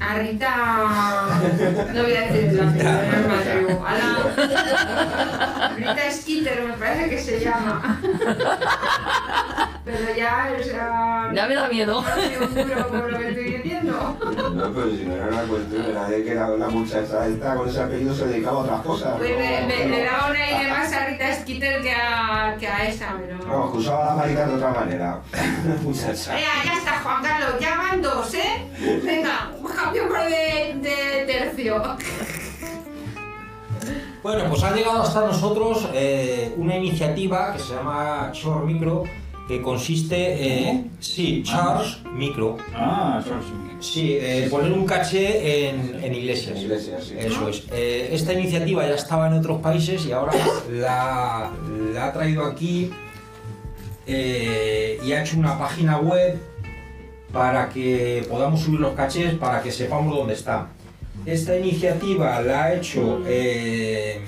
A 0.01 0.15
Rita... 0.19 1.29
No 1.95 2.03
voy 2.03 2.13
a 2.13 2.21
decir 2.23 2.53
nombre, 2.53 2.85
no. 2.85 3.87
A 3.87 3.95
la... 3.95 5.75
Rita 5.77 6.11
Skeeter 6.11 6.63
me 6.63 6.73
parece 6.73 7.11
que 7.11 7.19
se 7.19 7.41
llama. 7.41 8.01
Pero 9.93 10.17
ya, 10.17 10.53
o 10.59 10.63
sea... 10.63 11.31
Ya 11.35 11.47
me 11.47 11.55
da 11.55 11.69
miedo. 11.69 12.03
no 12.03 12.15
soy 12.15 12.37
un 12.41 12.55
duro 12.55 12.87
por 12.89 13.13
lo 13.13 13.19
que 13.19 13.29
estoy 13.29 13.45
diciendo. 13.55 14.17
No, 14.55 14.73
pero 14.73 14.91
si 14.91 15.05
no 15.05 15.15
era 15.15 15.27
una 15.29 15.43
cuestión 15.43 15.83
de 15.87 15.93
nadie 15.93 16.25
que 16.25 16.35
la, 16.35 16.49
la 16.49 16.69
muchacha 16.69 17.27
esta 17.27 17.55
con 17.57 17.69
ese 17.69 17.81
apellido 17.83 18.15
se 18.15 18.27
dedicaba 18.27 18.59
a 18.59 18.61
otras 18.63 18.81
cosas. 18.83 19.15
Pues 19.19 19.31
no- 19.31 19.39
me, 19.39 19.61
me- 19.67 19.85
no- 19.87 19.91
le 19.97 20.05
daba 20.05 20.31
una 20.31 20.47
idea 20.51 20.69
más 20.69 20.93
a 20.93 21.07
Rita 21.07 21.35
Skeeter 21.41 21.83
que 21.83 21.93
a, 21.93 22.57
que 22.59 22.69
a 22.69 22.87
esa, 22.89 23.15
pero... 23.19 23.39
Vamos, 23.47 23.73
que 23.73 23.79
usaba 23.79 24.05
la 24.07 24.15
marica 24.15 24.47
de 24.47 24.55
otra 24.55 24.71
manera. 24.71 25.21
muchacha. 25.83 26.35
Venga, 26.35 26.65
ya 26.65 26.73
está, 26.75 27.01
Juan 27.01 27.23
Carlos, 27.23 27.61
ya 27.61 27.77
van 27.77 28.03
dos, 28.03 28.35
¿eh? 28.35 29.01
Venga, 29.05 29.51
cambiamos 29.75 30.19
de, 30.27 30.77
de 30.81 31.25
tercio. 31.27 31.83
Bueno, 34.23 34.45
pues 34.51 34.63
ha 34.63 34.75
llegado 34.75 35.03
hasta 35.03 35.21
nosotros 35.23 35.89
eh, 35.95 36.53
una 36.59 36.77
iniciativa 36.77 37.55
que 37.55 37.59
se 37.59 37.75
llama 37.75 38.29
Char 38.33 38.65
Micro, 38.65 39.05
que 39.51 39.61
consiste 39.61 40.69
en... 40.69 40.93
Sí, 41.01 41.43
Charles 41.45 41.99
Micro. 42.15 42.57
Ah, 42.73 43.21
George. 43.25 43.49
Sí, 43.81 44.17
eh, 44.21 44.47
poner 44.49 44.71
un 44.71 44.87
caché 44.87 45.69
en, 45.71 46.05
en 46.05 46.15
iglesias. 46.15 46.57
En 46.57 46.63
iglesias, 46.63 47.05
sí. 47.05 47.15
Eso 47.19 47.49
es. 47.49 47.65
Eh, 47.73 48.11
esta 48.13 48.33
iniciativa 48.33 48.87
ya 48.87 48.95
estaba 48.95 49.27
en 49.27 49.33
otros 49.33 49.61
países 49.61 50.07
y 50.07 50.13
ahora 50.13 50.35
la, 50.71 51.51
la 51.93 52.07
ha 52.07 52.13
traído 52.13 52.45
aquí 52.45 52.93
eh, 54.07 55.01
y 55.05 55.13
ha 55.13 55.23
hecho 55.23 55.37
una 55.37 55.59
página 55.59 55.99
web 55.99 56.39
para 57.33 57.69
que 57.71 58.25
podamos 58.31 58.61
subir 58.61 58.79
los 58.79 58.95
cachés, 58.95 59.35
para 59.35 59.63
que 59.63 59.73
sepamos 59.73 60.15
dónde 60.15 60.35
están. 60.35 60.69
Esta 61.27 61.59
iniciativa 61.59 62.41
la 62.41 62.65
ha 62.65 62.75
hecho 62.75 63.21
eh, 63.27 64.21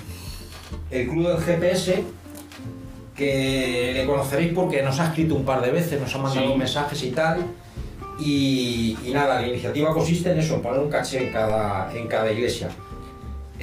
el 0.90 1.08
Club 1.08 1.28
del 1.28 1.38
GPS, 1.38 2.02
que 3.22 3.92
le 3.94 4.06
conoceréis 4.06 4.52
porque 4.52 4.82
nos 4.82 4.98
ha 5.00 5.06
escrito 5.08 5.34
un 5.34 5.44
par 5.44 5.62
de 5.62 5.70
veces, 5.70 6.00
nos 6.00 6.14
ha 6.14 6.18
mandado 6.18 6.52
Sí. 6.52 6.58
mensajes 6.58 7.02
y 7.04 7.10
tal. 7.10 7.36
Y, 8.18 8.96
y 9.04 9.10
nada, 9.12 9.40
la 9.40 9.48
iniciativa 9.48 9.92
consiste 9.92 10.30
en 10.32 10.38
eso, 10.38 10.54
en 10.56 10.62
poner 10.62 10.80
un 10.80 10.90
caché 10.90 11.26
en 11.26 11.32
cada, 11.32 11.92
en 11.94 12.06
cada 12.06 12.30
iglesia. 12.30 12.68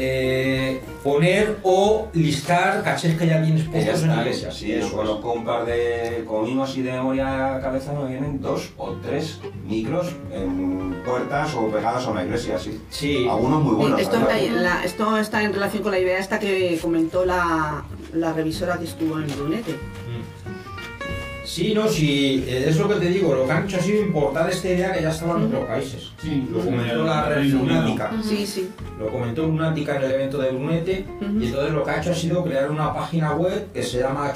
Eh, 0.01 0.79
poner 1.03 1.57
o 1.63 2.07
listar 2.13 2.81
cachés 2.83 3.17
que 3.17 3.27
ya 3.27 3.43
tienes 3.43 3.65
puestos 3.67 4.03
en 4.03 4.11
iglesias. 4.11 4.55
Sí, 4.55 4.71
eso 4.71 4.87
es. 4.87 4.93
conozco 4.93 5.33
un 5.33 5.43
par 5.43 5.65
de 5.65 6.23
cominos 6.25 6.77
y 6.77 6.83
de 6.83 6.93
memoria 6.93 7.55
a 7.55 7.59
cabeza 7.59 7.91
me 7.93 8.07
vienen 8.07 8.39
dos 8.41 8.71
o 8.77 8.91
tres 9.05 9.39
micros 9.67 10.15
en 10.31 10.95
puertas 11.05 11.53
o 11.55 11.67
pegadas 11.67 12.05
a 12.05 12.11
una 12.11 12.23
iglesia, 12.23 12.57
sí. 12.57 12.79
Sí, 12.89 13.27
Algunos 13.29 13.61
muy 13.61 13.75
buenos. 13.75 13.99
Esto, 13.99 14.19
la- 14.55 14.83
esto 14.85 15.17
está 15.17 15.43
en 15.43 15.53
relación 15.53 15.83
con 15.83 15.91
la 15.91 15.99
idea 15.99 16.17
esta 16.17 16.39
que 16.39 16.79
comentó 16.81 17.25
la, 17.25 17.83
la 18.13 18.33
revisora 18.33 18.77
que 18.77 18.85
estuvo 18.85 19.19
en 19.19 19.27
Brunete. 19.27 19.73
Mm. 19.73 21.45
Sí, 21.45 21.73
no, 21.73 21.87
sí, 21.87 22.45
eh, 22.47 22.65
es 22.67 22.77
lo 22.77 22.87
que 22.87 22.95
te 22.95 23.07
digo, 23.07 23.33
lo 23.33 23.45
que 23.45 23.51
han 23.51 23.65
hecho 23.65 23.77
ha 23.77 23.81
sido 23.81 24.03
importar 24.03 24.47
esta 24.49 24.69
idea 24.69 24.93
que 24.93 25.01
ya 25.01 25.09
estaba 25.09 25.35
en 25.39 25.47
otros 25.47 25.65
países. 25.65 26.11
Sí, 26.21 26.47
Lo 26.51 26.59
comentó 26.59 27.03
la 27.03 27.25
red 27.25 27.43
lunática. 27.45 28.11
Sí, 28.23 28.45
sí. 28.45 28.69
Lo 28.99 29.07
comentó 29.07 29.47
Lunática 29.47 29.95
en 29.95 30.03
el 30.03 30.11
evento 30.11 30.37
de 30.37 30.51
Brunete 30.51 31.05
y 31.21 31.47
entonces 31.47 31.73
lo 31.73 31.83
que 31.83 31.91
ha 31.91 31.99
hecho 31.99 32.11
ha 32.11 32.15
sido 32.15 32.43
crear 32.43 32.69
una 32.69 32.93
página 32.93 33.33
web 33.33 33.71
que 33.73 33.81
se 33.81 33.99
llama 33.99 34.31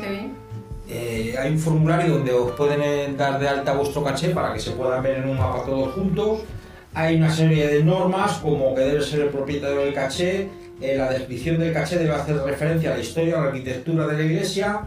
bien. 0.00 0.34
Eh, 0.88 1.34
hay 1.36 1.50
un 1.50 1.58
formulario 1.58 2.14
donde 2.14 2.32
os 2.32 2.52
pueden 2.52 2.80
eh, 2.80 3.12
dar 3.16 3.40
de 3.40 3.48
alta 3.48 3.72
vuestro 3.72 4.04
caché 4.04 4.28
para 4.28 4.52
que 4.52 4.60
se 4.60 4.70
puedan 4.70 5.02
ver 5.02 5.16
en 5.18 5.30
un 5.30 5.36
mapa 5.36 5.64
todos 5.64 5.94
juntos. 5.94 6.42
Hay 6.94 7.16
una 7.16 7.30
serie 7.30 7.66
de 7.66 7.82
normas 7.82 8.38
como 8.38 8.74
que 8.74 8.82
debe 8.82 9.02
ser 9.02 9.20
el 9.20 9.28
propietario 9.28 9.80
del 9.80 9.94
caché, 9.94 10.48
eh, 10.80 10.96
la 10.96 11.10
descripción 11.10 11.58
del 11.58 11.72
caché 11.72 11.98
debe 11.98 12.12
hacer 12.12 12.36
referencia 12.36 12.92
a 12.92 12.96
la 12.96 13.00
historia 13.00 13.38
o 13.38 13.42
la 13.42 13.46
arquitectura 13.48 14.06
de 14.06 14.18
la 14.18 14.22
iglesia, 14.24 14.82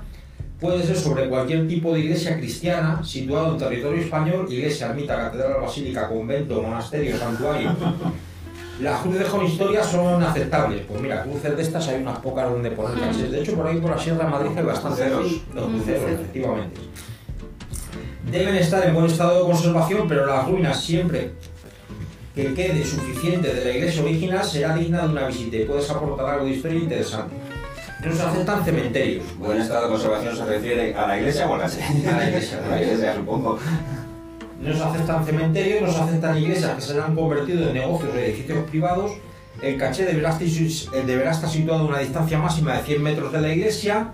puede 0.60 0.84
ser 0.84 0.96
sobre 0.96 1.28
cualquier 1.30 1.68
tipo 1.68 1.94
de 1.94 2.02
iglesia 2.02 2.38
cristiana 2.38 3.04
situada 3.04 3.50
en 3.50 3.58
territorio 3.58 4.02
español, 4.02 4.46
iglesia, 4.50 4.88
ermita, 4.88 5.16
catedral, 5.16 5.62
basílica, 5.62 6.08
convento, 6.08 6.62
monasterio, 6.62 7.18
santuario. 7.18 7.72
Las 8.82 9.02
cruces 9.02 9.28
con 9.28 9.46
historia 9.46 9.84
son 9.84 10.24
aceptables. 10.24 10.84
Pues 10.88 11.02
mira, 11.02 11.24
cruces 11.24 11.56
de 11.58 11.62
estas 11.62 11.88
hay 11.90 12.02
unas 12.02 12.20
pocas 12.20 12.50
donde 12.50 12.72
poner 12.72 12.98
cachés. 12.98 13.30
De 13.30 13.42
hecho, 13.42 13.56
por 13.56 13.68
ahí 13.68 13.78
por 13.78 13.92
la 13.92 13.98
Sierra 13.98 14.24
de 14.24 14.32
Madrid 14.32 14.52
hay 14.56 14.64
bastantes. 14.64 15.06
Cruceros. 15.06 15.42
Los 15.54 15.66
cruceros, 15.66 16.12
efectivamente. 16.12 16.82
Deben 18.32 18.56
estar 18.56 18.86
en 18.88 18.94
buen 18.94 19.08
estado 19.08 19.40
de 19.40 19.52
conservación, 19.52 20.08
pero 20.08 20.26
las 20.26 20.48
ruinas 20.48 20.82
siempre 20.82 21.32
que 22.36 22.54
quede 22.54 22.86
suficiente 22.86 23.54
de 23.54 23.66
la 23.66 23.72
iglesia 23.72 24.04
original 24.04 24.44
será 24.44 24.76
digna 24.76 25.02
de 25.02 25.10
una 25.10 25.28
visita 25.28 25.58
y 25.58 25.66
puedes 25.66 25.90
aportar 25.90 26.26
algo 26.30 26.46
de 26.46 26.52
historia 26.52 26.80
interesante. 26.80 27.36
No 28.06 28.16
se 28.16 28.24
aceptan 28.24 28.64
cementerios. 28.64 29.26
Buen 29.38 29.60
estado 29.60 29.84
de 29.84 29.90
conservación 29.90 30.36
se 30.36 30.46
refiere 30.46 30.96
a 30.96 31.08
la 31.08 31.20
iglesia 31.20 31.50
o 31.50 31.56
a 31.56 31.58
la 31.58 31.66
A 31.66 32.18
la 32.18 32.30
iglesia. 32.30 32.62
A 32.66 32.70
la 32.70 32.82
iglesia, 32.82 33.16
supongo. 33.16 33.60
No 34.62 34.74
se 34.74 34.84
aceptan 34.84 35.26
cementerios, 35.26 35.82
no 35.82 35.92
se 35.92 36.02
aceptan 36.02 36.38
iglesias 36.38 36.76
que 36.76 36.82
se 36.82 37.00
han 37.00 37.16
convertido 37.16 37.68
en 37.68 37.74
negocios 37.74 38.14
o 38.14 38.18
edificios 38.18 38.70
privados. 38.70 39.12
El 39.62 39.78
caché 39.78 40.06
deberá 40.06 40.30
estar, 40.30 40.98
eh, 40.98 41.04
deberá 41.06 41.32
estar 41.32 41.50
situado 41.50 41.82
a 41.82 41.88
una 41.88 42.00
distancia 42.00 42.38
máxima 42.38 42.78
de 42.78 42.84
100 42.84 43.04
metros 43.04 43.34
de 43.34 43.42
la 43.42 43.54
iglesia. 43.54 44.14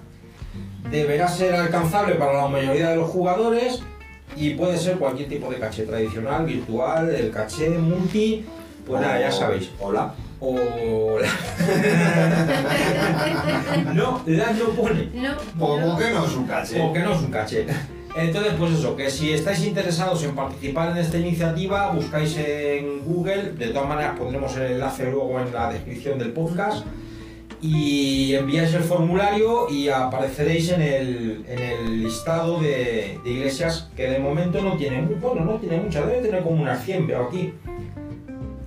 Deberá 0.90 1.28
ser 1.28 1.54
alcanzable 1.54 2.16
para 2.16 2.34
la 2.34 2.48
mayoría 2.48 2.90
de 2.90 2.96
los 2.96 3.10
jugadores 3.10 3.84
y 4.36 4.52
puede 4.52 4.78
ser 4.78 4.98
cualquier 4.98 5.30
tipo 5.30 5.50
de 5.50 5.58
caché 5.58 5.84
tradicional, 5.84 6.46
virtual, 6.46 7.10
el 7.10 7.32
caché 7.32 7.70
multi. 7.70 8.46
Pues 8.86 9.02
nada, 9.02 9.20
ya 9.20 9.32
sabéis. 9.32 9.72
Hola. 9.80 10.14
O 10.40 11.18
la- 11.20 11.28
no, 13.94 14.22
la 14.26 14.52
no 14.52 14.66
pone. 14.70 15.10
No. 15.14 15.34
¿Cómo 15.58 15.98
que 15.98 16.10
no 16.12 16.26
es 16.26 16.36
un 16.36 16.46
caché? 16.46 16.80
Porque 16.80 17.00
no 17.00 17.14
es 17.14 17.20
un 17.22 17.32
caché. 17.32 17.66
Entonces, 18.16 18.54
pues 18.58 18.72
eso, 18.74 18.96
que 18.96 19.10
si 19.10 19.34
estáis 19.34 19.66
interesados 19.66 20.24
en 20.24 20.36
participar 20.36 20.92
en 20.92 20.98
esta 20.98 21.18
iniciativa, 21.18 21.92
buscáis 21.92 22.38
en 22.38 23.04
Google, 23.04 23.54
de 23.54 23.68
todas 23.70 23.90
maneras 23.90 24.18
pondremos 24.18 24.56
el 24.56 24.74
enlace 24.74 25.10
luego 25.12 25.40
en 25.42 25.54
la 25.54 25.70
descripción 25.72 26.18
del 26.18 26.32
podcast, 26.32 26.86
y 27.62 28.36
enviáis 28.36 28.74
el 28.74 28.84
formulario 28.84 29.70
y 29.70 29.90
apareceréis 29.90 30.70
en 30.72 30.82
el, 30.82 31.46
en 31.48 31.60
el 31.60 32.04
listado 32.04 32.60
de, 32.60 33.20
de 33.24 33.30
iglesias 33.32 33.90
que 33.96 34.08
de 34.10 34.20
momento 34.20 34.62
no 34.62 34.78
tienen, 34.78 35.06
mu- 35.06 35.16
bueno, 35.16 35.46
no 35.46 35.54
tiene 35.56 35.78
muchas, 35.78 36.06
debe 36.08 36.22
tener 36.22 36.44
como 36.44 36.62
unas 36.62 36.84
100, 36.84 37.08
veo 37.08 37.28
aquí. 37.28 37.54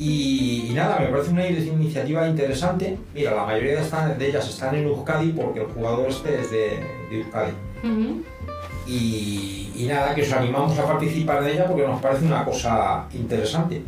Y, 0.00 0.66
y 0.70 0.74
nada, 0.74 1.00
me 1.00 1.06
parece 1.08 1.30
una 1.30 1.46
iniciativa 1.48 2.28
interesante. 2.28 2.96
Mira, 3.14 3.34
la 3.34 3.44
mayoría 3.44 3.80
de, 3.80 4.28
ellas 4.28 4.48
están 4.48 4.74
en 4.76 4.84
Euskadi 4.86 5.32
porque 5.32 5.60
el 5.60 5.66
jugador 5.66 6.08
este 6.08 6.40
es 6.40 6.50
de, 6.52 6.80
de 7.10 7.20
Euskadi. 7.22 7.52
Y, 8.86 9.70
y 9.76 9.86
nada, 9.88 10.14
que 10.14 10.22
os 10.22 10.32
animamos 10.32 10.78
a 10.78 10.86
participar 10.86 11.42
de 11.44 11.52
ella 11.52 11.66
porque 11.66 11.84
nos 11.86 12.00
parece 12.00 12.24
una 12.24 12.44
cosa 12.44 13.06
interesante. 13.12 13.82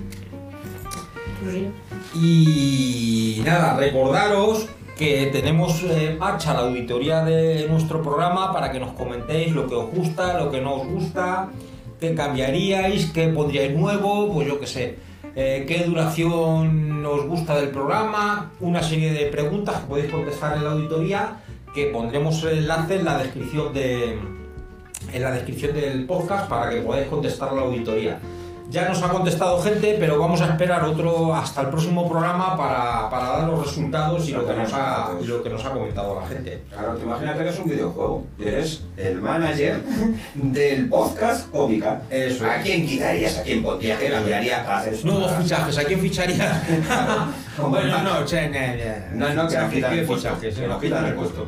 Y 2.14 3.40
nada, 3.44 3.76
recordaros 3.76 4.68
que 5.00 5.30
tenemos 5.32 5.82
eh, 5.84 6.10
en 6.10 6.18
marcha 6.18 6.52
la 6.52 6.60
auditoría 6.60 7.24
de 7.24 7.66
nuestro 7.70 8.02
programa 8.02 8.52
para 8.52 8.70
que 8.70 8.78
nos 8.78 8.92
comentéis 8.92 9.50
lo 9.50 9.66
que 9.66 9.74
os 9.74 9.90
gusta, 9.90 10.38
lo 10.38 10.50
que 10.50 10.60
no 10.60 10.74
os 10.74 10.88
gusta, 10.88 11.48
qué 11.98 12.14
cambiaríais, 12.14 13.06
qué 13.06 13.28
pondríais 13.28 13.74
nuevo, 13.74 14.30
pues 14.30 14.46
yo 14.46 14.60
qué 14.60 14.66
sé, 14.66 14.98
eh, 15.34 15.64
qué 15.66 15.84
duración 15.84 17.06
os 17.06 17.24
gusta 17.24 17.56
del 17.58 17.70
programa, 17.70 18.52
una 18.60 18.82
serie 18.82 19.14
de 19.14 19.24
preguntas 19.30 19.80
que 19.80 19.86
podéis 19.86 20.12
contestar 20.12 20.58
en 20.58 20.64
la 20.64 20.72
auditoría, 20.72 21.40
que 21.74 21.86
pondremos 21.86 22.44
el 22.44 22.58
enlace 22.58 22.96
en 22.96 23.06
la 23.06 23.16
descripción 23.16 23.72
de, 23.72 24.18
en 25.14 25.22
la 25.22 25.30
descripción 25.30 25.72
del 25.72 26.04
podcast 26.04 26.46
para 26.46 26.68
que 26.68 26.82
podáis 26.82 27.08
contestar 27.08 27.54
la 27.54 27.62
auditoría. 27.62 28.20
Ya 28.70 28.88
nos 28.88 29.02
ha 29.02 29.08
contestado 29.08 29.60
gente, 29.60 29.96
pero 29.98 30.16
vamos 30.18 30.40
a 30.40 30.46
esperar 30.46 30.84
otro 30.84 31.34
hasta 31.34 31.62
el 31.62 31.68
próximo 31.68 32.08
programa 32.08 32.56
para, 32.56 33.10
para 33.10 33.30
dar 33.38 33.48
los 33.48 33.66
resultados 33.66 34.28
y 34.28 34.32
lo 34.32 34.46
que, 34.46 34.54
nos 34.54 34.72
ha, 34.72 35.10
lo 35.24 35.42
que 35.42 35.50
nos 35.50 35.64
ha 35.64 35.70
comentado 35.70 36.20
la 36.20 36.26
gente. 36.28 36.62
Claro, 36.72 36.94
te 36.94 37.02
imagínate 37.04 37.42
que 37.42 37.48
es 37.48 37.58
un 37.58 37.68
videojuego 37.68 38.26
eres 38.38 38.82
el 38.96 39.20
manager 39.20 39.80
del 40.34 40.88
podcast 40.88 41.50
cómica. 41.50 42.02
Eso 42.10 42.46
es. 42.46 42.50
¿A 42.50 42.62
quién 42.62 42.86
quitarías? 42.86 43.38
¿A 43.38 43.42
quién 43.42 43.62
pondrías? 43.62 43.98
¿Qué 43.98 44.08
cambiaría 44.10 44.64
para 44.64 44.78
hacer 44.78 45.04
Nuevos 45.04 45.32
fichajes, 45.32 45.78
¿a 45.78 45.84
quién 45.84 46.00
ficharía? 46.00 46.62
Como 47.56 47.68
bueno, 47.70 47.96
el- 47.98 48.04
no, 48.04 48.24
che, 48.24 48.48
ne, 48.48 48.76
ne. 48.76 48.94
No, 49.14 49.34
no, 49.34 49.48
que 49.48 49.56
nos 49.58 49.72
quitan 49.72 49.92
¿Qué 49.94 50.00
el 50.00 50.06
puesto, 50.06 50.28
fichajes? 50.28 50.54
que 50.54 50.64
eh, 50.64 50.68
nos 50.68 50.74
nos 50.74 50.82
quitan 50.82 50.98
quitan 50.98 51.04
el 51.06 51.10
el 51.10 51.16
puesto. 51.16 51.46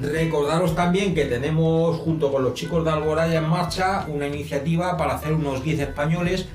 Recordaros 0.00 0.74
también 0.74 1.14
que 1.14 1.24
tenemos 1.26 1.98
junto 1.98 2.32
con 2.32 2.42
los 2.42 2.54
chicos 2.54 2.84
de 2.84 2.90
Alboraya 2.90 3.38
en 3.38 3.48
marcha 3.48 4.06
una 4.08 4.26
iniciativa 4.26 4.96
para 4.96 5.14
hacer 5.14 5.32
unos 5.32 5.62
10 5.62 5.80
españoles 5.80 6.46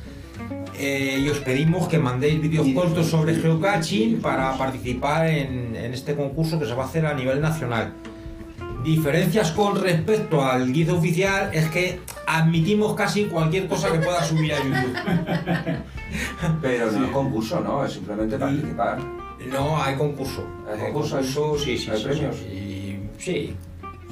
eh, 0.77 1.19
y 1.19 1.29
os 1.29 1.39
pedimos 1.39 1.87
que 1.87 1.99
mandéis 1.99 2.41
vídeos 2.41 2.67
cortos 2.73 3.07
sobre 3.07 3.35
geocaching 3.35 4.21
para 4.21 4.57
participar 4.57 5.27
en, 5.27 5.75
en 5.75 5.93
este 5.93 6.15
concurso 6.15 6.59
que 6.59 6.65
se 6.65 6.73
va 6.73 6.83
a 6.83 6.87
hacer 6.87 7.05
a 7.05 7.13
nivel 7.13 7.41
nacional. 7.41 7.93
Diferencias 8.83 9.51
con 9.51 9.75
respecto 9.81 10.43
al 10.43 10.71
guizo 10.71 10.97
oficial 10.97 11.49
es 11.53 11.67
que 11.69 11.99
admitimos 12.25 12.93
casi 12.95 13.25
cualquier 13.25 13.67
cosa 13.67 13.91
que 13.91 13.99
pueda 13.99 14.23
subir 14.23 14.53
a 14.53 14.63
YouTube. 14.63 14.95
Pero 16.61 16.91
no 16.91 17.05
es 17.05 17.11
concurso, 17.11 17.59
¿no? 17.59 17.83
Es 17.83 17.93
simplemente 17.93 18.37
participar. 18.37 18.99
No, 19.51 19.81
hay 19.81 19.95
concurso. 19.95 20.45
¿Hay 20.71 20.79
concurso? 20.79 21.57
sí, 21.57 21.77
sí, 21.77 21.89
¿Hay 21.91 21.97
sí, 21.97 22.03
premios? 22.03 22.35
sí. 22.37 22.68
Sí. 23.19 23.55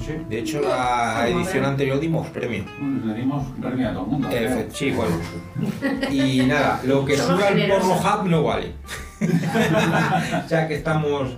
Sí. 0.05 0.13
De 0.29 0.39
hecho, 0.39 0.61
la 0.61 1.27
edición 1.27 1.65
anterior 1.65 1.99
dimos 1.99 2.27
premio. 2.27 2.63
Le 3.03 3.13
dimos 3.15 3.47
premio 3.59 3.89
a 3.89 3.93
todo 3.93 4.03
el 4.03 4.11
mundo. 4.11 4.29
sí, 4.71 4.91
bueno. 4.91 5.15
Y 6.11 6.41
nada, 6.45 6.79
lo 6.85 7.03
que 7.03 7.17
Somos 7.17 7.39
suba 7.39 7.49
el. 7.49 7.67
Pornhub 7.69 8.27
no 8.27 8.43
vale. 8.43 8.73
ya 10.49 10.67
que 10.67 10.75
estamos... 10.75 11.35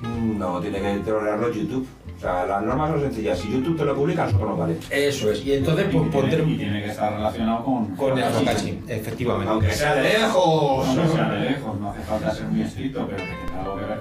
No, 0.00 0.58
tiene 0.60 0.80
que 0.80 0.98
trolearlo 1.04 1.52
YouTube. 1.52 1.86
O 2.16 2.20
sea, 2.20 2.46
las 2.46 2.62
normas 2.62 2.90
son 2.90 3.00
sencillas. 3.02 3.38
Si 3.38 3.50
YouTube 3.50 3.76
te 3.76 3.84
lo 3.84 3.94
publica, 3.94 4.28
eso 4.28 4.38
no 4.38 4.56
vale. 4.56 4.76
Eso 4.90 5.30
es. 5.30 5.44
Y 5.44 5.54
entonces, 5.54 5.84
pues 5.84 5.92
tiene, 5.92 6.06
y 6.06 6.10
pondremos 6.10 6.56
tiene 6.56 6.82
que 6.82 6.90
estar 6.90 7.12
relacionado 7.12 7.64
con, 7.64 7.96
con 7.96 8.18
el 8.18 8.24
geocaching, 8.24 8.84
efectivamente. 8.88 9.50
Aunque 9.50 9.72
sea 9.72 9.94
de 9.96 10.02
lejos. 10.02 10.88
Aunque 10.88 11.08
sea 11.08 11.30
de 11.30 11.50
lejos, 11.50 11.80
no 11.80 11.90
hace 11.90 12.00
falta 12.02 12.30
ser 12.32 12.46
muy 12.46 12.62
estricto, 12.62 13.08
pero 13.08 13.24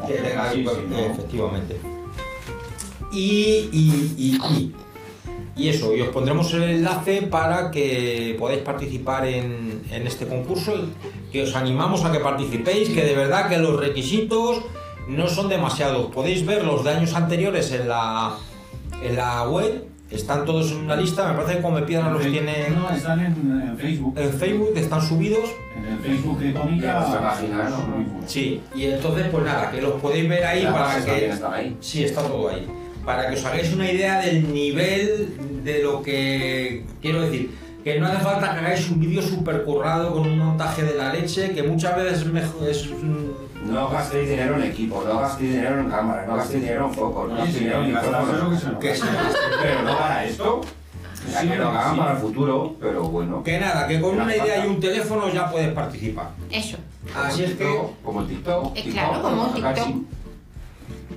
que 0.07 0.13
tenga 0.13 0.49
algo 0.49 0.71
que 0.71 0.79
ver 0.79 0.85
con 0.85 1.11
efectivamente. 1.11 1.90
Y, 3.11 3.69
y, 3.71 4.13
y, 4.17 4.37
y, 4.53 4.75
y 5.55 5.69
eso, 5.69 5.93
y 5.95 6.01
os 6.01 6.09
pondremos 6.09 6.53
el 6.53 6.63
enlace 6.63 7.23
para 7.23 7.69
que 7.71 8.35
podáis 8.39 8.61
participar 8.61 9.25
en, 9.25 9.81
en 9.91 10.07
este 10.07 10.25
concurso, 10.25 10.73
que 11.31 11.43
os 11.43 11.55
animamos 11.55 12.05
a 12.05 12.11
que 12.11 12.19
participéis, 12.19 12.89
que 12.89 13.03
de 13.03 13.15
verdad 13.15 13.49
que 13.49 13.57
los 13.57 13.77
requisitos 13.79 14.61
no 15.07 15.27
son 15.27 15.49
demasiados. 15.49 16.07
Podéis 16.07 16.45
ver 16.45 16.63
los 16.63 16.83
de 16.83 16.91
años 16.91 17.13
anteriores 17.13 17.71
en 17.73 17.89
la, 17.89 18.35
en 19.03 19.15
la 19.17 19.47
web, 19.49 19.87
están 20.09 20.45
todos 20.45 20.71
en 20.71 20.77
una 20.79 20.95
lista, 20.95 21.27
me 21.29 21.35
parece 21.35 21.57
que 21.57 21.61
Come 21.61 21.81
Piedra 21.83 22.09
los 22.11 22.21
tiene 22.21 22.69
No, 22.69 22.89
están 22.89 23.19
en, 23.19 23.61
en 23.69 23.77
Facebook. 23.77 24.13
en 24.17 24.33
Facebook, 24.33 24.71
están 24.75 25.01
subidos. 25.01 25.49
En 25.77 25.85
el 25.85 25.99
Facebook 25.99 26.39
de 26.39 26.51
¿no? 26.51 28.25
Sí, 28.25 28.61
y 28.75 28.85
entonces 28.85 29.27
pues 29.31 29.43
nada, 29.45 29.71
que 29.71 29.81
los 29.81 29.93
podéis 30.01 30.29
ver 30.29 30.45
ahí 30.45 30.65
para 30.65 31.03
que... 31.03 31.33
ahí. 31.53 31.77
Sí, 31.79 32.03
está 32.03 32.21
todo 32.21 32.49
ahí. 32.49 32.67
Para 33.05 33.27
que 33.29 33.35
os 33.35 33.45
hagáis 33.45 33.73
una 33.73 33.91
idea 33.91 34.19
del 34.21 34.53
nivel 34.53 35.61
de 35.63 35.83
lo 35.83 36.01
que 36.01 36.83
quiero 37.01 37.21
decir. 37.21 37.51
Que 37.83 37.99
no 37.99 38.05
hace 38.05 38.17
falta 38.17 38.51
que 38.53 38.59
hagáis 38.59 38.89
un 38.91 38.99
vídeo 38.99 39.21
súper 39.23 39.63
currado 39.63 40.13
con 40.13 40.27
un 40.27 40.37
montaje 40.37 40.83
de 40.83 40.93
la 40.95 41.11
leche, 41.11 41.51
que 41.51 41.63
muchas 41.63 41.95
veces 41.95 42.19
es 42.19 42.25
mejor. 42.27 42.69
Es, 42.69 42.87
No 43.65 43.89
gastéis 43.89 44.29
dinero 44.29 44.55
en 44.57 44.63
equipo, 44.63 45.03
no 45.07 45.19
gastéis 45.19 45.51
dinero 45.53 45.79
en 45.79 45.89
cámara, 45.89 46.25
no 46.27 46.35
gastéis 46.35 46.61
dinero 46.63 46.87
en 46.87 46.93
foco, 46.93 47.27
no 47.27 47.35
gastéis 47.35 47.59
dinero 47.59 47.79
en 47.79 47.85
sí, 47.87 47.91
micrófono. 47.93 48.79
que 48.79 48.95
se 48.95 49.05
Pero 49.61 49.81
no 49.83 49.97
para 49.97 50.25
esto. 50.25 50.61
Sea, 51.29 51.41
que 51.41 51.55
lo 51.55 51.69
hagan 51.69 51.93
Sí. 51.93 51.99
para 51.99 52.11
el 52.13 52.17
futuro, 52.17 52.75
pero 52.79 53.03
bueno. 53.03 53.43
que 53.43 53.59
nada, 53.59 53.87
que 53.87 54.01
con 54.01 54.19
una 54.19 54.35
idea 54.35 54.65
y 54.65 54.69
un 54.69 54.79
teléfono 54.79 55.29
ya 55.31 55.49
puedes 55.51 55.71
participar. 55.73 56.29
Eso. 56.51 56.77
Así 57.15 57.43
es 57.43 57.53
que. 57.53 57.79
Como 58.03 58.21
el 58.21 58.27
TikTok. 58.27 58.75
Eh, 58.77 58.89
claro, 58.91 59.21
como 59.21 59.43
un 59.45 59.53
TikTok. 59.53 59.87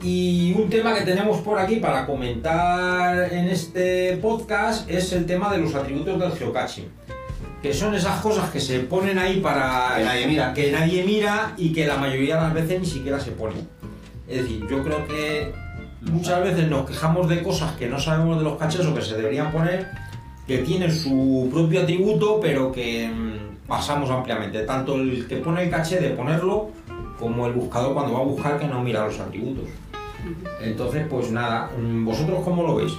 Y 0.02 0.52
un 0.56 0.68
tema 0.68 0.94
que 0.94 1.02
tenemos 1.02 1.38
por 1.38 1.58
aquí 1.58 1.76
para 1.76 2.06
comentar 2.06 3.32
en 3.32 3.48
este 3.48 4.18
podcast 4.18 4.88
es 4.90 5.12
el 5.12 5.26
tema 5.26 5.52
de 5.52 5.58
los 5.58 5.74
atributos 5.74 6.18
del 6.18 6.32
geocaching. 6.32 6.88
Que 7.62 7.72
son 7.72 7.94
esas 7.94 8.20
cosas 8.20 8.50
que 8.50 8.60
se 8.60 8.80
ponen 8.80 9.18
ahí 9.18 9.40
para 9.40 9.94
Que 9.96 10.04
nadie 10.04 10.26
mira. 10.26 10.52
que 10.54 10.72
nadie 10.72 11.02
mira 11.04 11.54
y 11.56 11.72
que 11.72 11.86
la 11.86 11.96
mayoría 11.96 12.36
de 12.36 12.42
las 12.42 12.54
veces 12.54 12.80
ni 12.80 12.86
siquiera 12.86 13.18
se 13.18 13.30
ponen. 13.32 13.66
Es 14.28 14.42
decir, 14.42 14.66
yo 14.68 14.82
creo 14.82 15.06
que 15.06 15.52
muchas 16.02 16.42
veces 16.42 16.68
nos 16.68 16.86
quejamos 16.86 17.28
de 17.28 17.42
cosas 17.42 17.72
que 17.76 17.88
no 17.88 17.98
sabemos 17.98 18.38
de 18.38 18.44
los 18.44 18.58
caches 18.58 18.84
o 18.84 18.94
que 18.94 19.00
se 19.00 19.16
deberían 19.16 19.50
poner, 19.50 19.88
que 20.46 20.58
tienen 20.58 20.92
su 20.94 21.48
propio 21.52 21.82
atributo, 21.82 22.38
pero 22.40 22.70
que 22.70 23.08
mm, 23.08 23.66
pasamos 23.66 24.10
ampliamente. 24.10 24.60
Tanto 24.64 24.96
el 24.96 25.26
que 25.26 25.36
pone 25.36 25.62
el 25.64 25.70
caché 25.70 25.98
de 26.00 26.10
ponerlo, 26.10 26.70
como 27.18 27.46
el 27.46 27.52
buscador 27.52 27.94
cuando 27.94 28.12
va 28.14 28.20
a 28.20 28.24
buscar 28.24 28.58
que 28.58 28.66
no 28.66 28.82
mira 28.82 29.06
los 29.06 29.18
atributos. 29.20 29.64
Entonces, 30.60 31.06
pues 31.08 31.30
nada, 31.30 31.70
mm, 31.78 32.04
¿vosotros 32.04 32.40
cómo 32.44 32.62
lo 32.62 32.76
veis? 32.76 32.92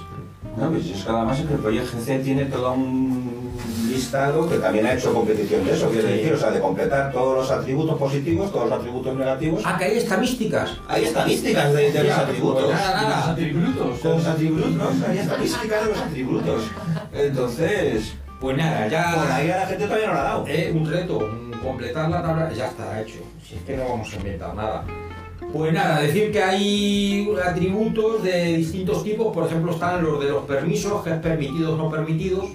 No, 0.56 0.70
pues 0.70 0.86
es 0.86 1.04
que 1.04 1.10
además 1.10 1.40
es 1.40 1.46
que 1.46 1.54
el 1.54 1.58
Proyecto 1.60 1.96
GC 1.98 2.22
tiene 2.22 2.44
todo 2.46 2.72
un 2.72 3.50
listado 3.90 4.48
que 4.48 4.56
también 4.58 4.86
ha 4.86 4.94
hecho 4.94 5.12
competición 5.12 5.64
de 5.64 5.72
eso, 5.72 5.88
quiero 5.90 6.06
Sí. 6.08 6.14
decir, 6.14 6.32
o 6.32 6.38
sea, 6.38 6.50
de 6.50 6.60
completar 6.60 7.12
todos 7.12 7.36
los 7.36 7.50
atributos 7.50 7.98
positivos, 7.98 8.52
todos 8.52 8.70
los 8.70 8.78
atributos 8.78 9.16
negativos. 9.16 9.62
Ah, 9.66 9.76
que 9.76 9.84
hay 9.84 9.98
estadísticas. 9.98 10.70
Hay 10.88 11.04
estadísticas 11.04 11.72
de, 11.74 11.92
de 11.92 12.04
los 12.04 12.12
atributos. 12.16 12.64
pues 12.64 12.76
nada, 12.76 13.02
Los 13.02 13.10
nada. 13.10 13.32
atributos. 13.32 14.02
De 14.02 14.08
los 14.08 14.26
atributos, 14.26 14.68
hay 15.08 15.18
estadísticas 15.18 15.82
de 15.84 15.88
los 15.90 15.98
atributos. 15.98 16.62
Entonces, 17.12 18.14
Pues 18.40 18.56
nada, 18.56 18.86
ya... 18.88 19.14
por 19.14 19.32
ahí 19.32 19.50
a 19.50 19.56
la 19.56 19.66
gente 19.66 19.84
todavía 19.84 20.08
no 20.08 20.14
la 20.14 20.20
ha 20.20 20.24
dado. 20.24 20.44
Eh, 20.46 20.70
un 20.74 20.86
reto, 20.90 21.18
un 21.18 21.45
completar 21.66 22.08
la 22.08 22.22
tabla, 22.22 22.52
ya 22.52 22.68
está 22.68 23.00
hecho. 23.00 23.18
Si 23.44 23.56
es 23.56 23.62
que 23.62 23.76
no 23.76 23.84
vamos 23.88 24.12
a 24.12 24.16
inventar 24.16 24.54
nada. 24.54 24.84
Pues 25.52 25.72
nada, 25.72 26.00
decir 26.00 26.32
que 26.32 26.42
hay 26.42 27.28
atributos 27.44 28.22
de 28.22 28.56
distintos 28.56 29.04
tipos, 29.04 29.32
por 29.32 29.46
ejemplo 29.46 29.72
están 29.72 30.02
los 30.02 30.20
de 30.20 30.30
los 30.30 30.44
permisos, 30.44 31.02
que 31.02 31.10
es 31.10 31.16
permitidos 31.18 31.78
no 31.78 31.90
permitidos, 31.90 32.46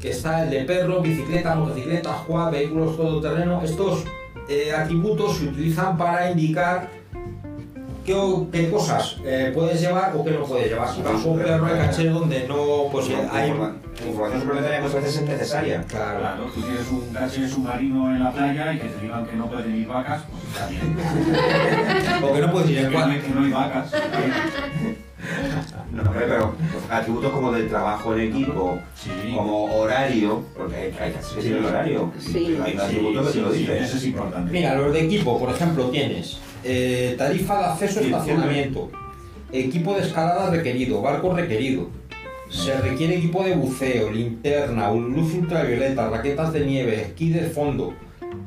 que 0.00 0.10
está 0.10 0.44
el 0.44 0.50
de 0.50 0.64
perro, 0.64 1.00
bicicleta, 1.00 1.54
motocicleta, 1.54 2.24
quad, 2.26 2.52
vehículos 2.52 2.96
todoterreno. 2.96 3.62
Estos 3.62 4.04
eh, 4.48 4.72
atributos 4.72 5.38
se 5.38 5.46
utilizan 5.46 5.96
para 5.96 6.30
indicar 6.30 6.90
qué, 8.04 8.70
cosas 8.70 9.16
eh, 9.24 9.50
puedes 9.54 9.80
llevar 9.80 10.14
o 10.16 10.24
qué 10.24 10.30
no 10.32 10.44
puedes 10.44 10.68
llevar. 10.70 10.88
Si 10.94 11.02
vas 11.02 11.24
a 11.24 11.28
un 11.28 11.38
perro 11.38 11.66
de 11.66 11.78
caché 11.78 12.08
donde 12.10 12.46
no, 12.48 12.84
pues 12.92 13.06
hay... 13.32 13.50
Informa- 13.50 13.76
información 14.06 14.40
suplementaria 14.40 14.80
muchas 14.80 14.94
veces 15.02 15.16
es 15.16 15.28
necesaria. 15.28 15.82
Claro. 15.88 16.18
Claro, 16.20 16.44
tú 16.54 16.60
tienes 16.62 16.88
un 16.90 17.12
caché 17.12 17.48
submarino 17.48 18.14
en 18.14 18.22
la 18.24 18.32
playa 18.32 18.72
y 18.72 18.78
que 18.80 18.88
te 18.88 19.00
digan 19.00 19.24
que 19.26 19.36
no 19.36 19.46
pueden 19.48 19.74
ir 19.76 19.86
vacas, 19.86 20.22
pues 20.30 20.42
está 20.52 20.66
bien. 20.68 20.96
O 22.22 22.32
que 22.32 22.40
no 22.40 22.50
puedes 22.52 22.70
ir 22.70 22.78
en 22.78 22.90
que 22.90 23.28
no 23.34 23.44
hay 23.44 23.50
vacas. 23.52 23.92
No, 25.94 26.02
hombre, 26.02 26.24
pero 26.28 26.54
atributos 26.90 27.32
como 27.32 27.52
del 27.52 27.68
trabajo 27.68 28.14
en 28.14 28.32
equipo, 28.32 28.78
Sí. 28.96 29.10
como 29.34 29.64
horario, 29.76 30.42
porque 30.56 30.76
hay, 30.76 30.94
hay 31.00 31.12
que 31.12 31.18
decir 31.36 31.52
el 31.56 31.64
horario. 31.64 32.12
Sí. 32.18 32.56
Hay 32.64 32.72
un 32.74 32.78
Sí, 32.80 32.84
atributo 32.84 33.24
que 33.24 33.30
te 33.30 33.40
lo 33.40 33.52
sí, 33.52 33.58
dice. 33.60 33.78
eso 33.78 33.96
es 33.96 34.04
importante. 34.06 34.52
Mira, 34.52 34.74
los 34.74 34.92
de 34.92 35.04
equipo, 35.04 35.38
por 35.38 35.50
ejemplo, 35.50 35.84
tienes 35.90 36.38
eh, 36.64 37.14
tarifa 37.18 37.58
de 37.58 37.64
acceso 37.66 38.00
a 38.00 38.02
Sí, 38.02 38.08
estacionamiento, 38.08 38.90
equipo 39.52 39.94
de 39.94 40.02
escalada 40.02 40.50
requerido, 40.50 41.00
barco 41.02 41.32
requerido. 41.34 41.88
Se 42.50 42.74
requiere 42.80 43.16
equipo 43.16 43.42
de 43.44 43.54
buceo, 43.54 44.10
linterna, 44.10 44.90
luz 44.92 45.34
ultravioleta, 45.34 46.08
raquetas 46.08 46.52
de 46.52 46.64
nieve, 46.66 47.02
esquí 47.02 47.30
de 47.30 47.42
fondo, 47.50 47.94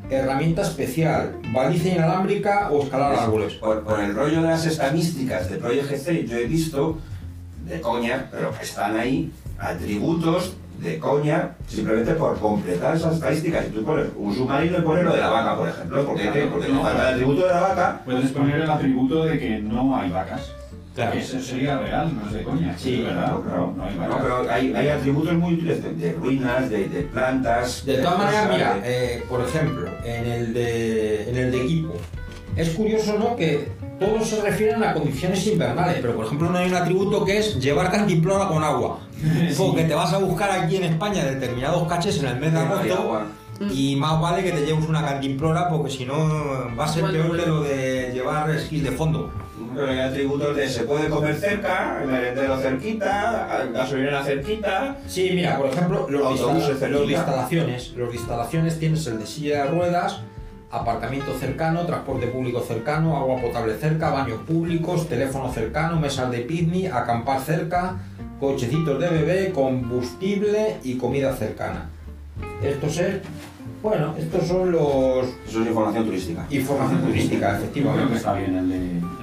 herramienta 0.10 0.62
especial, 0.62 1.36
baliza 1.52 1.90
inalámbrica 1.90 2.70
o 2.72 2.84
escalar 2.84 3.16
árboles. 3.16 3.54
Por, 3.56 3.84
por 3.84 4.00
el 4.00 4.16
rollo 4.16 4.42
de 4.42 4.48
las 4.48 4.66
estadísticas 4.66 5.50
de 5.50 5.58
Project 5.58 5.92
GC, 5.92 6.26
yo 6.28 6.38
he 6.38 6.46
visto, 6.46 6.98
de 7.68 7.82
coña, 7.82 8.28
pero 8.32 8.52
que 8.58 8.64
están 8.64 8.98
ahí, 8.98 9.32
atributos 9.60 10.56
de 10.80 11.00
coña, 11.00 11.56
simplemente 11.68 12.14
por 12.14 12.38
completar 12.40 12.96
esas 12.96 13.16
estadísticas. 13.16 13.66
Si 13.66 13.72
tú 13.72 13.84
pones 13.84 14.08
un 14.16 14.34
submarino 14.36 14.78
y 14.78 14.82
pones 14.82 15.04
lo 15.06 15.14
de 15.14 15.22
la 15.22 15.30
vaca, 15.30 15.58
por 15.58 15.70
ejemplo, 15.70 16.06
porque, 16.06 16.22
Claro, 16.30 16.50
porque 16.52 16.68
no. 16.70 16.82
falta 16.84 17.10
el 17.10 17.14
atributo 17.16 17.42
de 17.48 17.54
la 17.54 17.60
vaca, 17.62 18.02
Puedes 18.06 18.32
poner 18.32 18.62
el 18.62 18.70
atributo 18.70 19.26
de 19.26 19.40
que 19.40 19.60
no 19.60 19.98
hay 19.98 20.10
vacas. 20.12 20.52
Claro. 20.94 21.14
Eso 21.20 21.40
sería 21.40 21.78
real, 21.78 22.12
no 22.16 22.28
es 22.28 22.34
de 22.34 22.44
coña. 22.44 22.76
Sí, 22.78 23.04
verdad. 23.04 23.30
no, 23.32 23.42
claro, 23.44 23.74
no 23.78 23.84
hay 23.84 23.96
no, 23.96 24.18
pero 24.20 24.50
hay, 24.52 24.74
hay 24.74 24.88
atributos 24.90 25.34
muy 25.36 25.54
útiles 25.54 25.84
de, 25.84 25.94
de 25.94 26.14
ruinas, 26.14 26.70
de, 26.72 26.90
de 26.90 27.02
plantas. 27.04 27.86
De 27.86 27.98
todas 28.00 28.18
maneras, 28.18 28.50
mira, 28.52 28.74
de- 28.80 29.16
eh, 29.18 29.24
por 29.30 29.42
ejemplo, 29.42 29.88
en 30.04 30.26
el, 30.26 30.54
de, 30.56 31.30
en 31.30 31.38
el 31.38 31.52
de 31.52 31.62
equipo, 31.64 31.94
es 32.56 32.70
curioso, 32.72 33.16
¿no? 33.20 33.36
Que 33.36 33.68
todos 34.00 34.28
se 34.28 34.42
refieren 34.42 34.84
a 34.84 34.94
condiciones 34.94 35.46
invernales, 35.48 35.98
pero 36.02 36.16
por 36.16 36.26
ejemplo 36.26 36.50
no 36.50 36.58
hay 36.58 36.68
un 36.68 36.76
atributo 36.76 37.26
que 37.26 37.38
es 37.38 37.60
llevar 37.60 37.92
cantimplora 37.92 38.48
con 38.48 38.64
agua. 38.64 39.00
Porque 39.58 39.84
te 39.84 39.96
vas 39.96 40.14
a 40.14 40.20
buscar 40.20 40.52
aquí 40.52 40.78
en 40.78 40.84
España 40.84 41.26
determinados 41.26 41.88
caches 41.88 42.20
en 42.20 42.28
el 42.28 42.40
mes 42.40 42.54
de 42.54 42.60
agosto 42.60 43.22
y 43.72 43.96
más 43.96 44.22
vale 44.22 44.44
que 44.44 44.52
te 44.52 44.66
lleves 44.66 44.88
una 44.88 45.04
cantimplora 45.04 45.68
porque 45.70 45.90
si 45.90 46.06
no 46.06 46.16
va 46.78 46.86
a 46.86 46.88
ser 46.88 47.02
Bueno, 47.02 47.24
peor 47.24 47.40
que 47.40 47.46
lo 47.48 47.62
de 47.62 48.12
llevar 48.14 48.50
esquís 48.52 48.84
de 48.84 48.92
fondo. 48.92 49.32
Pero 49.74 49.90
hay 49.90 50.00
atributos 50.00 50.56
de 50.56 50.70
se 50.70 50.84
puede 50.84 51.10
comer 51.10 51.36
cerca, 51.36 52.00
el 52.02 52.08
merendero 52.08 52.58
cerquita, 52.58 53.68
gasolinera 53.74 54.24
cerquita. 54.24 54.98
Sí, 55.08 55.32
mira, 55.34 55.58
por 55.58 55.68
ejemplo, 55.70 56.08
los, 56.10 56.40
los 56.40 57.08
de 57.08 57.14
instalaciones. 57.14 57.94
Los 57.96 58.10
de 58.10 58.16
instalaciones 58.16 58.80
tienes 58.80 59.08
el 59.08 59.20
de 59.20 59.26
silla 59.26 59.64
de 59.64 59.72
ruedas, 59.72 60.22
aparcamiento 60.72 61.34
cercano, 61.40 61.86
transporte 61.86 62.28
público 62.28 62.62
cercano, 62.62 63.16
agua 63.18 63.40
potable 63.42 63.76
cerca, 63.78 64.10
baños 64.12 64.42
públicos, 64.42 65.08
teléfono 65.08 65.52
cercano, 65.52 66.00
mesas 66.00 66.30
de 66.32 66.40
picnic, 66.40 66.92
acampar 66.94 67.40
cerca, 67.42 67.96
cochecitos 68.40 69.00
de 69.00 69.10
bebé, 69.10 69.52
combustible 69.54 70.78
y 70.84 70.98
comida 70.98 71.36
cercana. 71.36 71.90
Estos 72.62 72.98
es, 72.98 73.16
bueno, 73.82 74.14
estos 74.18 74.46
son 74.48 74.72
los 74.72 75.26
Eso 75.48 75.62
es 75.62 75.68
información 75.68 76.06
turística. 76.06 76.46
información 76.50 77.02
turística, 77.02 77.36
Yo 77.36 77.40
creo 77.40 77.60
que 77.60 77.64
efectivamente. 77.64 78.16
está 78.18 78.34
bien 78.34 78.56
el 78.58 78.70
de, 78.70 78.76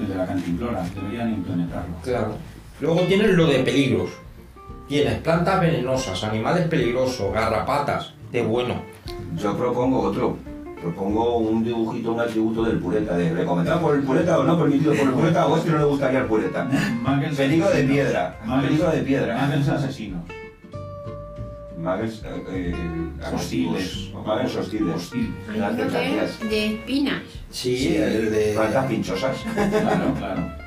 el 0.03 0.09
de 0.09 0.15
la 0.15 0.27
cantimplora, 0.27 0.85
deberían 0.95 1.33
implementarlo. 1.35 1.95
Claro. 2.03 2.35
Luego 2.81 3.01
tienes 3.03 3.31
lo 3.33 3.47
de 3.47 3.59
peligros. 3.61 4.11
Tienes 4.89 5.19
plantas 5.21 5.61
venenosas, 5.61 6.25
animales 6.25 6.67
peligrosos, 6.69 7.33
garrapatas, 7.33 8.15
de 8.33 8.43
bueno. 8.43 8.83
Yo 9.37 9.57
propongo 9.57 10.01
otro. 10.01 10.37
Propongo 10.85 11.39
un 11.39 11.65
dibujito, 11.65 12.13
un 12.13 12.21
atributo 12.21 12.63
del 12.63 12.79
pureta, 12.79 13.17
de 13.17 13.33
recomendado 13.33 13.81
por 13.81 13.95
el 13.95 14.03
pureta 14.03 14.39
o 14.39 14.45
no 14.45 14.59
permitido 14.59 14.93
por 14.95 15.07
el 15.09 15.15
pureta, 15.15 15.47
o 15.47 15.57
es 15.57 15.63
que 15.65 15.71
no 15.71 15.79
le 15.79 15.85
gustaría 15.85 16.19
el 16.19 16.27
pureta. 16.27 16.65
Muggles 17.03 17.37
Peligro 17.37 17.71
de 17.71 17.85
piedra. 17.85 18.39
Muggles- 18.45 18.63
Peligro 18.67 18.91
de 18.91 19.01
piedra. 19.01 19.47
Muggles 19.47 19.69
asesinos. 19.71 20.21
Muggles 21.79 22.23
eh, 22.23 22.43
eh, 22.51 23.35
Hostiles. 23.35 24.11
Muggles 24.13 24.57
hostiles. 24.57 24.95
Hostiles. 24.95 25.31
Hay 25.51 25.59
Las 25.59 25.77
de 26.51 26.75
espinas. 26.75 27.23
Sí, 27.51 27.97
el 27.97 28.31
de... 28.31 28.53
Plantas 28.55 28.85
pinchosas. 28.87 29.37
Claro, 29.55 30.15
claro. 30.19 30.64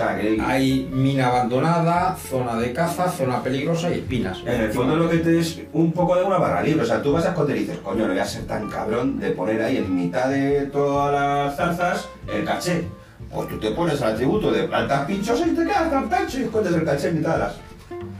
O 0.00 0.02
sea, 0.02 0.18
que 0.18 0.40
Hay 0.40 0.88
mina 0.90 1.26
abandonada, 1.26 2.16
zona 2.16 2.56
de 2.56 2.72
caza, 2.72 3.10
zona 3.10 3.42
peligrosa 3.42 3.90
y 3.90 3.94
espinas. 3.98 4.38
en 4.46 4.60
el 4.62 4.72
fondo 4.72 4.96
lo 4.96 5.10
que 5.10 5.18
te 5.18 5.38
es 5.38 5.60
un 5.74 5.92
poco 5.92 6.16
de 6.16 6.24
una 6.24 6.38
barra 6.38 6.62
libre. 6.62 6.82
O 6.82 6.86
sea, 6.86 7.02
tú 7.02 7.12
vas 7.12 7.26
a 7.26 7.30
esconder 7.30 7.56
y 7.56 7.60
dices, 7.60 7.78
coño, 7.84 8.06
no 8.06 8.12
voy 8.12 8.18
a 8.18 8.24
ser 8.24 8.46
tan 8.46 8.70
cabrón 8.70 9.18
de 9.20 9.30
poner 9.32 9.60
ahí 9.62 9.76
en 9.76 9.94
mitad 9.94 10.28
de 10.30 10.62
todas 10.72 11.12
las 11.12 11.54
zarzas 11.56 12.08
el 12.32 12.44
caché. 12.46 12.84
Pues 13.30 13.48
tú 13.48 13.58
te 13.58 13.72
pones 13.72 14.00
el 14.00 14.08
atributo 14.08 14.50
de 14.50 14.64
plantas 14.64 15.04
pinchosas 15.04 15.46
y 15.46 15.50
te 15.50 15.64
quedas 15.64 15.90
tan 15.90 16.08
tancho 16.08 16.40
y 16.40 16.42
escondes 16.44 16.72
el 16.74 16.84
caché 16.84 17.08
en 17.08 17.18
mitad 17.18 17.32
de 17.34 17.38
las. 17.40 17.54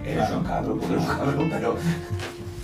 Eres 0.04 0.30
un 0.30 0.44
cabrón, 0.44 0.78
porque 0.78 0.94
eres 0.94 1.08
un 1.08 1.16
cabrón, 1.16 1.50
pero. 1.50 1.76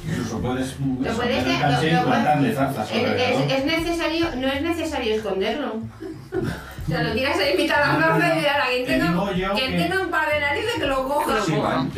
Incluso 0.08 0.38
puedes 0.40 0.76
Lo 0.78 1.12
puedes 1.14 1.44
el 1.46 1.58
caché 1.60 1.88
y 1.88 1.92
lo- 1.94 2.00
lo- 2.00 2.06
plantarle 2.06 2.54
zarzas 2.54 2.88
es- 2.92 3.52
es 3.52 3.64
necesario, 3.64 4.26
no 4.36 4.46
es 4.46 4.62
necesario 4.62 5.14
esconderlo. 5.14 5.72
O 6.86 6.88
sea, 6.88 7.02
lo 7.02 7.12
tiras 7.14 7.36
ahí 7.38 7.50
en 7.50 7.56
mitad 7.56 7.80
de 7.80 7.86
la 7.86 7.96
plaza 7.96 8.34
y 8.34 8.38
dirás, 8.38 8.68
quien 8.68 8.86
Te 8.86 8.92
tenga, 8.92 9.54
quien 9.54 9.70
que- 9.72 9.78
tenga 9.82 10.00
un 10.02 10.10
par 10.10 10.28
de 10.32 10.40
narices 10.40 10.74
que 10.74 10.86
lo 10.86 11.08
coja. 11.08 11.40
Sí, 11.40 11.46
Te 11.46 11.52
digo, 11.52 11.62
van, 11.64 11.90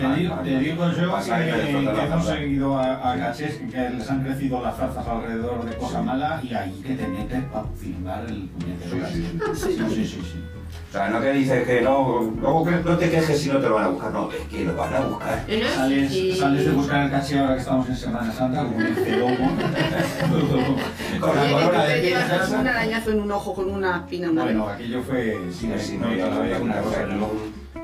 te 0.45 0.59
digo 0.61 0.93
yo 0.93 1.17
a 1.17 1.23
que, 1.25 1.33
a 1.33 1.39
que 1.55 1.71
hemos 2.05 2.27
seguido 2.27 2.79
a, 2.79 3.13
a 3.13 3.19
cachés 3.19 3.61
que 3.71 3.91
les 3.91 4.11
han 4.11 4.23
crecido 4.25 4.63
las 4.63 4.77
zarzas 4.77 5.07
alrededor 5.07 5.65
de 5.67 5.77
cosa 5.77 6.01
mala 6.01 6.41
y 6.43 6.55
ahí 6.55 6.81
que 6.87 6.95
te 6.95 7.07
metes 7.07 7.43
para 7.53 7.65
firmar 7.79 8.25
el 8.29 8.49
puñetero 8.49 9.07
sí, 9.09 9.39
Sí, 9.55 9.77
sí, 9.77 10.07
sí, 10.07 10.23
sí. 10.23 10.45
O 10.89 10.91
sea, 10.91 11.11
no 11.11 11.21
que 11.21 11.33
dices 11.33 11.67
que 11.67 11.83
no, 11.83 12.33
luego 12.41 12.65
que 12.65 12.71
no 12.71 12.97
te 12.97 13.11
quejes 13.11 13.39
si 13.39 13.51
no 13.51 13.59
te 13.59 13.69
lo 13.69 13.75
van 13.75 13.85
a 13.85 13.89
buscar, 13.89 14.11
no, 14.11 14.33
es 14.33 14.41
que 14.49 14.65
lo 14.65 14.75
van 14.75 14.95
a 14.95 15.01
buscar. 15.01 15.45
No, 15.47 15.59
no, 15.59 15.69
Sales, 15.75 16.11
sí. 16.11 16.35
sales 16.35 16.65
de 16.65 16.71
buscar 16.71 17.05
el 17.05 17.11
caché 17.11 17.39
ahora 17.39 17.55
que 17.55 17.61
estamos 17.61 17.89
en 17.91 17.97
Semana 17.97 18.33
Santa 18.33 18.63
como 18.63 18.77
un 18.77 18.95
celomo. 18.95 19.37
Con 21.21 21.37
la 21.37 21.53
corona 21.53 21.85
de 21.85 22.17
un 22.59 22.67
arañazo 22.67 23.11
en 23.11 23.21
un 23.21 23.33
ojo 23.33 23.55
con 23.55 23.71
una 23.71 23.97
espina 23.99 24.31
bueno, 24.31 24.69
aquello 24.69 25.03
fue... 25.03 25.39
Sí, 25.53 25.71
sí, 25.79 25.99
no, 25.99 26.15
yo 26.15 26.31
no 26.31 26.37
había 26.41 26.59
una 26.59 26.81
cosa. 26.81 27.03
en 27.03 27.11
el 27.13 27.23
ojo. 27.23 27.35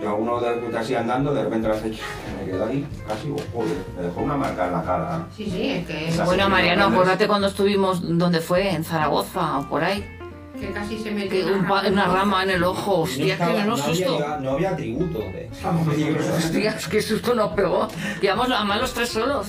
Yo, 0.00 0.16
uno 0.16 0.40
de, 0.40 0.70
casi 0.70 0.94
andando, 0.94 1.34
de 1.34 1.44
repente 1.44 1.68
la 1.68 1.74
fecha, 1.74 2.02
me 2.38 2.50
quedó 2.50 2.66
ahí, 2.66 2.86
casi, 3.06 3.30
oh, 3.30 3.36
joder, 3.52 3.76
me 3.96 4.02
dejó 4.02 4.20
una 4.22 4.36
marca 4.36 4.66
en 4.66 4.72
la 4.72 4.82
cara. 4.82 5.26
Sí, 5.36 5.44
sí, 5.50 5.70
es 5.70 5.86
que 5.86 6.22
Bueno, 6.24 6.48
Mariano, 6.48 6.86
acuérdate 6.86 7.26
cuando 7.26 7.46
estuvimos, 7.48 8.00
¿dónde 8.02 8.40
fue? 8.40 8.70
En 8.70 8.82
Zaragoza 8.82 9.58
o 9.58 9.68
por 9.68 9.84
ahí. 9.84 10.04
Que 10.66 10.72
casi 10.72 10.98
se 10.98 11.10
un 11.44 11.66
una 11.92 12.06
rama 12.06 12.42
en 12.44 12.50
el 12.50 12.64
ojo, 12.64 12.90
No 12.96 13.02
hostia, 13.02 13.32
estaba- 13.34 13.52
que 13.54 13.64
no 13.64 13.72
había, 13.74 13.84
susto. 13.84 14.18
llegado- 14.18 14.40
no 14.40 14.50
había 14.52 14.70
atributo. 14.70 15.18
eh. 15.20 15.50
Hostias, 16.36 16.88
qué 16.88 17.02
susto 17.02 17.34
nos 17.34 17.52
pegó. 17.52 17.88
Llevamos 18.20 18.50
además 18.50 18.80
los 18.80 18.94
tres 18.94 19.08
solos. 19.10 19.48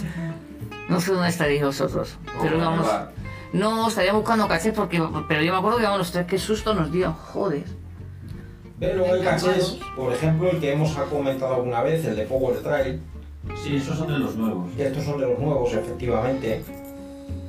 No 0.89 0.99
sé 1.01 1.13
dónde 1.13 1.29
estaréis 1.29 1.63
vosotros. 1.63 2.17
Pero 2.41 2.57
vamos. 2.59 2.87
No, 3.53 3.87
estaría 3.87 4.13
buscando 4.13 4.47
caché 4.47 4.71
porque. 4.71 5.01
Pero 5.27 5.41
yo 5.41 5.51
me 5.51 5.57
acuerdo 5.57 5.77
que 5.77 5.83
íbamos 5.83 5.99
los 5.99 6.11
tres, 6.11 6.25
qué 6.27 6.37
susto 6.37 6.73
nos 6.73 6.91
dio. 6.91 7.13
Joder. 7.13 7.63
Pero 8.79 8.97
luego 8.97 9.13
hay 9.13 9.21
cachés, 9.23 9.77
por 9.95 10.11
ejemplo, 10.11 10.51
el 10.51 10.59
que 10.59 10.73
hemos 10.73 10.91
comentado 11.09 11.55
alguna 11.55 11.81
vez, 11.81 12.03
el 12.05 12.15
de 12.17 12.25
Power 12.25 12.61
Trail, 12.61 12.99
Sí, 13.63 13.77
esos 13.77 13.97
son 13.97 14.07
de 14.07 14.17
los 14.19 14.35
nuevos. 14.35 14.69
que 14.75 14.87
estos 14.87 15.05
son 15.05 15.19
de 15.21 15.27
los 15.27 15.39
nuevos, 15.39 15.71
efectivamente. 15.73 16.63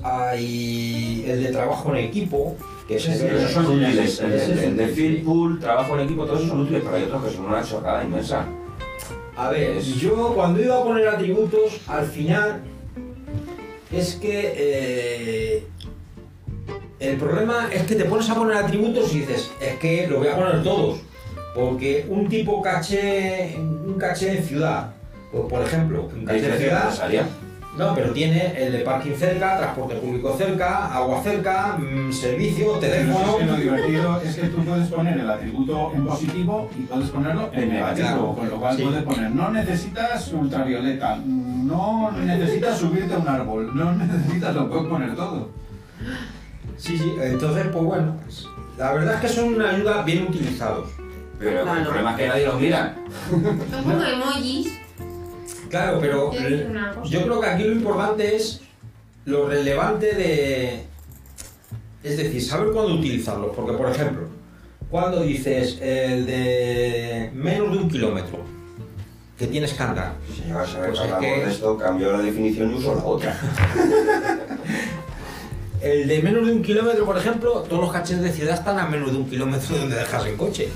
Hay 0.03 1.25
el 1.27 1.43
de 1.43 1.51
trabajo 1.51 1.91
en 1.95 2.05
equipo, 2.05 2.55
que 2.87 2.99
Sí, 2.99 3.11
es 3.11 3.19
sí, 3.21 3.27
esos 3.27 3.51
son 3.53 3.67
Sí, 3.67 3.73
útiles. 3.73 4.17
sí, 4.17 4.25
El, 4.65 4.77
de 4.77 4.87
field 4.89 5.25
pool, 5.25 5.59
trabajo 5.59 5.95
en 5.99 6.05
equipo, 6.05 6.25
todos 6.25 6.39
esos 6.41 6.51
son 6.51 6.61
útiles, 6.61 6.83
pero 6.85 6.97
hay 6.97 7.03
otros 7.05 7.25
que 7.25 7.31
son 7.31 7.47
una 7.47 7.63
chorrada 7.63 8.05
inmensa. 8.05 8.47
A 9.37 9.51
ver, 9.51 9.81
yo 9.81 10.33
cuando 10.35 10.63
iba 10.63 10.79
a 10.79 10.83
poner 10.83 11.09
atributos, 11.09 11.81
al 11.89 12.07
final 12.07 12.61
es 13.93 14.15
que 14.15 14.53
eh, 14.57 15.67
el 17.01 17.17
problema 17.17 17.69
es 17.73 17.83
que 17.83 17.95
te 17.97 18.05
pones 18.07 18.29
a 18.31 18.35
poner 18.35 18.57
atributos 18.57 19.15
y 19.15 19.21
dices, 19.21 19.51
es 19.61 19.75
que 19.79 20.07
lo 20.09 20.19
voy 20.19 20.29
a 20.29 20.37
poner 20.37 20.63
todos. 20.63 21.01
Porque 21.55 22.07
un 22.09 22.29
tipo 22.29 22.61
caché, 22.63 23.57
un 23.59 23.95
caché 23.99 24.39
en 24.39 24.45
ciudad, 24.45 24.95
pues, 25.33 25.45
por 25.47 25.63
ejemplo, 25.63 26.09
un 26.15 26.25
caché 26.25 26.53
en 26.53 26.59
ciudad. 26.59 26.91
No, 27.77 27.95
pero 27.95 28.13
tiene 28.13 28.55
el 28.67 28.73
de 28.73 28.79
parking 28.81 29.13
cerca, 29.15 29.59
transporte 29.59 29.97
público 29.97 30.35
cerca, 30.37 30.87
agua 30.95 31.23
cerca, 31.23 31.77
mm, 31.79 32.11
servicio, 32.13 32.73
teléfono. 32.79 33.19
es 33.31 33.37
que 33.37 33.45
lo 33.45 33.57
divertido 33.57 34.21
es 34.23 34.35
que 34.37 34.47
tú 34.49 34.65
puedes 34.65 34.89
poner 34.89 35.19
el 35.19 35.29
atributo 35.31 35.93
en 35.95 36.07
positivo 36.07 36.71
y 36.79 36.83
puedes 36.83 37.11
ponerlo 37.11 37.51
en 37.53 37.69
negativo, 37.69 38.07
Claro, 38.09 38.35
con 38.35 38.49
lo 38.49 38.57
cual 38.61 38.77
sí. 38.77 38.83
puedes 38.83 39.03
poner 39.03 39.31
no 39.31 39.51
necesitas 39.51 40.33
ultravioleta, 40.33 41.17
no 41.25 42.11
necesitas 42.13 42.79
subirte 42.79 43.15
a 43.15 43.19
un 43.19 43.29
árbol, 43.29 43.71
no 43.77 43.93
necesitas, 43.97 44.55
lo 44.55 44.69
puedes 44.71 44.87
poner 44.87 45.15
todo. 45.15 45.51
Sí, 46.79 46.97
sí, 46.99 47.15
entonces, 47.23 47.67
pues 47.73 47.85
bueno, 47.85 48.17
la 48.79 48.93
verdad 48.93 49.15
es 49.15 49.21
que 49.21 49.29
son 49.29 49.55
una 49.55 49.71
ayuda 49.71 50.03
bien 50.03 50.27
utilizados. 50.29 50.89
Pero 51.39 51.59
el 51.61 51.65
Claro. 51.65 51.85
problema 51.85 52.11
es 52.13 52.17
que 52.17 52.29
nadie 52.29 52.47
los 52.47 52.61
mira. 52.61 52.97
Son 53.71 53.83
como 53.83 54.03
emojis. 54.03 54.79
Claro, 55.71 55.99
pero 56.01 56.33
yo 57.05 57.23
creo 57.23 57.41
que 57.41 57.47
aquí 57.47 57.65
lo 57.65 57.73
importante 57.73 58.37
es 58.37 58.61
lo 59.25 59.49
relevante 59.49 60.15
de... 60.15 60.85
Es 62.03 62.17
decir, 62.17 62.43
saber 62.43 62.73
cuándo 62.73 62.95
utilizarlos. 62.95 63.55
Porque, 63.57 63.73
por 63.77 63.91
ejemplo, 63.91 64.29
cuando 64.91 65.23
dices 65.23 65.79
el 65.81 66.27
de 66.27 67.31
menos 67.35 67.73
de 67.73 67.79
un 67.79 67.91
kilómetro 67.91 68.39
que 69.37 69.47
tienes 69.49 69.75
que 69.75 69.83
andar, 69.83 70.15
Si 70.35 70.51
a 70.51 70.59
ver 70.59 70.67
Pues 70.91 71.01
que 71.01 71.07
es 71.07 71.13
que- 71.15 71.45
de 71.47 71.51
esto, 71.53 71.77
cambio 71.77 72.13
la 72.13 72.21
definición 72.21 72.71
y 72.73 72.75
uso 72.77 72.95
la 72.95 73.05
otra. 73.05 73.39
el 75.83 76.09
de 76.09 76.23
menos 76.23 76.47
de 76.47 76.53
un 76.53 76.63
kilómetro, 76.63 77.05
por 77.05 77.19
ejemplo, 77.19 77.63
todos 77.69 77.83
los 77.83 77.93
cachés 77.93 78.23
de 78.23 78.33
ciudad 78.33 78.55
están 78.55 78.79
a 78.79 78.87
menos 78.87 79.11
de 79.13 79.19
un 79.19 79.29
kilómetro 79.29 79.75
de 79.75 79.81
donde 79.81 79.97
dejas 79.97 80.25
el 80.27 80.37
coche. 80.37 80.69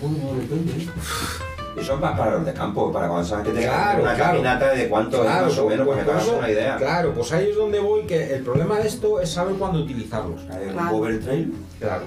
Eso 1.76 1.94
es 1.94 2.00
más 2.00 2.18
para 2.18 2.32
los 2.32 2.46
de 2.46 2.52
campo, 2.54 2.90
para 2.92 3.06
cuando 3.08 3.26
sabes 3.26 3.46
que 3.48 3.52
te 3.52 3.62
Claro, 3.66 4.02
una 4.02 4.14
claro. 4.14 4.32
caminata 4.32 4.70
de 4.72 4.88
cuánto 4.88 5.22
es 5.22 5.28
más 5.30 5.58
o 5.58 5.68
menos, 5.68 5.86
pues 5.86 5.98
para 5.98 5.98
que 5.98 6.04
te 6.04 6.10
hagas 6.12 6.22
eso- 6.24 6.38
una 6.38 6.50
idea. 6.50 6.76
Claro, 6.76 7.12
pues 7.14 7.32
ahí 7.32 7.48
es 7.50 7.56
donde 7.56 7.78
voy, 7.80 8.02
que 8.06 8.34
el 8.34 8.42
problema 8.42 8.78
de 8.78 8.88
esto 8.88 9.20
es 9.20 9.30
saber 9.30 9.54
cuándo 9.56 9.80
utilizarlos. 9.80 10.40
Claro. 10.42 10.90
Google 10.90 11.18
Trail. 11.18 11.52
Claro. 11.78 12.04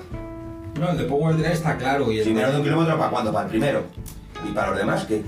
No, 0.80 0.90
el 0.90 0.98
de 0.98 1.04
Power 1.04 1.36
Drive 1.36 1.54
está 1.54 1.78
claro. 1.78 2.12
Y 2.12 2.20
el 2.20 2.24
Si 2.24 2.34
menos 2.34 2.52
de 2.52 2.58
un 2.58 2.64
kilómetro, 2.64 2.98
¿para 2.98 3.10
cuándo? 3.12 3.32
Para 3.34 3.46
el 3.46 3.52
primero. 3.52 3.84
Y 4.48 4.52
para 4.54 4.70
los 4.70 4.80
demás, 4.80 5.06
¿qué? 5.06 5.22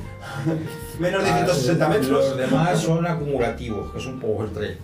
menos 1.00 1.24
de 1.24 1.30
Ah, 1.30 1.36
160 1.38 1.88
metros. 1.90 2.10
Los 2.10 2.38
demás 2.38 2.80
son 2.80 3.06
acumulativos, 3.06 3.92
que 3.92 3.98
es 4.00 4.06
un 4.06 4.20
Power 4.20 4.50
Trail. 4.50 4.78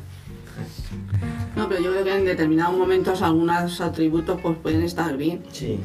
No, 1.56 1.68
pero 1.70 1.82
yo 1.82 1.92
creo 1.92 2.04
que 2.04 2.16
en 2.16 2.26
determinados 2.26 2.76
momentos 2.78 3.22
algunos 3.22 3.82
atributos 3.82 4.40
pues 4.42 4.58
pueden 4.62 4.84
estar 4.84 5.16
bien. 5.18 5.44
Sí. 5.52 5.80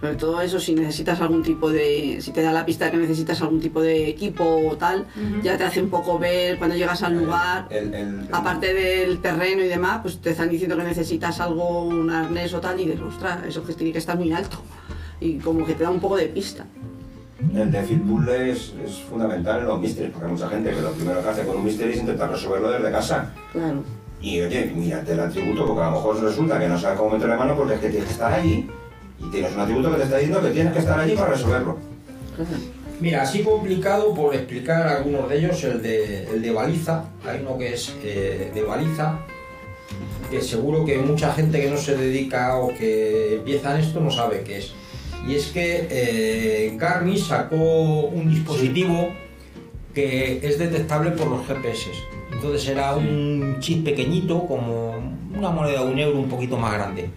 Sobre 0.00 0.14
todo 0.16 0.40
eso, 0.40 0.58
si 0.58 0.74
necesitas 0.74 1.20
algún 1.20 1.42
tipo 1.42 1.68
de... 1.70 2.18
Si 2.22 2.32
te 2.32 2.40
da 2.40 2.52
la 2.52 2.64
pista 2.64 2.86
de 2.86 2.92
que 2.92 2.96
necesitas 2.96 3.42
algún 3.42 3.60
tipo 3.60 3.82
de 3.82 4.08
equipo 4.08 4.44
o 4.44 4.74
tal, 4.76 5.06
ya 5.42 5.58
te 5.58 5.64
hace 5.64 5.82
un 5.82 5.90
poco 5.90 6.18
ver 6.18 6.56
cuando 6.56 6.74
llegas 6.74 7.02
al 7.02 7.18
lugar. 7.18 7.66
El, 7.68 7.92
el- 7.92 7.94
el- 7.94 8.28
Aparte 8.32 8.72
del 8.72 9.20
terreno 9.20 9.62
y 9.62 9.68
demás, 9.68 10.00
pues 10.02 10.18
te 10.20 10.30
están 10.30 10.48
diciendo 10.48 10.76
que 10.78 10.84
necesitas 10.84 11.38
algo, 11.40 11.82
un 11.84 12.10
arnés 12.10 12.54
o 12.54 12.60
tal, 12.60 12.80
y 12.80 12.86
dices, 12.86 13.00
ostras, 13.02 13.40
eso 13.46 13.62
que 13.62 13.74
tiene 13.74 13.92
que 13.92 13.98
estar 13.98 14.16
muy 14.16 14.32
alto. 14.32 14.56
Y 15.20 15.34
como 15.38 15.66
que 15.66 15.74
te 15.74 15.84
da 15.84 15.90
un 15.90 16.00
poco 16.00 16.16
de 16.16 16.26
pista. 16.28 16.64
El 17.54 17.70
de 17.70 17.82
Pool 17.82 18.28
es, 18.30 18.72
es 18.84 19.00
fundamental 19.08 19.60
en 19.60 19.66
los 19.66 19.80
mysteries, 19.80 20.12
porque 20.12 20.26
hay 20.26 20.32
mucha 20.32 20.48
gente 20.48 20.70
que 20.70 20.80
lo 20.80 20.92
primero 20.92 21.22
que 21.22 21.28
hace 21.28 21.44
con 21.44 21.56
un 21.56 21.64
mystery 21.64 21.92
es 21.92 21.98
intentar 22.00 22.30
resolverlo 22.30 22.70
desde 22.70 22.90
casa. 22.90 23.34
Claro. 23.52 23.82
Y 24.22 24.40
oye, 24.40 24.72
mírate 24.74 25.12
el 25.12 25.20
atributo, 25.20 25.66
porque 25.66 25.82
a 25.82 25.86
lo 25.86 25.92
mejor 25.92 26.22
resulta 26.22 26.58
que 26.58 26.68
no 26.68 26.78
sabes 26.78 26.98
cómo 26.98 27.10
meterle 27.10 27.36
mano 27.36 27.54
porque 27.56 27.74
es 27.74 27.80
que 27.80 27.88
tienes 27.90 28.06
que 28.06 28.12
estar 28.12 28.32
allí 28.32 28.66
y 29.20 29.30
tienes 29.30 29.52
un 29.52 29.60
atributo 29.60 29.90
que 29.90 29.96
te 29.96 30.02
está 30.04 30.16
diciendo 30.16 30.42
que 30.42 30.50
tienes 30.50 30.72
que 30.72 30.78
estar 30.78 30.98
allí 30.98 31.14
para 31.14 31.32
resolverlo. 31.32 31.76
Mira, 33.00 33.22
así 33.22 33.42
complicado 33.42 34.14
por 34.14 34.34
explicar 34.34 34.86
algunos 34.86 35.28
de 35.28 35.38
ellos, 35.38 35.64
el 35.64 35.80
de, 35.80 36.24
el 36.24 36.42
de 36.42 36.50
baliza. 36.50 37.04
Hay 37.26 37.40
uno 37.40 37.56
que 37.56 37.72
es 37.72 37.94
eh, 38.02 38.50
de 38.52 38.62
baliza, 38.62 39.20
que 40.30 40.42
seguro 40.42 40.84
que 40.84 40.98
mucha 40.98 41.32
gente 41.32 41.60
que 41.60 41.70
no 41.70 41.78
se 41.78 41.96
dedica 41.96 42.56
o 42.58 42.68
que 42.68 43.36
empieza 43.36 43.74
en 43.74 43.80
esto 43.80 44.00
no 44.00 44.10
sabe 44.10 44.42
qué 44.42 44.58
es. 44.58 44.72
Y 45.26 45.34
es 45.34 45.46
que 45.46 45.86
eh, 45.90 46.74
Garmin 46.76 47.18
sacó 47.18 47.56
un 47.56 48.28
dispositivo 48.28 49.08
que 49.94 50.40
es 50.42 50.58
detectable 50.58 51.12
por 51.12 51.28
los 51.28 51.46
GPS. 51.46 51.90
Entonces 52.32 52.68
era 52.68 52.94
un 52.94 53.56
chip 53.60 53.84
pequeñito, 53.84 54.46
como 54.46 54.94
una 55.34 55.50
moneda 55.50 55.84
de 55.84 55.90
un 55.90 55.98
euro 55.98 56.20
un 56.20 56.28
poquito 56.28 56.56
más 56.56 56.74
grande. 56.74 57.08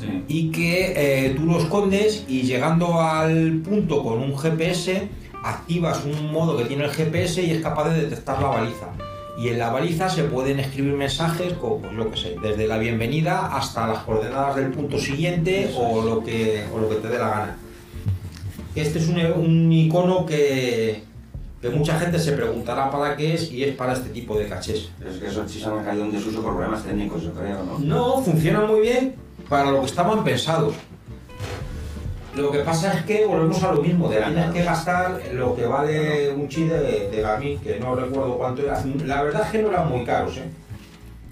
Sí. 0.00 0.24
Y 0.28 0.50
que 0.50 0.92
eh, 0.96 1.34
tú 1.36 1.46
lo 1.46 1.58
escondes 1.58 2.24
y 2.28 2.42
llegando 2.42 3.00
al 3.00 3.60
punto 3.64 4.02
con 4.02 4.20
un 4.20 4.36
GPS, 4.36 5.08
activas 5.42 6.04
un 6.04 6.32
modo 6.32 6.56
que 6.56 6.64
tiene 6.64 6.84
el 6.84 6.90
GPS 6.90 7.42
y 7.42 7.50
es 7.50 7.62
capaz 7.62 7.90
de 7.90 8.02
detectar 8.02 8.40
la 8.40 8.48
baliza. 8.48 8.88
Y 9.38 9.48
en 9.48 9.58
la 9.58 9.70
baliza 9.70 10.08
se 10.08 10.24
pueden 10.24 10.58
escribir 10.58 10.94
mensajes 10.94 11.52
como, 11.54 11.78
pues 11.78 11.96
yo 11.96 12.10
qué 12.10 12.16
sé, 12.16 12.36
desde 12.42 12.66
la 12.66 12.76
bienvenida 12.76 13.56
hasta 13.56 13.86
las 13.86 13.98
coordenadas 14.00 14.56
del 14.56 14.70
punto 14.70 14.98
siguiente 14.98 15.72
o 15.76 16.02
lo 16.02 16.24
que, 16.24 16.64
o 16.74 16.78
lo 16.78 16.88
que 16.88 16.96
te 16.96 17.08
dé 17.08 17.18
la 17.18 17.28
gana. 17.28 17.56
Este 18.74 18.98
es 18.98 19.08
un, 19.08 19.20
un 19.20 19.72
icono 19.72 20.26
que, 20.26 21.04
que 21.62 21.70
mucha 21.70 21.98
gente 22.00 22.18
se 22.18 22.32
preguntará 22.32 22.90
para 22.90 23.16
qué 23.16 23.34
es 23.34 23.52
y 23.52 23.62
es 23.62 23.76
para 23.76 23.92
este 23.92 24.10
tipo 24.10 24.36
de 24.36 24.48
cachés. 24.48 24.90
Pero 24.98 25.10
es 25.10 25.18
que 25.18 25.26
esos 25.28 25.46
chis 25.46 25.64
han 25.66 25.84
caído 25.84 26.04
en 26.04 26.12
desuso 26.12 26.42
por 26.42 26.54
problemas 26.54 26.84
técnicos, 26.84 27.22
yo 27.22 27.32
creo, 27.32 27.62
¿no? 27.64 27.78
No, 27.78 28.22
funcionan 28.22 28.66
muy 28.66 28.80
bien 28.80 29.27
para 29.48 29.70
lo 29.70 29.80
que 29.80 29.86
estaban 29.86 30.24
pensados. 30.24 30.74
Lo 32.34 32.52
que 32.52 32.60
pasa 32.60 32.92
es 32.92 33.04
que 33.04 33.26
volvemos 33.26 33.62
a 33.64 33.72
lo 33.72 33.82
mismo, 33.82 34.08
de 34.08 34.20
tienes 34.20 34.50
que 34.50 34.62
gastar 34.62 35.20
lo 35.32 35.56
que 35.56 35.66
vale 35.66 36.30
un 36.30 36.48
chip 36.48 36.68
de, 36.70 37.10
de 37.10 37.58
que 37.62 37.80
no 37.80 37.96
recuerdo 37.96 38.38
cuánto 38.38 38.62
era. 38.62 38.80
La 39.04 39.22
verdad 39.22 39.42
es 39.46 39.50
que 39.50 39.62
no 39.62 39.70
eran 39.70 39.88
muy 39.88 40.04
caros, 40.04 40.36
¿eh? 40.36 40.48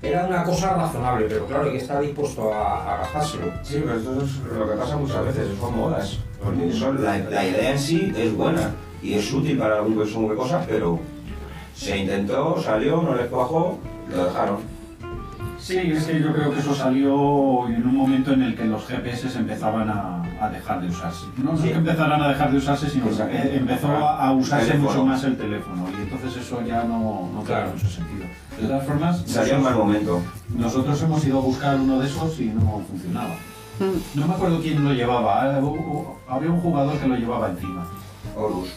Era 0.03 0.27
una 0.27 0.45
cosa 0.45 0.75
razonable, 0.75 1.27
pero 1.29 1.47
claro, 1.47 1.64
hay 1.64 1.73
que 1.73 1.79
estar 1.79 2.01
dispuesto 2.01 2.53
a, 2.53 2.95
a 2.95 2.99
gastárselo. 2.99 3.53
Sí, 3.62 3.83
pero 3.85 3.99
esto 3.99 4.23
es 4.23 4.59
lo 4.59 4.69
que 4.69 4.77
pasa 4.77 4.97
muchas 4.97 5.25
veces, 5.25 5.49
son 5.59 5.77
modas. 5.77 6.19
Eso, 6.69 6.93
la, 6.93 7.19
la 7.19 7.45
idea 7.47 7.73
en 7.73 7.79
sí 7.79 8.12
es 8.17 8.35
buena 8.37 8.73
y 9.03 9.14
es 9.14 9.33
útil 9.33 9.59
para 9.59 9.77
algún 9.77 10.07
según 10.07 10.29
qué 10.31 10.37
cosas, 10.37 10.67
pero 10.69 10.99
se 11.75 11.97
intentó, 11.99 12.61
salió, 12.61 13.03
no 13.03 13.14
les 13.14 13.27
cuajó, 13.27 13.79
lo 14.14 14.25
dejaron. 14.25 14.76
Sí, 15.67 15.77
es 15.79 16.05
que 16.05 16.21
yo 16.21 16.33
creo 16.33 16.53
que 16.53 16.61
eso 16.61 16.75
salió 16.75 17.67
en 17.69 17.85
un 17.87 17.97
momento 17.97 18.33
en 18.33 18.43
el 18.43 18.55
que 18.55 18.64
los 18.67 18.87
GPS 18.87 19.37
empezaban 19.37 19.89
a, 19.91 20.23
a 20.41 20.49
dejar 20.49 20.81
de 20.81 20.89
usarse. 20.89 21.27
No, 21.39 21.53
no 21.53 21.59
Sí. 21.59 21.69
que 21.71 21.75
empezaran 21.75 22.23
a 22.23 22.29
dejar 22.29 22.53
de 22.53 22.59
usarse, 22.59 22.89
sino 22.89 23.07
Pues, 23.07 23.19
que 23.19 23.25
eh, 23.37 23.57
empezó 23.57 23.89
a, 23.89 24.29
a 24.29 24.33
usarse 24.33 24.75
mucho 24.79 25.05
más 25.05 25.25
el 25.25 25.37
teléfono 25.37 25.89
y 25.99 26.03
entonces 26.03 26.37
eso 26.37 26.62
ya 26.64 26.85
no, 26.85 27.29
no 27.35 27.43
Claro. 27.43 27.71
tiene 27.73 27.83
mucho 27.83 27.89
sentido. 27.89 28.25
De 28.61 28.69
todas 28.69 28.87
formas, 28.87 29.23
Salió 29.27 29.57
en 29.57 29.62
mal 29.64 29.75
momento. 29.75 30.23
nosotros 30.57 31.03
hemos 31.03 31.25
ido 31.27 31.39
a 31.39 31.43
buscar 31.43 31.81
uno 31.81 31.99
de 31.99 32.07
esos 32.07 32.39
y 32.41 32.45
no 32.47 32.83
funcionaba. 32.89 33.35
Mm. 33.81 34.19
No 34.21 34.27
me 34.29 34.35
acuerdo 34.35 34.61
quién 34.61 34.85
lo 34.85 34.93
llevaba, 34.95 35.59
hu- 35.61 36.07
había 36.29 36.51
un 36.51 36.61
jugador 36.61 36.97
que 36.99 37.09
lo 37.09 37.17
llevaba 37.17 37.51
encima. 37.51 37.87
Horus. 38.37 38.69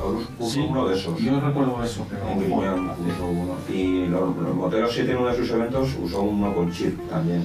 Horus 0.00 0.24
puso 0.38 0.50
Sí. 0.50 0.66
uno 0.68 0.88
de 0.88 0.96
esos. 0.96 1.18
Yo 1.18 1.40
recuerdo 1.40 1.82
eso, 1.84 2.06
pero... 2.08 2.28
En 2.28 2.40
Griñón 2.40 2.88
puso 2.96 3.26
uno. 3.26 3.54
Y 3.72 4.06
los, 4.06 4.36
los 4.36 4.54
Moteros 4.54 4.90
7 4.92 5.10
en 5.10 5.16
uno 5.18 5.28
de 5.28 5.36
sus 5.36 5.50
eventos 5.50 5.88
usó 6.02 6.22
uno 6.22 6.54
con 6.54 6.70
chip 6.72 6.98
también. 7.10 7.44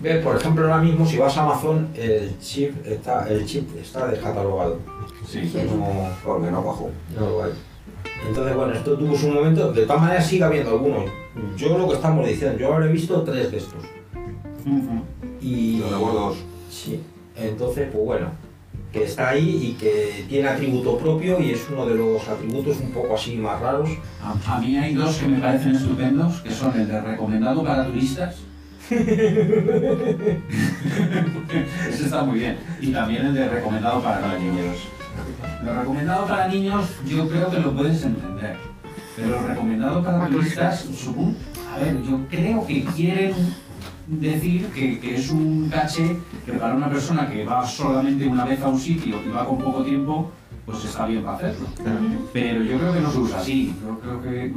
Ves, 0.00 0.22
por 0.24 0.36
ejemplo, 0.36 0.64
ahora 0.64 0.82
mismo 0.82 1.06
si 1.06 1.16
vas 1.18 1.36
a 1.38 1.44
Amazon, 1.44 1.88
el 1.94 2.38
chip 2.38 2.86
está, 2.86 3.28
el 3.28 3.44
chip 3.46 3.68
está 3.76 4.06
descatalogado. 4.08 4.78
Sí, 5.26 5.50
No, 5.76 6.08
Porque 6.24 6.50
no 6.50 6.62
cuajó. 6.62 6.90
no 7.18 7.20
lo 7.28 7.44
hay. 7.44 7.52
Entonces, 8.28 8.54
bueno, 8.56 8.72
esto 8.74 8.96
tuvo 8.96 9.16
su 9.16 9.28
momento. 9.28 9.72
De 9.72 9.86
todas 9.86 10.02
maneras, 10.02 10.26
sigue 10.26 10.44
habiendo 10.44 10.70
algunos. 10.70 11.04
Yo 11.56 11.76
lo 11.78 11.88
que 11.88 11.94
estamos 11.94 12.26
diciendo, 12.26 12.58
yo 12.58 12.72
habré 12.74 12.90
visto 12.92 13.22
tres 13.22 13.50
de 13.50 13.58
estos. 13.58 13.82
Ujú. 14.66 15.02
Y, 15.40 15.78
Yo 15.80 15.90
recuerdo 15.90 16.20
dos. 16.28 16.36
Sí. 16.70 17.00
Entonces, 17.36 17.88
pues 17.92 18.04
bueno, 18.04 18.28
que 18.94 19.02
está 19.02 19.30
ahí 19.30 19.70
y 19.70 19.72
que 19.72 20.24
tiene 20.28 20.46
atributo 20.46 20.96
propio 20.96 21.40
y 21.40 21.50
es 21.50 21.66
uno 21.68 21.84
de 21.84 21.96
los 21.96 22.28
atributos 22.28 22.78
un 22.78 22.92
poco 22.92 23.16
así 23.16 23.34
más 23.36 23.60
raros. 23.60 23.90
A, 24.22 24.36
a 24.54 24.60
mí 24.60 24.78
hay 24.78 24.94
dos 24.94 25.16
que 25.16 25.26
me 25.26 25.40
parecen 25.40 25.74
estupendos, 25.74 26.40
que 26.42 26.52
son 26.52 26.78
el 26.78 26.86
de 26.86 27.00
recomendado 27.00 27.64
para 27.64 27.86
turistas. 27.86 28.36
Ese 31.88 32.04
está 32.04 32.22
muy 32.22 32.38
bien. 32.38 32.56
Y 32.80 32.92
también 32.92 33.26
el 33.26 33.34
de 33.34 33.48
recomendado 33.48 34.00
para 34.00 34.38
niños. 34.38 34.76
Lo 35.64 35.74
recomendado 35.80 36.28
para 36.28 36.46
niños 36.46 36.84
yo 37.04 37.28
creo 37.28 37.50
que 37.50 37.58
lo 37.58 37.74
puedes 37.74 38.00
entender. 38.04 38.56
Pero 39.16 39.28
lo 39.28 39.48
recomendado 39.48 40.04
para 40.04 40.28
turistas, 40.28 40.86
supongo, 40.96 41.34
a 41.74 41.78
ver, 41.78 42.00
yo 42.04 42.20
creo 42.30 42.64
que 42.64 42.84
quieren 42.84 43.34
decir 44.06 44.66
que, 44.68 44.98
que 45.00 45.16
es 45.16 45.30
un 45.30 45.68
caché 45.70 46.16
que 46.44 46.52
para 46.52 46.74
una 46.74 46.88
persona 46.90 47.28
que 47.28 47.44
va 47.44 47.66
solamente 47.66 48.26
una 48.26 48.44
vez 48.44 48.60
a 48.62 48.68
un 48.68 48.78
sitio 48.78 49.16
y 49.26 49.30
va 49.30 49.46
con 49.46 49.58
poco 49.58 49.82
tiempo, 49.82 50.30
pues 50.66 50.84
está 50.84 51.06
bien 51.06 51.22
para 51.22 51.36
hacerlo. 51.36 51.66
Pero 52.32 52.62
yo 52.62 52.78
creo 52.78 52.92
que 52.94 53.00
no 53.00 53.10
se 53.10 53.18
usa 53.18 53.38
así. 53.40 53.74
Yo 53.82 53.98
creo 54.00 54.22
que 54.22 54.52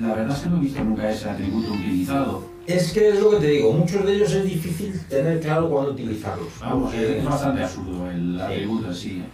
la 0.00 0.14
verdad 0.14 0.36
es 0.36 0.42
que 0.42 0.48
no 0.50 0.56
he 0.56 0.60
visto 0.60 0.84
nunca 0.84 1.10
ese 1.10 1.30
atributo 1.30 1.72
utilizado. 1.72 2.56
Es 2.66 2.92
que 2.92 3.10
es 3.10 3.20
lo 3.20 3.30
que 3.30 3.36
te 3.36 3.46
digo, 3.48 3.72
muchos 3.72 4.04
de 4.04 4.14
ellos 4.16 4.32
es 4.32 4.44
difícil 4.44 5.00
tener 5.08 5.38
claro 5.40 5.70
cuándo 5.70 5.92
utilizarlos. 5.92 6.48
Vamos, 6.60 6.90
porque- 6.92 7.18
es 7.18 7.24
bastante 7.24 7.62
absurdo 7.62 8.10
el 8.10 8.40
atributo 8.40 8.88
en 8.88 8.94
sí. 8.94 9.18
¿eh? 9.20 9.24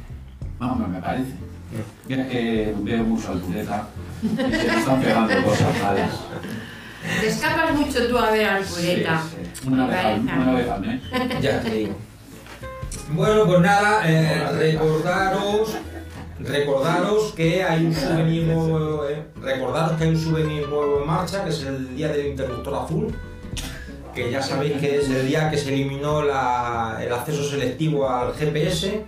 Vamos, 0.59 0.87
me 0.89 1.01
parece. 1.01 1.33
Mira 2.07 2.29
que 2.29 2.75
veo 2.83 3.05
mucho 3.05 3.33
al 3.33 3.39
pureta 3.41 3.89
y 4.23 4.29
se 4.37 4.43
me 4.45 4.79
están 4.79 5.01
pegando 5.01 5.43
cosas 5.45 5.83
malas. 5.83 6.11
Te 7.21 7.27
escapas 7.29 7.75
mucho 7.75 8.07
tú 8.09 8.19
a 8.19 8.31
ver 8.31 8.45
al 8.47 8.65
sí. 8.65 9.03
Una, 9.67 9.87
vez 9.87 9.97
al, 10.05 10.21
una 10.21 10.53
vez 10.55 10.69
al 10.71 10.81
mes. 10.81 11.03
Ya 11.41 11.61
te 11.61 11.71
digo. 11.71 11.95
Bueno, 13.11 13.47
pues 13.47 13.61
nada, 13.61 14.03
eh, 14.11 14.45
recordaros, 14.59 15.77
recordaros 16.41 17.33
que 17.33 17.63
hay 17.63 17.87
un 17.87 17.95
souvenir 17.95 18.45
nuevo, 18.45 19.07
eh, 19.09 19.23
recordaros 19.41 19.93
que 19.99 20.05
hay 20.05 20.11
un 20.11 20.19
souvenir 20.21 20.69
nuevo 20.69 21.01
en 21.01 21.07
marcha, 21.07 21.45
que 21.45 21.51
es 21.51 21.63
el 21.65 21.95
día 21.97 22.09
del 22.09 22.27
interruptor 22.29 22.75
azul, 22.85 23.15
que 24.15 24.31
ya 24.31 24.43
sabéis 24.43 24.79
que 24.79 24.99
es 24.99 25.09
el 25.11 25.27
día 25.27 25.51
que 25.51 25.57
se 25.59 25.73
eliminó 25.73 26.23
la- 26.23 26.99
el 27.03 27.13
acceso 27.13 27.43
selectivo 27.45 28.09
al 28.09 28.35
GPS. 28.35 29.05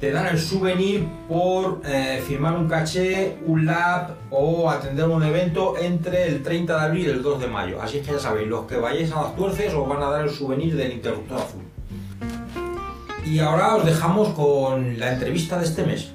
Te 0.00 0.12
dan 0.12 0.28
el 0.28 0.38
souvenir 0.38 1.08
por 1.28 1.80
eh, 1.84 2.22
firmar 2.24 2.56
un 2.56 2.68
caché, 2.68 3.36
un 3.44 3.66
lab 3.66 4.14
o 4.30 4.70
atender 4.70 5.08
un 5.08 5.24
evento 5.24 5.76
entre 5.76 6.28
el 6.28 6.42
30 6.44 6.72
de 6.72 6.86
abril 6.86 7.06
y 7.06 7.10
el 7.10 7.22
2 7.22 7.40
de 7.40 7.46
mayo. 7.48 7.82
Así 7.82 7.98
que 8.00 8.12
ya 8.12 8.18
sabéis, 8.20 8.46
los 8.46 8.66
que 8.66 8.76
vayáis 8.76 9.10
a 9.10 9.22
las 9.22 9.34
tuerces 9.34 9.74
os 9.74 9.88
van 9.88 10.00
a 10.00 10.10
dar 10.10 10.22
el 10.22 10.30
souvenir 10.30 10.76
del 10.76 10.92
interruptor 10.92 11.38
azul. 11.38 11.62
Y 13.26 13.40
ahora 13.40 13.74
os 13.74 13.84
dejamos 13.84 14.28
con 14.34 15.00
la 15.00 15.12
entrevista 15.14 15.58
de 15.58 15.64
este 15.64 15.84
mes. 15.84 16.12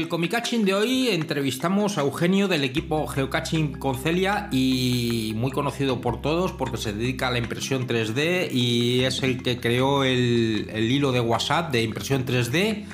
El 0.00 0.08
Comicaching 0.08 0.64
de 0.64 0.72
hoy 0.72 1.08
entrevistamos 1.08 1.98
a 1.98 2.00
Eugenio 2.00 2.48
del 2.48 2.64
equipo 2.64 3.06
Geocaching 3.06 3.72
Concelia 3.72 4.48
y 4.50 5.34
muy 5.36 5.50
conocido 5.50 6.00
por 6.00 6.22
todos 6.22 6.52
porque 6.52 6.78
se 6.78 6.94
dedica 6.94 7.28
a 7.28 7.30
la 7.30 7.36
impresión 7.36 7.86
3D 7.86 8.50
y 8.50 9.04
es 9.04 9.22
el 9.22 9.42
que 9.42 9.60
creó 9.60 10.02
el, 10.04 10.70
hilo 10.74 11.12
de 11.12 11.20
WhatsApp 11.20 11.70
de 11.70 11.82
impresión 11.82 12.24
3D 12.24 12.86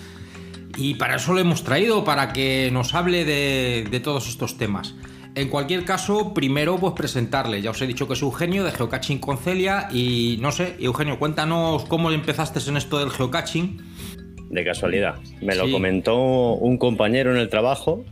y 0.78 0.94
para 0.94 1.14
eso 1.14 1.32
lo 1.32 1.38
hemos 1.38 1.62
traído, 1.62 2.04
para 2.04 2.32
que 2.32 2.70
nos 2.72 2.92
hable 2.92 3.24
de, 3.24 3.86
de 3.88 4.00
todos 4.00 4.28
estos 4.28 4.58
temas. 4.58 4.96
En 5.36 5.48
cualquier 5.48 5.84
caso, 5.84 6.34
primero 6.34 6.76
pues 6.76 6.94
presentarle. 6.94 7.62
Ya 7.62 7.70
os 7.70 7.80
he 7.82 7.86
dicho 7.86 8.08
que 8.08 8.14
es 8.14 8.22
Eugenio 8.22 8.64
de 8.64 8.72
Geocaching 8.72 9.18
Concelia 9.18 9.88
y 9.92 10.38
no 10.40 10.50
sé, 10.50 10.76
Eugenio, 10.80 11.20
cuéntanos 11.20 11.84
cómo 11.84 12.10
empezaste 12.10 12.58
en 12.68 12.76
esto 12.76 12.98
del 12.98 13.10
geocaching. 13.10 13.95
De 14.50 14.64
casualidad. 14.64 15.16
Me 15.40 15.54
lo 15.54 15.70
comentó 15.70 16.54
un 16.54 16.78
compañero 16.78 17.30
en 17.32 17.38
el 17.38 17.48
trabajo 17.48 18.04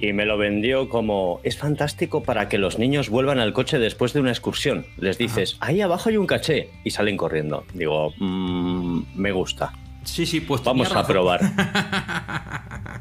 y 0.00 0.12
me 0.12 0.24
lo 0.24 0.38
vendió 0.38 0.88
como 0.88 1.40
es 1.44 1.56
fantástico 1.58 2.22
para 2.22 2.48
que 2.48 2.58
los 2.58 2.78
niños 2.78 3.10
vuelvan 3.10 3.38
al 3.38 3.52
coche 3.52 3.78
después 3.78 4.12
de 4.12 4.20
una 4.20 4.30
excursión. 4.30 4.86
Les 4.98 5.18
dices, 5.18 5.56
ahí 5.60 5.80
abajo 5.80 6.08
hay 6.08 6.16
un 6.16 6.26
caché 6.26 6.70
y 6.84 6.90
salen 6.90 7.16
corriendo. 7.16 7.64
Digo, 7.74 8.12
"Mm, 8.18 9.02
me 9.14 9.32
gusta. 9.32 9.72
Sí, 10.04 10.24
sí, 10.26 10.40
pues 10.40 10.64
Vamos 10.64 10.94
a 10.96 11.06
probar. 11.06 11.40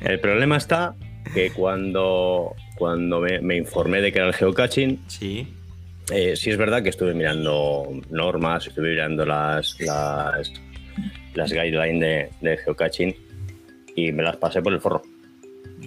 El 0.00 0.18
problema 0.20 0.56
está 0.56 0.94
que 1.34 1.50
cuando, 1.52 2.54
cuando 2.76 3.20
me, 3.20 3.40
me 3.40 3.56
informé 3.56 4.00
de 4.00 4.12
que 4.12 4.18
era 4.18 4.28
el 4.28 4.34
geocaching, 4.34 5.00
Sí, 5.06 5.48
eh, 6.10 6.34
sí 6.36 6.50
es 6.50 6.56
verdad 6.56 6.82
que 6.82 6.88
estuve 6.90 7.14
mirando 7.14 7.88
normas, 8.10 8.66
estuve 8.66 8.90
mirando 8.90 9.24
las, 9.24 9.76
las, 9.80 10.52
las 11.34 11.52
guidelines 11.52 12.00
de, 12.40 12.50
de 12.50 12.56
geocaching 12.58 13.14
y 13.96 14.12
me 14.12 14.22
las 14.22 14.36
pasé 14.36 14.62
por 14.62 14.72
el 14.72 14.80
forro. 14.80 15.02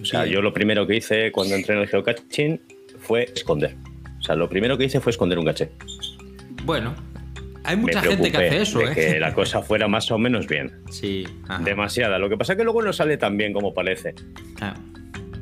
O 0.00 0.04
sea, 0.04 0.22
Bien. 0.24 0.34
yo 0.36 0.42
lo 0.42 0.52
primero 0.52 0.86
que 0.86 0.96
hice 0.96 1.32
cuando 1.32 1.54
entré 1.54 1.74
en 1.74 1.80
el 1.82 1.88
geocaching 1.88 2.60
fue 2.98 3.24
esconder. 3.34 3.74
O 4.18 4.22
sea, 4.22 4.34
lo 4.36 4.48
primero 4.48 4.76
que 4.76 4.84
hice 4.84 5.00
fue 5.00 5.10
esconder 5.10 5.38
un 5.38 5.44
caché. 5.46 5.70
bueno, 6.64 6.94
hay 7.64 7.76
Me 7.76 7.82
mucha 7.82 8.00
gente 8.02 8.30
que 8.30 8.36
hace 8.36 8.62
eso, 8.62 8.78
de 8.80 8.86
¿eh? 8.86 8.94
que 8.94 9.20
la 9.20 9.32
cosa 9.34 9.62
fuera 9.62 9.88
más 9.88 10.10
o 10.10 10.18
menos 10.18 10.46
bien. 10.46 10.72
Sí, 10.90 11.26
ajá. 11.48 11.62
Demasiada. 11.64 12.18
Lo 12.18 12.28
que 12.28 12.36
pasa 12.36 12.52
es 12.52 12.58
que 12.58 12.64
luego 12.64 12.82
no 12.82 12.92
sale 12.92 13.16
tan 13.16 13.36
bien 13.36 13.52
como 13.52 13.72
parece. 13.74 14.14
Ah, 14.60 14.74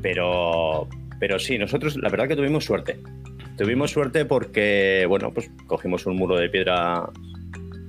Pero, 0.01 0.87
pero 1.19 1.39
sí, 1.39 1.57
nosotros 1.57 1.97
la 1.97 2.09
verdad 2.09 2.27
que 2.27 2.35
tuvimos 2.35 2.63
suerte. 2.65 2.99
Tuvimos 3.57 3.91
suerte 3.91 4.25
porque, 4.25 5.05
bueno, 5.07 5.31
pues 5.33 5.49
cogimos 5.67 6.05
un 6.05 6.15
muro 6.17 6.35
de 6.37 6.49
piedra 6.49 7.09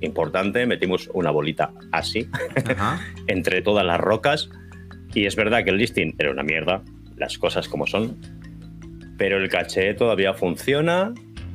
importante, 0.01 0.65
metimos 0.65 1.09
una 1.13 1.31
bolita 1.31 1.71
así 1.91 2.27
ajá. 2.65 2.99
entre 3.27 3.61
todas 3.61 3.85
las 3.85 3.99
rocas 3.99 4.49
y 5.13 5.25
es 5.25 5.35
verdad 5.35 5.63
que 5.63 5.71
el 5.71 5.77
listing 5.77 6.13
era 6.19 6.31
una 6.31 6.43
mierda, 6.43 6.83
las 7.15 7.37
cosas 7.37 7.67
como 7.67 7.87
son, 7.87 8.17
pero 9.17 9.37
el 9.37 9.49
caché 9.49 9.93
todavía 9.95 10.33
funciona, 10.35 11.13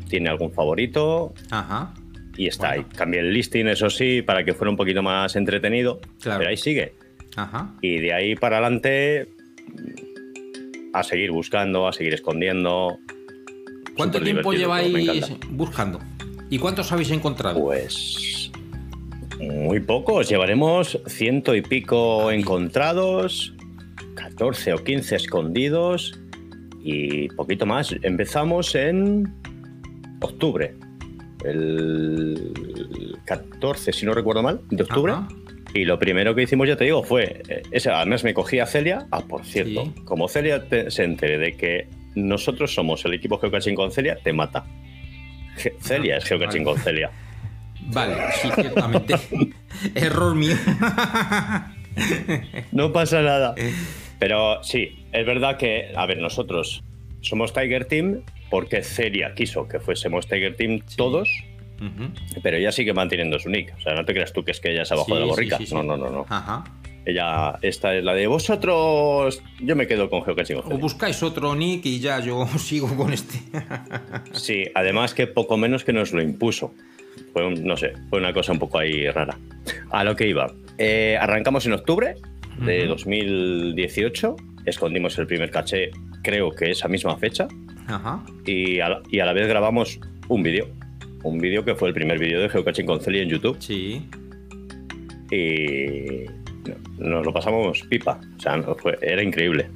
tiene 0.08 0.28
algún 0.28 0.52
favorito 0.52 1.32
Ajá. 1.50 1.94
y 2.36 2.48
está 2.48 2.68
Bueno. 2.68 2.86
ahí. 2.90 2.96
Cambié 2.96 3.20
el 3.20 3.32
listing, 3.32 3.66
eso 3.68 3.88
sí, 3.90 4.22
para 4.22 4.44
que 4.44 4.52
fuera 4.54 4.70
un 4.70 4.76
poquito 4.76 5.02
más 5.02 5.36
entretenido, 5.36 6.00
Claro. 6.20 6.38
pero 6.38 6.50
ahí 6.50 6.56
sigue. 6.56 6.94
Ajá. 7.36 7.74
Y 7.80 7.98
de 8.00 8.12
ahí 8.12 8.34
para 8.34 8.56
adelante 8.56 9.28
a 10.92 11.02
seguir 11.04 11.30
buscando, 11.30 11.86
a 11.86 11.92
seguir 11.92 12.14
escondiendo. 12.14 12.98
¿Cuánto 13.96 14.20
tiempo 14.20 14.52
lleváis 14.52 15.30
buscando? 15.50 16.00
¿Y 16.52 16.58
cuántos 16.58 16.92
habéis 16.92 17.10
encontrado? 17.10 17.58
Pues 17.62 18.50
muy 19.40 19.80
pocos, 19.80 20.28
llevaremos 20.28 20.98
ciento 21.06 21.54
y 21.54 21.62
pico 21.62 22.30
encontrados, 22.30 23.54
14 24.16 24.74
o 24.74 24.84
15 24.84 25.16
escondidos 25.16 26.20
y 26.84 27.28
poquito 27.28 27.64
más. 27.64 27.94
Empezamos 28.02 28.74
en 28.74 29.32
octubre, 30.20 30.74
el 31.46 32.52
14, 33.24 33.94
si 33.94 34.04
no 34.04 34.12
recuerdo 34.12 34.42
mal, 34.42 34.60
de 34.70 34.82
octubre. 34.82 35.12
Ajá. 35.12 35.28
Y 35.72 35.86
lo 35.86 35.98
primero 35.98 36.34
que 36.34 36.42
hicimos, 36.42 36.68
ya 36.68 36.76
te 36.76 36.84
digo, 36.84 37.02
fue, 37.02 37.40
eh, 37.48 37.62
ese, 37.70 37.88
además 37.88 38.24
me 38.24 38.34
cogí 38.34 38.58
a 38.58 38.66
Celia, 38.66 39.06
ah, 39.10 39.22
por 39.26 39.46
cierto, 39.46 39.86
Sí. 39.86 39.92
como 40.04 40.28
Celia 40.28 40.68
te- 40.68 40.90
se 40.90 41.04
entere 41.04 41.38
de 41.38 41.56
que 41.56 41.88
nosotros 42.14 42.74
somos 42.74 43.02
el 43.06 43.14
equipo 43.14 43.38
Geocaching 43.38 43.74
con 43.74 43.90
Celia, 43.90 44.18
te 44.22 44.34
mata. 44.34 44.66
Celia 45.80 46.16
es 46.18 46.24
Geocaching 46.24 46.64
vale. 46.64 46.74
con 46.76 46.84
Celia. 46.84 47.10
Vale, 47.86 48.14
sí, 48.40 48.48
ciertamente. 48.54 49.14
Error 49.94 50.34
mío. 50.34 50.56
No 52.72 52.92
pasa 52.92 53.22
nada. 53.22 53.54
Pero 54.18 54.62
sí, 54.62 55.04
es 55.12 55.26
verdad 55.26 55.56
que, 55.56 55.92
a 55.96 56.06
ver, 56.06 56.18
nosotros 56.18 56.82
somos 57.20 57.52
Tiger 57.52 57.84
Team 57.86 58.22
porque 58.50 58.82
Celia 58.82 59.34
quiso 59.34 59.66
que 59.68 59.80
fuésemos 59.80 60.26
Tiger 60.28 60.56
Team 60.56 60.80
todos, 60.96 61.28
pero 62.42 62.56
ella 62.56 62.70
sigue 62.72 62.92
manteniendo 62.92 63.38
su 63.38 63.50
nick. 63.50 63.74
O 63.76 63.80
sea, 63.80 63.94
no 63.94 64.04
te 64.04 64.12
creas 64.14 64.32
tú 64.32 64.44
que 64.44 64.52
es 64.52 64.60
que 64.60 64.70
ella 64.70 64.82
es 64.82 64.92
abajo 64.92 65.06
Sí, 65.08 65.14
de 65.14 65.20
la 65.20 65.26
borrica. 65.26 65.58
sí. 65.58 65.66
No, 65.74 65.82
no, 65.82 65.96
no, 65.96 66.08
no. 66.10 66.26
Ajá. 66.28 66.64
Ella, 67.04 67.58
esta 67.62 67.94
es 67.96 68.04
la 68.04 68.14
de 68.14 68.26
vosotros. 68.28 69.42
Yo 69.60 69.74
me 69.74 69.86
quedo 69.88 70.08
con 70.08 70.22
Geocaching 70.22 70.58
O 70.58 70.78
buscáis 70.78 71.22
otro 71.22 71.54
nick 71.56 71.84
y 71.86 71.98
ya 72.00 72.20
yo 72.20 72.46
sigo 72.58 72.94
con 72.96 73.12
este. 73.12 73.38
Sí, 74.32 74.64
además 74.74 75.14
que 75.14 75.26
poco 75.26 75.56
menos 75.56 75.82
que 75.84 75.92
nos 75.92 76.12
lo 76.12 76.22
impuso. 76.22 76.74
Fue 77.32 77.46
un- 77.46 77.64
no 77.64 77.76
sé, 77.76 77.92
fue 78.08 78.18
una 78.20 78.32
cosa 78.32 78.52
un 78.52 78.58
poco 78.58 78.78
ahí 78.78 79.08
rara. 79.10 79.36
A 79.90 80.04
lo 80.04 80.14
que 80.16 80.28
iba. 80.28 80.52
Eh, 80.78 81.16
arrancamos 81.20 81.66
en 81.66 81.72
octubre 81.72 82.14
de 82.64 82.78
Ujú. 82.80 82.88
2018. 82.90 84.36
Escondimos 84.64 85.18
el 85.18 85.26
primer 85.26 85.50
caché, 85.50 85.90
creo 86.22 86.50
que 86.52 86.70
esa 86.70 86.86
misma 86.88 87.16
fecha. 87.18 87.48
Ajá. 87.88 88.24
Y 88.46 88.78
a, 88.80 88.88
la, 88.88 89.02
y 89.10 89.18
a 89.18 89.26
la 89.26 89.32
vez 89.32 89.48
grabamos 89.48 89.98
un 90.28 90.42
vídeo. 90.42 90.68
Un 91.24 91.38
vídeo 91.38 91.64
que 91.64 91.74
fue 91.74 91.88
el 91.88 91.94
primer 91.94 92.18
vídeo 92.18 92.40
de 92.40 92.48
Geocaching 92.48 92.86
con 92.86 93.00
Celia 93.00 93.22
en 93.22 93.28
YouTube. 93.28 93.56
Sí. 93.60 94.06
Y 95.30 96.26
nos 96.98 97.24
lo 97.26 97.32
pasamos 97.32 97.82
pipa. 97.88 98.20
O 98.36 98.40
sea, 98.40 98.56
no 98.56 98.74
fue- 98.74 98.98
era 99.02 99.22
increíble. 99.22 99.68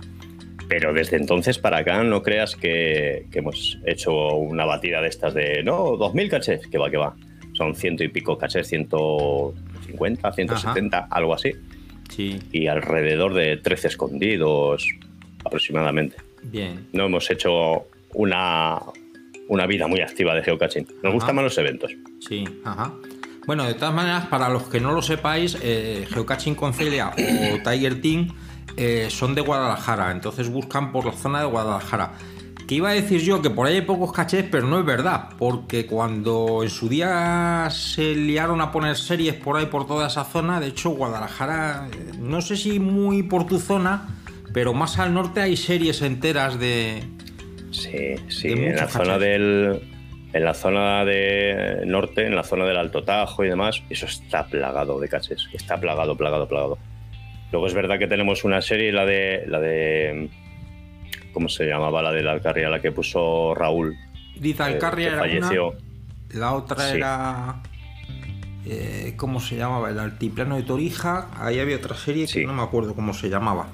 Pero 0.68 0.92
desde 0.92 1.16
entonces 1.16 1.58
para 1.58 1.78
acá 1.78 2.02
no 2.02 2.22
creas 2.22 2.56
que, 2.56 3.26
que 3.30 3.38
hemos 3.38 3.78
hecho 3.86 4.12
una 4.36 4.64
batida 4.64 5.00
de 5.00 5.08
estas 5.08 5.32
de, 5.34 5.62
no, 5.62 5.92
2.000 5.96 6.28
cachés, 6.28 6.66
que 6.66 6.76
va, 6.78 6.90
que 6.90 6.96
va. 6.96 7.14
Son 7.52 7.74
ciento 7.74 8.02
y 8.04 8.08
pico 8.08 8.36
cachés, 8.36 8.66
150, 8.68 10.32
170, 10.32 11.08
algo 11.10 11.34
así. 11.34 11.52
Sí, 12.10 12.38
Y 12.52 12.66
alrededor 12.66 13.34
de 13.34 13.56
13 13.56 13.88
escondidos 13.88 14.86
aproximadamente. 15.44 16.16
bien. 16.42 16.86
No 16.92 17.06
hemos 17.06 17.30
hecho 17.30 17.86
una, 18.14 18.78
una 19.48 19.66
vida 19.66 19.86
muy 19.86 20.00
activa 20.00 20.34
de 20.34 20.42
geocaching. 20.42 20.84
Nos 20.86 21.04
Ajá. 21.04 21.12
gustan 21.12 21.34
más 21.36 21.44
los 21.44 21.58
eventos. 21.58 21.92
Sí, 22.20 22.44
ajá. 22.64 22.92
Bueno, 23.46 23.64
de 23.64 23.74
todas 23.74 23.94
maneras, 23.94 24.26
para 24.26 24.48
los 24.48 24.64
que 24.64 24.80
no 24.80 24.90
lo 24.92 25.02
sepáis, 25.02 25.56
eh, 25.62 26.06
Geocaching 26.12 26.56
con 26.56 26.74
Celia 26.74 27.12
o 27.16 27.70
Tiger 27.70 28.00
Team 28.00 28.34
eh, 28.76 29.06
son 29.08 29.36
de 29.36 29.40
Guadalajara, 29.40 30.10
entonces 30.10 30.48
buscan 30.48 30.90
por 30.90 31.06
la 31.06 31.12
zona 31.12 31.40
de 31.40 31.46
Guadalajara. 31.46 32.12
Que 32.66 32.74
iba 32.74 32.88
a 32.88 32.92
decir 32.92 33.20
yo 33.20 33.40
que 33.40 33.48
por 33.48 33.68
ahí 33.68 33.76
hay 33.76 33.82
pocos 33.82 34.12
cachés, 34.12 34.44
pero 34.50 34.66
no 34.66 34.80
es 34.80 34.84
verdad, 34.84 35.28
porque 35.38 35.86
cuando 35.86 36.64
en 36.64 36.70
su 36.70 36.88
día 36.88 37.68
se 37.70 38.16
liaron 38.16 38.60
a 38.60 38.72
poner 38.72 38.96
series 38.96 39.34
por 39.34 39.56
ahí 39.56 39.66
por 39.66 39.86
toda 39.86 40.08
esa 40.08 40.24
zona, 40.24 40.58
de 40.58 40.66
hecho 40.66 40.90
Guadalajara, 40.90 41.88
eh, 41.92 42.12
no 42.18 42.42
sé 42.42 42.56
si 42.56 42.80
muy 42.80 43.22
por 43.22 43.46
tu 43.46 43.60
zona, 43.60 44.08
pero 44.52 44.74
más 44.74 44.98
al 44.98 45.14
norte 45.14 45.40
hay 45.40 45.56
series 45.56 46.02
enteras 46.02 46.58
de... 46.58 47.04
Sí, 47.70 48.16
sí. 48.28 48.48
De 48.48 48.70
En 48.70 48.76
la 48.76 48.88
zona 48.88 49.18
del. 49.18 49.95
En 50.36 50.44
la 50.44 50.52
zona 50.54 51.04
de 51.06 51.82
norte, 51.86 52.26
en 52.26 52.36
la 52.36 52.42
zona 52.42 52.66
del 52.66 52.76
Alto 52.76 53.02
Tajo 53.04 53.44
y 53.44 53.48
demás, 53.48 53.82
eso 53.88 54.04
está 54.06 54.44
plagado 54.46 55.00
de 55.00 55.08
cachés. 55.08 55.48
Está 55.52 55.78
plagado, 55.80 56.14
plagado, 56.16 56.46
plagado. 56.46 56.78
Luego 57.52 57.66
es 57.66 57.72
verdad 57.74 57.98
que 57.98 58.06
tenemos 58.06 58.44
una 58.44 58.60
serie, 58.60 58.92
la 58.92 59.06
de. 59.06 59.44
la 59.46 59.60
de. 59.60 60.28
¿Cómo 61.32 61.48
se 61.48 61.64
llamaba? 61.66 62.02
La 62.02 62.12
de 62.12 62.22
la 62.22 62.32
Alcarria, 62.32 62.68
la 62.68 62.80
que 62.82 62.92
puso 62.92 63.54
Raúl. 63.54 63.96
Dice 64.38 64.62
eh, 64.62 64.66
Alcarria 64.66 65.06
era 65.08 65.16
una, 65.16 65.26
falleció. 65.26 65.74
La 66.34 66.52
otra 66.52 66.76
Sí. 66.90 66.96
era. 66.96 67.62
eh, 68.66 69.14
¿Cómo 69.16 69.40
se 69.40 69.56
llamaba? 69.56 69.88
El 69.90 69.98
Altiplano 69.98 70.56
de 70.56 70.64
Torija. 70.64 71.28
Ahí 71.38 71.60
había 71.60 71.76
otra 71.76 71.96
serie 71.96 72.26
Sí. 72.26 72.40
que 72.40 72.46
no 72.46 72.52
me 72.52 72.62
acuerdo 72.62 72.94
cómo 72.94 73.14
se 73.14 73.28
llamaba. 73.30 73.68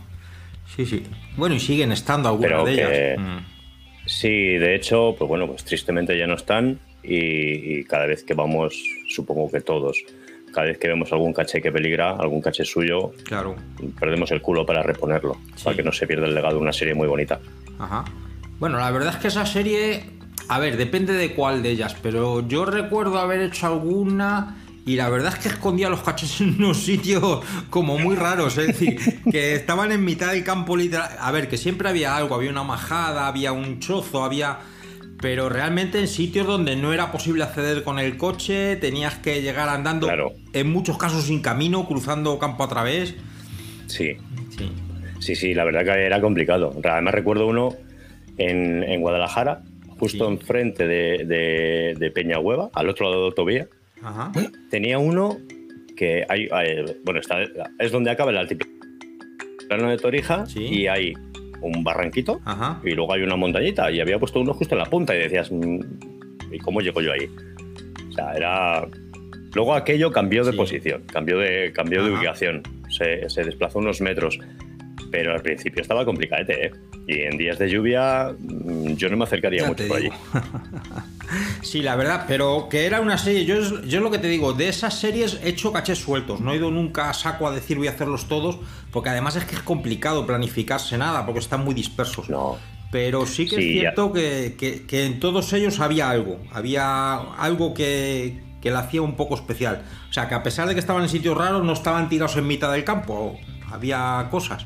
Sí, 0.76 0.86
sí. 0.86 1.02
Bueno, 1.36 1.54
y 1.56 1.60
siguen 1.60 1.90
estando 1.92 2.28
algunas 2.28 2.50
Pero 2.52 2.64
de 2.64 2.74
que- 2.76 3.12
ellas. 3.12 3.18
Mm. 3.18 3.51
Sí, 4.12 4.28
de 4.58 4.74
hecho, 4.74 5.14
pues 5.18 5.26
bueno, 5.26 5.46
pues 5.46 5.64
tristemente 5.64 6.16
ya 6.18 6.26
no 6.26 6.34
están. 6.34 6.78
Y, 7.02 7.78
y 7.80 7.84
cada 7.84 8.06
vez 8.06 8.22
que 8.24 8.34
vamos, 8.34 8.74
supongo 9.08 9.50
que 9.50 9.60
todos, 9.62 9.98
cada 10.52 10.66
vez 10.66 10.78
que 10.78 10.86
vemos 10.86 11.10
algún 11.12 11.32
caché 11.32 11.60
que 11.62 11.72
peligra, 11.72 12.10
algún 12.16 12.40
caché 12.42 12.64
suyo, 12.64 13.12
Claro. 13.24 13.56
perdemos 13.98 14.30
el 14.30 14.40
culo 14.42 14.64
para 14.66 14.82
reponerlo, 14.82 15.38
Sí. 15.56 15.64
para 15.64 15.76
que 15.76 15.82
no 15.82 15.92
se 15.92 16.06
pierda 16.06 16.26
el 16.26 16.34
legado 16.34 16.56
de 16.56 16.60
una 16.60 16.72
serie 16.72 16.94
muy 16.94 17.08
bonita. 17.08 17.40
Ajá. 17.78 18.04
Bueno, 18.60 18.78
la 18.78 18.90
verdad 18.90 19.14
es 19.14 19.16
que 19.20 19.28
esa 19.28 19.46
serie. 19.46 20.04
A 20.48 20.58
ver, 20.58 20.76
depende 20.76 21.14
de 21.14 21.32
cuál 21.34 21.62
de 21.62 21.70
ellas, 21.70 21.96
pero 22.02 22.46
yo 22.46 22.64
recuerdo 22.66 23.18
haber 23.18 23.40
hecho 23.40 23.66
alguna. 23.66 24.61
Y 24.84 24.96
la 24.96 25.08
verdad 25.08 25.32
es 25.34 25.38
que 25.38 25.48
escondía 25.48 25.88
los 25.88 26.02
cachés 26.02 26.40
en 26.40 26.56
unos 26.56 26.78
sitios 26.78 27.40
como 27.70 27.98
muy 27.98 28.16
raros, 28.16 28.58
es 28.58 28.66
decir, 28.68 28.98
que 29.30 29.54
estaban 29.54 29.92
en 29.92 30.04
mitad 30.04 30.32
del 30.32 30.42
campo 30.44 30.76
literal. 30.76 31.08
A 31.20 31.30
ver, 31.30 31.48
que 31.48 31.56
siempre 31.56 31.88
había 31.88 32.16
algo, 32.16 32.34
había 32.34 32.50
una 32.50 32.64
majada, 32.64 33.26
había 33.28 33.52
un 33.52 33.78
chozo, 33.80 34.24
había. 34.24 34.58
Pero 35.20 35.48
realmente 35.48 36.00
en 36.00 36.08
sitios 36.08 36.48
donde 36.48 36.74
no 36.74 36.92
era 36.92 37.12
posible 37.12 37.44
acceder 37.44 37.84
con 37.84 38.00
el 38.00 38.16
coche, 38.16 38.74
tenías 38.74 39.14
que 39.18 39.40
llegar 39.40 39.68
andando, 39.68 40.08
Claro. 40.08 40.32
en 40.52 40.68
muchos 40.72 40.98
casos 40.98 41.22
sin 41.24 41.40
camino, 41.40 41.86
cruzando 41.86 42.36
campo 42.40 42.64
a 42.64 42.68
través. 42.68 43.14
Sí, 43.86 44.16
Sí. 44.50 44.72
sí, 45.20 45.36
sí, 45.36 45.54
la 45.54 45.62
verdad 45.62 45.84
que 45.84 46.04
era 46.06 46.20
complicado. 46.20 46.72
Además 46.82 47.14
recuerdo 47.14 47.46
uno 47.46 47.76
en, 48.36 48.82
en 48.82 49.00
Guadalajara, 49.00 49.62
justo 50.00 50.26
Sí. 50.26 50.32
enfrente 50.32 50.88
de, 50.88 51.24
de, 51.24 51.94
de 51.96 52.10
Peñahueva, 52.10 52.70
al 52.74 52.88
otro 52.88 53.04
lado 53.06 53.18
de 53.18 53.20
la 53.22 53.26
autovía, 53.28 53.68
Ajá. 54.02 54.32
tenía 54.70 54.98
uno 54.98 55.38
que 55.96 56.24
hay, 56.28 56.48
hay- 56.50 56.84
bueno, 57.04 57.20
está, 57.20 57.36
es 57.78 57.92
donde 57.92 58.10
acaba 58.10 58.30
el 58.30 58.38
altiplano 58.38 59.90
de 59.90 59.96
Torija 59.98 60.46
Sí. 60.46 60.64
y 60.64 60.86
hay 60.86 61.14
un 61.60 61.84
barranquito 61.84 62.40
Ajá. 62.44 62.80
y 62.84 62.90
luego 62.90 63.12
hay 63.12 63.22
una 63.22 63.36
montañita 63.36 63.90
y 63.90 64.00
había 64.00 64.18
puesto 64.18 64.40
uno 64.40 64.52
justo 64.54 64.74
en 64.74 64.80
la 64.80 64.86
punta 64.86 65.14
y 65.14 65.18
decías, 65.20 65.50
"Mm, 65.52 65.78
¿y 66.52 66.58
cómo 66.58 66.80
llego 66.80 67.00
yo 67.00 67.12
ahí? 67.12 67.28
O 68.08 68.12
sea, 68.12 68.32
era... 68.32 68.86
Luego 69.54 69.74
aquello 69.74 70.10
cambió 70.10 70.44
de 70.44 70.52
Sí. 70.52 70.56
posición, 70.56 71.02
cambió 71.12 71.38
de, 71.38 71.72
cambió 71.74 72.02
de 72.04 72.10
ubicación, 72.12 72.62
se, 72.88 73.28
se 73.28 73.44
desplazó 73.44 73.78
unos 73.80 74.00
metros, 74.00 74.38
pero 75.10 75.32
al 75.34 75.42
principio 75.42 75.82
estaba 75.82 76.04
complicadete, 76.06 76.66
¿eh? 76.66 76.70
Y 77.06 77.20
en 77.22 77.36
días 77.36 77.58
de 77.58 77.68
lluvia 77.68 78.32
mm, 78.38 78.94
yo 78.94 79.08
no 79.08 79.16
me 79.16 79.24
acercaría 79.24 79.62
Ya 79.62 79.68
mucho 79.68 79.86
por 79.88 79.96
allí. 79.96 80.10
Sí, 81.62 81.80
la 81.80 81.96
verdad, 81.96 82.26
pero 82.28 82.68
que 82.68 82.84
era 82.84 83.00
una 83.00 83.16
serie, 83.16 83.46
yo, 83.46 83.56
es- 83.56 83.70
yo 83.88 83.98
es 83.98 84.02
lo 84.02 84.10
que 84.10 84.18
te 84.18 84.28
digo, 84.28 84.52
de 84.52 84.68
esas 84.68 84.98
series 84.98 85.40
he 85.42 85.48
hecho 85.48 85.72
cachés 85.72 85.98
sueltos, 85.98 86.40
no 86.40 86.52
he 86.52 86.56
ido 86.56 86.70
nunca 86.70 87.08
a 87.08 87.14
saco 87.14 87.48
a 87.48 87.52
decir 87.52 87.78
voy 87.78 87.86
a 87.88 87.92
hacerlos 87.92 88.28
todos, 88.28 88.58
porque 88.90 89.08
además 89.08 89.36
es 89.36 89.44
que 89.46 89.54
es 89.54 89.62
complicado 89.62 90.26
planificarse 90.26 90.98
nada, 90.98 91.24
porque 91.24 91.40
están 91.40 91.64
muy 91.64 91.74
dispersos. 91.74 92.28
No, 92.28 92.58
Pero 92.90 93.24
sí 93.24 93.48
que 93.48 93.56
es 93.56 93.62
Sí, 93.62 93.74
ya. 93.76 93.80
cierto 93.80 94.12
que, 94.12 94.56
que- 94.58 94.84
que 94.86 95.06
en 95.06 95.18
todos 95.20 95.50
ellos 95.54 95.80
había 95.80 96.10
algo, 96.10 96.38
había 96.52 97.14
algo 97.38 97.72
que, 97.72 98.42
que 98.60 98.70
la 98.70 98.80
hacía 98.80 99.00
un 99.00 99.16
poco 99.16 99.34
especial. 99.34 99.82
O 100.10 100.12
sea, 100.12 100.28
que 100.28 100.34
a 100.34 100.42
pesar 100.42 100.68
de 100.68 100.74
que 100.74 100.80
estaban 100.80 101.02
en 101.02 101.08
sitios 101.08 101.34
raros, 101.38 101.64
no 101.64 101.72
estaban 101.72 102.10
tirados 102.10 102.36
en 102.36 102.46
mitad 102.46 102.70
del 102.70 102.84
campo, 102.84 103.38
había 103.70 104.28
cosas. 104.30 104.62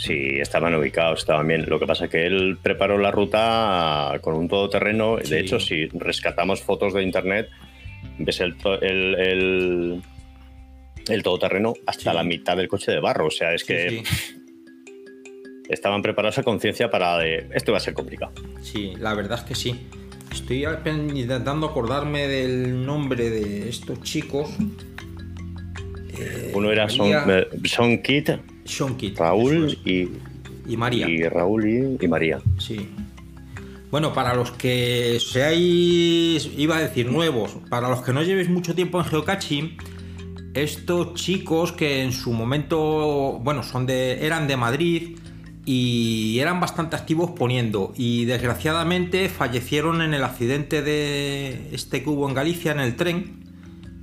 Sí, 0.00 0.38
estaban 0.40 0.74
ubicados, 0.74 1.20
estaban 1.20 1.46
bien. 1.46 1.66
Lo 1.68 1.78
que 1.78 1.86
pasa 1.86 2.06
es 2.06 2.10
que 2.10 2.24
él 2.26 2.56
preparó 2.62 2.96
la 2.96 3.10
ruta 3.10 4.18
con 4.22 4.34
un 4.34 4.48
todoterreno. 4.48 5.18
Sí. 5.22 5.30
De 5.30 5.40
hecho, 5.40 5.60
si 5.60 5.86
rescatamos 5.88 6.62
fotos 6.62 6.94
de 6.94 7.02
internet, 7.02 7.48
ves 8.18 8.40
el, 8.40 8.56
el, 8.80 9.14
el, 9.20 10.02
el 11.08 11.22
todoterreno 11.22 11.74
hasta 11.86 12.12
Sí. 12.12 12.16
la 12.16 12.24
mitad 12.24 12.56
del 12.56 12.66
coche 12.68 12.92
de 12.92 13.00
barro. 13.00 13.26
O 13.26 13.30
sea, 13.30 13.52
es 13.52 13.62
que 13.64 14.02
sí. 14.06 14.36
estaban 15.68 16.00
preparados 16.00 16.38
a 16.38 16.42
conciencia 16.44 16.90
para 16.90 17.18
de 17.18 17.48
esto 17.52 17.72
va 17.72 17.78
a 17.78 17.82
ser 17.82 17.92
complicado. 17.92 18.32
Sí, 18.62 18.94
la 18.98 19.12
verdad 19.14 19.38
es 19.40 19.44
que 19.44 19.54
sí. 19.54 19.86
Estoy 20.32 20.64
intentando 20.86 21.66
acordarme 21.66 22.26
del 22.26 22.86
nombre 22.86 23.28
de 23.28 23.68
estos 23.68 24.00
chicos. 24.02 24.48
Eh, 26.18 26.52
Uno 26.54 26.70
era 26.70 26.88
Son, 26.88 27.10
eh, 27.30 27.46
Son 27.64 27.98
Kit, 28.02 28.30
Sean 28.70 28.96
Kidd, 28.96 29.18
Raúl 29.18 29.66
es. 29.66 29.78
y, 29.84 30.08
y 30.66 30.76
María. 30.76 31.08
y 31.08 31.22
Raúl 31.24 31.68
y, 31.68 32.04
y 32.04 32.08
María. 32.08 32.40
Sí. 32.58 32.88
Bueno, 33.90 34.12
para 34.14 34.34
los 34.34 34.52
que 34.52 35.18
seáis, 35.20 36.48
iba 36.56 36.76
a 36.76 36.80
decir 36.80 37.10
nuevos, 37.10 37.56
para 37.68 37.88
los 37.88 38.02
que 38.02 38.12
no 38.12 38.22
llevéis 38.22 38.48
mucho 38.48 38.74
tiempo 38.74 38.98
en 39.00 39.04
geocaching, 39.04 39.76
estos 40.54 41.14
chicos 41.14 41.72
que 41.72 42.02
en 42.02 42.12
su 42.12 42.32
momento, 42.32 43.40
bueno, 43.42 43.62
son 43.64 43.86
de, 43.86 44.24
eran 44.24 44.46
de 44.46 44.56
Madrid 44.56 45.16
y 45.64 46.38
eran 46.38 46.60
bastante 46.60 46.96
activos 46.96 47.32
poniendo 47.32 47.92
y 47.96 48.24
desgraciadamente 48.24 49.28
fallecieron 49.28 50.02
en 50.02 50.14
el 50.14 50.24
accidente 50.24 50.82
de 50.82 51.68
este 51.72 52.02
que 52.02 52.10
hubo 52.10 52.28
en 52.28 52.34
Galicia 52.34 52.72
en 52.72 52.80
el 52.80 52.96
tren. 52.96 53.39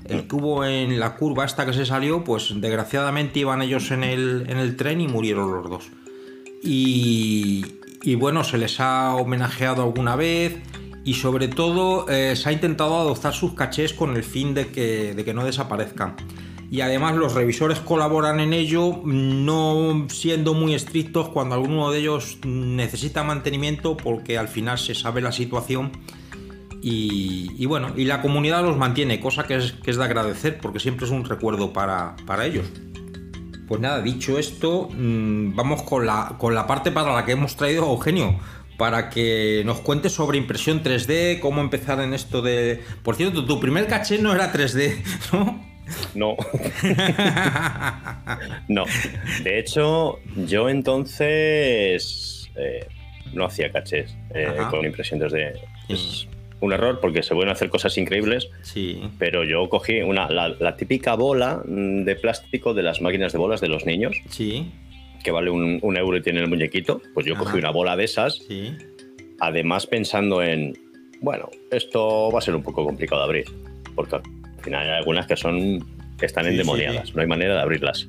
El 0.10 0.28
que 0.28 0.36
hubo 0.36 0.64
en 0.66 1.00
la 1.00 1.16
curva 1.16 1.46
esta 1.46 1.66
que 1.66 1.74
se 1.74 1.86
salió, 1.86 2.24
pues 2.24 2.54
desgraciadamente 2.56 3.40
iban 3.40 3.62
ellos 3.62 3.92
en 3.92 4.04
el, 4.04 4.46
en 4.48 4.58
el 4.58 4.76
tren 4.76 5.02
y 5.02 5.08
murieron 5.08 5.52
los 5.52 5.70
dos. 5.70 5.90
Y, 6.64 8.16
bueno, 8.16 8.44
se 8.44 8.58
les 8.58 8.80
ha 8.80 9.16
homenajeado 9.16 9.84
alguna 9.84 10.16
vez 10.16 10.58
y 11.04 11.14
sobre 11.14 11.48
todo 11.48 12.08
eh, 12.10 12.36
se 12.36 12.50
ha 12.50 12.52
intentado 12.52 12.98
adoptar 12.98 13.34
sus 13.34 13.54
cachés 13.54 13.94
con 13.94 14.16
el 14.16 14.24
fin 14.24 14.54
de 14.54 14.68
que, 14.68 15.14
de 15.14 15.26
que 15.26 15.34
no 15.34 15.46
desaparezcan. 15.46 16.16
Y 16.70 16.82
además 16.82 17.16
los 17.16 17.34
revisores 17.34 17.80
colaboran 17.80 18.42
en 18.42 18.52
ello, 18.52 19.02
no 19.06 20.08
siendo 20.10 20.54
muy 20.54 20.74
estrictos 20.74 21.30
cuando 21.30 21.56
alguno 21.56 21.92
de 21.92 22.00
ellos 22.00 22.40
necesita 22.46 23.24
mantenimiento 23.24 23.96
porque 23.96 24.38
al 24.38 24.50
final 24.50 24.78
se 24.78 24.94
sabe 24.94 25.22
la 25.22 25.32
situación 25.32 25.92
y, 26.90 27.52
y 27.58 27.66
bueno, 27.66 27.92
y 27.98 28.06
la 28.06 28.22
comunidad 28.22 28.64
los 28.64 28.78
mantiene, 28.78 29.20
cosa 29.20 29.46
que 29.46 29.56
es, 29.56 29.74
que 29.74 29.92
es 29.92 29.98
de 29.98 30.06
agradecer 30.06 30.58
porque 30.60 30.80
siempre 30.80 31.06
es 31.06 31.12
un 31.12 31.26
recuerdo 31.26 31.74
para, 31.74 32.16
para 32.26 32.46
ellos. 32.46 32.66
Pues 33.68 33.82
nada, 33.82 34.02
dicho 34.02 34.40
esto, 34.40 34.88
mm, 34.94 35.54
vamos 35.54 35.84
con 35.84 36.06
la, 36.06 36.36
con 36.38 36.56
la 36.56 36.66
parte 36.66 36.92
para 36.92 37.14
la 37.14 37.26
que 37.26 37.34
hemos 37.34 37.58
traído 37.58 37.84
a 37.84 37.90
Eugenio, 37.90 38.40
para 38.78 39.10
que 39.10 39.64
nos 39.66 39.82
cuente 39.82 40.08
sobre 40.08 40.38
impresión 40.38 40.82
3D, 40.82 41.42
cómo 41.42 41.60
empezar 41.60 42.00
en 42.00 42.14
esto 42.14 42.42
de... 42.42 42.82
Por 43.04 43.16
cierto, 43.16 43.46
tu 43.46 43.60
primer 43.60 43.88
caché 43.88 44.20
no 44.20 44.34
era 44.34 44.54
3D, 44.54 45.04
¿no? 45.34 45.62
No. 46.16 46.38
no. 48.70 48.86
De 49.44 49.60
hecho, 49.60 50.20
yo 50.38 50.70
entonces 50.70 52.50
eh, 52.56 52.88
no 53.34 53.44
hacía 53.44 53.74
cachés 53.74 54.16
eh, 54.34 54.56
con 54.70 54.86
impresión 54.86 55.20
3D. 55.20 55.60
Sí. 55.90 55.94
Es 55.94 56.37
un 56.60 56.74
error 56.74 57.00
porque 57.00 57.22
se 57.24 57.36
pueden 57.36 57.52
hacer 57.52 57.70
cosas 57.70 57.98
increíbles, 57.98 58.50
Sí, 58.62 59.02
pero 59.20 59.44
yo 59.44 59.70
cogí 59.70 60.02
una, 60.02 60.30
la, 60.30 60.50
la 60.50 60.76
típica 60.76 61.16
bola 61.16 61.62
mm, 61.66 62.04
de 62.04 62.16
plástico 62.16 62.74
de 62.74 62.84
las 62.84 63.02
máquinas 63.02 63.32
de 63.32 63.38
bolas 63.38 63.62
de 63.62 63.68
los 63.68 63.86
niños, 63.86 64.16
sí, 64.30 64.72
que 65.24 65.32
vale 65.32 65.50
un, 65.52 65.80
un 65.82 65.98
euro 65.98 66.18
y 66.18 66.22
tiene 66.22 66.40
el 66.40 66.48
muñequito, 66.48 67.02
pues 67.14 67.26
yo 67.26 67.36
Ajá. 67.36 67.44
cogí 67.44 67.58
una 67.60 67.70
bola 67.72 67.96
de 67.96 68.06
esas, 68.06 68.36
Sí. 68.48 68.76
además 69.40 69.86
pensando 69.86 70.42
en, 70.42 70.74
bueno, 71.22 71.50
esto 71.72 72.32
va 72.32 72.40
a 72.40 72.42
ser 72.42 72.56
un 72.56 72.64
poco 72.64 72.84
complicado 72.86 73.22
de 73.22 73.26
abrir, 73.26 73.46
porque 73.96 74.16
al 74.16 74.24
final 74.64 74.90
hay 74.90 74.98
algunas 74.98 75.28
que 75.28 75.36
son 75.38 75.86
que 76.18 76.26
están 76.26 76.46
sí, 76.46 76.50
endemoniadas, 76.52 77.10
sí. 77.10 77.14
no 77.16 77.22
hay 77.22 77.28
manera 77.28 77.54
de 77.56 77.62
abrirlas. 77.62 78.08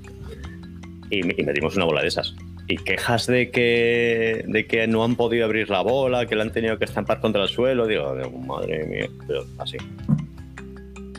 Y, 1.11 1.19
y 1.41 1.45
metimos 1.45 1.77
una 1.77 1.85
bola 1.85 2.01
de 2.03 2.09
esas. 2.09 2.35
Y 2.69 2.77
quejas 2.77 3.27
de 3.27 3.51
que, 3.51 4.45
de 4.47 4.67
que 4.67 4.87
no 4.87 5.03
han 5.03 5.17
podido 5.17 5.47
abrir 5.47 5.71
la 5.71 5.81
bola, 5.81 6.27
que 6.27 6.37
la 6.37 6.43
han 6.43 6.53
tenido 6.53 6.79
que 6.79 6.85
estampar 6.85 7.21
contra 7.21 7.43
el 7.43 7.49
suelo, 7.49 7.87
digo, 7.87 8.15
madre 8.47 8.85
mía, 8.85 9.09
pero 9.27 9.45
así. 9.59 9.79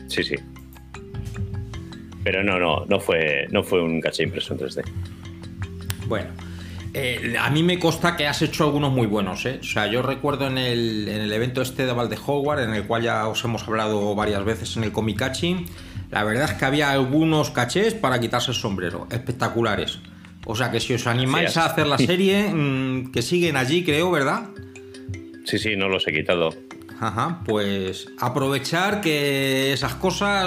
Sí, 0.06 0.22
sí. 0.22 0.36
Pero 2.22 2.44
no, 2.44 2.58
no, 2.58 2.84
no 2.86 3.00
fue, 3.00 3.48
no 3.50 3.64
fue 3.64 3.82
un 3.82 4.00
caché 4.00 4.22
impreso 4.22 4.54
en 4.54 4.60
3D. 4.60 4.84
Bueno, 6.06 6.30
eh, 6.92 7.36
a 7.38 7.50
mí 7.50 7.62
me 7.62 7.78
consta 7.78 8.16
que 8.16 8.26
has 8.26 8.42
hecho 8.42 8.64
algunos 8.64 8.92
muy 8.92 9.06
buenos, 9.06 9.46
¿eh? 9.46 9.58
O 9.60 9.64
sea, 9.64 9.86
yo 9.86 10.02
recuerdo 10.02 10.48
en 10.48 10.58
el, 10.58 11.08
en 11.08 11.20
el 11.20 11.32
evento 11.32 11.62
este 11.62 11.86
de 11.86 11.92
Valde 11.92 12.18
Howard, 12.26 12.64
en 12.64 12.74
el 12.74 12.84
cual 12.84 13.02
ya 13.02 13.28
os 13.28 13.44
hemos 13.44 13.66
hablado 13.66 14.14
varias 14.16 14.44
veces 14.44 14.76
en 14.76 14.84
el 14.84 14.92
Comicachi, 14.92 15.66
la 16.10 16.24
verdad 16.24 16.50
es 16.50 16.54
que 16.54 16.64
había 16.64 16.90
algunos 16.90 17.50
cachés 17.50 17.94
para 17.94 18.18
quitarse 18.18 18.50
el 18.50 18.56
sombrero, 18.56 19.06
espectaculares. 19.10 20.00
O 20.46 20.56
sea, 20.56 20.70
que 20.70 20.80
si 20.80 20.94
os 20.94 21.06
animáis 21.06 21.56
a 21.56 21.66
hacer 21.66 21.86
la 21.86 21.98
serie, 22.10 22.48
mm, 22.52 23.12
que 23.12 23.22
siguen 23.22 23.56
allí, 23.56 23.84
creo, 23.84 24.10
¿verdad? 24.10 24.48
Sí, 25.44 25.58
sí, 25.58 25.76
no 25.76 25.88
los 25.88 26.06
he 26.08 26.12
quitado. 26.12 26.50
Ajá, 27.02 27.40
pues 27.46 28.08
aprovechar 28.18 29.00
que 29.00 29.72
esas 29.72 29.94
cosas, 29.94 30.44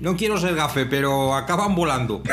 no 0.00 0.16
quiero 0.16 0.36
ser 0.36 0.56
gafe, 0.56 0.84
pero 0.84 1.32
acaban 1.34 1.76
volando. 1.76 2.22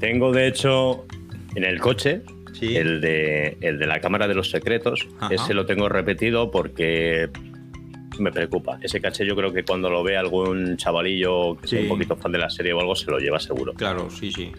Tengo, 0.00 0.32
de 0.32 0.48
hecho, 0.48 1.06
en 1.54 1.64
el 1.64 1.80
coche, 1.80 2.22
Sí. 2.52 2.76
el, 2.76 3.00
de, 3.00 3.56
el 3.60 3.78
de 3.78 3.86
la 3.86 4.00
cámara 4.00 4.26
de 4.28 4.34
los 4.34 4.50
secretos. 4.50 5.06
Ajá. 5.20 5.32
Ese 5.34 5.54
lo 5.54 5.66
tengo 5.66 5.88
repetido 5.88 6.50
porque 6.50 7.30
me 8.20 8.30
preocupa. 8.32 8.78
Ese 8.82 9.00
caché 9.00 9.26
yo 9.26 9.34
creo 9.34 9.52
que 9.52 9.64
cuando 9.64 9.90
lo 9.90 10.02
ve 10.02 10.16
algún 10.16 10.76
chavalillo 10.76 11.56
que 11.56 11.66
sea 11.68 11.78
Sí. 11.80 11.84
un 11.84 11.88
poquito 11.88 12.16
fan 12.16 12.32
de 12.32 12.38
la 12.38 12.50
serie 12.50 12.72
o 12.72 12.80
algo, 12.80 12.94
se 12.94 13.10
lo 13.10 13.18
lleva 13.18 13.40
seguro. 13.40 13.74
Claro, 13.74 14.08
sí, 14.10 14.30
sí. 14.32 14.52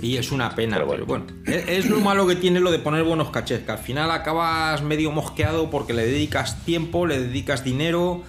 Y 0.00 0.16
es 0.16 0.30
una 0.30 0.54
pena, 0.54 0.76
pero 0.76 0.90
Pero 0.90 1.06
bueno. 1.06 1.26
Es, 1.46 1.68
es 1.68 1.90
lo 1.90 1.98
malo 2.00 2.26
que 2.26 2.36
tiene 2.36 2.60
lo 2.60 2.70
de 2.70 2.78
poner 2.78 3.02
buenos 3.02 3.30
cachés, 3.30 3.60
que 3.60 3.72
al 3.72 3.78
final 3.78 4.10
acabas 4.12 4.82
medio 4.82 5.10
mosqueado 5.10 5.70
porque 5.70 5.92
le 5.92 6.06
dedicas 6.06 6.64
tiempo, 6.64 7.06
le 7.06 7.18
dedicas 7.20 7.64
dinero 7.64 8.22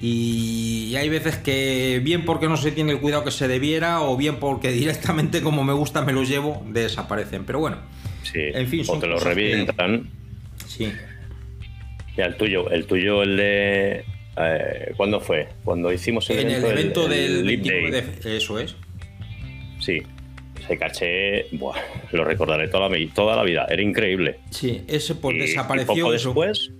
y 0.00 0.94
hay 0.96 1.08
veces 1.08 1.36
que 1.36 2.00
bien 2.02 2.24
porque 2.24 2.48
no 2.48 2.56
se 2.56 2.72
tiene 2.72 2.92
el 2.92 2.98
cuidado 3.00 3.24
que 3.24 3.30
se 3.30 3.46
debiera 3.48 4.00
o 4.02 4.16
bien 4.16 4.36
porque 4.40 4.70
directamente 4.72 5.42
como 5.42 5.64
me 5.64 5.72
gusta 5.72 6.02
me 6.02 6.12
los 6.12 6.28
llevo, 6.28 6.62
desaparecen. 6.68 7.44
Pero 7.44 7.60
bueno, 7.60 7.78
Sí. 8.22 8.38
En 8.54 8.68
fin, 8.68 8.84
o 8.86 8.98
te 9.00 9.06
lo 9.08 9.14
cosas 9.14 9.28
que- 9.30 9.34
revientan. 9.34 10.08
sí. 10.66 10.92
Ya 12.16 12.24
el 12.26 12.36
tuyo, 12.36 12.70
el 12.70 12.86
tuyo, 12.86 13.22
el 13.22 13.36
de. 13.36 14.04
eh, 14.36 14.92
¿Cuándo 14.96 15.20
fue? 15.20 15.48
Cuando 15.64 15.92
hicimos 15.92 16.28
el 16.30 16.40
En 16.40 16.50
el 16.50 16.64
evento, 16.64 16.70
evento 16.70 17.04
el 17.04 17.10
del 17.10 17.44
29 17.46 17.90
Day. 17.90 18.14
de... 18.22 18.36
Eso 18.36 18.58
es. 18.58 18.74
Sí. 19.80 20.02
Ese 20.62 20.78
caché, 20.78 21.46
buah, 21.52 21.74
lo 22.12 22.24
recordaré 22.24 22.68
toda 22.68 22.88
la, 22.88 22.96
toda 23.14 23.34
la 23.36 23.42
vida. 23.42 23.66
Era 23.68 23.82
increíble. 23.82 24.38
Sí, 24.50 24.84
ese 24.86 25.16
pues 25.16 25.34
Y- 25.34 25.38
y 25.38 25.40
desapareció. 25.42 25.88
poco 26.04 26.14
eso. 26.14 26.28
después, 26.28 26.70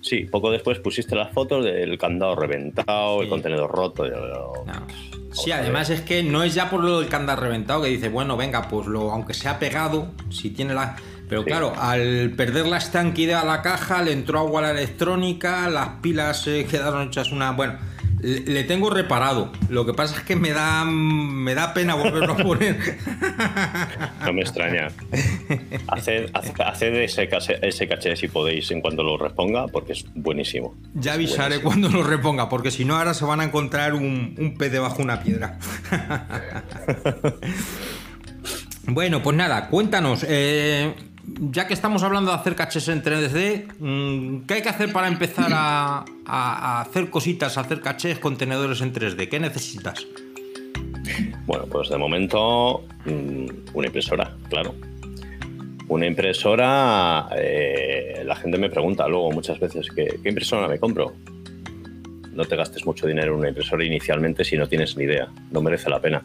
sí, 0.00 0.26
poco 0.30 0.50
después 0.52 0.78
pusiste 0.78 1.16
las 1.16 1.32
fotos 1.32 1.64
del 1.64 1.98
candado 1.98 2.36
reventado, 2.36 3.16
Sí. 3.18 3.24
el 3.24 3.28
contenedor 3.28 3.70
roto. 3.72 4.06
No. 4.06 4.86
Sí, 5.32 5.50
además 5.50 5.90
es 5.90 6.02
que 6.02 6.22
no 6.22 6.42
es 6.44 6.54
ya 6.54 6.70
por 6.70 6.84
lo 6.84 7.00
del 7.00 7.08
candar 7.08 7.40
reventado 7.40 7.82
que 7.82 7.88
dice, 7.88 8.08
bueno, 8.08 8.36
venga, 8.36 8.68
pues 8.68 8.86
lo, 8.86 9.10
aunque 9.10 9.34
sea 9.34 9.58
pegado, 9.58 10.12
si 10.28 10.50
tiene 10.50 10.74
la. 10.74 10.96
Pero 11.30 11.42
Sí. 11.42 11.46
claro, 11.46 11.72
al 11.78 12.32
perder 12.36 12.66
la 12.66 12.76
estanquidad 12.76 13.40
a 13.40 13.44
la 13.46 13.62
caja, 13.62 14.02
le 14.02 14.12
entró 14.12 14.40
agua 14.40 14.60
a 14.60 14.62
la 14.64 14.70
electrónica, 14.72 15.70
las 15.70 15.88
pilas 16.02 16.44
quedaron 16.68 17.08
hechas 17.08 17.32
una. 17.32 17.52
Bueno, 17.52 17.74
le, 18.20 18.40
le 18.40 18.64
tengo 18.64 18.90
reparado. 18.90 19.50
Lo 19.70 19.86
que 19.86 19.94
pasa 19.94 20.16
es 20.16 20.22
que 20.24 20.36
me 20.36 20.50
da 20.50 20.84
me 20.84 21.54
da 21.54 21.72
pena 21.72 21.94
volverlo 21.94 22.34
a 22.34 22.36
poner. 22.36 22.76
No 24.24 24.34
me 24.34 24.42
extraña. 24.42 24.88
Haced, 25.88 26.30
ese, 27.02 27.28
caché, 27.28 27.58
ese 27.66 27.88
caché 27.88 28.14
si 28.16 28.28
podéis 28.28 28.70
en 28.70 28.80
cuanto 28.82 29.02
lo 29.02 29.16
reponga, 29.16 29.66
porque 29.68 29.92
es 29.94 30.04
buenísimo. 30.14 30.74
Ya 30.94 31.14
avisaré 31.14 31.58
buenísimo. 31.58 31.88
cuando 31.88 31.88
lo 31.88 32.02
reponga, 32.08 32.48
porque 32.50 32.70
si 32.70 32.84
no, 32.84 32.96
ahora 32.98 33.14
se 33.14 33.24
van 33.24 33.40
a 33.40 33.44
encontrar 33.44 33.94
un, 33.94 34.34
un 34.38 34.54
pez 34.58 34.70
debajo 34.72 34.98
de 34.98 35.02
una 35.04 35.22
piedra. 35.22 35.58
bueno, 38.86 39.22
pues 39.22 39.36
nada, 39.36 39.68
cuéntanos. 39.68 40.24
eh, 40.28 40.94
ya 41.24 41.66
que 41.66 41.74
estamos 41.74 42.02
hablando 42.02 42.30
de 42.30 42.36
hacer 42.36 42.54
caches 42.54 42.88
en 42.88 43.02
3D, 43.02 43.66
mm, 43.78 44.46
¿qué 44.46 44.54
hay 44.54 44.62
que 44.62 44.68
hacer 44.68 44.92
para 44.92 45.08
empezar 45.08 45.50
a, 45.52 46.04
hacer 46.80 47.10
cositas, 47.10 47.56
a 47.58 47.62
hacer 47.62 47.80
cachés, 47.80 48.18
contenedores 48.18 48.80
en 48.80 48.92
3D? 48.92 49.28
¿Qué 49.28 49.40
necesitas? 49.40 50.06
Bueno, 51.46 51.66
pues 51.66 51.88
de 51.88 51.98
momento 51.98 52.84
mm, 53.04 53.74
una 53.74 53.86
impresora, 53.86 54.36
claro. 54.48 54.74
Una 55.88 56.06
impresora, 56.06 57.28
eh, 57.36 58.22
la 58.24 58.36
gente 58.36 58.58
me 58.58 58.70
pregunta 58.70 59.08
luego 59.08 59.32
muchas 59.32 59.58
veces, 59.58 59.88
¿qué, 59.90 60.20
qué 60.22 60.28
impresora 60.28 60.68
me 60.68 60.78
compro? 60.78 61.14
No 62.32 62.44
te 62.44 62.54
gastes 62.54 62.86
mucho 62.86 63.08
dinero 63.08 63.32
en 63.32 63.40
una 63.40 63.48
impresora 63.48 63.84
inicialmente 63.84 64.44
si 64.44 64.56
no 64.56 64.68
tienes 64.68 64.96
ni 64.96 65.04
idea, 65.04 65.28
no 65.50 65.60
merece 65.60 65.90
la 65.90 66.00
pena. 66.00 66.22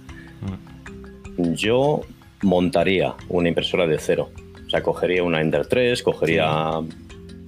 Yo 1.38 2.02
montaría 2.44 3.16
una 3.28 3.50
impresora 3.50 3.88
de 3.88 3.98
cero. 3.98 4.30
O 4.66 4.70
sea, 4.70 4.82
cogería 4.82 5.24
una 5.24 5.42
Ender 5.42 5.68
3, 5.68 6.02
cogería 6.04 6.82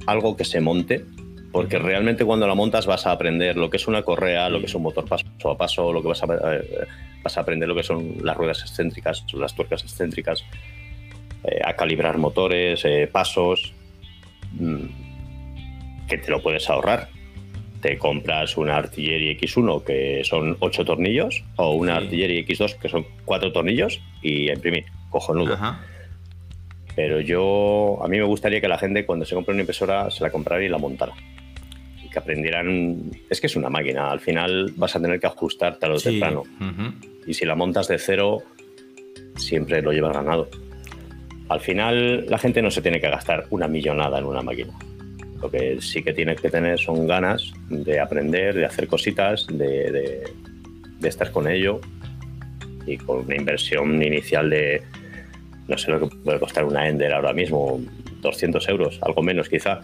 algo 0.05 0.37
que 0.37 0.45
se 0.45 0.61
monte, 0.61 1.05
porque 1.51 1.79
realmente 1.79 2.25
cuando 2.25 2.47
la 2.47 2.55
montas 2.55 2.85
vas 2.85 3.07
a 3.07 3.11
aprender 3.11 3.57
lo 3.57 3.69
que 3.69 3.77
es 3.77 3.87
una 3.87 4.03
correa, 4.03 4.49
lo 4.49 4.59
que 4.59 4.67
es 4.67 4.75
un 4.75 4.83
motor 4.83 5.05
paso 5.05 5.25
a 5.49 5.57
paso, 5.57 5.91
lo 5.91 6.01
que 6.01 6.07
vas 6.09 6.23
a, 6.23 6.27
eh, 6.53 6.87
vas 7.23 7.37
a 7.37 7.41
aprender 7.41 7.67
lo 7.67 7.75
que 7.75 7.83
son 7.83 8.17
las 8.23 8.37
ruedas 8.37 8.61
excéntricas, 8.61 9.25
las 9.33 9.55
tuercas 9.55 9.83
excéntricas, 9.83 10.43
eh, 11.43 11.59
a 11.63 11.73
calibrar 11.75 12.17
motores, 12.17 12.83
eh, 12.85 13.09
pasos, 13.11 13.73
mm, 14.53 14.85
que 16.07 16.17
te 16.17 16.31
lo 16.31 16.41
puedes 16.41 16.69
ahorrar. 16.69 17.09
Te 17.81 17.97
compras 17.97 18.57
una 18.57 18.77
Artillery 18.77 19.31
X1 19.31 19.83
que 19.83 20.23
son 20.23 20.57
8 20.59 20.83
tornillos 20.83 21.43
o 21.57 21.73
una 21.73 21.97
Sí. 21.97 22.05
Artillery 22.05 22.39
X2 22.39 22.75
que 22.75 22.89
son 22.89 23.05
4 23.25 23.51
tornillos 23.51 24.01
y 24.21 24.49
a 24.49 24.53
imprimir, 24.53 24.85
cojonudo. 25.09 25.53
Ajá. 25.53 25.79
Pero 26.97 27.21
yo, 27.21 28.03
a 28.03 28.07
mí 28.07 28.17
me 28.17 28.23
gustaría 28.25 28.59
que 28.59 28.67
la 28.67 28.77
gente 28.79 29.05
cuando 29.05 29.23
se 29.23 29.35
compre 29.35 29.53
una 29.53 29.61
impresora 29.61 30.09
se 30.09 30.23
la 30.23 30.31
comprara 30.31 30.63
y 30.63 30.67
la 30.67 30.79
montara. 30.79 31.13
Y 32.03 32.09
que 32.09 32.17
aprendieran, 32.19 33.11
es 33.29 33.39
que 33.39 33.45
es 33.47 33.55
una 33.55 33.69
máquina, 33.69 34.09
al 34.11 34.19
final 34.19 34.73
vas 34.75 34.95
a 34.95 34.99
tener 34.99 35.19
que 35.19 35.27
ajustar 35.27 35.77
tarde 35.77 35.95
o 35.95 35.99
Sí. 35.99 36.09
temprano. 36.09 36.41
Ujú. 36.41 36.93
Y 37.27 37.33
si 37.35 37.45
la 37.45 37.53
montas 37.55 37.87
de 37.87 37.99
cero, 37.99 38.39
siempre 39.35 39.81
lo 39.83 39.91
llevas 39.91 40.13
ganado. 40.15 40.49
Al 41.49 41.59
final 41.61 42.25
la 42.27 42.39
gente 42.39 42.61
no 42.63 42.71
se 42.71 42.81
tiene 42.81 42.99
que 42.99 43.09
gastar 43.09 43.45
una 43.51 43.67
millonada 43.67 44.17
en 44.19 44.25
una 44.25 44.41
máquina. 44.41 44.73
Lo 45.41 45.51
que 45.51 45.79
sí 45.81 46.01
que 46.01 46.13
tienes 46.13 46.41
que 46.41 46.49
tener 46.49 46.79
son 46.79 47.05
ganas 47.05 47.53
de 47.69 47.99
aprender, 47.99 48.55
de 48.55 48.65
hacer 48.65 48.87
cositas, 48.87 49.45
de, 49.47 49.91
de- 49.91 50.23
de 50.99 51.09
estar 51.09 51.31
con 51.31 51.47
ello 51.47 51.79
y 52.87 52.97
con 52.97 53.19
una 53.19 53.35
inversión 53.35 54.01
inicial 54.01 54.49
de, 54.49 54.81
no 55.67 55.77
sé 55.77 55.91
lo 55.91 55.99
que 55.99 56.15
puede 56.17 56.39
costar 56.39 56.63
una 56.65 56.87
Ender 56.87 57.13
ahora 57.13 57.33
mismo, 57.33 57.79
200 58.21 58.67
euros, 58.69 58.99
algo 59.01 59.21
menos 59.21 59.49
quizá. 59.49 59.81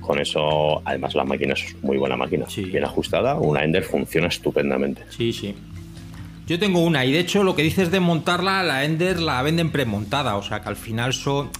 Con 0.00 0.18
eso, 0.20 0.82
además 0.84 1.14
la 1.14 1.24
máquina 1.24 1.54
es 1.54 1.76
muy 1.82 1.96
buena 1.96 2.16
máquina, 2.16 2.46
Sí. 2.48 2.64
bien 2.64 2.84
ajustada, 2.84 3.34
una 3.36 3.62
Ender 3.64 3.84
funciona 3.84 4.28
estupendamente. 4.28 5.02
Sí, 5.10 5.32
sí. 5.32 5.54
Yo 6.46 6.58
tengo 6.58 6.80
una 6.80 7.04
y 7.04 7.12
de 7.12 7.20
hecho 7.20 7.44
lo 7.44 7.54
que 7.54 7.62
dices 7.62 7.90
de 7.92 8.00
montarla, 8.00 8.62
la 8.64 8.84
Ender 8.84 9.20
la 9.20 9.40
venden 9.42 9.70
premontada, 9.70 10.36
o 10.36 10.42
sea 10.42 10.60
que 10.60 10.68
al 10.68 10.76
final 10.76 11.12
son 11.14 11.50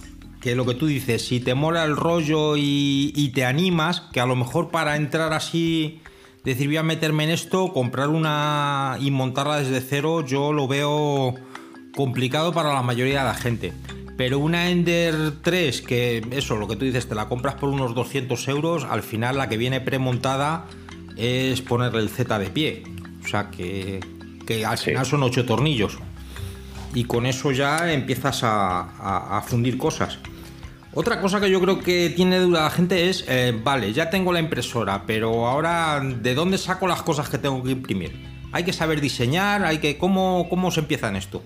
que 0.41 0.55
lo 0.55 0.65
que 0.65 0.73
tú 0.73 0.87
dices, 0.87 1.25
si 1.25 1.39
te 1.39 1.53
mola 1.53 1.85
el 1.85 1.95
rollo 1.95 2.57
y, 2.57 3.13
y 3.15 3.29
te 3.29 3.45
animas, 3.45 4.01
que 4.11 4.19
a 4.19 4.25
lo 4.25 4.35
mejor 4.35 4.71
para 4.71 4.97
entrar 4.97 5.31
así, 5.31 6.01
decir 6.43 6.67
voy 6.67 6.75
a 6.75 6.83
meterme 6.83 7.23
en 7.23 7.29
esto, 7.29 7.71
comprar 7.71 8.09
una 8.09 8.97
y 8.99 9.09
montarla 9.09 9.59
desde 9.59 9.79
cero, 9.79 10.25
yo 10.25 10.51
lo 10.51 10.67
veo 10.67 11.33
complicado 11.95 12.53
para 12.53 12.73
la 12.73 12.81
mayoría 12.81 13.19
de 13.19 13.25
la 13.25 13.33
gente. 13.35 13.73
Pero 14.17 14.39
una 14.39 14.69
Ender 14.69 15.15
3, 15.41 15.81
que 15.81 16.25
eso, 16.31 16.55
lo 16.55 16.67
que 16.67 16.75
tú 16.75 16.85
dices, 16.85 17.07
te 17.07 17.15
la 17.15 17.27
compras 17.27 17.55
por 17.55 17.69
unos 17.69 17.95
200 17.95 18.47
euros, 18.47 18.83
al 18.83 19.01
final 19.01 19.37
la 19.37 19.49
que 19.49 19.57
viene 19.57 19.81
premontada 19.81 20.65
es 21.17 21.61
ponerle 21.61 21.99
el 22.01 22.09
Z 22.09 22.37
de 22.37 22.49
pie. 22.49 22.83
O 23.23 23.27
sea 23.27 23.49
que, 23.49 23.99
que 24.45 24.65
al 24.65 24.77
Sí. 24.77 24.85
final 24.91 25.05
son 25.05 25.23
8 25.23 25.45
tornillos. 25.45 25.97
Y 26.93 27.05
con 27.05 27.25
eso 27.25 27.51
ya 27.51 27.91
empiezas 27.91 28.43
a, 28.43 28.81
a- 28.81 29.37
a 29.37 29.41
fundir 29.41 29.77
cosas. 29.79 30.19
Otra 30.93 31.19
cosa 31.19 31.39
que 31.41 31.49
yo 31.49 31.59
creo 31.59 31.79
que 31.79 32.11
tiene 32.11 32.37
duda 32.39 32.61
la 32.65 32.69
gente 32.69 33.09
es, 33.09 33.25
eh, 33.27 33.59
vale, 33.63 33.93
ya 33.93 34.11
tengo 34.11 34.31
la 34.31 34.39
impresora, 34.39 35.05
pero 35.07 35.47
ahora 35.47 35.99
¿de 36.03 36.35
dónde 36.35 36.59
saco 36.59 36.85
las 36.87 37.01
cosas 37.01 37.29
que 37.29 37.39
tengo 37.39 37.63
que 37.63 37.71
imprimir? 37.71 38.31
hay 38.51 38.63
que 38.63 38.73
saber 38.73 39.01
diseñar, 39.01 39.65
hay 39.65 39.79
que 39.79 39.97
cómo 39.97 40.45
cómo 40.47 40.69
se 40.69 40.81
empieza 40.81 41.07
en 41.09 41.15
esto. 41.15 41.41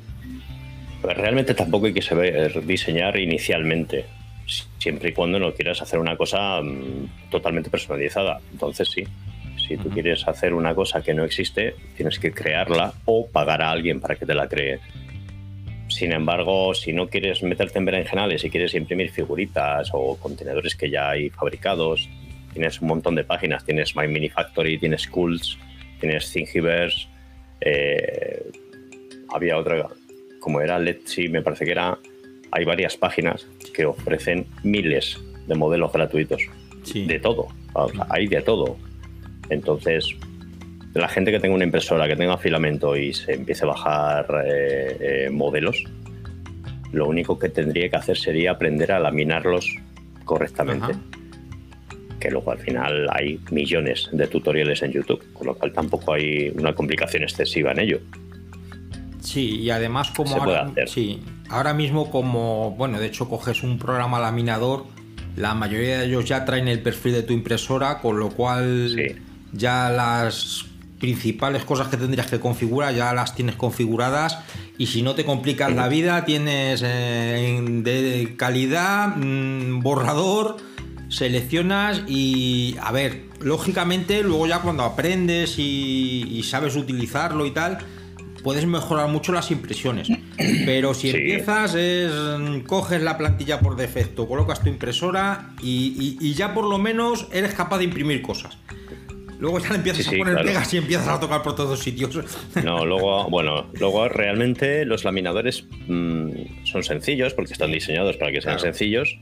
Pues 1.01 1.17
realmente 1.17 1.53
tampoco 1.53 1.85
hay 1.85 1.93
que 1.93 2.01
saber 2.01 2.65
diseñar 2.65 3.17
inicialmente, 3.17 4.05
siempre 4.79 5.09
y 5.09 5.13
cuando 5.13 5.39
no 5.39 5.53
quieras 5.53 5.81
hacer 5.81 5.99
una 5.99 6.17
cosa 6.17 6.61
mm, 6.61 7.29
totalmente 7.29 7.69
personalizada. 7.69 8.39
Entonces 8.51 8.89
sí, 8.89 9.03
si 9.67 9.77
tú 9.77 9.89
quieres 9.89 10.27
hacer 10.27 10.53
una 10.53 10.73
cosa 10.73 11.01
que 11.01 11.13
no 11.13 11.23
existe, 11.23 11.75
tienes 11.95 12.19
que 12.19 12.31
crearla 12.31 12.93
o 13.05 13.27
pagar 13.27 13.61
a 13.61 13.71
alguien 13.71 13.99
para 13.99 14.15
que 14.15 14.25
te 14.25 14.33
la 14.33 14.47
cree. 14.47 14.79
Sin 15.87 16.11
embargo, 16.11 16.73
si 16.73 16.93
no 16.93 17.07
quieres 17.07 17.43
meterte 17.43 17.79
en 17.79 17.85
berenjenales 17.85 18.43
y 18.43 18.49
quieres 18.49 18.73
imprimir 18.73 19.09
figuritas 19.11 19.89
o 19.93 20.17
contenedores 20.17 20.75
que 20.75 20.89
ya 20.89 21.09
hay 21.09 21.29
fabricados, 21.29 22.09
tienes 22.53 22.81
un 22.81 22.89
montón 22.89 23.15
de 23.15 23.23
páginas. 23.23 23.63
Tienes 23.63 23.95
My 23.95 24.07
Mini 24.07 24.29
Factory, 24.29 24.77
tienes 24.77 25.07
Cools, 25.07 25.57
tienes 25.99 26.31
Thingiverse, 26.31 27.07
eh, 27.61 28.43
había 29.29 29.57
otra, 29.57 29.87
como 30.39 30.61
era 30.61 30.79
Let's 30.79 31.17
me 31.29 31.41
parece 31.41 31.65
que 31.65 31.71
era. 31.71 31.97
Hay 32.51 32.63
varias 32.63 32.95
páginas 32.95 33.47
que 33.73 33.85
ofrecen 33.85 34.45
miles 34.63 35.19
de 35.47 35.55
modelos 35.55 35.91
gratuitos. 35.91 36.41
De 36.93 37.19
todo. 37.19 37.47
hay 38.09 38.27
de 38.27 38.41
todo. 38.41 38.77
Entonces, 39.49 40.15
la 40.93 41.07
gente 41.07 41.31
que 41.31 41.39
tenga 41.39 41.55
una 41.55 41.65
impresora, 41.65 42.07
que 42.07 42.15
tenga 42.15 42.37
filamento 42.37 42.95
y 42.95 43.13
se 43.13 43.33
empiece 43.33 43.65
a 43.65 43.67
bajar 43.67 44.43
eh, 44.45 44.97
eh, 44.99 45.29
modelos, 45.29 45.83
lo 46.91 47.07
único 47.07 47.37
que 47.37 47.49
tendría 47.49 47.89
que 47.89 47.95
hacer 47.95 48.17
sería 48.17 48.51
aprender 48.51 48.91
a 48.91 48.99
laminarlos 48.99 49.75
correctamente. 50.25 50.93
Que 52.19 52.31
luego 52.31 52.51
al 52.51 52.59
final 52.59 53.07
hay 53.11 53.39
millones 53.51 54.09
de 54.11 54.27
tutoriales 54.27 54.81
en 54.81 54.91
YouTube, 54.91 55.23
con 55.33 55.47
lo 55.47 55.55
cual 55.55 55.71
tampoco 55.71 56.13
hay 56.13 56.49
una 56.55 56.73
complicación 56.73 57.23
excesiva 57.23 57.71
en 57.71 57.79
ello. 57.79 57.99
Sí, 59.21 59.59
y 59.61 59.69
además 59.69 60.11
como 60.15 60.35
ahora, 60.35 60.71
sí, 60.85 61.21
ahora 61.49 61.73
mismo 61.73 62.09
como, 62.11 62.71
bueno, 62.71 62.99
de 62.99 63.07
hecho 63.07 63.29
coges 63.29 63.63
un 63.63 63.77
programa 63.77 64.19
laminador, 64.19 64.85
la 65.35 65.53
mayoría 65.53 65.99
de 65.99 66.05
ellos 66.05 66.25
ya 66.25 66.45
traen 66.45 66.67
el 66.67 66.81
perfil 66.81 67.13
de 67.13 67.23
tu 67.23 67.33
impresora, 67.33 67.99
con 67.99 68.19
lo 68.19 68.29
cual 68.29 68.95
ya 69.53 69.89
las 69.89 70.65
principales 70.99 71.63
cosas 71.63 71.87
que 71.87 71.97
tendrías 71.97 72.27
que 72.27 72.39
configurar 72.39 72.93
ya 72.93 73.13
las 73.13 73.35
tienes 73.35 73.55
configuradas 73.55 74.39
y 74.77 74.87
si 74.87 75.01
no 75.01 75.15
te 75.15 75.25
complicas 75.25 75.73
la 75.73 75.87
vida 75.87 76.25
tienes 76.25 76.81
eh, 76.83 77.61
de 77.83 78.35
calidad 78.35 79.15
mm, 79.15 79.81
borrador 79.81 80.57
seleccionas 81.09 82.03
y 82.07 82.75
a 82.81 82.91
ver 82.91 83.25
lógicamente 83.39 84.23
luego 84.23 84.47
ya 84.47 84.59
cuando 84.59 84.83
aprendes 84.83 85.55
y, 85.57 86.41
sabes 86.43 86.75
utilizarlo 86.75 87.45
y 87.45 87.51
tal 87.51 87.77
puedes 88.47 88.65
mejorar 88.65 89.09
mucho 89.09 89.33
las 89.33 89.51
impresiones 89.51 90.07
pero 90.65 90.93
si 90.93 91.09
empiezas 91.09 91.75
es 91.75 92.13
coges 92.65 93.01
la 93.01 93.17
plantilla 93.17 93.59
por 93.59 93.75
defecto 93.75 94.25
colocas 94.25 94.63
tu 94.63 94.69
impresora 94.69 95.49
y 95.61 96.33
ya 96.33 96.53
por 96.53 96.63
lo 96.63 96.77
menos 96.77 97.27
eres 97.33 97.53
capaz 97.53 97.79
de 97.79 97.83
imprimir 97.83 98.21
cosas 98.21 98.57
Luego 99.39 99.59
ya 99.59 99.69
le 99.69 99.75
empiezas 99.75 100.07
a 100.07 100.11
poner 100.17 100.43
pegas 100.43 100.73
y 100.73 100.77
empiezas 100.77 101.07
a 101.09 101.19
tocar 101.19 101.43
por 101.43 101.55
todos 101.55 101.79
sitios. 101.79 102.17
No, 102.63 102.85
luego, 102.85 103.29
bueno, 103.29 103.67
luego 103.73 104.09
realmente 104.09 104.83
los 104.83 105.03
laminadores 105.03 105.67
mm, 105.87 106.63
son 106.63 106.83
sencillos 106.83 107.33
porque 107.33 107.53
están 107.53 107.71
diseñados 107.71 108.17
para 108.17 108.31
que 108.31 108.41
sean 108.41 108.59
sencillos. 108.59 109.19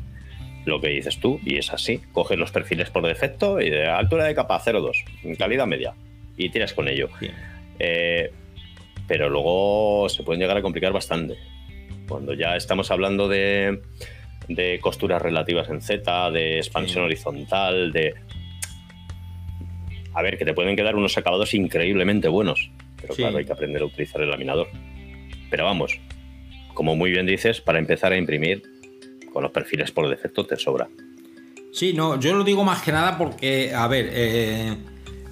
Lo 0.63 0.79
que 0.79 0.87
dices 0.87 1.19
tú, 1.19 1.41
y 1.43 1.57
es 1.57 1.71
así. 1.73 1.99
Coges 2.13 2.39
los 2.39 2.51
perfiles 2.51 2.89
por 2.91 3.05
defecto 3.05 3.59
y 3.59 3.69
de 3.69 3.87
altura 3.87 4.23
de 4.23 4.35
capa 4.35 4.59
0,2, 4.63 5.37
calidad 5.37 5.67
media, 5.67 5.95
y 6.37 6.49
tiras 6.49 6.73
con 6.73 6.87
ello. 6.87 7.09
Eh, 7.79 8.31
pero 9.07 9.29
luego 9.29 10.09
se 10.09 10.23
pueden 10.23 10.41
llegar 10.41 10.57
a 10.57 10.61
complicar 10.61 10.93
bastante. 10.93 11.35
Cuando 12.07 12.33
ya 12.33 12.55
estamos 12.55 12.91
hablando 12.91 13.27
de, 13.27 13.81
de 14.47 14.79
costuras 14.79 15.21
relativas 15.21 15.69
en 15.69 15.81
Z, 15.81 16.31
de 16.31 16.57
expansión 16.57 17.03
horizontal, 17.05 17.91
de 17.91 18.15
a 20.15 20.21
ver, 20.21 20.37
que 20.37 20.45
te 20.45 20.53
pueden 20.53 20.75
quedar 20.77 20.95
unos 20.95 21.17
acabados 21.17 21.53
increíblemente 21.53 22.29
buenos, 22.29 22.71
pero 23.01 23.13
claro, 23.13 23.37
hay 23.37 23.45
que 23.45 23.51
aprender 23.51 23.81
a 23.81 23.85
utilizar 23.85 24.21
el 24.21 24.29
laminador. 24.29 24.69
Pero 25.49 25.65
vamos, 25.65 25.99
como 26.73 26.95
muy 26.95 27.11
bien 27.11 27.25
dices, 27.25 27.59
para 27.59 27.79
empezar 27.79 28.13
a 28.13 28.17
imprimir 28.17 28.63
con 29.33 29.43
los 29.43 29.51
perfiles 29.51 29.91
por 29.91 30.07
defecto 30.07 30.45
te 30.45 30.55
sobra. 30.55 30.87
Sí, 31.73 31.91
no, 31.91 32.17
yo 32.17 32.33
lo 32.33 32.45
digo 32.45 32.63
más 32.63 32.81
que 32.81 32.93
nada 32.93 33.17
porque, 33.17 33.73
a 33.73 33.85
ver, 33.89 34.09
eh, 34.13 34.73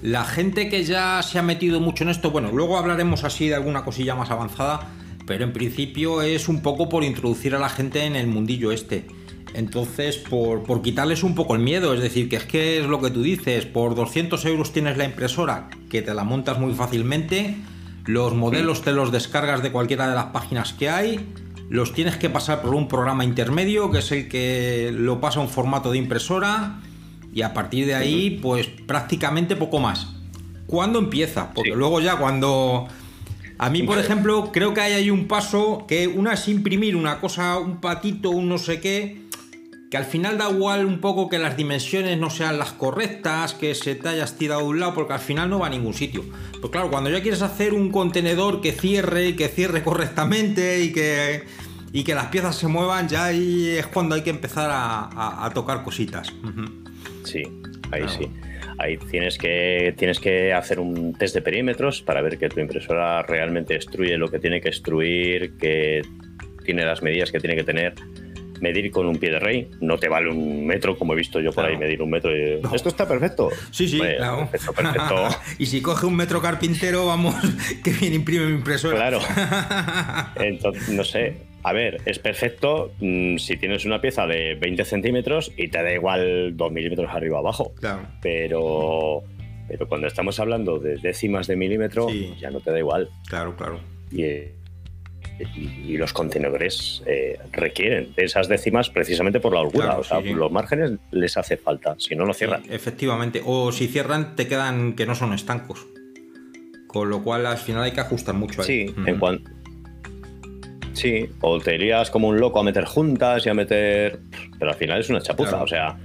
la 0.04 0.26
gente 0.26 0.68
que 0.68 0.84
ya 0.84 1.24
se 1.24 1.40
ha 1.40 1.44
metido 1.44 1.80
mucho 1.80 2.04
en 2.04 2.10
esto, 2.10 2.30
bueno, 2.30 2.52
luego 2.52 2.78
hablaremos 2.78 3.24
así 3.24 3.48
de 3.48 3.56
alguna 3.56 3.86
cosilla 3.86 4.16
más 4.16 4.32
avanzada, 4.32 4.90
pero 5.26 5.46
en 5.46 5.54
principio 5.54 6.22
es 6.22 6.50
un 6.50 6.62
poco 6.62 6.90
por 6.90 7.06
introducir 7.06 7.56
a 7.56 7.60
la 7.60 7.70
gente 7.70 8.04
en 8.04 8.18
el 8.18 8.28
mundillo 8.28 8.74
este. 8.74 9.06
Entonces, 9.54 10.18
por, 10.18 10.82
quitarles 10.82 11.24
un 11.24 11.36
poco 11.36 11.56
el 11.56 11.62
miedo, 11.62 11.94
es 11.94 12.02
decir, 12.02 12.28
que 12.28 12.36
es 12.36 12.44
que 12.44 12.80
es 12.80 12.86
lo 12.86 13.00
que 13.00 13.12
tú 13.12 13.24
dices, 13.24 13.66
por 13.66 13.96
200 13.96 14.44
euros 14.44 14.74
tienes 14.74 14.98
la 14.98 15.06
impresora, 15.06 15.70
que 15.90 16.02
te 16.02 16.14
la 16.14 16.26
montas 16.26 16.60
muy 16.60 16.74
fácilmente, 16.74 17.56
los 18.06 18.34
modelos 18.34 18.82
te 18.82 18.92
los 18.92 19.10
descargas 19.10 19.64
de 19.64 19.72
cualquiera 19.72 20.10
de 20.10 20.16
las 20.16 20.26
páginas 20.26 20.74
que 20.74 20.90
hay, 20.90 21.34
los 21.70 21.94
tienes 21.94 22.18
que 22.18 22.30
pasar 22.30 22.62
por 22.62 22.76
un 22.76 22.90
programa 22.90 23.24
intermedio, 23.24 23.90
que 23.90 24.00
es 24.00 24.12
el 24.12 24.28
que 24.28 24.92
lo 24.94 25.22
pasa 25.22 25.40
a 25.40 25.44
un 25.44 25.50
formato 25.50 25.92
de 25.92 26.00
impresora, 26.00 26.82
y 27.34 27.42
a 27.42 27.54
partir 27.54 27.88
de 27.88 27.96
ahí, 27.96 28.40
pues 28.42 28.68
prácticamente 28.68 29.56
poco 29.56 29.80
más. 29.80 30.08
¿Cuándo 30.68 31.00
empieza? 31.00 31.52
Porque 31.54 31.72
luego 31.72 32.00
ya 32.00 32.18
cuando... 32.18 32.88
A 33.58 33.70
mí, 33.70 33.84
por 33.84 33.98
ejemplo, 33.98 34.52
creo 34.52 34.74
que 34.74 34.82
hay 34.82 34.94
ahí 34.94 35.10
un 35.10 35.28
paso 35.28 35.86
que 35.88 36.08
una 36.08 36.34
es 36.34 36.48
imprimir 36.48 36.96
una 36.96 37.20
cosa, 37.20 37.58
un 37.60 37.80
patito, 37.80 38.30
un 38.32 38.50
no 38.50 38.58
sé 38.58 38.82
qué, 38.82 39.24
que 39.90 39.98
al 39.98 40.06
final 40.06 40.38
da 40.38 40.50
igual 40.50 40.86
un 40.86 41.00
poco 41.00 41.30
que 41.30 41.38
las 41.38 41.56
dimensiones 41.56 42.18
no 42.18 42.30
sean 42.30 42.58
las 42.58 42.74
correctas, 42.74 43.54
que 43.54 43.76
se 43.76 43.96
te 43.96 44.10
hayas 44.10 44.38
tirado 44.38 44.62
de 44.62 44.68
un 44.68 44.80
lado, 44.80 44.96
porque 44.96 45.14
al 45.14 45.20
final 45.20 45.50
no 45.50 45.60
va 45.60 45.68
a 45.68 45.70
ningún 45.70 45.94
sitio. 45.94 46.26
Pues 46.60 46.72
claro, 46.72 46.90
cuando 46.90 47.12
ya 47.12 47.22
quieres 47.22 47.42
hacer 47.42 47.74
un 47.74 47.92
contenedor 47.92 48.60
que 48.60 48.72
cierre, 48.72 49.36
que 49.36 49.48
cierre 49.50 49.84
correctamente 49.84 50.84
y 50.84 50.92
que, 50.92 51.44
y 51.94 52.04
que 52.04 52.16
las 52.16 52.26
piezas 52.28 52.56
se 52.56 52.68
muevan, 52.68 53.08
ya 53.08 53.26
ahí 53.26 53.68
es 53.68 53.86
cuando 53.86 54.16
hay 54.16 54.24
que 54.24 54.32
empezar 54.32 54.72
a, 54.74 55.52
tocar 55.54 55.84
cositas. 55.84 56.34
Sí, 57.24 57.44
ahí 57.92 58.04
sí. 58.08 58.30
Ahí 58.80 58.98
tienes 58.98 59.38
que, 59.38 59.94
tienes 59.98 60.20
que 60.20 60.52
hacer 60.52 60.80
un 60.80 61.14
test 61.14 61.36
de 61.36 61.42
perímetros 61.42 62.02
para 62.02 62.22
ver 62.22 62.38
que 62.38 62.50
tu 62.50 62.60
impresora 62.60 63.22
realmente 63.22 63.76
destruye 63.76 64.18
lo 64.18 64.30
que 64.30 64.40
tiene 64.40 64.62
que 64.62 64.70
destruir, 64.70 65.58
que 65.58 66.02
tiene 66.66 66.86
las 66.86 67.04
medidas 67.04 67.32
que 67.32 67.40
tiene 67.40 67.56
que 67.56 67.64
tener 67.64 67.94
medir 68.64 68.90
con 68.92 69.06
un 69.06 69.18
pie 69.18 69.30
de 69.30 69.40
rey. 69.40 69.70
No 69.82 69.98
te 69.98 70.08
vale 70.08 70.30
un 70.30 70.66
metro, 70.66 70.98
como 70.98 71.14
he 71.14 71.16
visto 71.18 71.40
yo 71.40 71.52
por 71.52 71.66
ahí, 71.66 71.78
medir 71.78 72.02
un 72.02 72.10
metro. 72.10 72.36
Y... 72.36 72.62
Esto 72.74 72.90
está 72.90 73.08
perfecto. 73.08 73.50
Sí, 73.70 73.88
sí, 73.88 74.00
claro. 74.00 74.50
Perfecto, 74.50 75.28
y 75.60 75.66
si 75.66 75.82
coge 75.82 76.06
un 76.06 76.16
metro 76.16 76.42
carpintero, 76.42 77.06
vamos, 77.06 77.36
que 77.84 77.92
bien 77.92 78.14
imprime 78.14 78.48
mi 78.48 78.56
impresora. 78.56 78.96
Claro. 78.96 79.20
Entonces, 80.38 80.90
no 80.90 81.04
sé. 81.04 81.53
A 81.64 81.72
ver, 81.72 82.02
es 82.06 82.20
perfecto 82.20 82.92
mm, 83.00 83.38
si 83.38 83.58
tienes 83.58 83.86
una 83.86 84.02
pieza 84.02 84.28
de 84.28 84.56
20 84.56 84.84
centímetros 84.86 85.52
y 85.56 85.70
te 85.70 85.82
da 85.82 85.94
igual 85.94 86.56
2 86.56 86.72
milímetros 86.72 87.10
arriba 87.10 87.38
o 87.38 87.40
abajo. 87.40 87.74
Claro. 87.76 88.08
Pero, 88.22 89.24
pero 89.68 89.88
cuando 89.88 90.08
estamos 90.08 90.40
hablando 90.40 90.80
de 90.80 90.98
décimas 90.98 91.48
de 91.48 91.56
milímetro, 91.56 92.08
ya 92.40 92.52
no 92.52 92.60
te 92.60 92.72
da 92.72 92.80
igual. 92.80 93.10
Claro, 93.30 93.56
claro. 93.56 93.80
Y, 94.12 94.26
y, 95.56 95.98
los 95.98 96.12
contenedores 96.14 97.02
eh, 97.06 97.40
requieren 97.52 98.14
de 98.14 98.26
esas 98.26 98.48
décimas 98.50 98.90
precisamente 98.90 99.40
por 99.40 99.54
la 99.54 99.62
holgura. 99.62 99.98
o 99.98 100.04
sea, 100.04 100.20
los 100.20 100.52
márgenes 100.52 100.92
les 101.12 101.38
hace 101.38 101.56
falta, 101.56 101.96
si 101.98 102.16
no, 102.16 102.26
no 102.26 102.34
cierran. 102.34 102.64
efectivamente. 102.70 103.42
O 103.46 103.72
si 103.72 103.88
cierran, 103.88 104.36
te 104.36 104.48
quedan 104.48 104.94
que 104.94 105.06
no 105.06 105.16
son 105.16 105.34
estancos. 105.34 105.88
Con 106.88 107.10
lo 107.10 107.24
cual, 107.24 107.46
al 107.46 107.58
final 107.58 107.84
hay 107.84 107.92
que 107.92 108.02
ajustar 108.02 108.36
mucho 108.36 108.62
ahí. 108.62 108.68
Sí, 108.68 108.96
en 109.08 109.18
cuanto. 109.18 109.50
Sí, 110.94 111.30
o 111.42 111.60
te 111.60 111.76
irías 111.76 112.10
como 112.10 112.28
un 112.28 112.40
loco 112.40 112.60
a 112.60 112.64
meter 112.64 112.86
juntas 112.86 113.46
y 113.46 113.50
a 113.50 113.54
meter. 113.54 114.20
Pero 114.58 114.72
al 114.72 114.78
final 114.78 115.00
es 115.00 115.10
una 115.10 115.22
chapuza, 115.22 115.62
o 115.62 115.68
sea 115.68 115.98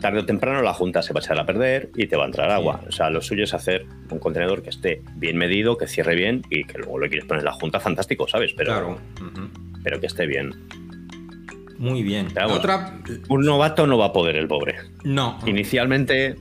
tarde 0.00 0.20
o 0.20 0.24
temprano 0.24 0.62
la 0.62 0.72
junta 0.72 1.02
se 1.02 1.12
va 1.12 1.20
a 1.20 1.22
echar 1.22 1.38
a 1.38 1.46
perder 1.46 1.90
y 1.94 2.06
te 2.06 2.16
va 2.16 2.24
a 2.24 2.26
entrar 2.26 2.50
agua. 2.50 2.80
O 2.88 2.92
sea, 2.92 3.10
lo 3.10 3.20
suyo 3.20 3.44
es 3.44 3.54
hacer 3.54 3.86
un 4.10 4.18
contenedor 4.18 4.62
que 4.62 4.70
esté 4.70 5.02
bien 5.16 5.36
medido, 5.36 5.76
que 5.76 5.86
cierre 5.86 6.14
bien 6.14 6.42
y 6.50 6.64
que 6.64 6.78
luego 6.78 6.98
le 6.98 7.08
quieres 7.08 7.26
poner 7.26 7.44
la 7.44 7.52
junta, 7.52 7.80
fantástico, 7.80 8.26
¿sabes? 8.28 8.52
Pero, 8.56 8.98
pero 9.82 10.00
que 10.00 10.06
esté 10.06 10.26
bien. 10.26 10.54
Muy 11.78 12.02
bien. 12.02 12.28
Otra... 12.48 12.98
Un 13.28 13.44
novato 13.44 13.86
no 13.86 13.98
va 13.98 14.06
a 14.06 14.12
poder 14.12 14.36
el 14.36 14.48
pobre. 14.48 14.76
No. 15.04 15.38
Inicialmente. 15.46 16.36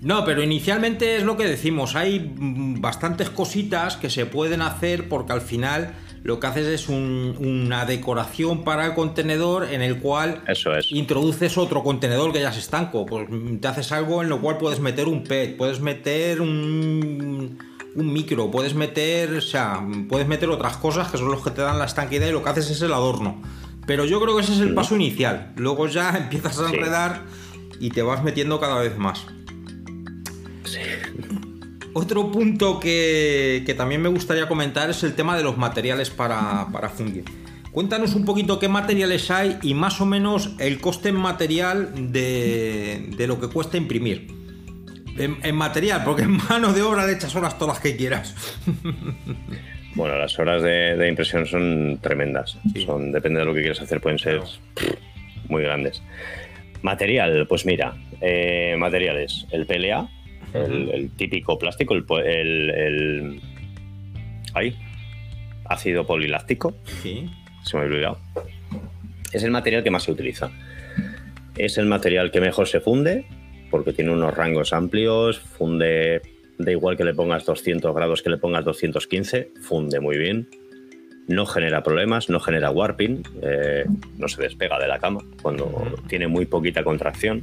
No, 0.00 0.24
pero 0.24 0.42
inicialmente 0.42 1.16
es 1.16 1.22
lo 1.22 1.36
que 1.36 1.44
decimos. 1.44 1.94
Hay 1.94 2.32
bastantes 2.36 3.30
cositas 3.30 3.96
que 3.96 4.10
se 4.10 4.26
pueden 4.26 4.62
hacer 4.62 5.08
porque 5.08 5.32
al 5.32 5.40
final 5.40 5.94
lo 6.26 6.40
que 6.40 6.46
haces 6.48 6.66
es 6.66 6.88
una 6.88 7.84
decoración 7.86 8.64
para 8.64 8.86
el 8.86 8.94
contenedor 8.94 9.68
en 9.72 9.80
el 9.82 9.98
cual 9.98 10.42
introduces 10.90 11.56
otro 11.56 11.82
contenedor 11.82 12.32
que 12.32 12.40
ya 12.40 12.50
es 12.50 12.56
estanco. 12.58 13.06
Pues 13.06 13.28
te 13.60 13.68
haces 13.68 13.92
algo 13.92 14.22
en 14.22 14.28
lo 14.28 14.40
cual 14.40 14.58
puedes 14.58 14.80
meter 14.80 15.06
un 15.08 15.22
PET, 15.24 15.56
puedes 15.56 15.80
meter 15.80 16.40
un, 16.40 17.58
un 17.94 18.12
micro, 18.12 18.50
puedes 18.50 18.74
meter, 18.74 19.34
o 19.34 19.40
sea, 19.40 19.80
puedes 20.08 20.26
meter 20.26 20.48
otras 20.50 20.76
cosas 20.76 21.10
que 21.10 21.18
son 21.18 21.30
los 21.30 21.42
que 21.42 21.50
te 21.50 21.62
dan 21.62 21.78
la 21.78 21.84
estanquidad 21.86 22.26
y 22.28 22.32
lo 22.32 22.42
que 22.42 22.50
haces 22.50 22.70
es 22.70 22.82
el 22.82 22.92
adorno. 22.92 23.40
Pero 23.86 24.04
yo 24.04 24.20
creo 24.20 24.34
que 24.36 24.42
ese 24.42 24.52
es 24.54 24.58
el 24.60 24.74
paso 24.74 24.96
inicial. 24.96 25.52
Luego 25.56 25.86
ya 25.86 26.10
empiezas 26.18 26.58
a 26.58 26.68
Sí. 26.68 26.74
enredar 26.74 27.22
y 27.78 27.90
te 27.90 28.02
vas 28.02 28.24
metiendo 28.24 28.58
cada 28.58 28.80
vez 28.80 28.98
más. 28.98 29.24
Otro 31.98 32.30
punto 32.30 32.78
que, 32.78 33.62
que 33.64 33.72
también 33.72 34.02
me 34.02 34.10
gustaría 34.10 34.46
comentar 34.46 34.90
es 34.90 35.02
el 35.02 35.14
tema 35.14 35.34
de 35.34 35.42
los 35.42 35.56
materiales 35.56 36.10
para, 36.10 36.66
para 36.70 36.90
fundir. 36.90 37.24
Cuéntanos 37.72 38.14
un 38.14 38.26
poquito 38.26 38.58
qué 38.58 38.68
materiales 38.68 39.30
hay 39.30 39.56
y 39.62 39.72
más 39.72 39.98
o 40.02 40.04
menos 40.04 40.54
el 40.58 40.78
coste 40.78 41.08
en 41.08 41.14
material 41.14 42.12
de, 42.12 43.06
de 43.16 43.26
lo 43.26 43.40
que 43.40 43.48
cuesta 43.48 43.78
imprimir. 43.78 44.26
En, 45.16 45.38
en 45.42 45.54
material, 45.56 46.02
porque 46.04 46.24
en 46.24 46.36
mano 46.50 46.74
de 46.74 46.82
obra 46.82 47.06
le 47.06 47.14
echas 47.14 47.34
horas 47.34 47.58
todas 47.58 47.76
las 47.76 47.82
que 47.82 47.96
quieras. 47.96 48.34
Bueno, 49.94 50.18
las 50.18 50.38
horas 50.38 50.62
de, 50.62 50.94
de 50.94 51.08
impresión 51.08 51.46
son 51.46 51.98
tremendas. 52.02 52.58
Son, 52.84 53.10
depende 53.12 53.38
de 53.40 53.46
lo 53.46 53.54
que 53.54 53.60
quieras 53.60 53.80
hacer, 53.80 54.02
pueden 54.02 54.18
ser 54.18 54.42
muy 55.48 55.62
grandes. 55.62 56.02
Material, 56.82 57.46
pues 57.48 57.64
mira, 57.64 57.96
eh, 58.20 58.76
materiales, 58.78 59.46
el 59.52 59.64
PLA, 59.64 60.10
el, 60.64 60.90
el 60.90 61.10
típico 61.10 61.58
plástico, 61.58 61.94
el, 61.94 62.04
el, 62.24 62.70
el- 62.70 63.40
ay, 64.54 64.76
ácido 65.64 66.06
poliláctico, 66.06 66.76
Sí. 67.02 67.28
se 67.64 67.76
me 67.76 67.82
ha 67.82 67.86
olvidado. 67.86 68.18
Es 69.32 69.42
el 69.42 69.50
material 69.50 69.82
que 69.82 69.90
más 69.90 70.04
se 70.04 70.12
utiliza. 70.12 70.50
Es 71.56 71.78
el 71.78 71.86
material 71.86 72.30
que 72.30 72.40
mejor 72.40 72.66
se 72.68 72.80
funde, 72.80 73.26
porque 73.70 73.92
tiene 73.92 74.12
unos 74.12 74.34
rangos 74.36 74.72
amplios, 74.72 75.38
funde, 75.40 76.22
da 76.58 76.70
igual 76.70 76.96
que 76.96 77.04
le 77.04 77.14
pongas 77.14 77.44
200 77.44 77.94
grados, 77.94 78.22
que 78.22 78.30
le 78.30 78.36
pongas 78.38 78.64
215, 78.64 79.50
funde 79.62 80.00
muy 80.00 80.16
bien. 80.16 80.48
No 81.28 81.44
genera 81.44 81.82
problemas, 81.82 82.30
no 82.30 82.38
genera 82.38 82.70
warping, 82.70 83.22
eh, 83.42 83.84
no 84.16 84.28
se 84.28 84.40
despega 84.42 84.78
de 84.78 84.86
la 84.86 85.00
cama 85.00 85.20
cuando 85.42 85.96
tiene 86.08 86.28
muy 86.28 86.46
poquita 86.46 86.84
contracción. 86.84 87.42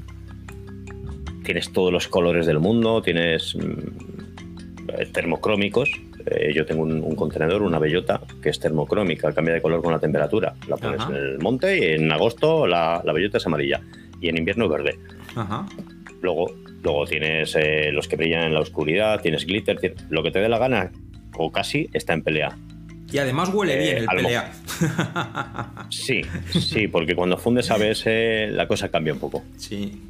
Tienes 1.44 1.72
todos 1.74 1.92
los 1.92 2.08
colores 2.08 2.46
del 2.46 2.60
mundo, 2.60 3.02
tienes 3.02 3.56
mm, 3.56 4.90
eh, 4.98 5.06
termocrómicos. 5.12 5.90
Eh, 6.26 6.54
yo 6.56 6.66
tengo 6.66 6.84
un, 6.84 7.02
un 7.04 7.16
contenedor, 7.16 7.62
una 7.64 7.80
bellota, 7.80 8.22
que 8.42 8.50
es 8.50 8.60
termocrómica, 8.60 9.34
cambia 9.34 9.54
de 9.56 9.62
color 9.62 9.82
con 9.82 9.92
la 9.92 10.00
temperatura. 10.00 10.54
La 10.70 10.78
pones 10.78 11.02
Ajá. 11.02 11.10
en 11.12 11.16
el 11.18 11.40
monte 11.40 11.78
y 11.78 11.84
en 11.96 12.12
agosto 12.12 12.66
la, 12.66 13.02
la 13.04 13.12
bellota 13.14 13.38
es 13.40 13.46
amarilla 13.46 13.82
y 14.22 14.30
en 14.30 14.38
invierno 14.38 14.70
verde. 14.70 14.98
Ajá. 15.36 15.66
Luego, 16.22 16.50
luego 16.82 17.06
tienes 17.06 17.54
eh, 17.58 17.92
los 17.92 18.08
que 18.08 18.16
brillan 18.16 18.44
en 18.44 18.54
la 18.54 18.62
oscuridad, 18.62 19.20
tienes 19.22 19.46
glitter, 19.46 19.78
lo 20.10 20.24
que 20.24 20.32
te 20.32 20.40
dé 20.40 20.48
la 20.48 20.58
gana, 20.60 20.92
o 21.36 21.52
casi 21.52 21.90
está 21.92 22.14
en 22.14 22.24
pelea. 22.24 22.58
Y 23.12 23.18
además 23.18 23.50
huele 23.54 23.74
Eh, 23.74 23.84
bien 23.84 23.98
el 23.98 24.06
pelea. 24.08 24.52
Sí, 25.90 26.22
sí, 26.52 26.88
porque 26.88 27.16
cuando 27.16 27.38
fundes 27.38 27.70
ABS 27.70 28.06
la 28.52 28.68
cosa 28.68 28.90
cambia 28.90 29.14
un 29.14 29.20
poco. 29.20 29.44
Sí. 29.58 30.02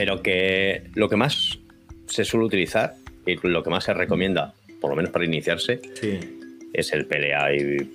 Pero 0.00 0.22
que 0.22 0.84
lo 0.94 1.10
que 1.10 1.16
más 1.16 1.58
se 2.06 2.24
suele 2.24 2.46
utilizar 2.46 2.94
y 3.26 3.36
lo 3.46 3.62
que 3.62 3.68
más 3.68 3.84
se 3.84 3.92
recomienda, 3.92 4.54
por 4.80 4.88
lo 4.88 4.96
menos 4.96 5.12
para 5.12 5.26
iniciarse, 5.26 5.78
Sí. 5.94 6.18
es 6.72 6.90
el 6.94 7.04
PLA 7.04 7.54
y 7.54 7.90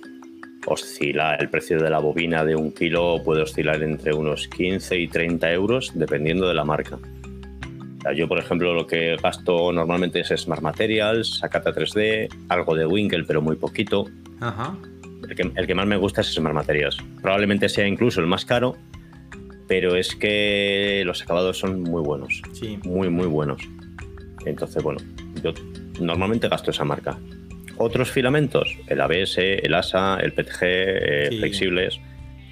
oscila 0.66 1.34
el 1.34 1.48
precio 1.48 1.78
de 1.80 1.90
la 1.90 1.98
bobina 1.98 2.44
de 2.44 2.54
un 2.54 2.70
kilo 2.72 3.20
puede 3.24 3.42
oscilar 3.42 3.82
entre 3.82 4.14
unos 4.14 4.46
15 4.46 4.96
y 4.98 5.08
30 5.08 5.52
euros 5.52 5.90
dependiendo 5.96 6.46
de 6.46 6.54
la 6.54 6.64
marca. 6.64 6.96
O 6.96 8.00
sea, 8.02 8.12
yo, 8.12 8.28
por 8.28 8.38
ejemplo, 8.38 8.72
lo 8.72 8.86
que 8.86 9.16
gasto 9.20 9.72
normalmente 9.72 10.20
es 10.20 10.28
Smart 10.28 10.62
Materials, 10.62 11.38
Sakata 11.38 11.72
3D, 11.74 12.28
algo 12.48 12.76
de 12.76 12.86
Winkle, 12.86 13.24
pero 13.24 13.42
muy 13.42 13.56
poquito. 13.56 14.06
Ajá. 14.40 14.76
El 15.28 15.34
que, 15.34 15.50
el 15.56 15.66
que 15.66 15.74
más 15.74 15.86
me 15.88 15.96
gusta 15.96 16.20
es 16.20 16.28
Smart 16.32 16.54
Materials. 16.54 16.98
Probablemente 17.20 17.68
sea 17.68 17.84
incluso 17.88 18.20
el 18.20 18.28
más 18.28 18.44
caro, 18.44 18.76
pero 19.68 19.96
es 19.96 20.14
que 20.14 21.02
los 21.06 21.22
acabados 21.22 21.58
son 21.58 21.82
muy 21.82 22.02
buenos. 22.02 22.42
Sí. 22.52 22.78
Muy, 22.84 23.08
muy 23.10 23.26
buenos. 23.26 23.60
Entonces, 24.44 24.82
bueno, 24.82 25.00
yo 25.42 25.52
normalmente 26.00 26.48
gasto 26.48 26.70
esa 26.70 26.84
marca. 26.84 27.18
Otros 27.78 28.10
filamentos, 28.10 28.68
el 28.86 29.00
ABS, 29.00 29.38
el 29.38 29.74
ASA, 29.74 30.18
el 30.20 30.32
PETG, 30.32 30.58
eh, 30.62 31.26
Sí. 31.30 31.38
flexibles, 31.38 32.00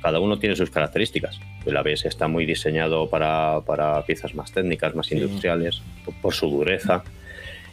cada 0.03 0.21
uno 0.21 0.39
tiene 0.39 0.55
sus 0.57 0.69
características. 0.71 1.41
El 1.65 1.77
ABS 1.79 2.05
está 2.09 2.29
muy 2.29 2.45
diseñado 2.45 3.09
para, 3.09 3.61
para 3.65 4.05
piezas 4.05 4.35
más 4.35 4.53
técnicas, 4.53 4.95
más 4.95 5.07
Sí. 5.07 5.15
industriales, 5.15 5.81
por, 6.05 6.15
por 6.21 6.35
su 6.35 6.51
dureza. 6.51 7.03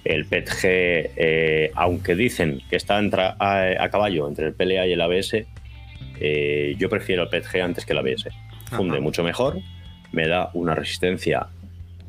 El 0.05 0.25
PETG, 0.25 0.61
eh, 0.63 1.71
aunque 1.75 2.15
dicen 2.15 2.61
que 2.69 2.75
está 2.77 2.99
entra- 2.99 3.35
a, 3.37 3.83
a 3.83 3.89
caballo 3.89 4.27
entre 4.29 4.47
el 4.47 4.53
PLA 4.53 4.87
y 4.87 4.93
el 4.93 5.01
ABS, 5.01 5.45
eh, 6.19 6.75
yo 6.77 6.89
prefiero 6.89 7.23
el 7.23 7.29
PETG 7.29 7.61
antes 7.61 7.85
que 7.85 7.91
el 7.93 7.99
ABS. 7.99 8.29
Funde 8.75 8.95
Ajá. 8.95 9.01
mucho 9.01 9.23
mejor, 9.23 9.57
me 10.11 10.27
da 10.27 10.49
una 10.53 10.75
resistencia. 10.75 11.47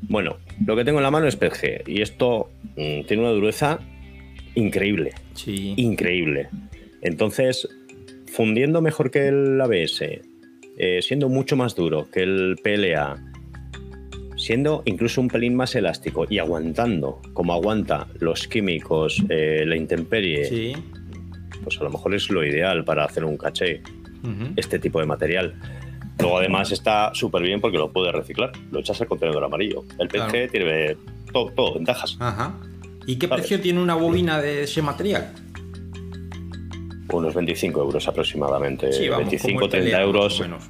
Bueno, 0.02 0.36
lo 0.66 0.74
que 0.76 0.84
tengo 0.84 0.98
en 0.98 1.05
la 1.05 1.10
mano 1.10 1.26
es 1.26 1.36
PETG 1.36 1.89
y 1.89 2.02
esto 2.02 2.51
mm, 2.76 3.02
tiene 3.06 3.22
una 3.22 3.30
dureza 3.32 3.78
increíble, 4.55 5.12
Sí. 5.34 5.74
increíble. 5.76 6.48
Entonces, 7.02 7.68
fundiendo 8.32 8.80
mejor 8.80 9.10
que 9.10 9.28
el 9.28 9.60
ABS, 9.60 10.20
eh, 10.78 11.01
siendo 11.02 11.28
mucho 11.28 11.56
más 11.56 11.74
duro 11.74 12.09
que 12.10 12.22
el 12.22 12.56
PLA, 12.62 13.16
siendo 14.36 14.82
incluso 14.86 15.20
un 15.20 15.28
pelín 15.28 15.55
más 15.55 15.74
elástico 15.74 16.26
y 16.28 16.39
aguantando 16.39 17.20
como 17.32 17.52
aguanta 17.52 18.09
los 18.18 18.48
químicos, 18.48 19.22
eh, 19.28 19.64
la 19.66 19.76
intemperie, 19.76 20.44
Sí. 20.47 20.72
pues 21.62 21.78
a 21.80 21.84
lo 21.84 21.90
mejor 21.90 22.14
es 22.14 22.28
lo 22.30 22.44
ideal 22.44 22.84
para 22.84 23.05
hacer 23.05 23.24
un 23.24 23.36
caché, 23.36 23.82
este 24.56 24.78
tipo 24.78 25.01
de 25.01 25.06
material. 25.06 25.55
Luego 26.23 26.39
además 26.39 26.73
está 26.73 27.12
súper 27.15 27.43
bien 27.43 27.61
porque 27.61 27.78
lo 27.78 27.93
puedes 27.93 28.12
reciclar, 28.12 28.53
lo 28.70 28.81
echas 28.81 29.01
al 29.01 29.07
contenedor 29.09 29.44
amarillo. 29.44 29.85
El 29.99 30.09
PG 30.09 30.15
Claro. 30.31 30.49
tiene 30.51 30.97
todo, 31.32 31.51
todo, 31.53 31.74
ventajas. 31.74 32.16
Ajá. 32.20 32.55
¿Y 33.07 33.16
qué 33.16 33.28
precio 33.28 33.61
tiene 33.61 33.81
una 33.82 33.94
bobina 33.94 34.40
de 34.40 34.62
ese 34.62 34.81
material? 34.82 35.32
Unos 37.16 37.34
25 37.34 37.80
euros 37.80 38.09
aproximadamente. 38.09 38.93
Sí, 38.93 39.09
vamos, 39.09 39.26
25, 39.26 39.52
como 39.55 39.64
el 39.66 39.70
30 39.70 39.84
pelea, 39.90 40.02
euros. 40.02 40.40
menos. 40.40 40.64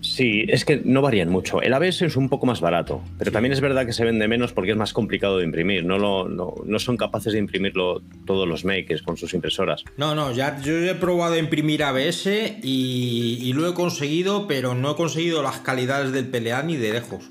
Sí, 0.00 0.44
es 0.48 0.64
que 0.64 0.80
no 0.84 1.02
varían 1.02 1.28
mucho. 1.28 1.60
El 1.62 1.72
ABS 1.74 2.02
es 2.06 2.16
un 2.16 2.28
poco 2.28 2.46
más 2.46 2.60
barato, 2.60 3.02
pero 3.18 3.30
Sí. 3.30 3.32
también 3.32 3.52
es 3.52 3.60
verdad 3.60 3.84
que 3.86 3.92
se 3.92 4.04
vende 4.04 4.26
menos 4.28 4.52
porque 4.52 4.70
es 4.72 4.76
más 4.76 4.92
complicado 4.92 5.38
de 5.38 5.44
imprimir. 5.44 5.84
No, 5.84 5.98
lo, 5.98 6.28
no, 6.28 6.54
no 6.64 6.78
son 6.78 6.96
capaces 6.96 7.32
de 7.32 7.38
imprimirlo 7.38 8.02
todos 8.26 8.46
los 8.48 8.64
makers 8.64 9.02
con 9.02 9.16
sus 9.16 9.34
impresoras. 9.34 9.84
No, 9.96 10.14
no, 10.14 10.32
ya 10.32 10.60
yo 10.60 10.72
he 10.78 10.94
probado 10.94 11.34
a 11.34 11.38
imprimir 11.38 11.82
ABS 11.82 12.26
y, 12.62 13.38
y 13.42 13.52
lo 13.52 13.68
he 13.68 13.74
conseguido, 13.74 14.46
pero 14.46 14.74
no 14.74 14.92
he 14.92 14.94
conseguido 14.96 15.42
las 15.42 15.58
calidades 15.60 16.12
del 16.12 16.26
PLA 16.26 16.62
ni 16.62 16.76
de 16.76 16.92
lejos. 16.92 17.24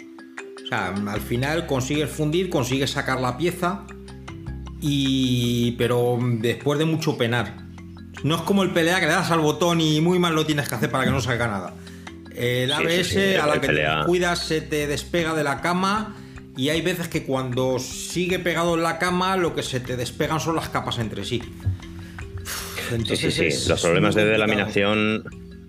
O 0.63 0.67
sea, 0.67 0.93
al 1.07 1.21
final 1.21 1.65
consigues 1.67 2.09
fundir, 2.09 2.49
consigues 2.49 2.91
sacar 2.91 3.19
la 3.19 3.37
pieza, 3.37 3.85
y 4.81 5.71
pero 5.77 6.19
después 6.21 6.79
de 6.79 6.85
mucho 6.85 7.17
penar. 7.17 7.62
No 8.23 8.35
es 8.35 8.41
como 8.41 8.63
el 8.63 8.71
PLA 8.71 8.99
que 8.99 9.05
le 9.05 9.11
das 9.11 9.31
al 9.31 9.39
botón 9.39 9.81
y 9.81 10.01
muy 10.01 10.17
mal 10.17 10.33
lo 10.33 10.45
tienes 10.45 10.69
que 10.69 10.75
hacer 10.75 10.89
para 10.89 11.03
que 11.05 11.11
no 11.11 11.21
salga 11.21 11.47
nada. 11.47 11.73
El 12.35 12.69
Sí, 12.69 12.75
ABS, 12.75 13.07
sí, 13.07 13.13
sí, 13.13 13.35
a 13.35 13.45
la 13.45 13.61
que 13.61 13.67
te 13.67 13.85
cuidas, 14.05 14.39
se 14.39 14.61
te 14.61 14.87
despega 14.87 15.33
de 15.35 15.43
la 15.43 15.61
cama. 15.61 16.15
Y 16.55 16.69
hay 16.69 16.81
veces 16.81 17.07
que 17.07 17.23
cuando 17.23 17.79
sigue 17.79 18.39
pegado 18.39 18.75
en 18.75 18.83
la 18.83 18.99
cama, 18.99 19.37
lo 19.37 19.55
que 19.55 19.63
se 19.63 19.79
te 19.79 19.97
despegan 19.97 20.39
son 20.39 20.55
las 20.55 20.69
capas 20.69 20.99
entre 20.99 21.25
sí. 21.25 21.41
Sí, 21.41 22.89
sí, 22.89 22.95
Entonces 22.95 23.33
sí. 23.33 23.45
es 23.45 23.67
Los 23.67 23.81
problemas 23.81 24.15
de 24.15 24.25
delaminación, 24.25 25.23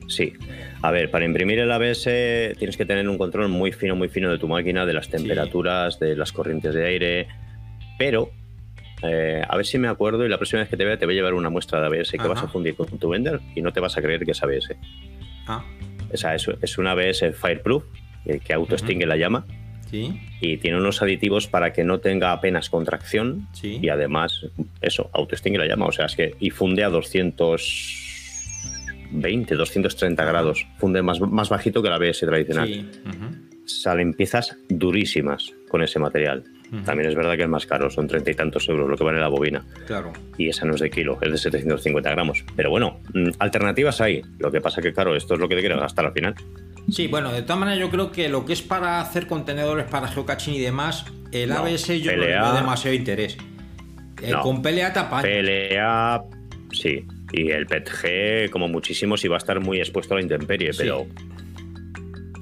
sí. 0.08 0.34
A 0.82 0.90
ver, 0.90 1.10
para 1.10 1.24
imprimir 1.24 1.58
el 1.58 1.72
ABS 1.72 2.04
tienes 2.58 2.76
que 2.76 2.84
tener 2.84 3.08
un 3.08 3.16
control 3.16 3.48
muy 3.48 3.72
fino, 3.72 3.96
muy 3.96 4.08
fino 4.08 4.30
de 4.30 4.38
tu 4.38 4.48
máquina, 4.48 4.84
de 4.84 4.92
las 4.92 5.08
temperaturas, 5.08 5.98
de 5.98 6.14
las 6.14 6.32
corrientes 6.32 6.74
de 6.74 6.86
aire. 6.86 7.28
Pero, 7.98 8.30
eh, 9.04 9.42
a 9.46 9.56
ver 9.56 9.66
si 9.66 9.78
me 9.78 9.88
acuerdo 9.88 10.24
y 10.24 10.28
la 10.28 10.36
próxima 10.38 10.60
vez 10.60 10.68
que 10.68 10.76
te 10.76 10.84
vea 10.84 10.96
te 10.98 11.06
voy 11.06 11.14
a 11.14 11.18
llevar 11.18 11.34
una 11.34 11.50
muestra 11.50 11.80
de 11.80 11.86
ABS 11.86 12.10
que 12.12 12.18
Ajá. 12.18 12.28
vas 12.28 12.42
a 12.42 12.48
fundir 12.48 12.74
con 12.74 12.86
tu 12.98 13.08
vender 13.08 13.40
y 13.54 13.62
no 13.62 13.72
te 13.72 13.80
vas 13.80 13.96
a 13.96 14.02
creer 14.02 14.24
que 14.24 14.32
es 14.32 14.42
ABS. 14.42 14.74
Ah, 15.46 15.62
O 16.12 16.16
sea, 16.16 16.34
es, 16.34 16.48
es 16.62 16.78
una 16.78 16.92
ABS 16.92 17.24
Fireproof, 17.34 17.84
eh, 18.24 18.40
que 18.44 18.52
auto 18.54 18.74
extingue 18.74 19.06
la 19.06 19.16
llama, 19.16 19.44
sí, 19.90 20.18
y 20.40 20.56
tiene 20.56 20.78
unos 20.78 21.02
aditivos 21.02 21.46
para 21.46 21.72
que 21.72 21.84
no 21.84 21.98
tenga 22.00 22.32
apenas 22.32 22.70
contracción 22.70 23.46
sí. 23.52 23.78
y 23.82 23.88
además, 23.90 24.46
eso, 24.80 25.10
auto 25.12 25.34
extingue 25.34 25.58
la 25.58 25.66
llama. 25.66 25.86
O 25.86 25.92
sea, 25.92 26.06
es 26.06 26.16
que 26.16 26.34
y 26.40 26.50
funde 26.50 26.82
a 26.84 26.88
220, 26.88 29.54
230 29.54 30.24
grados. 30.24 30.66
Funde 30.78 31.02
más, 31.02 31.20
más 31.20 31.48
bajito 31.48 31.82
que 31.82 31.88
la 31.90 31.96
ABS 31.96 32.20
tradicional. 32.20 32.68
sí, 32.68 32.86
Salen 33.66 34.12
piezas 34.14 34.56
durísimas 34.68 35.52
con 35.70 35.82
ese 35.82 35.98
material. 35.98 36.44
También 36.84 37.08
es 37.08 37.14
verdad 37.14 37.36
que 37.36 37.42
es 37.44 37.48
más 37.48 37.66
caro, 37.66 37.88
son 37.90 38.08
treinta 38.08 38.30
y 38.30 38.34
tantos 38.34 38.68
euros 38.68 38.88
lo 38.88 38.96
que 38.96 39.04
vale 39.04 39.20
la 39.20 39.28
bobina. 39.28 39.64
Claro. 39.86 40.12
Y 40.38 40.48
esa 40.48 40.64
no 40.64 40.74
es 40.74 40.80
de 40.80 40.90
kilo, 40.90 41.18
es 41.22 41.30
de 41.30 41.38
750 41.38 42.10
gramos. 42.10 42.44
Pero 42.56 42.70
bueno, 42.70 43.00
mm, 43.12 43.28
alternativas 43.38 44.00
hay. 44.00 44.22
Lo 44.38 44.50
que 44.50 44.60
pasa 44.60 44.82
que, 44.82 44.92
claro, 44.92 45.14
esto 45.14 45.34
es 45.34 45.40
lo 45.40 45.48
que 45.48 45.54
te 45.54 45.60
quieres 45.60 45.78
gastar 45.78 46.06
al 46.06 46.12
final. 46.12 46.34
Sí, 46.90 47.06
bueno, 47.06 47.32
de 47.32 47.42
todas 47.42 47.58
maneras 47.58 47.78
yo 47.80 47.90
creo 47.90 48.10
que 48.10 48.28
lo 48.28 48.44
que 48.44 48.54
es 48.54 48.62
para 48.62 49.00
hacer 49.00 49.26
contenedores 49.26 49.86
para 49.86 50.08
geocaching 50.08 50.54
y 50.54 50.60
demás, 50.60 51.04
el 51.32 51.50
No, 51.50 51.58
ABS 51.58 52.00
yo 52.00 52.10
no 52.12 52.18
le 52.18 52.26
PLA. 52.26 52.52
demasiado 52.54 52.94
interés. 52.96 53.36
Eh, 54.22 54.30
No. 54.32 54.40
Con 54.40 54.60
PLA 54.62 54.92
te 54.92 54.98
apañas. 55.00 55.24
PLA, 55.24 56.24
sí. 56.72 57.06
Y 57.32 57.50
el 57.50 57.66
PETG, 57.66 58.50
como 58.50 58.68
muchísimo, 58.68 59.16
sí 59.16 59.28
va 59.28 59.36
a 59.36 59.38
estar 59.38 59.60
muy 59.60 59.78
expuesto 59.78 60.14
a 60.14 60.16
la 60.16 60.22
intemperie, 60.22 60.72
Sí. 60.72 60.80
pero 60.82 61.06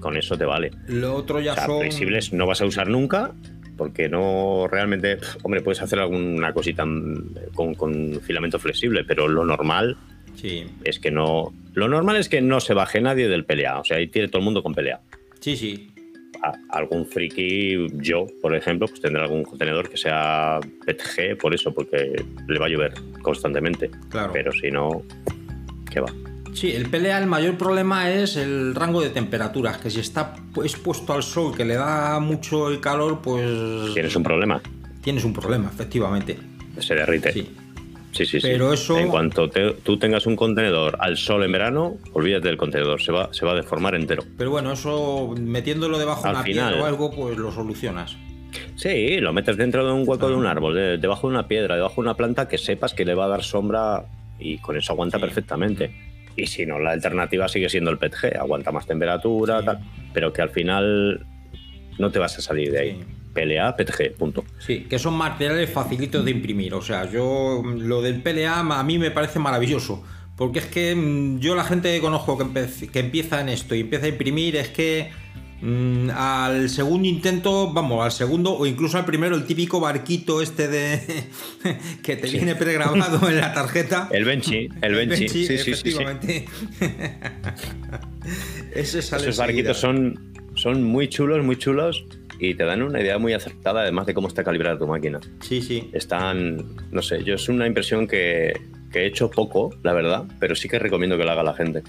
con 0.00 0.16
eso 0.16 0.36
te 0.36 0.44
vale. 0.44 0.70
Lo 0.88 1.14
otro 1.14 1.40
ya 1.40 1.52
O 1.52 1.54
sea, 1.54 1.66
son. 1.66 1.80
flexibles 1.80 2.32
no 2.32 2.46
vas 2.46 2.60
a 2.60 2.66
usar 2.66 2.88
nunca, 2.88 3.32
porque 3.76 4.08
no 4.08 4.66
realmente. 4.70 5.18
Hombre, 5.42 5.60
puedes 5.62 5.82
hacer 5.82 5.98
alguna 5.98 6.52
cosita 6.52 6.84
mm, 6.84 7.52
con, 7.54 7.74
con 7.74 8.20
filamento 8.20 8.58
flexible, 8.58 9.04
pero 9.04 9.28
lo 9.28 9.44
normal 9.44 9.96
Sí, 10.34 10.64
es 10.84 10.98
que 10.98 11.10
no. 11.10 11.52
Lo 11.74 11.88
normal 11.88 12.16
es 12.16 12.28
que 12.28 12.40
no 12.40 12.58
se 12.60 12.74
baje 12.74 13.00
nadie 13.00 13.28
del 13.28 13.44
PLA. 13.44 13.80
O 13.80 13.84
sea, 13.84 13.98
ahí 13.98 14.08
tiene 14.08 14.28
todo 14.28 14.38
el 14.38 14.44
mundo 14.44 14.62
con 14.62 14.74
PLA. 14.74 15.00
sí, 15.40 15.56
sí. 15.56 15.88
A- 16.44 16.58
algún 16.70 17.06
friki, 17.06 17.86
yo, 17.98 18.26
por 18.40 18.56
ejemplo, 18.56 18.88
pues 18.88 19.00
tendré 19.00 19.22
algún 19.22 19.44
contenedor 19.44 19.88
que 19.88 19.96
sea 19.96 20.58
PETG 20.84 21.38
por 21.38 21.54
eso, 21.54 21.72
porque 21.72 22.20
le 22.48 22.58
va 22.58 22.66
a 22.66 22.68
llover 22.68 22.94
constantemente. 23.22 23.90
Claro. 24.08 24.32
Pero 24.32 24.50
si 24.50 24.68
no, 24.72 25.02
¿qué 25.88 26.00
va? 26.00 26.12
Sí, 26.54 26.70
el 26.72 26.88
PLA 26.90 27.18
el 27.18 27.26
mayor 27.26 27.56
problema 27.56 28.10
es 28.10 28.36
el 28.36 28.74
rango 28.74 29.00
de 29.00 29.08
temperaturas, 29.10 29.78
que 29.78 29.90
si 29.90 30.00
está 30.00 30.34
expuesto 30.62 31.12
al 31.14 31.22
sol 31.22 31.56
que 31.56 31.64
le 31.64 31.74
da 31.74 32.20
mucho 32.20 32.68
el 32.70 32.80
calor, 32.80 33.20
pues 33.22 33.94
Tienes 33.94 34.14
un 34.16 34.22
problema, 34.22 34.60
tienes 35.02 35.24
un 35.24 35.32
problema, 35.32 35.68
efectivamente. 35.72 36.38
se 36.78 36.94
derrite. 36.94 37.32
Sí. 37.32 37.50
Sí, 38.12 38.26
sí, 38.26 38.40
sí. 38.42 38.46
Pero 38.46 38.74
eso- 38.74 38.98
En 38.98 39.08
cuanto 39.08 39.48
te- 39.48 39.72
tú 39.82 39.98
tengas 39.98 40.26
un 40.26 40.36
contenedor 40.36 40.96
al 41.00 41.16
sol 41.16 41.42
en 41.44 41.52
verano, 41.52 41.96
olvídate 42.12 42.48
del 42.48 42.58
contenedor, 42.58 43.00
se 43.00 43.10
va, 43.10 43.32
se 43.32 43.46
va 43.46 43.52
a 43.52 43.54
deformar 43.54 43.94
entero. 43.94 44.22
Pero 44.36 44.50
bueno, 44.50 44.72
eso 44.72 45.34
metiéndolo 45.40 45.98
debajo 45.98 46.24
de 46.24 46.30
una 46.30 46.42
final. 46.42 46.68
piedra 46.72 46.84
o 46.84 46.86
algo, 46.86 47.10
pues 47.10 47.38
lo 47.38 47.50
solucionas. 47.50 48.14
Sí, 48.76 49.16
lo 49.18 49.32
metes 49.32 49.56
dentro 49.56 49.86
de 49.86 49.92
un 49.94 50.06
hueco 50.06 50.28
de 50.28 50.34
un 50.34 50.44
árbol, 50.44 50.74
de- 50.74 50.98
debajo 50.98 51.26
de 51.28 51.32
una 51.34 51.48
piedra, 51.48 51.74
debajo 51.76 51.94
de 51.96 52.00
una 52.02 52.14
planta 52.14 52.46
que 52.48 52.58
sepas 52.58 52.92
que 52.92 53.06
le 53.06 53.14
va 53.14 53.24
a 53.24 53.28
dar 53.28 53.42
sombra 53.42 54.04
y 54.38 54.58
con 54.58 54.76
eso 54.76 54.92
aguanta 54.92 55.16
Sí. 55.16 55.22
perfectamente. 55.22 56.11
Y 56.36 56.46
si 56.46 56.64
no, 56.66 56.78
la 56.78 56.92
alternativa 56.92 57.48
sigue 57.48 57.68
siendo 57.68 57.90
el 57.90 57.98
PETG, 57.98 58.36
aguanta 58.38 58.72
más 58.72 58.86
temperatura, 58.86 59.60
Sí. 59.60 59.66
tal, 59.66 59.78
pero 60.12 60.32
que 60.32 60.42
al 60.42 60.50
final 60.50 61.26
no 61.98 62.10
te 62.10 62.18
vas 62.18 62.38
a 62.38 62.42
salir 62.42 62.72
de 62.72 62.80
ahí. 62.80 62.90
Sí. 62.98 63.06
PLA, 63.34 63.74
PETG, 63.76 64.14
punto. 64.16 64.44
Sí, 64.58 64.80
que 64.90 64.98
son 64.98 65.14
materiales 65.14 65.70
facilitos 65.70 66.22
de 66.24 66.30
imprimir. 66.32 66.74
O 66.74 66.82
sea, 66.82 67.10
yo 67.10 67.62
lo 67.64 68.02
del 68.02 68.20
PLA 68.22 68.58
a 68.60 68.82
mí 68.82 68.98
me 68.98 69.10
parece 69.10 69.38
maravilloso. 69.38 70.04
Porque 70.36 70.58
es 70.60 70.66
que 70.66 70.94
mm, 70.94 71.38
yo 71.40 71.54
la 71.54 71.64
gente 71.64 71.92
que 71.94 72.00
conozco 72.00 72.36
que, 72.36 72.66
que 72.88 72.98
empieza 73.00 73.40
en 73.40 73.48
esto 73.48 73.74
y 73.74 73.80
empieza 73.80 74.06
a 74.06 74.08
imprimir 74.10 74.56
es 74.56 74.68
que 74.68 75.10
al 76.14 76.68
segundo 76.68 77.06
intento, 77.06 77.72
vamos, 77.72 78.04
al 78.04 78.10
segundo 78.10 78.52
o 78.56 78.66
incluso 78.66 78.98
al 78.98 79.04
primero, 79.04 79.36
el 79.36 79.44
típico 79.44 79.78
barquito 79.78 80.42
este 80.42 80.66
de 80.66 81.00
que 82.02 82.16
te 82.16 82.28
viene 82.28 82.56
pregrabado 82.56 83.28
en 83.28 83.36
la 83.36 83.52
tarjeta. 83.54 84.08
El 84.12 84.24
Benchy, 84.24 84.68
el 84.80 84.94
Benchy, 84.94 85.28
sí, 85.28 85.46
sí, 85.46 85.58
sí, 85.58 85.64
sí. 85.64 85.70
efectivamente. 85.70 86.46
Ese 88.74 89.02
sale 89.02 89.22
Esos 89.22 89.38
enseguida. 89.38 89.46
barquitos 89.46 89.78
son, 89.78 90.32
son 90.54 90.82
muy 90.82 91.08
chulos, 91.08 91.44
muy 91.44 91.56
chulos 91.56 92.04
y 92.38 92.54
te 92.54 92.64
dan 92.64 92.82
una 92.82 93.00
idea 93.00 93.18
muy 93.18 93.32
acertada 93.32 93.82
además 93.82 94.06
de 94.06 94.14
cómo 94.14 94.26
está 94.28 94.42
calibrada 94.42 94.78
tu 94.78 94.86
máquina. 94.86 95.20
Sí, 95.40 95.62
sí. 95.62 95.90
Están, 95.92 96.74
no 96.90 97.02
sé, 97.02 97.22
yo 97.22 97.34
es 97.34 97.48
una 97.48 97.66
impresión 97.68 98.08
que, 98.08 98.52
que 98.90 99.00
he 99.00 99.06
hecho 99.06 99.30
poco, 99.30 99.74
la 99.84 99.92
verdad, 99.92 100.24
pero 100.40 100.56
sí 100.56 100.68
que 100.68 100.78
recomiendo 100.78 101.16
que 101.16 101.24
lo 101.24 101.30
haga 101.30 101.44
la 101.44 101.54
gente. 101.54 101.82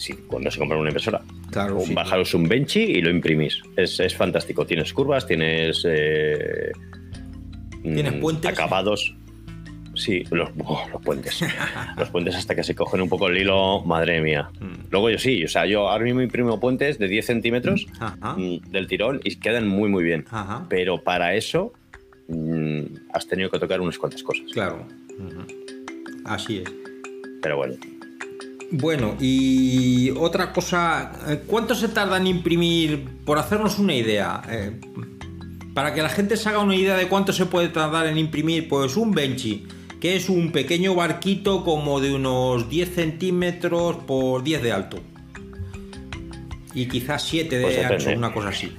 Sí, 0.00 0.14
cuando 0.28 0.50
se 0.50 0.58
compra 0.58 0.78
una 0.78 0.88
impresora. 0.88 1.20
Claro, 1.50 1.76
O 1.76 1.84
sí. 1.84 1.92
Bajaros 1.92 2.32
un 2.32 2.48
benchy 2.48 2.80
y 2.80 3.02
lo 3.02 3.10
imprimís. 3.10 3.60
Es, 3.76 4.00
es 4.00 4.16
fantástico. 4.16 4.64
Tienes 4.64 4.94
curvas, 4.94 5.26
tienes. 5.26 5.82
eh, 5.86 6.72
¿Tienes 7.82 8.14
mm, 8.14 8.20
puentes? 8.20 8.50
Acabados. 8.50 9.14
Sí, 9.94 10.24
los, 10.30 10.48
oh, 10.64 10.86
los 10.90 11.02
puentes. 11.02 11.38
los 11.98 12.08
puentes 12.08 12.34
hasta 12.34 12.54
que 12.54 12.64
se 12.64 12.74
cogen 12.74 13.02
un 13.02 13.10
poco 13.10 13.28
el 13.28 13.36
hilo, 13.36 13.82
madre 13.84 14.22
mía. 14.22 14.48
Mm. 14.58 14.86
Luego 14.90 15.10
yo 15.10 15.18
sí, 15.18 15.44
o 15.44 15.48
sea, 15.48 15.66
yo 15.66 15.86
ahora 15.90 16.04
mismo 16.04 16.22
imprimo 16.22 16.58
puentes 16.58 16.98
de 16.98 17.06
10 17.06 17.26
centímetros 17.26 17.86
Ajá. 17.98 18.36
mm, 18.38 18.70
del 18.70 18.86
tirón 18.86 19.20
y 19.22 19.36
quedan 19.36 19.68
muy, 19.68 19.90
muy 19.90 20.02
bien. 20.02 20.24
Ajá. 20.30 20.64
Pero 20.70 21.04
para 21.04 21.34
eso 21.34 21.74
mm, 22.28 22.80
has 23.12 23.26
tenido 23.28 23.50
que 23.50 23.58
tocar 23.58 23.82
unas 23.82 23.98
cuantas 23.98 24.22
cosas. 24.22 24.44
Claro. 24.50 24.86
Así 26.24 26.58
es. 26.64 26.72
Pero 27.42 27.58
bueno, 27.58 27.74
Bueno, 28.72 29.16
y 29.20 30.10
otra 30.10 30.52
cosa, 30.52 31.12
eh, 31.28 31.42
¿cuánto 31.46 31.74
se 31.74 31.88
tarda 31.88 32.18
en 32.18 32.28
imprimir, 32.28 33.04
por 33.24 33.38
hacernos 33.38 33.78
una 33.78 33.94
idea, 33.94 34.42
eh, 34.48 34.78
para 35.74 35.92
que 35.92 36.02
la 36.02 36.08
gente 36.08 36.36
se 36.36 36.48
haga 36.48 36.60
una 36.60 36.76
idea 36.76 36.96
de 36.96 37.08
cuánto 37.08 37.32
se 37.32 37.46
puede 37.46 37.68
tardar 37.68 38.06
en 38.06 38.16
imprimir, 38.16 38.68
pues 38.68 38.96
un 38.96 39.10
Benchy, 39.10 39.66
que 40.00 40.14
es 40.16 40.28
un 40.28 40.52
pequeño 40.52 40.94
barquito 40.94 41.64
como 41.64 42.00
de 42.00 42.14
unos 42.14 42.70
10 42.70 42.94
centímetros 42.94 43.96
por 44.06 44.44
10 44.44 44.62
de 44.62 44.72
alto. 44.72 44.98
Y 46.72 46.86
quizás 46.86 47.24
7 47.24 47.58
de 47.58 47.64
Pues 47.64 47.84
ancho, 47.84 48.10
una 48.16 48.32
cosa 48.32 48.50
así. 48.50 48.72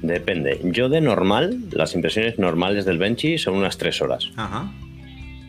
depende. 0.00 0.60
Yo 0.64 0.88
de 0.88 1.02
normal, 1.02 1.60
las 1.72 1.94
impresiones 1.94 2.38
normales 2.38 2.86
del 2.86 2.96
benchy 2.96 3.36
son 3.36 3.56
unas 3.56 3.76
3 3.76 4.00
horas. 4.00 4.30
Ajá. 4.36 4.72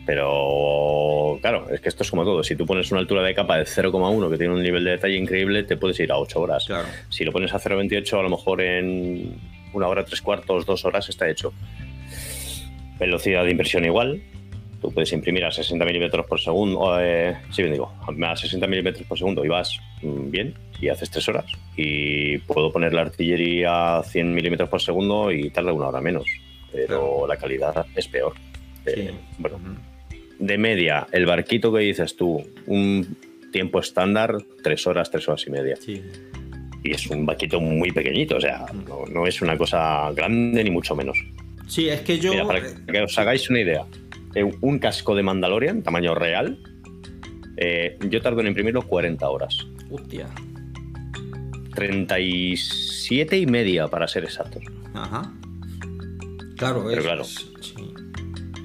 Pero 0.05 1.37
claro, 1.41 1.69
es 1.69 1.79
que 1.79 1.89
esto 1.89 2.03
es 2.03 2.09
como 2.09 2.23
todo. 2.23 2.43
Si 2.43 2.55
tú 2.55 2.65
pones 2.65 2.91
una 2.91 2.99
altura 3.01 3.21
de 3.23 3.33
capa 3.35 3.57
de 3.57 3.63
0,1 3.65 4.29
que 4.31 4.37
tiene 4.37 4.53
un 4.53 4.61
nivel 4.63 4.83
de 4.83 4.91
detalle 4.91 5.15
increíble, 5.17 5.63
te 5.63 5.77
puedes 5.77 5.99
ir 5.99 6.11
a 6.11 6.17
8 6.17 6.39
horas. 6.39 6.65
Claro. 6.65 6.87
Si 7.09 7.23
lo 7.23 7.31
pones 7.31 7.53
a 7.53 7.59
0,28, 7.59 8.19
a 8.19 8.23
lo 8.23 8.29
mejor 8.29 8.61
en 8.61 9.35
una 9.73 9.87
hora, 9.87 10.03
tres 10.03 10.21
cuartos, 10.21 10.65
dos 10.65 10.83
horas 10.85 11.07
está 11.09 11.29
hecho. 11.29 11.53
Velocidad 12.99 13.43
de 13.45 13.51
impresión 13.51 13.85
igual. 13.85 14.21
Tú 14.81 14.91
puedes 14.91 15.13
imprimir 15.13 15.45
a 15.45 15.51
60 15.51 15.85
milímetros 15.85 16.25
por 16.25 16.39
segundo. 16.39 16.99
eh, 16.99 17.37
sí, 17.51 17.61
bien 17.61 17.73
digo, 17.73 17.93
a 18.25 18.35
60 18.35 18.65
milímetros 18.67 19.05
por 19.07 19.17
segundo 19.17 19.45
y 19.45 19.47
vas 19.47 19.79
bien 20.01 20.55
y 20.79 20.89
haces 20.89 21.11
tres 21.11 21.29
horas. 21.29 21.45
Y 21.77 22.39
puedo 22.39 22.71
poner 22.71 22.91
la 22.93 23.01
artillería 23.01 23.97
a 23.97 24.03
100 24.03 24.33
milímetros 24.33 24.69
por 24.69 24.81
segundo 24.81 25.31
y 25.31 25.51
tarda 25.51 25.71
una 25.73 25.87
hora 25.87 26.01
menos. 26.01 26.25
Pero 26.71 26.87
Claro. 26.87 27.27
la 27.27 27.37
calidad 27.37 27.85
es 27.95 28.07
peor. 28.07 28.33
Eh, 28.87 28.93
Sí. 29.11 29.17
bueno. 29.37 29.59
De 30.41 30.57
media, 30.57 31.07
el 31.11 31.26
barquito 31.26 31.72
que 31.72 31.80
dices 31.80 32.15
tú, 32.15 32.43
un 32.65 33.15
tiempo 33.51 33.80
estándar, 33.80 34.38
tres 34.63 34.85
horas, 34.88 35.09
tres 35.11 35.30
horas 35.30 35.45
y 35.47 35.51
media. 35.51 35.76
Sí. 35.77 36.01
Y 36.84 36.91
es 36.91 37.07
un 37.07 37.26
barquito 37.26 37.61
muy 37.61 37.91
pequeñito, 37.91 38.38
o 38.38 38.41
sea, 38.41 38.65
no, 38.88 39.05
no 39.05 39.27
es 39.27 39.41
una 39.41 39.55
cosa 39.55 40.11
grande 40.13 40.63
ni 40.63 40.72
mucho 40.72 40.95
menos. 40.95 41.18
Sí, 41.68 41.88
es 41.88 42.01
que 42.01 42.19
yo... 42.19 42.31
Mira, 42.31 42.47
para 42.47 42.61
que 42.61 43.01
os 43.01 43.18
hagáis 43.19 43.49
una 43.49 43.61
idea, 43.61 43.85
eh, 44.34 44.43
un 44.61 44.80
casco 44.80 45.15
de 45.15 45.22
Mandalorian, 45.22 45.84
tamaño 45.84 46.15
real, 46.15 46.57
eh, 47.57 47.99
yo 48.09 48.22
tardo 48.22 48.41
en 48.41 48.47
imprimirlo 48.47 48.81
40 48.81 49.30
horas. 49.30 49.68
Hostia. 49.91 50.27
37 51.76 53.38
y 53.38 53.45
media 53.45 53.88
para 53.88 54.07
ser 54.07 54.23
exactos. 54.23 54.63
Ajá. 54.93 55.31
Claro, 56.57 56.84
Pero 56.88 57.01
es, 57.01 57.05
claro. 57.05 57.23
sí. 57.23 57.93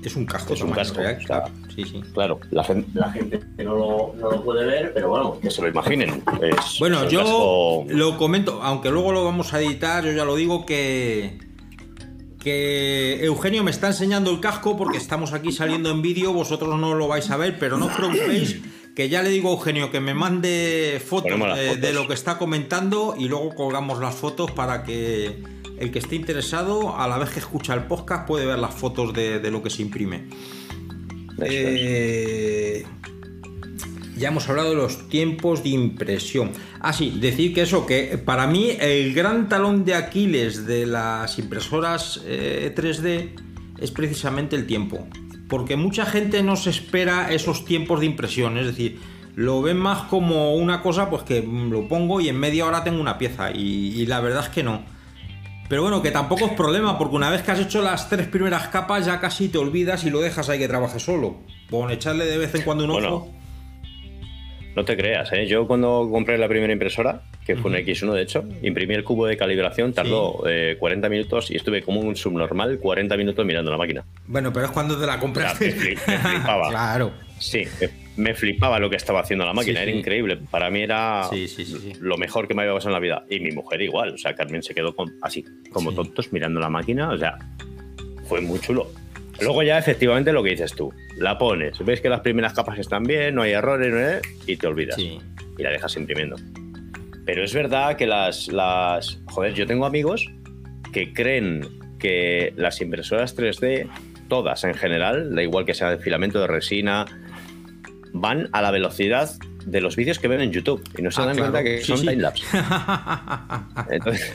es 0.02 0.16
un 0.16 0.24
casco. 0.24 0.54
Es 0.54 0.62
un 0.62 0.70
casco, 0.70 0.98
real, 0.98 1.16
o 1.16 1.18
sea, 1.18 1.26
claro. 1.26 1.65
Sí, 1.76 1.84
sí. 1.84 2.00
Claro, 2.14 2.40
la 2.50 2.64
gente, 2.64 2.88
la 2.94 3.12
gente 3.12 3.38
no, 3.58 3.74
lo, 3.76 4.14
no 4.18 4.30
lo 4.32 4.42
puede 4.42 4.64
ver, 4.66 4.92
pero 4.94 5.10
bueno, 5.10 5.38
que 5.40 5.50
se 5.50 5.60
lo 5.62 5.68
imaginen. 5.68 6.22
Es- 6.42 6.78
Bueno, 6.80 7.04
es 7.04 7.12
yo 7.12 7.84
lo 7.88 8.16
comento, 8.16 8.60
aunque 8.62 8.90
luego 8.90 9.12
lo 9.12 9.24
vamos 9.24 9.52
a 9.54 9.60
editar, 9.60 10.04
yo 10.04 10.12
ya 10.12 10.24
lo 10.24 10.34
digo 10.36 10.64
que 10.66 11.38
que 12.42 13.24
Eugenio 13.24 13.64
me 13.64 13.70
está 13.72 13.88
enseñando 13.88 14.30
el 14.30 14.38
casco 14.40 14.76
porque 14.76 14.98
estamos 14.98 15.32
aquí 15.32 15.50
saliendo 15.50 15.90
en 15.90 16.00
vídeo, 16.00 16.32
vosotros 16.32 16.78
no 16.78 16.94
lo 16.94 17.08
vais 17.08 17.28
a 17.30 17.36
ver, 17.36 17.58
pero 17.58 17.76
no 17.76 17.86
os 17.86 17.92
preocupéis 17.92 18.60
que 18.94 19.08
ya 19.08 19.20
le 19.22 19.30
digo 19.30 19.48
a 19.48 19.52
Eugenio 19.52 19.90
que 19.90 19.98
me 20.00 20.14
mande 20.14 21.02
fotos 21.04 21.32
de, 21.32 21.36
fotos. 21.38 21.80
de 21.80 21.92
lo 21.92 22.06
que 22.06 22.14
está 22.14 22.38
comentando 22.38 23.14
y 23.18 23.26
luego 23.28 23.52
colgamos 23.54 23.98
las 23.98 24.14
fotos 24.14 24.52
para 24.52 24.84
que 24.84 25.42
el 25.78 25.90
que 25.90 25.98
esté 25.98 26.14
interesado, 26.14 26.96
a 26.96 27.06
la 27.08 27.18
vez 27.18 27.30
que 27.30 27.40
escucha 27.40 27.74
el 27.74 27.82
podcast, 27.84 28.26
puede 28.26 28.46
ver 28.46 28.58
las 28.60 28.74
fotos 28.74 29.12
de, 29.12 29.40
de 29.40 29.50
lo 29.50 29.62
que 29.62 29.68
se 29.68 29.82
imprime. 29.82 30.28
Eh, 31.42 32.84
ya 34.16 34.28
hemos 34.28 34.48
hablado 34.48 34.70
de 34.70 34.76
los 34.76 35.08
tiempos 35.08 35.62
de 35.62 35.70
impresión. 35.70 36.52
Ah, 36.80 36.92
sí, 36.92 37.18
decir 37.20 37.52
que 37.54 37.62
eso, 37.62 37.86
que 37.86 38.18
para 38.18 38.46
mí 38.46 38.70
el 38.80 39.12
gran 39.12 39.48
talón 39.48 39.84
de 39.84 39.94
Aquiles 39.94 40.66
de 40.66 40.86
las 40.86 41.38
impresoras 41.38 42.22
eh, 42.24 42.72
3D 42.74 43.30
es 43.78 43.90
precisamente 43.90 44.56
el 44.56 44.66
tiempo. 44.66 45.06
Porque 45.48 45.76
mucha 45.76 46.06
gente 46.06 46.42
no 46.42 46.56
se 46.56 46.70
espera 46.70 47.32
esos 47.32 47.64
tiempos 47.64 48.00
de 48.00 48.06
impresión. 48.06 48.56
Es 48.58 48.66
decir, 48.66 48.98
lo 49.36 49.62
ven 49.62 49.76
más 49.76 50.04
como 50.04 50.56
una 50.56 50.82
cosa, 50.82 51.10
pues 51.10 51.22
que 51.22 51.42
lo 51.42 51.86
pongo 51.86 52.20
y 52.20 52.28
en 52.28 52.38
media 52.38 52.66
hora 52.66 52.82
tengo 52.82 53.00
una 53.00 53.18
pieza. 53.18 53.50
Y 53.52 54.04
la 54.06 54.20
verdad 54.20 54.44
es 54.44 54.48
que 54.48 54.62
no. 54.62 54.95
Pero 55.68 55.82
bueno, 55.82 56.00
que 56.00 56.10
tampoco 56.10 56.46
es 56.46 56.52
problema, 56.52 56.96
porque 56.96 57.16
una 57.16 57.30
vez 57.30 57.42
que 57.42 57.50
has 57.50 57.60
hecho 57.60 57.82
las 57.82 58.08
tres 58.08 58.28
primeras 58.28 58.68
capas 58.68 59.04
ya 59.06 59.20
casi 59.20 59.48
te 59.48 59.58
olvidas 59.58 60.04
y 60.04 60.10
lo 60.10 60.20
dejas 60.20 60.48
ahí 60.48 60.58
que 60.58 60.68
trabaje 60.68 61.00
solo. 61.00 61.36
Con 61.70 61.90
echarle 61.90 62.26
de 62.26 62.38
vez 62.38 62.54
en 62.54 62.62
cuando 62.62 62.84
un 62.84 62.92
Bueno, 62.92 63.14
ojo. 63.14 63.32
No 64.76 64.84
te 64.84 64.94
creas, 64.94 65.32
¿eh? 65.32 65.46
Yo 65.46 65.66
cuando 65.66 66.06
compré 66.10 66.36
la 66.36 66.48
primera 66.48 66.70
impresora, 66.70 67.22
que 67.46 67.56
fue 67.56 67.70
un 67.70 67.78
X1 67.78 68.12
de 68.12 68.22
hecho. 68.22 68.44
Imprimí 68.62 68.94
el 68.94 69.04
cubo 69.04 69.26
de 69.26 69.36
calibración, 69.36 69.94
tardó 69.94 70.44
eh, 70.46 70.76
40 70.78 71.08
minutos 71.08 71.50
y 71.50 71.56
estuve 71.56 71.82
como 71.82 72.00
un 72.00 72.14
subnormal 72.14 72.78
40 72.78 73.16
minutos 73.16 73.46
mirando 73.46 73.70
la 73.70 73.78
máquina. 73.78 74.04
Bueno, 74.26 74.52
pero 74.52 74.66
es 74.66 74.72
cuando 74.72 74.98
te 75.00 75.06
la 75.06 75.18
compraste. 75.18 75.72
me 76.06 76.18
flipaba. 76.18 76.68
claro. 76.70 77.12
Sí, 77.38 77.64
me- 78.16 78.34
flipaba 78.34 78.78
lo 78.78 78.88
que 78.90 78.96
estaba 78.96 79.20
haciendo 79.20 79.44
la 79.44 79.52
máquina, 79.52 79.78
Sí, 79.80 79.82
era 79.84 79.92
sí. 79.92 79.98
increíble. 79.98 80.38
Para 80.50 80.70
mí 80.70 80.82
era 80.82 81.24
Sí, 81.30 81.46
lo 82.00 82.16
mejor 82.16 82.48
que 82.48 82.54
me 82.54 82.62
había 82.62 82.74
pasado 82.74 82.90
en 82.90 82.94
la 82.94 83.00
vida. 83.00 83.24
Y 83.30 83.40
mi 83.40 83.50
mujer 83.52 83.80
igual, 83.82 84.14
o 84.14 84.18
sea, 84.18 84.34
Carmen 84.34 84.62
se 84.62 84.74
quedó 84.74 84.94
con- 84.94 85.14
así, 85.22 85.44
como 85.70 85.92
tontos 85.92 86.32
mirando 86.32 86.60
la 86.60 86.68
máquina, 86.70 87.10
o 87.10 87.18
sea, 87.18 87.38
fue 88.24 88.40
muy 88.40 88.58
chulo. 88.60 88.88
Luego 89.40 89.62
ya 89.62 89.76
efectivamente 89.78 90.32
lo 90.32 90.42
que 90.42 90.50
dices 90.50 90.72
tú, 90.74 90.92
la 91.18 91.36
pones, 91.36 91.78
ves 91.84 92.00
que 92.00 92.08
las 92.08 92.20
primeras 92.20 92.54
capas 92.54 92.78
están 92.78 93.02
bien, 93.02 93.34
no 93.34 93.42
hay 93.42 93.52
errores, 93.52 93.92
¿no? 93.92 94.30
y 94.46 94.56
te 94.56 94.66
olvidas. 94.66 94.98
Y 94.98 95.18
la 95.58 95.70
dejas 95.70 95.94
imprimiendo. 95.96 96.36
Pero 97.26 97.42
es 97.44 97.52
verdad 97.52 97.96
que 97.96 98.06
las, 98.06 98.48
las... 98.48 99.18
Joder, 99.26 99.52
yo 99.52 99.66
tengo 99.66 99.84
amigos 99.84 100.26
que 100.92 101.12
creen 101.12 101.66
que 101.98 102.52
las 102.56 102.80
impresoras 102.80 103.36
3D, 103.36 103.88
todas 104.28 104.64
en 104.64 104.74
general, 104.74 105.34
da 105.34 105.42
igual 105.42 105.64
que 105.66 105.74
sea 105.74 105.90
de 105.90 105.98
filamento 105.98 106.40
de 106.40 106.46
resina, 106.46 107.04
van 108.20 108.48
a 108.52 108.62
la 108.62 108.70
velocidad 108.70 109.30
de 109.64 109.80
los 109.80 109.96
vídeos 109.96 110.18
que 110.20 110.28
ven 110.28 110.40
en 110.40 110.52
YouTube 110.52 110.82
y 110.96 111.02
no 111.02 111.10
se 111.10 111.20
Ah, 111.20 111.26
dan 111.26 111.36
claro. 111.36 111.50
cuenta 111.52 111.68
que 111.68 111.78
Sí, 111.80 111.84
son 111.86 111.98
sí. 111.98 112.06
timelapse. 112.06 112.44
Entonces, 113.90 114.32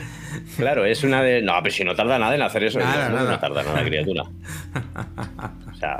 claro, 0.56 0.84
es 0.84 1.02
una 1.04 1.22
de. 1.22 1.40
No, 1.42 1.54
pero 1.62 1.74
si 1.74 1.84
no 1.84 1.94
tarda 1.94 2.18
nada 2.18 2.34
en 2.34 2.42
hacer 2.42 2.64
eso, 2.64 2.78
Nada, 2.78 3.08
no, 3.08 3.18
no 3.18 3.24
nada. 3.24 3.40
tarda 3.40 3.62
nada, 3.62 3.82
criatura. 3.84 4.24
O 4.24 5.74
sea, 5.76 5.98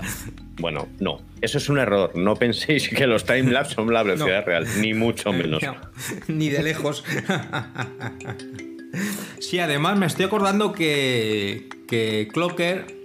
bueno, 0.60 0.86
no. 1.00 1.20
Eso 1.40 1.59
es 1.59 1.68
un 1.70 1.78
error. 1.78 2.12
No 2.14 2.36
penséis 2.36 2.88
que 2.90 3.06
los 3.06 3.24
timelapse 3.24 3.74
son 3.74 3.92
la 3.92 4.02
velocidad 4.04 4.40
No. 4.40 4.46
real, 4.46 4.66
ni 4.80 4.92
mucho 4.94 5.32
menos. 5.32 5.62
No, 5.62 5.76
ni 6.28 6.50
de 6.50 6.62
lejos. 6.62 7.02
Sí, 9.38 9.59
además 9.59 9.98
me 9.98 10.06
estoy 10.06 10.26
acordando 10.26 10.72
que, 10.72 11.68
que 11.88 12.28
Clocker 12.32 13.01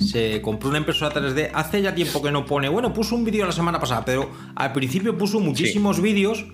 se 0.00 0.40
compró 0.40 0.70
una 0.70 0.78
impresora 0.78 1.14
3D 1.14 1.50
hace 1.52 1.82
ya 1.82 1.94
tiempo 1.94 2.22
que 2.22 2.32
no 2.32 2.46
pone. 2.46 2.68
Bueno, 2.68 2.92
puso 2.92 3.14
un 3.14 3.24
vídeo 3.24 3.46
la 3.46 3.52
semana 3.52 3.78
pasada, 3.78 4.04
pero 4.04 4.30
al 4.54 4.72
principio 4.72 5.16
puso 5.16 5.40
muchísimos 5.40 6.00
vídeos 6.00 6.46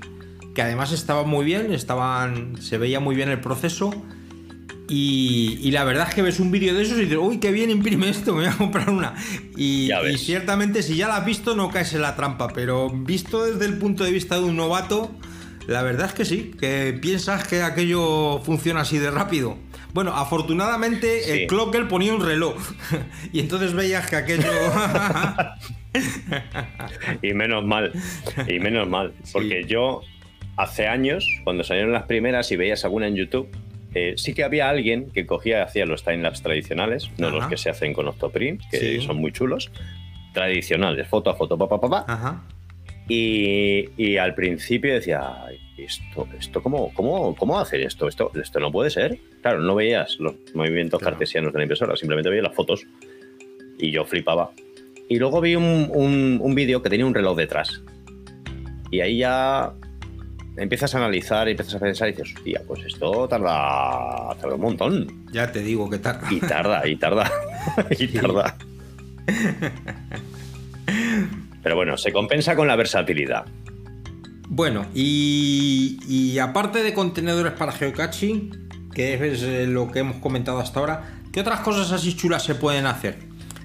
que 0.54 0.62
además 0.62 0.92
estaban 0.92 1.28
muy 1.28 1.44
bien, 1.44 1.72
estaban, 1.72 2.60
se 2.60 2.78
veía 2.78 2.98
muy 2.98 3.14
bien 3.14 3.28
el 3.28 3.40
proceso. 3.40 3.90
Y, 4.88 5.58
y 5.62 5.70
la 5.72 5.84
verdad 5.84 6.08
es 6.08 6.14
que 6.14 6.22
ves 6.22 6.38
un 6.38 6.50
vídeo 6.50 6.72
de 6.72 6.82
esos 6.82 6.96
y 6.98 7.02
dices, 7.02 7.18
uy, 7.20 7.38
qué 7.38 7.50
bien 7.50 7.70
imprime 7.70 8.08
esto, 8.08 8.32
me 8.32 8.44
voy 8.44 8.52
a 8.52 8.56
comprar 8.56 8.88
una. 8.88 9.14
Y, 9.56 9.90
y 9.92 10.18
ciertamente, 10.18 10.82
si 10.82 10.96
ya 10.96 11.08
la 11.08 11.18
has 11.18 11.26
visto, 11.26 11.54
no 11.54 11.70
caes 11.70 11.92
en 11.94 12.02
la 12.02 12.16
trampa, 12.16 12.48
pero 12.48 12.88
visto 12.88 13.44
desde 13.44 13.66
el 13.66 13.78
punto 13.78 14.04
de 14.04 14.12
vista 14.12 14.36
de 14.36 14.44
un 14.44 14.56
novato, 14.56 15.10
la 15.66 15.82
verdad 15.82 16.06
es 16.06 16.12
que 16.14 16.24
sí, 16.24 16.52
que 16.58 16.96
piensas 17.02 17.46
que 17.46 17.62
aquello 17.62 18.40
funciona 18.44 18.82
así 18.82 18.98
de 18.98 19.10
rápido. 19.10 19.58
Bueno, 19.96 20.14
afortunadamente 20.14 21.22
Sí. 21.22 21.30
el 21.30 21.46
Clocker 21.46 21.88
ponía 21.88 22.14
un 22.14 22.22
reloj 22.22 22.54
y 23.32 23.40
entonces 23.40 23.72
veías 23.72 24.06
que 24.08 24.16
aquello... 24.16 24.44
Y 27.22 27.32
menos 27.32 27.64
mal, 27.64 27.90
y 28.46 28.60
menos 28.60 28.86
mal. 28.86 29.14
Porque 29.32 29.64
yo, 29.64 30.02
hace 30.58 30.86
años, 30.86 31.26
cuando 31.44 31.64
salieron 31.64 31.92
las 31.92 32.02
primeras 32.02 32.52
y 32.52 32.56
veías 32.56 32.84
alguna 32.84 33.06
en 33.08 33.14
YouTube, 33.16 33.48
eh, 33.94 34.12
sí 34.18 34.34
que 34.34 34.44
había 34.44 34.68
alguien 34.68 35.10
que 35.12 35.24
cogía 35.24 35.60
y 35.60 35.62
hacía 35.62 35.86
los 35.86 36.04
timelapse 36.04 36.42
tradicionales, 36.42 37.10
no 37.16 37.28
Ajá. 37.28 37.36
los 37.36 37.46
que 37.46 37.56
se 37.56 37.70
hacen 37.70 37.94
con 37.94 38.06
Octoprint, 38.08 38.60
que 38.70 38.78
Sí. 38.78 39.00
son 39.00 39.16
muy 39.16 39.32
chulos, 39.32 39.70
tradicionales, 40.34 41.08
foto 41.08 41.30
a 41.30 41.34
foto, 41.34 41.56
pa, 41.56 41.66
pa, 41.66 41.80
pa, 41.80 41.88
pa. 42.04 42.42
Y, 43.08 43.88
y 43.96 44.18
al 44.18 44.34
principio 44.34 44.92
decía, 44.92 45.22
"Ay, 45.46 45.58
¿esto, 45.78 46.26
esto 46.38 46.62
cómo, 46.62 46.92
cómo, 46.94 47.34
cómo 47.36 47.58
hacer 47.58 47.80
esto? 47.82 48.08
esto? 48.08 48.30
Esto 48.40 48.60
no 48.60 48.70
puede 48.72 48.90
ser. 48.90 49.18
Claro, 49.42 49.60
no 49.60 49.74
veías 49.74 50.16
los 50.18 50.34
movimientos 50.54 50.98
Claro. 51.00 51.12
cartesianos 51.14 51.52
de 51.52 51.58
la 51.58 51.64
impresora, 51.64 51.96
simplemente 51.96 52.30
veías 52.30 52.44
las 52.44 52.54
fotos. 52.54 52.86
Y 53.78 53.90
yo 53.90 54.04
flipaba. 54.04 54.50
Y 55.08 55.18
luego 55.18 55.40
vi 55.40 55.54
un, 55.54 55.90
un- 55.94 56.38
un 56.42 56.54
vídeo 56.54 56.82
que 56.82 56.90
tenía 56.90 57.06
un 57.06 57.14
reloj 57.14 57.36
detrás. 57.36 57.82
Y 58.90 59.00
ahí 59.00 59.18
ya 59.18 59.72
empiezas 60.56 60.94
a 60.94 60.98
analizar 60.98 61.46
y 61.48 61.50
empiezas 61.52 61.74
a 61.74 61.78
pensar 61.80 62.08
y 62.08 62.12
dices, 62.12 62.34
hostia, 62.36 62.62
pues 62.66 62.82
esto 62.86 63.28
tarda, 63.28 64.34
tarda 64.40 64.54
un 64.54 64.60
montón. 64.60 65.26
Ya 65.32 65.52
te 65.52 65.60
digo 65.62 65.88
que 65.90 65.98
tarda. 65.98 66.26
Y 66.32 66.40
tarda, 66.40 66.88
y 66.88 66.96
tarda, 66.96 67.30
y 67.98 68.08
tarda. 68.08 68.56
Pero 71.62 71.76
bueno, 71.76 71.96
se 71.96 72.12
compensa 72.12 72.54
con 72.56 72.66
la 72.68 72.76
versatilidad. 72.76 73.44
Bueno, 74.48 74.86
y, 74.94 75.98
y 76.08 76.38
aparte 76.38 76.82
de 76.82 76.94
contenedores 76.94 77.52
para 77.52 77.72
geocaching, 77.72 78.68
que 78.94 79.14
es 79.14 79.42
eh, 79.42 79.66
lo 79.66 79.90
que 79.90 80.00
hemos 80.00 80.16
comentado 80.16 80.58
hasta 80.58 80.80
ahora, 80.80 81.20
¿qué 81.32 81.40
otras 81.40 81.60
cosas 81.60 81.92
así 81.92 82.16
chulas 82.16 82.44
se 82.44 82.54
pueden 82.54 82.86
hacer? 82.86 83.18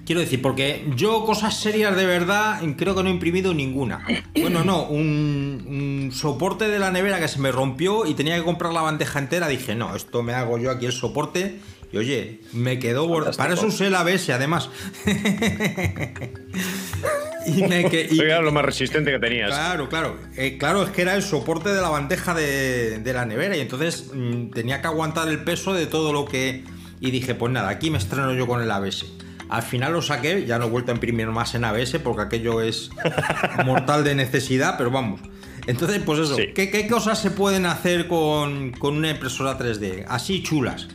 Quiero 0.06 0.20
decir, 0.20 0.42
porque 0.42 0.90
yo 0.96 1.26
cosas 1.26 1.58
serias 1.58 1.96
de 1.96 2.06
verdad 2.06 2.60
creo 2.76 2.96
que 2.96 3.04
no 3.04 3.10
he 3.10 3.14
imprimido 3.14 3.54
ninguna. 3.54 4.06
Bueno, 4.36 4.64
no, 4.64 4.88
un, 4.88 5.64
un 5.68 6.12
soporte 6.12 6.68
de 6.68 6.80
la 6.80 6.92
nevera 6.92 7.20
que 7.20 7.28
se 7.28 7.40
me 7.40 7.52
rompió 7.52 8.06
y 8.06 8.16
tenía 8.16 8.36
que 8.36 8.44
comprar 8.44 8.74
la 8.74 8.82
bandeja 8.82 9.20
entera. 9.20 9.48
Dije, 9.48 9.76
no, 9.76 9.96
esto 9.96 10.24
me 10.24 10.34
hago 10.34 10.58
yo 10.58 10.72
aquí 10.72 10.88
el 10.88 10.92
soporte. 10.92 11.60
Y 11.94 11.98
oye, 11.98 12.42
me 12.52 12.80
quedó. 12.80 13.08
Para 13.38 13.54
eso 13.54 13.68
usé 13.68 13.90
la 13.90 14.02
ABS 14.02 14.32
además. 14.32 14.70
y 17.48 17.64
me 17.64 17.90
que- 17.90 18.08
y- 18.12 18.20
Era 18.20 18.42
lo 18.42 18.52
más 18.52 18.64
resistente 18.66 19.12
que 19.12 19.20
tenías. 19.20 19.50
Claro, 19.50 19.90
claro. 19.90 20.18
Eh, 20.38 20.58
claro, 20.58 20.84
es 20.84 20.90
que 20.92 21.02
era 21.02 21.16
el 21.16 21.24
soporte 21.24 21.70
de 21.74 21.82
la 21.82 21.90
bandeja 21.90 22.34
de, 22.34 23.00
de 23.00 23.14
la 23.14 23.26
nevera 23.26 23.56
y 23.58 23.60
entonces 23.62 24.12
mm, 24.14 24.52
tenía 24.52 24.82
que 24.82 24.88
aguantar 24.88 25.28
el 25.28 25.44
peso 25.44 25.74
de 25.74 25.86
todo 25.88 26.14
lo 26.14 26.26
que... 26.26 26.64
Y 27.00 27.10
dije, 27.12 27.34
pues 27.36 27.52
nada, 27.52 27.70
aquí 27.70 27.90
me 27.90 27.98
estreno 27.98 28.34
yo 28.34 28.46
con 28.48 28.62
el 28.62 28.70
ABS. 28.70 29.06
Al 29.50 29.64
final 29.64 29.92
lo 29.94 30.02
saqué, 30.02 30.46
ya 30.46 30.60
no 30.60 30.66
he 30.68 30.70
vuelto 30.70 30.92
a 30.92 30.94
imprimir 30.96 31.28
más 31.28 31.56
en 31.56 31.66
ABS 31.66 32.00
porque 32.00 32.22
aquello 32.22 32.62
es 32.62 32.90
mortal 33.66 34.04
de 34.04 34.16
necesidad, 34.16 34.76
pero 34.78 34.92
vamos. 34.92 35.20
Entonces, 35.68 36.00
pues 36.06 36.20
eso, 36.20 36.36
Sí. 36.36 36.48
¿qué, 36.56 36.70
qué 36.72 36.88
cosas 36.88 37.20
se 37.20 37.32
pueden 37.32 37.66
hacer 37.66 38.08
con, 38.08 38.72
con 38.72 38.96
una 38.98 39.10
impresora 39.12 39.58
3D? 39.58 40.06
Así 40.08 40.42
chulas. 40.44 40.88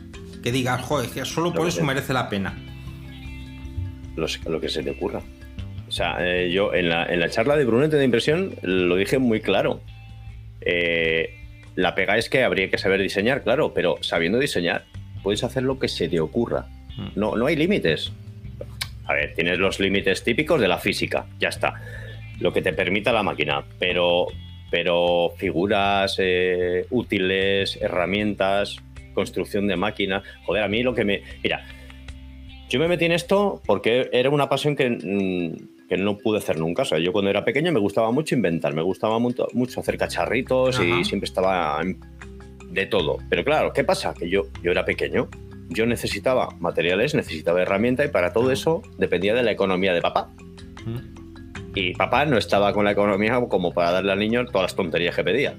Que 0.42 0.52
digas, 0.52 0.80
joder, 0.82 1.10
que 1.10 1.24
solo 1.24 1.52
por 1.52 1.66
eso 1.68 1.82
merece 1.84 2.12
la 2.12 2.28
pena. 2.28 2.56
lo, 4.16 4.26
lo 4.48 4.60
que 4.60 4.68
se 4.68 4.82
te 4.82 4.90
ocurra. 4.90 5.20
O 5.96 5.98
sea, 5.98 6.18
eh, 6.20 6.50
yo 6.50 6.74
en 6.74 6.90
la, 6.90 7.06
en 7.06 7.20
la 7.20 7.30
charla 7.30 7.56
de 7.56 7.64
Brunete 7.64 7.96
de 7.96 8.04
impresión 8.04 8.54
lo 8.60 8.96
dije 8.96 9.16
muy 9.16 9.40
claro. 9.40 9.80
Eh, 10.60 11.38
la 11.74 11.94
pega 11.94 12.18
es 12.18 12.28
que 12.28 12.44
habría 12.44 12.68
que 12.68 12.76
saber 12.76 13.00
diseñar, 13.00 13.42
claro, 13.42 13.72
pero 13.72 13.96
sabiendo 14.02 14.38
diseñar, 14.38 14.84
puedes 15.22 15.42
hacer 15.42 15.62
lo 15.62 15.78
que 15.78 15.88
se 15.88 16.06
te 16.10 16.20
ocurra. 16.20 16.66
Mm. 16.98 17.18
No, 17.18 17.34
no 17.34 17.46
hay 17.46 17.56
límites. 17.56 18.12
A 19.06 19.14
ver, 19.14 19.32
tienes 19.32 19.58
los 19.58 19.80
límites 19.80 20.22
típicos 20.22 20.60
de 20.60 20.68
la 20.68 20.76
física, 20.76 21.24
ya 21.40 21.48
está. 21.48 21.80
Lo 22.40 22.52
que 22.52 22.60
te 22.60 22.74
permita 22.74 23.10
la 23.10 23.22
máquina, 23.22 23.64
pero, 23.78 24.26
pero 24.70 25.32
figuras 25.38 26.16
eh, 26.18 26.84
útiles, 26.90 27.78
herramientas, 27.80 28.76
construcción 29.14 29.66
de 29.66 29.76
máquinas. 29.76 30.24
Joder, 30.44 30.62
a 30.62 30.68
mí 30.68 30.82
lo 30.82 30.94
que 30.94 31.06
me. 31.06 31.22
Mira, 31.42 31.64
yo 32.68 32.78
me 32.80 32.86
metí 32.86 33.06
en 33.06 33.12
esto 33.12 33.62
porque 33.64 34.10
era 34.12 34.28
una 34.28 34.50
pasión 34.50 34.76
que, 34.76 34.90
mm, 34.90 35.75
que 35.88 35.96
no 35.96 36.18
pude 36.18 36.38
hacer 36.38 36.58
nunca. 36.58 36.82
O 36.82 36.84
sea, 36.84 36.98
yo 36.98 37.12
cuando 37.12 37.30
era 37.30 37.44
pequeño 37.44 37.72
me 37.72 37.80
gustaba 37.80 38.10
mucho 38.10 38.34
inventar, 38.34 38.74
me 38.74 38.82
gustaba 38.82 39.18
mucho, 39.18 39.48
mucho 39.52 39.80
hacer 39.80 39.96
cacharritos 39.96 40.76
Ajá. 40.76 40.84
y 40.84 41.04
siempre 41.04 41.26
estaba 41.26 41.80
de 42.70 42.86
todo. 42.86 43.18
Pero 43.28 43.44
claro, 43.44 43.72
¿qué 43.72 43.84
pasa? 43.84 44.14
Que 44.14 44.28
yo, 44.28 44.42
yo 44.62 44.70
era 44.70 44.84
pequeño, 44.84 45.28
yo 45.68 45.86
necesitaba 45.86 46.48
materiales, 46.60 47.14
necesitaba 47.14 47.62
herramienta 47.62 48.04
y 48.04 48.08
para 48.08 48.32
todo 48.32 48.50
eso 48.50 48.82
dependía 48.98 49.34
de 49.34 49.42
la 49.42 49.52
economía 49.52 49.92
de 49.92 50.02
papá. 50.02 50.30
Y 51.74 51.94
papá 51.94 52.24
no 52.24 52.38
estaba 52.38 52.72
con 52.72 52.84
la 52.84 52.92
economía 52.92 53.40
como 53.48 53.72
para 53.72 53.92
darle 53.92 54.12
al 54.12 54.18
niño 54.18 54.46
todas 54.46 54.62
las 54.62 54.76
tonterías 54.76 55.14
que 55.14 55.24
pedía. 55.24 55.56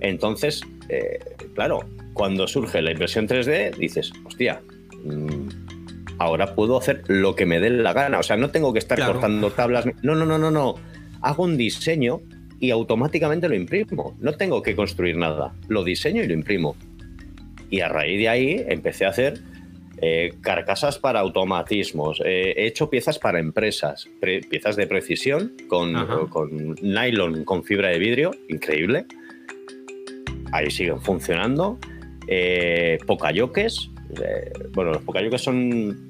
Entonces, 0.00 0.62
eh, 0.88 1.18
claro, 1.54 1.80
cuando 2.14 2.46
surge 2.46 2.80
la 2.80 2.92
impresión 2.92 3.26
3D, 3.26 3.76
dices, 3.76 4.12
hostia, 4.24 4.62
mm, 5.04 5.65
ahora 6.18 6.54
puedo 6.54 6.78
hacer 6.78 7.02
lo 7.08 7.34
que 7.34 7.46
me 7.46 7.60
dé 7.60 7.70
la 7.70 7.92
gana. 7.92 8.18
O 8.18 8.22
sea, 8.22 8.36
no 8.36 8.50
tengo 8.50 8.72
que 8.72 8.78
estar 8.78 8.96
Claro. 8.96 9.14
cortando 9.14 9.50
tablas. 9.50 9.84
No, 10.02 10.14
no, 10.14 10.24
no, 10.26 10.38
no, 10.38 10.50
no. 10.50 10.74
Hago 11.22 11.44
un 11.44 11.56
diseño 11.56 12.20
y 12.60 12.70
automáticamente 12.70 13.48
lo 13.48 13.54
imprimo. 13.54 14.16
No 14.20 14.32
tengo 14.32 14.62
que 14.62 14.74
construir 14.76 15.16
nada. 15.16 15.52
Lo 15.68 15.84
diseño 15.84 16.22
y 16.22 16.26
lo 16.26 16.34
imprimo. 16.34 16.76
Y 17.70 17.80
a 17.80 17.88
raíz 17.88 18.18
de 18.18 18.28
ahí 18.28 18.64
empecé 18.68 19.04
a 19.06 19.08
hacer 19.10 19.40
eh, 20.00 20.34
carcasas 20.42 20.98
para 20.98 21.20
automatismos. 21.20 22.20
eh, 22.24 22.52
he 22.56 22.66
hecho 22.66 22.88
piezas 22.90 23.18
para 23.18 23.38
empresas, 23.40 24.06
pre- 24.20 24.40
piezas 24.42 24.76
de 24.76 24.86
precisión 24.86 25.52
con, 25.68 25.94
nylon, 26.82 27.44
con 27.44 27.64
fibra 27.64 27.88
de 27.88 27.98
vidrio, 27.98 28.30
increíble. 28.48 29.06
Ahí 30.52 30.70
siguen 30.70 31.00
funcionando. 31.00 31.78
Eh, 32.28 32.98
pocayokes. 33.06 33.90
Eh, 34.22 34.52
bueno, 34.72 34.92
los 34.92 35.02
pocayokes 35.02 35.38
son. 35.38 36.08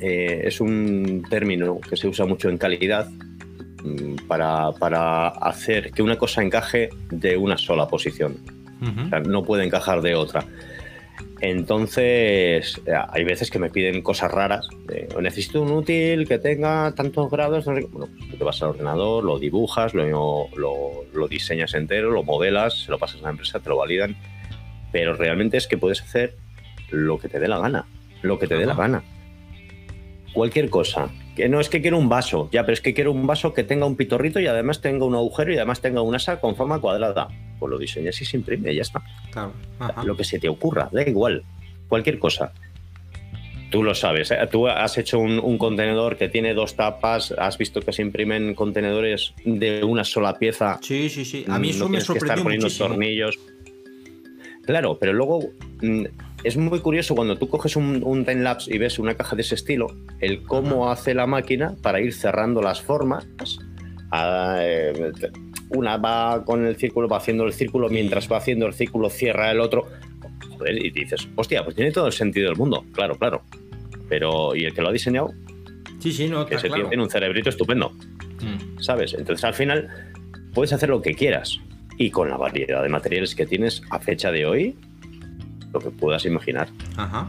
eh, 0.00 0.42
es 0.44 0.60
un 0.60 1.24
término 1.30 1.80
que 1.80 1.96
se 1.96 2.06
usa 2.08 2.26
mucho 2.26 2.48
en 2.48 2.58
calidad 2.58 3.08
mm, 3.82 4.26
para, 4.28 4.72
para 4.72 5.28
hacer 5.28 5.90
que 5.92 6.02
una 6.02 6.16
cosa 6.18 6.42
encaje 6.42 6.90
de 7.10 7.36
una 7.36 7.56
sola 7.56 7.86
posición. 7.88 8.36
Ujú. 8.82 9.06
O 9.06 9.08
sea, 9.08 9.20
no 9.20 9.42
puede 9.42 9.64
encajar 9.64 10.02
de 10.02 10.14
otra. 10.14 10.44
Entonces, 11.40 12.80
eh, 12.86 12.92
hay 13.10 13.24
veces 13.24 13.50
que 13.50 13.58
me 13.58 13.70
piden 13.70 14.02
cosas 14.02 14.30
raras. 14.30 14.68
de, 14.86 15.06
necesito 15.20 15.62
un 15.62 15.70
útil 15.70 16.26
que 16.26 16.38
tenga 16.38 16.92
tantos 16.94 17.30
grados. 17.30 17.66
no 17.66 17.74
sé 17.74 17.80
qué". 17.82 17.86
Bueno, 17.86 18.08
pues 18.18 18.30
tú 18.30 18.36
te 18.36 18.44
vas 18.44 18.62
al 18.62 18.70
ordenador, 18.70 19.22
lo 19.24 19.38
dibujas, 19.38 19.94
lo, 19.94 20.48
lo- 20.56 21.04
lo 21.14 21.28
diseñas 21.28 21.74
entero, 21.74 22.10
lo 22.10 22.22
modelas, 22.22 22.84
se 22.84 22.90
lo 22.90 22.98
pasas 22.98 23.20
a 23.20 23.24
la 23.24 23.30
empresa, 23.30 23.60
te 23.60 23.68
lo 23.68 23.76
validan. 23.76 24.16
Pero 24.92 25.14
realmente 25.14 25.56
es 25.56 25.66
que 25.66 25.76
puedes 25.78 26.00
hacer 26.02 26.36
lo 26.90 27.18
que 27.18 27.28
te 27.28 27.38
dé 27.40 27.48
la 27.48 27.58
gana. 27.58 27.86
Lo 28.22 28.38
que 28.38 28.46
te 28.46 28.56
dé 28.56 28.66
la 28.66 28.74
gana. 28.74 29.02
Cualquier 30.32 30.68
cosa. 30.68 31.08
Que 31.34 31.48
no 31.48 31.60
es 31.60 31.68
que 31.68 31.80
quiero 31.82 31.98
un 31.98 32.08
vaso, 32.08 32.48
ya, 32.52 32.62
pero 32.62 32.72
es 32.74 32.80
que 32.80 32.94
quiero 32.94 33.12
un 33.12 33.26
vaso 33.26 33.52
que 33.52 33.62
tenga 33.62 33.84
un 33.86 33.96
pitorrito 33.96 34.40
y 34.40 34.46
además 34.46 34.80
tenga 34.80 35.04
un 35.04 35.14
agujero 35.14 35.52
y 35.52 35.56
además 35.56 35.80
tenga 35.80 36.00
un 36.02 36.14
asa 36.14 36.40
con 36.40 36.56
forma 36.56 36.78
cuadrada. 36.80 37.28
Pues 37.58 37.70
lo 37.70 37.78
diseñas 37.78 38.20
y 38.20 38.24
se 38.24 38.36
imprime 38.36 38.72
y 38.72 38.76
ya 38.76 38.82
está 38.82 39.02
Claro. 39.30 39.52
Ajá. 39.78 40.02
lo 40.04 40.16
que 40.16 40.24
se 40.24 40.38
te 40.38 40.48
ocurra, 40.48 40.88
da 40.92 41.02
igual, 41.02 41.42
cualquier 41.88 42.18
cosa. 42.18 42.52
Tú 43.70 43.82
lo 43.82 43.94
sabes, 43.94 44.30
¿eh? 44.30 44.38
tú 44.50 44.68
has 44.68 44.96
hecho 44.96 45.18
un, 45.18 45.38
un 45.40 45.58
contenedor 45.58 46.16
que 46.16 46.28
tiene 46.28 46.54
dos 46.54 46.76
tapas, 46.76 47.32
has 47.36 47.58
visto 47.58 47.80
que 47.80 47.92
se 47.92 48.00
imprimen 48.02 48.54
contenedores 48.54 49.34
de 49.44 49.82
una 49.84 50.04
sola 50.04 50.38
pieza. 50.38 50.78
Sí, 50.82 51.08
sí, 51.08 51.24
sí. 51.24 51.44
A 51.48 51.58
mí 51.58 51.68
Mm, 51.68 51.70
eso 51.70 51.78
no 51.80 51.84
me 51.86 51.98
tienes 51.98 52.06
que 52.06 52.12
estar 52.18 52.38
sorprendió 52.38 52.44
poniendo 52.44 52.66
muchísimo. 52.66 52.88
tornillos. 52.88 53.38
Claro, 54.64 54.98
pero 54.98 55.12
luego 55.12 55.40
mm, 55.82 56.04
es 56.42 56.56
muy 56.56 56.80
curioso 56.80 57.14
cuando 57.14 57.36
tú 57.36 57.48
coges 57.48 57.76
un, 57.76 58.02
un 58.04 58.24
timelapse 58.24 58.74
y 58.74 58.78
ves 58.78 58.98
una 58.98 59.14
caja 59.14 59.36
de 59.36 59.42
ese 59.42 59.54
estilo, 59.54 59.88
el 60.20 60.42
cómo 60.42 60.90
hace 60.90 61.14
la 61.14 61.26
máquina 61.26 61.74
para 61.82 62.00
ir 62.00 62.12
cerrando 62.12 62.62
las 62.62 62.80
formas. 62.80 63.26
Ah, 64.10 64.58
eh, 64.60 65.12
una 65.70 65.96
va 65.96 66.44
con 66.44 66.64
el 66.64 66.76
círculo, 66.76 67.08
va 67.08 67.16
haciendo 67.16 67.44
el 67.44 67.52
círculo, 67.52 67.88
mientras 67.88 68.30
va 68.30 68.36
haciendo 68.36 68.66
el 68.66 68.74
círculo 68.74 69.10
cierra 69.10 69.50
el 69.50 69.60
otro. 69.60 69.86
Joder, 70.56 70.84
y 70.84 70.90
dices, 70.90 71.28
hostia, 71.34 71.64
pues 71.64 71.74
tiene 71.74 71.90
todo 71.90 72.06
el 72.06 72.12
sentido 72.12 72.48
del 72.48 72.56
mundo, 72.56 72.84
claro, 72.92 73.16
claro. 73.16 73.42
Pero, 74.08 74.54
y 74.54 74.64
el 74.64 74.72
que 74.72 74.82
lo 74.82 74.88
ha 74.88 74.92
diseñado, 74.92 75.32
Sí, 75.98 76.12
sí, 76.12 76.28
no, 76.28 76.46
que 76.46 76.56
tío 76.56 76.68
claro. 76.70 76.88
tiene 76.88 77.02
un 77.02 77.10
cerebrito 77.10 77.50
estupendo. 77.50 77.90
Mm. 78.40 78.80
¿sabes? 78.80 79.14
Entonces 79.14 79.44
al 79.44 79.54
final 79.54 79.88
puedes 80.54 80.72
hacer 80.72 80.88
lo 80.88 81.02
que 81.02 81.14
quieras 81.14 81.58
y 81.98 82.10
con 82.10 82.28
la 82.28 82.36
variedad 82.36 82.82
de 82.82 82.88
materiales 82.88 83.34
que 83.34 83.46
tienes 83.46 83.82
a 83.90 83.98
fecha 83.98 84.30
de 84.30 84.46
hoy, 84.46 84.76
lo 85.76 85.90
que 85.90 85.90
puedas 85.90 86.24
imaginar, 86.26 86.68
Ajá. 86.96 87.28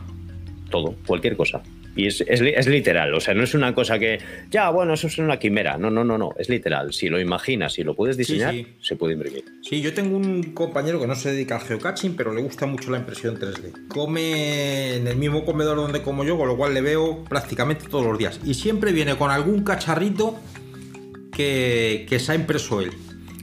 todo, 0.70 0.96
cualquier 1.06 1.36
cosa. 1.38 1.62
Y 1.96 2.06
es, 2.06 2.22
es 2.28 2.42
li- 2.42 2.54
es 2.56 2.68
literal, 2.68 3.12
o 3.16 3.20
sea, 3.20 3.34
no 3.34 3.42
es 3.44 3.56
una 3.56 3.74
cosa 3.74 3.98
que, 3.98 4.20
ya, 4.52 4.70
bueno, 4.70 4.94
eso 4.94 5.08
es 5.08 5.18
una 5.18 5.40
quimera. 5.40 5.80
No, 5.80 5.90
no, 5.90 6.04
no, 6.04 6.16
no, 6.16 6.30
es 6.38 6.48
literal. 6.48 6.94
Si 6.94 7.10
lo 7.10 7.20
imaginas 7.20 7.80
y 7.80 7.84
lo 7.84 7.96
puedes 7.96 8.16
diseñar, 8.18 8.54
sí. 8.54 8.68
se 8.80 8.96
puede 8.96 9.14
imprimir. 9.14 9.44
Sí, 9.64 9.82
yo 9.82 9.92
tengo 9.96 10.16
un 10.16 10.44
compañero 10.54 11.00
que 11.00 11.08
no 11.08 11.16
se 11.16 11.32
dedica 11.32 11.56
al 11.56 11.62
geocaching, 11.64 12.16
pero 12.16 12.32
le 12.36 12.42
gusta 12.44 12.68
mucho 12.68 12.92
la 12.92 13.00
impresión 13.00 13.40
3D. 13.40 13.88
Come 13.88 14.98
en 14.98 15.08
el 15.08 15.16
mismo 15.18 15.44
comedor 15.44 15.78
donde 15.78 16.04
como 16.04 16.24
yo, 16.24 16.38
con 16.38 16.48
lo 16.48 16.56
cual 16.56 16.76
le 16.76 16.82
veo 16.82 17.24
prácticamente 17.24 17.88
todos 17.90 18.06
los 18.06 18.18
días. 18.20 18.40
Y 18.46 18.54
siempre 18.54 18.92
viene 18.92 19.16
con 19.16 19.32
algún 19.32 19.64
cacharrito 19.64 20.38
que, 21.34 22.06
que 22.08 22.20
se 22.20 22.32
ha 22.32 22.36
impreso 22.36 22.80
él. 22.82 22.92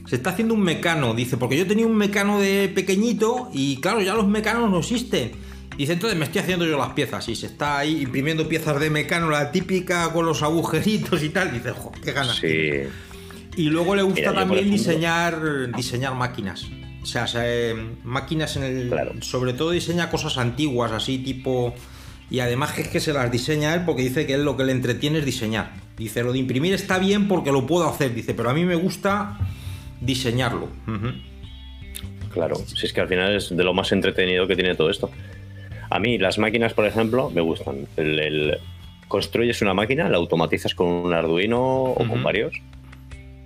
Se 0.05 0.17
está 0.17 0.31
haciendo 0.31 0.53
un 0.53 0.61
mecano, 0.61 1.13
dice, 1.13 1.37
porque 1.37 1.57
yo 1.57 1.65
tenía 1.65 1.87
un 1.87 1.95
mecano 1.95 2.39
de 2.39 2.69
pequeñito 2.73 3.49
y 3.53 3.77
claro, 3.77 4.01
ya 4.01 4.13
los 4.13 4.27
mecanos 4.27 4.69
no 4.69 4.79
existen. 4.79 5.31
Dice, 5.77 5.93
entonces 5.93 6.17
me 6.17 6.25
estoy 6.25 6.41
haciendo 6.41 6.65
yo 6.65 6.77
las 6.77 6.93
piezas 6.93 7.27
y 7.27 7.35
se 7.35 7.47
está 7.47 7.79
ahí 7.79 8.03
imprimiendo 8.03 8.47
piezas 8.47 8.79
de 8.79 8.89
mecano, 8.89 9.29
la 9.29 9.51
típica 9.51 10.11
con 10.13 10.25
los 10.25 10.41
agujeritos 10.41 11.21
y 11.21 11.29
tal. 11.29 11.51
Dice, 11.51 11.71
jo, 11.71 11.91
qué 12.03 12.13
ganas. 12.13 12.39
tiene". 12.39 12.85
Sí, 12.85 12.89
Y 13.57 13.63
luego 13.69 13.95
le 13.95 14.03
gusta 14.03 14.31
Mira, 14.31 14.33
también 14.33 14.71
diseñar, 14.71 15.71
diseñar 15.75 16.15
máquinas. 16.15 16.67
O 17.01 17.05
sea, 17.05 17.27
eh, 17.35 17.75
máquinas 18.03 18.55
en 18.55 18.63
el. 18.63 18.89
Claro. 18.89 19.21
Sobre 19.21 19.53
todo 19.53 19.71
diseña 19.71 20.09
cosas 20.09 20.37
antiguas, 20.37 20.91
así 20.91 21.17
tipo. 21.17 21.73
Y 22.29 22.39
además 22.39 22.71
que 22.71 22.81
es 22.81 22.87
que 22.87 22.99
se 22.99 23.13
las 23.13 23.31
diseña 23.31 23.75
él 23.75 23.81
porque 23.85 24.01
dice 24.01 24.25
que 24.25 24.33
él 24.33 24.43
lo 24.45 24.57
que 24.57 24.63
le 24.63 24.71
entretiene 24.71 25.19
es 25.19 25.25
diseñar. 25.25 25.73
Dice, 25.97 26.23
lo 26.23 26.33
de 26.33 26.39
imprimir 26.39 26.73
está 26.73 26.97
bien 26.97 27.27
porque 27.27 27.51
lo 27.51 27.67
puedo 27.67 27.87
hacer. 27.87 28.15
Dice, 28.15 28.33
pero 28.33 28.49
a 28.49 28.53
mí 28.53 28.65
me 28.65 28.75
gusta 28.75 29.37
diseñarlo. 30.01 30.69
Claro. 32.31 32.55
Si 32.55 32.85
es 32.85 32.93
que 32.93 33.01
al 33.01 33.07
final 33.07 33.35
es 33.35 33.55
de 33.55 33.63
lo 33.63 33.73
más 33.73 33.91
entretenido 33.91 34.45
que 34.47 34.55
tiene 34.55 34.75
todo 34.75 34.89
esto. 34.89 35.09
A 35.89 35.99
mí 35.99 36.17
las 36.17 36.37
máquinas, 36.37 36.73
por 36.73 36.85
ejemplo, 36.85 37.29
me 37.29 37.41
gustan. 37.41 37.87
El, 37.97 38.19
el- 38.19 38.57
construyes 39.07 39.61
una 39.61 39.73
máquina, 39.75 40.09
la 40.09 40.17
automatizas 40.17 40.73
con 40.73 40.87
un 40.87 41.13
Arduino 41.13 41.83
o 41.83 42.07
con 42.07 42.23
varios, 42.23 42.53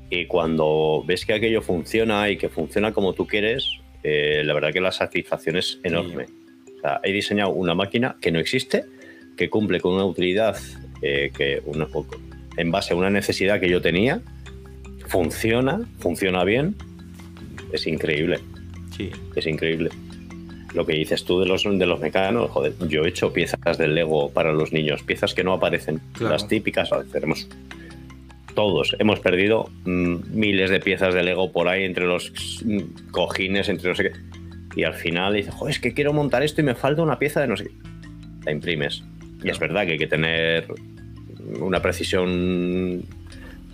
y 0.10 0.26
cuando 0.26 1.04
ves 1.06 1.26
que 1.26 1.34
aquello 1.34 1.62
funciona 1.62 2.30
y 2.30 2.38
que 2.38 2.48
funciona 2.48 2.94
como 2.94 3.12
tú 3.14 3.28
quieres, 3.28 3.66
eh, 4.02 4.42
la 4.46 4.54
verdad 4.54 4.72
que 4.72 4.80
la 4.80 4.94
satisfacción 4.94 5.58
es 5.58 5.80
enorme. 5.84 6.28
O 6.78 6.82
sea, 6.82 7.02
he 7.04 7.12
diseñado 7.12 7.52
una 7.52 7.76
máquina 7.76 8.16
que 8.22 8.32
no 8.32 8.40
existe, 8.40 8.86
que 9.36 9.50
cumple 9.50 9.82
con 9.82 9.94
una 9.96 10.06
utilidad 10.06 10.56
eh, 11.02 11.30
que 11.38 11.62
una- 11.66 11.88
en 12.58 12.72
base 12.72 12.94
a 12.94 12.96
una 12.96 13.10
necesidad 13.10 13.60
que 13.60 13.70
yo 13.70 13.82
tenía, 13.82 14.22
funciona, 15.10 15.82
funciona 16.00 16.44
bien, 16.44 16.76
es 17.74 17.86
increíble 17.88 18.40
Sí. 18.96 19.12
es 19.36 19.46
increíble. 19.48 19.90
Lo 20.74 20.86
que 20.86 20.94
dices 20.94 21.24
tú 21.26 21.40
de 21.40 21.48
los, 21.48 21.64
de 21.64 21.86
los 21.86 22.00
mecanos, 22.00 22.52
joder, 22.52 22.74
yo 22.88 23.04
he 23.04 23.10
hecho 23.10 23.34
piezas 23.34 23.78
del 23.78 23.96
Lego 23.96 24.30
para 24.32 24.54
los 24.54 24.72
niños, 24.72 25.02
piezas 25.04 25.34
que 25.34 25.44
no 25.44 25.54
aparecen, 25.54 26.00
Claro. 26.14 26.34
las 26.34 26.48
típicas, 26.48 26.92
a 26.94 27.04
tenemos 27.04 27.48
todos, 28.54 28.96
hemos 29.00 29.20
perdido 29.20 29.70
mm, 29.86 30.16
miles 30.34 30.70
de 30.70 30.80
piezas 30.80 31.14
de 31.14 31.24
Lego 31.24 31.52
por 31.52 31.68
ahí 31.70 31.86
entre 31.86 32.06
los 32.06 32.32
mm, 32.66 33.10
cojines, 33.12 33.68
entre 33.70 33.90
no 33.90 33.96
sé 33.96 34.04
qué. 34.04 34.12
Y 34.76 34.84
al 34.84 34.94
final 34.94 35.34
dices, 35.34 35.54
joder, 35.56 35.74
es 35.74 35.80
que 35.80 35.94
quiero 35.94 36.14
montar 36.14 36.44
esto 36.44 36.62
y 36.62 36.64
me 36.64 36.76
falta 36.76 37.02
una 37.02 37.18
pieza 37.18 37.42
de 37.42 37.48
no 37.48 37.58
sé 37.58 37.66
qué. 37.66 37.72
La 38.46 38.52
imprimes. 38.52 39.04
Y 39.44 39.50
es 39.50 39.58
verdad 39.60 39.86
que 39.86 39.94
hay 39.94 39.98
que 39.98 40.08
tener 40.08 40.68
una 41.60 41.82
precisión 41.82 43.04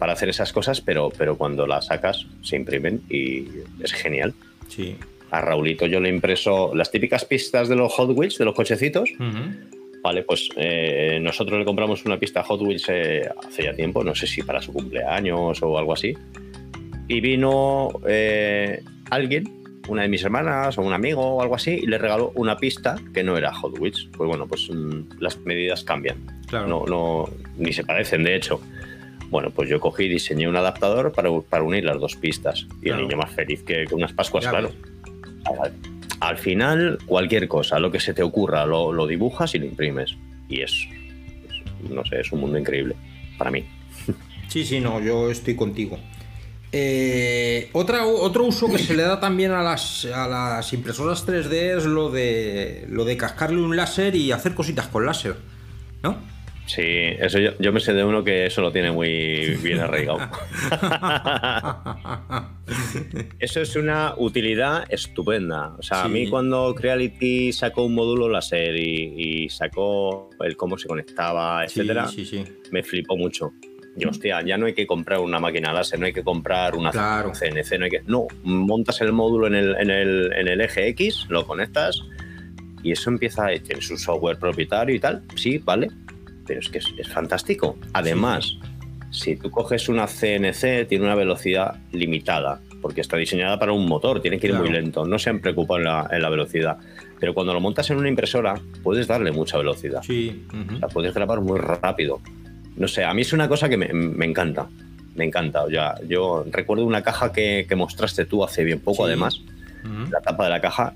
para 0.05 0.13
hacer 0.13 0.29
esas 0.29 0.53
cosas, 0.53 0.81
pero, 0.81 1.11
pero 1.17 1.35
cuando 1.35 1.65
las 1.65 1.87
sacas 1.87 2.27
se 2.43 2.57
imprimen 2.57 3.01
y 3.09 3.47
es 3.81 3.91
genial 3.91 4.35
Sí. 4.67 4.95
a 5.31 5.41
Raulito 5.41 5.87
yo 5.87 5.99
le 5.99 6.09
impreso 6.09 6.75
las 6.75 6.91
típicas 6.91 7.25
pistas 7.25 7.69
de 7.69 7.75
los 7.75 7.91
Hot 7.93 8.11
Wheels, 8.15 8.37
de 8.37 8.45
los 8.45 8.53
cochecitos. 8.53 9.09
Vale, 10.03 10.21
pues 10.21 10.49
eh, 10.57 11.17
nosotros 11.19 11.57
le 11.57 11.65
compramos 11.65 12.05
una 12.05 12.19
pista 12.19 12.43
Hot 12.43 12.61
Wheels 12.61 12.85
eh, 12.89 13.27
hace 13.47 13.63
ya 13.63 13.73
tiempo, 13.73 14.03
no 14.03 14.13
sé 14.13 14.27
si 14.27 14.43
para 14.43 14.61
su 14.61 14.71
cumpleaños 14.73 15.63
o 15.63 15.75
algo 15.75 15.93
así. 15.93 16.13
Y 17.07 17.19
vino 17.19 17.89
eh, 18.07 18.83
alguien, 19.09 19.51
una 19.87 20.03
de 20.03 20.07
mis 20.07 20.23
hermanas 20.23 20.77
o 20.77 20.83
un 20.83 20.93
amigo 20.93 21.23
o 21.23 21.41
algo 21.41 21.55
así, 21.55 21.79
y 21.81 21.87
le 21.87 21.97
regaló 21.97 22.31
una 22.35 22.57
pista 22.57 22.95
que 23.11 23.23
no 23.23 23.35
era 23.39 23.51
Hot 23.55 23.79
Wheels. 23.79 24.07
Pues 24.15 24.27
bueno, 24.27 24.45
pues 24.45 24.69
mm, 24.69 25.19
las 25.19 25.35
medidas 25.39 25.83
cambian. 25.83 26.17
Claro. 26.45 26.67
No, 26.67 26.85
no, 26.85 27.29
ni 27.57 27.73
se 27.73 27.83
parecen, 27.83 28.23
de 28.23 28.35
hecho. 28.35 28.61
Bueno, 29.29 29.49
pues 29.51 29.69
yo 29.69 29.79
cogí 29.79 30.03
y 30.03 30.09
diseñé 30.09 30.47
un 30.47 30.55
adaptador 30.55 31.11
para, 31.11 31.29
para 31.49 31.63
unir 31.63 31.83
las 31.83 31.99
dos 31.99 32.15
pistas. 32.15 32.65
Y 32.81 32.85
Claro. 32.85 33.01
el 33.01 33.07
niño 33.07 33.17
más 33.17 33.31
feliz 33.31 33.63
que, 33.63 33.85
que 33.85 33.95
unas 33.95 34.13
Pascuas, 34.13 34.43
Ya 34.45 34.51
claro. 34.51 34.71
Al, 35.61 35.73
al 36.19 36.37
final, 36.37 36.97
cualquier 37.05 37.47
cosa, 37.47 37.79
lo 37.79 37.91
que 37.91 37.99
se 37.99 38.13
te 38.13 38.23
ocurra, 38.23 38.65
lo, 38.65 38.91
lo 38.93 39.07
dibujas 39.07 39.53
y 39.55 39.59
lo 39.59 39.65
imprimes. 39.65 40.15
Y 40.49 40.61
es, 40.61 40.71
es- 40.71 41.89
no 41.91 42.03
sé, 42.05 42.21
es 42.21 42.31
un 42.31 42.39
mundo 42.41 42.57
increíble 42.57 42.95
para 43.37 43.51
mí. 43.51 43.63
Sí, 44.47 44.63
sí, 44.63 44.79
no, 44.79 45.01
yo 45.01 45.29
estoy 45.31 45.55
contigo. 45.55 45.99
Eh, 46.71 47.69
otra, 47.73 48.05
otro 48.05 48.43
uso 48.45 48.69
que 48.69 48.77
se 48.77 48.95
le 48.95 49.03
da 49.03 49.19
también 49.19 49.51
a 49.51 49.61
las, 49.63 50.05
a 50.05 50.27
las 50.27 50.71
impresoras 50.73 51.25
3D 51.27 51.77
es 51.77 51.85
lo 51.85 52.09
de, 52.09 52.85
lo 52.89 53.05
de 53.05 53.17
cascarle 53.17 53.59
un 53.61 53.75
láser 53.75 54.15
y 54.15 54.31
hacer 54.31 54.53
cositas 54.53 54.87
con 54.87 55.05
láser, 55.05 55.35
¿no? 56.03 56.17
Sí, 56.65 56.81
eso 56.81 57.37
yo, 57.39 57.51
yo 57.59 57.71
me 57.71 57.79
sé 57.79 57.93
de 57.93 58.03
uno 58.03 58.23
que 58.23 58.47
eso 58.47 58.61
lo 58.61 58.71
tiene 58.71 58.91
muy 58.91 59.55
bien 59.61 59.79
arraigado. 59.79 60.19
Eso 63.39 63.61
es 63.61 63.75
una 63.75 64.15
utilidad 64.17 64.85
estupenda. 64.89 65.75
O 65.77 65.83
sea, 65.83 66.03
a 66.03 66.07
mí 66.07 66.27
cuando 66.27 66.73
Creality 66.73 67.53
sacó 67.53 67.83
un 67.83 67.93
módulo 67.93 68.27
láser 68.27 68.75
y, 68.75 69.43
y 69.45 69.49
sacó 69.49 70.31
el 70.39 70.57
cómo 70.57 70.77
se 70.77 70.87
conectaba, 70.87 71.63
etcétera, 71.63 72.07
sí, 72.07 72.25
sí. 72.25 72.43
me 72.71 72.81
flipó 72.81 73.15
mucho. 73.15 73.51
Y 73.97 74.05
hostia, 74.05 74.41
ya 74.43 74.57
no 74.57 74.65
hay 74.65 74.73
que 74.73 74.85
comprar 74.87 75.19
una 75.19 75.39
máquina 75.39 75.71
láser, 75.71 75.99
no 75.99 76.05
hay 76.05 76.13
que 76.13 76.23
comprar 76.23 76.75
una 76.75 76.91
Claro. 76.91 77.31
CNC, 77.31 77.77
no 77.79 77.85
hay 77.85 77.91
que. 77.91 78.01
No, 78.07 78.27
montas 78.43 78.99
el 79.01 79.13
módulo 79.13 79.47
en 79.47 79.55
el, 79.55 79.75
en 79.77 79.89
el, 79.89 80.33
en 80.33 80.47
el 80.47 80.61
eje 80.61 80.87
X, 80.89 81.27
lo 81.29 81.45
conectas 81.45 82.01
y 82.83 82.91
eso 82.91 83.09
empieza. 83.09 83.47
Tiene 83.63 83.81
su 83.81 83.97
software 83.97 84.37
propietario 84.37 84.95
y 84.95 84.99
tal. 84.99 85.23
Sí, 85.35 85.59
vale. 85.59 85.89
Pero 86.47 86.59
es 86.59 86.69
que 86.69 86.77
es, 86.79 86.85
es 86.97 87.07
fantástico. 87.09 87.77
Además, 87.93 88.57
si 89.11 89.35
tú 89.35 89.49
coges 89.49 89.89
una 89.89 90.07
CNC, 90.07 90.87
tiene 90.87 91.05
una 91.05 91.15
velocidad 91.15 91.75
limitada, 91.91 92.59
porque 92.81 93.01
está 93.01 93.17
diseñada 93.17 93.57
para 93.57 93.71
un 93.71 93.87
motor, 93.87 94.21
tiene 94.21 94.37
que 94.39 94.47
ir 94.47 94.51
Claro. 94.53 94.65
muy 94.65 94.73
lento. 94.73 95.05
No 95.05 95.17
se 95.17 95.29
han 95.29 95.39
preocupado 95.39 95.79
en 95.79 95.85
la, 95.85 96.07
en 96.11 96.21
la 96.21 96.29
velocidad. 96.29 96.77
Pero 97.19 97.33
cuando 97.33 97.53
lo 97.53 97.59
montas 97.61 97.89
en 97.89 97.97
una 97.97 98.09
impresora, 98.09 98.59
puedes 98.83 99.07
darle 99.07 99.31
mucha 99.31 99.57
velocidad. 99.57 100.01
Sí. 100.03 100.45
ujú. 100.49 100.75
O 100.75 100.79
sea, 100.79 100.87
puedes 100.89 101.13
grabar 101.13 101.41
muy 101.41 101.57
rápido. 101.59 102.19
No 102.75 102.87
sé, 102.87 103.03
a 103.05 103.13
mí 103.13 103.21
es 103.21 103.31
una 103.33 103.47
cosa 103.47 103.69
que 103.69 103.77
me, 103.77 103.87
me 103.93 104.25
encanta. 104.25 104.67
Me 105.15 105.23
encanta. 105.23 105.63
Ya, 105.71 105.95
yo 106.09 106.43
recuerdo 106.51 106.83
una 106.85 107.01
caja 107.01 107.31
que, 107.31 107.65
que 107.69 107.75
mostraste 107.75 108.25
tú 108.25 108.43
hace 108.43 108.65
bien 108.65 108.81
poco, 108.81 109.03
Sí. 109.05 109.11
además. 109.11 109.41
La 110.11 110.19
tapa 110.19 110.43
de 110.45 110.49
la 110.49 110.59
caja, 110.59 110.93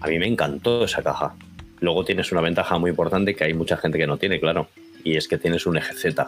a 0.00 0.06
mí 0.08 0.18
me 0.18 0.26
encantó 0.26 0.84
esa 0.84 1.02
caja. 1.02 1.34
Luego 1.80 2.04
tienes 2.04 2.32
una 2.32 2.40
ventaja 2.40 2.78
muy 2.78 2.90
importante 2.90 3.34
que 3.34 3.44
hay 3.44 3.54
mucha 3.54 3.76
gente 3.76 3.98
que 3.98 4.06
no 4.06 4.16
tiene, 4.16 4.40
claro, 4.40 4.68
y 5.04 5.16
es 5.16 5.28
que 5.28 5.38
tienes 5.38 5.66
un 5.66 5.76
eje 5.76 5.94
Z. 5.94 6.26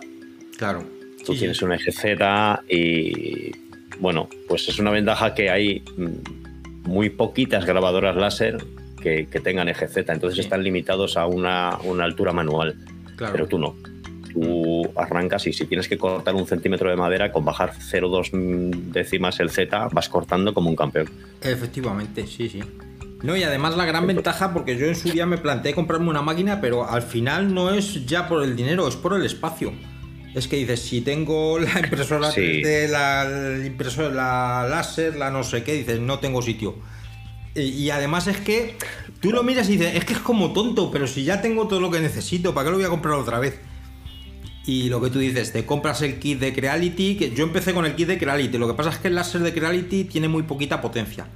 Claro. 0.57 0.85
Tú 1.25 1.33
Sí, 1.35 1.41
tienes 1.41 1.61
un 1.63 1.73
eje 1.73 1.93
Z 1.93 2.63
y 2.69 3.51
bueno, 3.99 4.29
pues 4.49 4.69
es 4.69 4.79
una 4.79 4.91
ventaja 4.91 5.35
que 5.35 5.51
hay 5.51 5.83
mm, 5.97 6.89
muy 6.89 7.11
poquitas 7.11 7.67
grabadoras 7.67 8.17
láser 8.17 8.57
que, 9.03 9.27
que 9.31 9.41
tengan 9.41 9.69
eje 9.69 9.87
Z, 9.89 10.13
entonces 10.13 10.37
Sí. 10.37 10.41
están 10.43 10.63
limitados 10.63 11.17
a 11.17 11.27
una, 11.27 11.79
una 11.85 12.05
altura 12.05 12.33
manual, 12.33 12.77
Claro. 13.17 13.33
pero 13.33 13.47
tú 13.47 13.59
no. 13.59 13.77
Tú 14.33 14.89
arrancas 14.95 15.45
y 15.49 15.53
si 15.53 15.67
tienes 15.67 15.89
que 15.89 15.99
cortar 15.99 16.37
un 16.37 16.47
centímetro 16.47 16.89
de 16.89 16.95
madera, 16.97 17.33
con 17.33 17.45
bajar 17.45 17.73
0,2 17.75 18.31
décimas 18.93 19.41
el 19.41 19.51
Z, 19.51 19.89
vas 19.93 20.09
cortando 20.09 20.55
como 20.55 20.71
un 20.71 20.77
campeón. 20.77 21.11
Efectivamente, 21.43 22.27
sí, 22.29 22.49
sí. 22.49 22.63
No, 23.23 23.37
y 23.37 23.43
además 23.43 23.77
la 23.77 23.85
gran 23.85 24.07
ventaja, 24.07 24.53
porque 24.55 24.77
yo 24.79 24.87
en 24.87 24.97
su 24.97 25.11
día 25.11 25.27
me 25.27 25.37
planteé 25.39 25.75
comprarme 25.75 26.09
una 26.09 26.23
máquina, 26.23 26.61
pero 26.61 26.89
al 26.89 27.03
final 27.03 27.53
no 27.53 27.73
es 27.73 28.07
ya 28.07 28.29
por 28.29 28.43
el 28.43 28.57
dinero, 28.57 28.89
es 28.89 28.97
por 28.97 29.15
el 29.15 29.25
espacio. 29.27 29.73
Es 30.35 30.49
que 30.49 30.57
dices, 30.57 30.81
si 30.81 31.01
tengo 31.03 31.59
la 31.59 31.81
impresora 31.85 32.31
Sí. 32.31 32.41
3D, 32.41 32.89
la, 32.89 33.25
la 33.25 33.67
impresora 33.67 34.09
la 34.09 34.67
láser, 34.69 35.17
la 35.17 35.31
no 35.31 35.43
sé 35.45 35.63
qué, 35.63 35.75
dices, 35.75 36.01
no 36.01 36.19
tengo 36.19 36.41
sitio. 36.41 36.77
Y, 37.55 37.63
y 37.63 37.91
además 37.91 38.27
es 38.29 38.39
que 38.39 38.77
tú 39.21 39.33
lo 39.33 39.43
miras 39.43 39.69
y 39.69 39.77
dices, 39.77 39.97
es 39.97 40.05
que 40.05 40.15
es 40.15 40.21
como 40.21 40.53
tonto, 40.53 40.91
pero 40.91 41.07
si 41.07 41.25
ya 41.25 41.43
tengo 41.43 41.67
todo 41.69 41.81
lo 41.81 41.91
que 41.91 42.01
necesito, 42.01 42.55
¿para 42.55 42.67
qué 42.67 42.71
lo 42.71 42.77
voy 42.79 42.87
a 42.87 42.91
comprar 42.91 43.15
otra 43.15 43.39
vez? 43.39 43.61
Y 44.65 44.89
lo 44.89 45.01
que 45.01 45.11
tú 45.11 45.19
dices, 45.19 45.53
te 45.53 45.67
compras 45.67 46.01
el 46.03 46.19
kit 46.21 46.39
de 46.39 46.55
Creality, 46.55 47.17
que 47.17 47.31
yo 47.33 47.45
empecé 47.45 47.75
con 47.75 47.85
el 47.87 47.97
kit 47.97 48.07
de 48.09 48.19
Creality, 48.19 48.57
lo 48.57 48.69
que 48.69 48.75
pasa 48.75 48.91
es 48.91 48.99
que 48.99 49.09
el 49.09 49.15
láser 49.17 49.41
de 49.41 49.53
Creality 49.53 50.05
tiene 50.05 50.29
muy 50.29 50.45
poquita 50.45 50.81
potencia. 50.81 51.27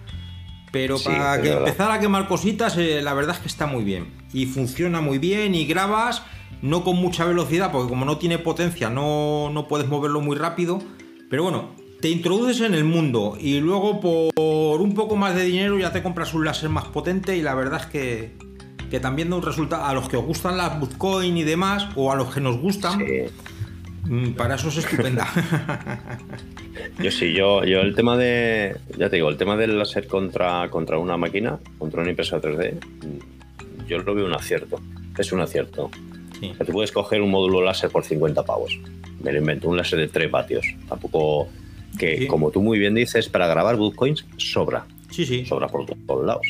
Pero 0.74 0.98
Sí, 0.98 1.04
para 1.04 1.40
que 1.40 1.52
empezar 1.52 1.88
a 1.92 2.00
quemar 2.00 2.26
cositas, 2.26 2.76
eh, 2.78 3.00
la 3.00 3.14
verdad 3.14 3.36
es 3.36 3.40
que 3.40 3.46
está 3.46 3.66
muy 3.66 3.84
bien. 3.84 4.08
Y 4.32 4.46
funciona 4.46 5.00
muy 5.00 5.18
bien 5.18 5.54
y 5.54 5.66
grabas, 5.66 6.22
no 6.62 6.82
con 6.82 6.96
mucha 6.96 7.24
velocidad, 7.24 7.70
porque 7.70 7.88
como 7.88 8.04
no 8.04 8.18
tiene 8.18 8.38
potencia, 8.40 8.90
no, 8.90 9.50
no 9.50 9.68
puedes 9.68 9.86
moverlo 9.86 10.20
muy 10.20 10.36
rápido. 10.36 10.82
Pero 11.30 11.44
bueno, 11.44 11.70
te 12.00 12.08
introduces 12.08 12.60
en 12.60 12.74
el 12.74 12.82
mundo 12.82 13.38
y 13.40 13.60
luego 13.60 14.00
por 14.00 14.80
un 14.80 14.94
poco 14.94 15.14
más 15.14 15.36
de 15.36 15.44
dinero 15.44 15.78
ya 15.78 15.92
te 15.92 16.02
compras 16.02 16.34
un 16.34 16.44
láser 16.44 16.70
más 16.70 16.86
potente 16.86 17.36
y 17.36 17.42
la 17.42 17.54
verdad 17.54 17.80
es 17.82 17.86
que, 17.86 18.36
que 18.90 18.98
también 18.98 19.30
da 19.30 19.36
un 19.36 19.42
resultado 19.42 19.84
a 19.84 19.94
los 19.94 20.08
que 20.08 20.16
os 20.16 20.24
gustan 20.24 20.56
las 20.56 20.80
Bitcoin 20.80 21.36
y 21.36 21.44
demás, 21.44 21.86
o 21.94 22.10
a 22.10 22.16
los 22.16 22.34
que 22.34 22.40
nos 22.40 22.58
gustan, 22.58 22.98
Sí. 22.98 23.30
Mm, 24.04 24.30
para 24.32 24.54
eso 24.56 24.68
es 24.68 24.78
estupenda. 24.78 25.26
Yo 27.02 27.10
sí, 27.10 27.32
yo, 27.32 27.64
yo 27.64 27.80
el 27.80 27.94
tema 27.94 28.16
de, 28.16 28.76
ya 28.98 29.08
te 29.08 29.16
digo, 29.16 29.28
el 29.28 29.36
tema 29.36 29.56
del 29.56 29.78
láser 29.78 30.06
contra, 30.06 30.68
contra 30.70 30.98
una 30.98 31.16
máquina, 31.16 31.58
contra 31.78 32.00
una 32.02 32.10
impresora 32.10 32.40
3D, 32.42 32.74
mm, 32.74 33.86
yo 33.88 33.98
lo 33.98 34.14
veo 34.14 34.26
un 34.26 34.34
acierto. 34.34 34.80
Es 35.18 35.32
un 35.32 35.40
acierto. 35.40 35.90
Sí. 36.40 36.50
O 36.52 36.54
sea, 36.56 36.66
tú 36.66 36.72
puedes 36.72 36.92
coger 36.92 37.20
un 37.22 37.30
módulo 37.30 37.62
láser 37.62 37.90
por 37.90 38.04
50 38.04 38.42
pavos. 38.44 38.78
Me 39.22 39.32
lo 39.32 39.38
invento, 39.38 39.68
un 39.68 39.76
láser 39.76 39.98
de 39.98 40.08
3 40.08 40.30
vatios. 40.30 40.66
Tampoco, 40.88 41.48
que 41.98 42.18
Sí. 42.18 42.26
como 42.26 42.50
tú 42.50 42.60
muy 42.62 42.78
bien 42.78 42.94
dices, 42.94 43.28
para 43.28 43.46
grabar 43.46 43.76
bootcoins 43.76 44.24
sobra. 44.36 44.84
Sí, 45.10 45.24
sí. 45.26 45.44
Sobra 45.46 45.68
por 45.68 45.86
todos 45.86 46.26
lados. 46.26 46.46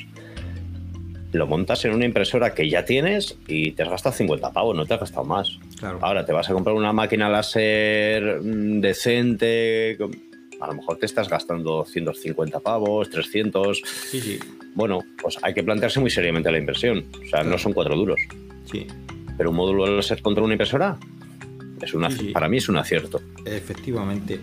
Lo 1.34 1.48
montas 1.48 1.84
en 1.84 1.92
una 1.92 2.04
impresora 2.04 2.54
que 2.54 2.70
ya 2.70 2.84
tienes 2.84 3.36
y 3.48 3.72
te 3.72 3.82
has 3.82 3.88
gastado 3.88 4.14
50 4.14 4.52
pavos, 4.52 4.76
no 4.76 4.86
te 4.86 4.94
has 4.94 5.00
gastado 5.00 5.24
más. 5.24 5.58
Claro. 5.80 5.98
Ahora 6.00 6.24
te 6.24 6.32
vas 6.32 6.48
a 6.48 6.52
comprar 6.52 6.76
una 6.76 6.92
máquina 6.92 7.28
láser 7.28 8.40
mm, 8.40 8.80
decente, 8.80 9.98
a 10.60 10.66
lo 10.68 10.74
mejor 10.74 10.96
te 10.98 11.06
estás 11.06 11.28
gastando 11.28 11.84
150 11.84 12.60
pavos, 12.60 13.10
300. 13.10 13.82
Sí, 13.84 14.20
sí. 14.20 14.38
Bueno, 14.76 15.00
pues 15.20 15.36
hay 15.42 15.52
que 15.54 15.64
plantearse 15.64 15.98
muy 15.98 16.08
seriamente 16.08 16.52
la 16.52 16.58
inversión. 16.58 17.04
O 17.24 17.28
sea, 17.28 17.42
no 17.42 17.58
son 17.58 17.72
cuatro 17.72 17.96
duros. 17.96 18.20
Sí. 18.70 18.86
Pero 19.36 19.50
un 19.50 19.56
módulo 19.56 19.86
láser 19.88 20.22
contra 20.22 20.44
una 20.44 20.54
impresora, 20.54 20.96
es 21.82 21.94
una, 21.94 22.12
Sí, 22.12 22.18
sí. 22.18 22.24
para 22.28 22.48
mí 22.48 22.58
es 22.58 22.68
un 22.68 22.76
acierto. 22.76 23.20
Efectivamente. 23.44 24.38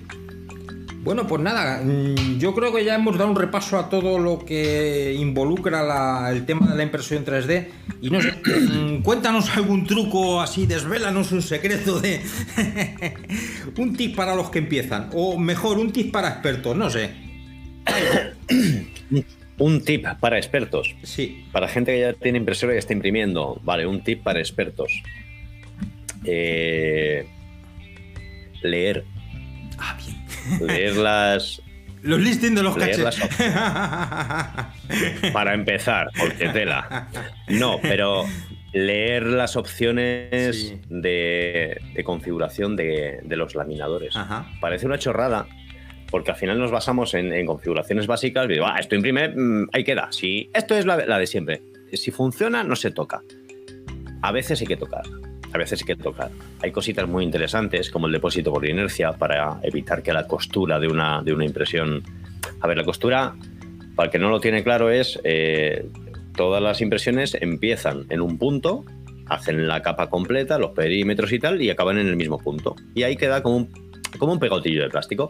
Bueno, 1.03 1.25
pues 1.25 1.41
nada, 1.41 1.81
mm, 1.83 2.37
yo 2.37 2.53
creo 2.53 2.71
que 2.73 2.85
ya 2.85 2.93
hemos 2.95 3.17
dado 3.17 3.31
un 3.31 3.35
repaso 3.35 3.77
a 3.79 3.89
todo 3.89 4.19
lo 4.19 4.45
que 4.45 5.15
involucra 5.17 5.81
la- 5.81 6.29
el 6.31 6.45
tema 6.45 6.67
de 6.69 6.77
la 6.77 6.83
impresión 6.83 7.25
3D. 7.25 7.69
Y 8.01 8.11
no 8.11 8.21
sé, 8.21 8.31
mm, 8.33 9.01
cuéntanos 9.01 9.49
algún 9.57 9.87
truco 9.87 10.39
así, 10.41 10.67
desvélanos 10.67 11.31
un 11.31 11.41
secreto 11.41 11.99
de. 11.99 12.21
un 13.77 13.95
tip 13.95 14.15
para 14.15 14.35
los 14.35 14.51
que 14.51 14.59
empiezan. 14.59 15.09
O 15.13 15.39
mejor, 15.39 15.79
un 15.79 15.91
tip 15.91 16.11
para 16.11 16.29
expertos, 16.29 16.75
no 16.77 16.89
sé. 16.89 17.09
Un 19.57 19.83
tip 19.83 20.05
para 20.19 20.37
expertos. 20.37 20.95
Sí, 21.03 21.45
Para 21.51 21.67
gente 21.67 21.91
que 21.93 21.99
ya 21.99 22.13
tiene 22.13 22.39
impresora 22.39 22.73
y 22.73 22.77
está 22.79 22.93
imprimiendo. 22.93 23.59
Vale, 23.63 23.85
un 23.85 24.03
tip 24.03 24.23
para 24.23 24.39
expertos. 24.39 24.91
Eh, 26.23 27.27
leer. 28.63 29.03
Ah, 29.77 29.95
bien. 30.03 30.20
Leer 30.61 30.95
las, 30.97 31.61
Los 32.03 32.19
listings 32.19 32.55
de 32.55 32.63
los 32.63 32.75
cachés. 32.77 33.19
para 35.33 35.53
empezar, 35.53 36.09
porque 36.17 36.49
tela. 36.49 37.07
No, 37.47 37.79
pero 37.81 38.25
leer 38.73 39.23
las 39.27 39.55
opciones 39.55 40.55
Sí. 40.69 40.79
de, 40.89 41.79
de 41.93 42.03
configuración 42.03 42.75
de, 42.75 43.19
de 43.23 43.35
los 43.35 43.55
laminadores. 43.55 44.15
Ajá. 44.15 44.47
Parece 44.61 44.85
una 44.85 44.97
chorrada, 44.97 45.45
porque 46.09 46.31
al 46.31 46.37
final 46.37 46.57
nos 46.59 46.71
basamos 46.71 47.13
en, 47.13 47.31
en 47.33 47.45
configuraciones 47.45 48.07
básicas. 48.07 48.45
Y 48.45 48.53
digo, 48.53 48.65
ah, 48.65 48.77
esto 48.79 48.95
imprime, 48.95 49.29
mm, 49.29 49.69
ahí 49.73 49.83
queda. 49.83 50.07
Si 50.11 50.49
esto 50.53 50.75
es 50.75 50.85
la, 50.85 50.97
la 51.05 51.19
de 51.19 51.27
siempre. 51.27 51.61
Si 51.93 52.11
funciona, 52.11 52.63
no 52.63 52.75
se 52.75 52.91
toca. 52.91 53.21
A 54.21 54.31
veces 54.31 54.61
hay 54.61 54.67
que 54.67 54.77
tocar. 54.77 55.03
A 55.53 55.57
veces 55.57 55.81
hay 55.81 55.85
que 55.85 55.95
tocar. 55.95 56.31
Hay 56.61 56.71
cositas 56.71 57.07
muy 57.07 57.23
interesantes, 57.23 57.89
como 57.89 58.07
el 58.07 58.13
depósito 58.13 58.53
por 58.53 58.67
inercia, 58.67 59.11
para 59.13 59.59
evitar 59.63 60.01
que 60.01 60.13
la 60.13 60.27
costura 60.27 60.79
de 60.79 60.87
una, 60.87 61.21
de 61.21 61.33
una 61.33 61.45
impresión. 61.45 62.03
A 62.61 62.67
ver, 62.67 62.77
la 62.77 62.85
costura, 62.85 63.35
para 63.95 64.07
el 64.07 64.11
que 64.11 64.19
no 64.19 64.29
lo 64.29 64.39
tiene 64.39 64.63
claro, 64.63 64.89
es. 64.89 65.19
eh, 65.23 65.85
todas 66.35 66.61
las 66.61 66.81
impresiones 66.81 67.37
empiezan 67.39 68.05
en 68.09 68.21
un 68.21 68.37
punto, 68.37 68.85
hacen 69.27 69.67
la 69.67 69.81
capa 69.81 70.09
completa, 70.09 70.57
los 70.57 70.71
perímetros 70.71 71.31
y 71.31 71.39
tal, 71.39 71.61
y 71.61 71.69
acaban 71.69 71.97
en 71.97 72.07
el 72.07 72.15
mismo 72.15 72.37
punto. 72.37 72.75
Y 72.95 73.03
ahí 73.03 73.15
queda 73.15 73.43
como 73.43 73.57
un, 73.57 73.69
como 74.17 74.33
un 74.33 74.39
pegotillo 74.39 74.83
de 74.83 74.89
plástico. 74.89 75.29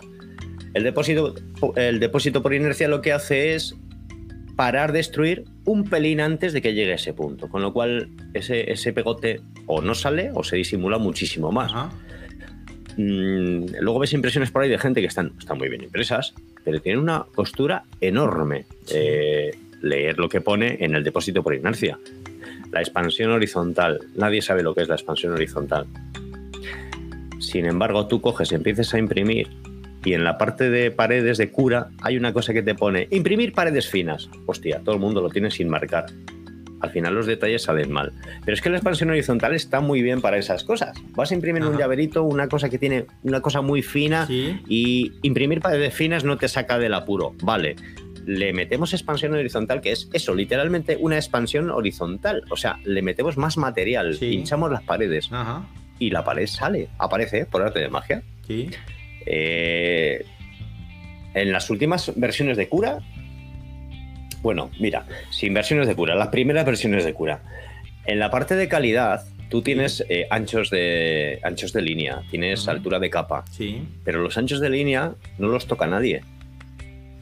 El 0.73 0.83
depósito, 0.83 1.35
el 1.75 1.99
depósito 1.99 2.41
por 2.41 2.53
inercia 2.53 2.87
lo 2.87 3.01
que 3.01 3.11
hace 3.11 3.55
es 3.55 3.75
parar 4.55 4.91
destruir 4.91 5.45
un 5.65 5.85
pelín 5.85 6.21
antes 6.21 6.53
de 6.53 6.61
que 6.61 6.73
llegue 6.73 6.91
a 6.91 6.95
ese 6.95 7.13
punto, 7.13 7.49
con 7.49 7.61
lo 7.61 7.73
cual 7.73 8.09
ese, 8.33 8.71
ese 8.71 8.93
pegote 8.93 9.41
o 9.65 9.81
no 9.81 9.95
sale 9.95 10.31
o 10.33 10.43
se 10.43 10.55
disimula 10.55 10.97
muchísimo 10.97 11.51
más. 11.51 11.71
Ajá. 11.71 11.91
Mm, 12.97 13.75
luego 13.79 13.99
ves 13.99 14.13
impresiones 14.13 14.51
por 14.51 14.63
ahí 14.63 14.69
de 14.69 14.77
gente 14.77 15.01
que 15.01 15.07
están, 15.07 15.33
están 15.39 15.57
muy 15.57 15.69
bien 15.69 15.83
impresas, 15.83 16.33
pero 16.63 16.81
tienen 16.81 17.01
una 17.01 17.25
costura 17.33 17.83
enorme. 18.01 18.65
Eh, 18.93 19.51
leer 19.81 20.17
lo 20.19 20.29
que 20.29 20.41
pone 20.41 20.77
en 20.79 20.95
el 20.95 21.03
depósito 21.03 21.43
por 21.43 21.55
inercia. 21.55 21.97
La 22.71 22.81
expansión 22.81 23.31
horizontal. 23.31 23.99
Nadie 24.15 24.41
sabe 24.41 24.63
lo 24.63 24.73
que 24.73 24.81
es 24.81 24.87
la 24.87 24.95
expansión 24.95 25.33
horizontal. 25.33 25.87
Sin 27.39 27.65
embargo, 27.65 28.07
tú 28.07 28.21
coges 28.21 28.51
y 28.51 28.55
empiezas 28.55 28.93
a 28.93 28.99
imprimir 28.99 29.49
y 30.03 30.13
en 30.13 30.23
la 30.23 30.37
parte 30.37 30.69
de 30.69 30.91
paredes 30.91 31.37
de 31.37 31.51
cura 31.51 31.89
hay 32.01 32.17
una 32.17 32.33
cosa 32.33 32.53
que 32.53 32.63
te 32.63 32.75
pone 32.75 33.07
imprimir 33.11 33.53
paredes 33.53 33.87
finas. 33.89 34.29
Hostia, 34.45 34.81
todo 34.83 34.95
el 34.95 35.01
mundo 35.01 35.21
lo 35.21 35.29
tiene 35.29 35.51
sin 35.51 35.69
marcar. 35.69 36.05
Al 36.79 36.89
final 36.89 37.13
los 37.13 37.27
detalles 37.27 37.61
salen 37.61 37.91
mal. 37.91 38.11
Pero 38.43 38.55
es 38.55 38.61
que 38.61 38.71
la 38.71 38.77
expansión 38.77 39.11
horizontal 39.11 39.53
está 39.53 39.81
muy 39.81 40.01
bien 40.01 40.19
para 40.19 40.37
esas 40.39 40.63
cosas. 40.63 40.97
Vas 41.11 41.29
a 41.31 41.35
imprimir 41.35 41.63
un 41.63 41.77
llaverito, 41.77 42.23
una 42.23 42.47
cosa 42.47 42.69
que 42.69 42.79
tiene 42.79 43.05
una 43.21 43.39
cosa 43.41 43.61
muy 43.61 43.83
fina 43.83 44.25
Sí. 44.25 44.59
y 44.67 45.11
imprimir 45.21 45.61
paredes 45.61 45.93
finas 45.93 46.23
no 46.23 46.37
te 46.37 46.47
saca 46.47 46.79
del 46.79 46.95
apuro. 46.95 47.35
Vale. 47.43 47.75
Le 48.25 48.51
metemos 48.53 48.93
expansión 48.93 49.33
horizontal, 49.33 49.81
que 49.81 49.91
es 49.91 50.09
eso, 50.13 50.33
literalmente 50.33 50.97
una 50.99 51.17
expansión 51.17 51.69
horizontal. 51.69 52.43
O 52.49 52.55
sea, 52.57 52.79
le 52.83 53.03
metemos 53.03 53.37
más 53.37 53.57
material, 53.57 54.15
Sí. 54.15 54.31
pinchamos 54.31 54.71
las 54.71 54.81
paredes 54.81 55.29
Ajá. 55.31 55.67
y 55.99 56.09
la 56.09 56.23
pared 56.23 56.47
sale, 56.47 56.89
aparece 56.97 57.45
por 57.45 57.61
arte 57.61 57.79
de 57.79 57.89
magia. 57.89 58.23
Sí. 58.47 58.69
Eh, 59.25 60.25
en 61.33 61.51
las 61.51 61.69
últimas 61.69 62.11
versiones 62.15 62.57
de 62.57 62.67
cura, 62.67 62.99
bueno, 64.41 64.71
mira, 64.79 65.05
sin 65.29 65.53
versiones 65.53 65.87
de 65.87 65.95
cura, 65.95 66.15
las 66.15 66.29
primeras 66.29 66.65
versiones 66.65 67.05
de 67.05 67.13
cura, 67.13 67.43
en 68.05 68.19
la 68.19 68.31
parte 68.31 68.55
de 68.55 68.67
calidad 68.67 69.23
tú 69.49 69.61
tienes 69.61 70.03
eh, 70.09 70.27
anchos, 70.29 70.69
de, 70.69 71.39
anchos 71.43 71.73
de 71.73 71.81
línea, 71.81 72.21
tienes 72.31 72.67
altura 72.67 72.99
de 72.99 73.09
capa, 73.09 73.43
Sí. 73.51 73.83
pero 74.03 74.21
los 74.21 74.37
anchos 74.37 74.59
de 74.61 74.69
línea 74.69 75.13
no 75.37 75.47
los 75.47 75.67
toca 75.67 75.85
nadie. 75.87 76.21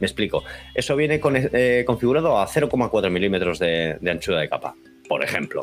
Me 0.00 0.06
explico. 0.06 0.42
Eso 0.74 0.96
viene 0.96 1.20
con- 1.20 1.34
eh, 1.36 1.84
configurado 1.86 2.38
a 2.38 2.46
0,4 2.46 3.10
milímetros 3.10 3.58
de, 3.58 3.98
de 4.00 4.10
anchura 4.10 4.38
de 4.40 4.48
capa, 4.48 4.74
por 5.08 5.22
ejemplo. 5.22 5.60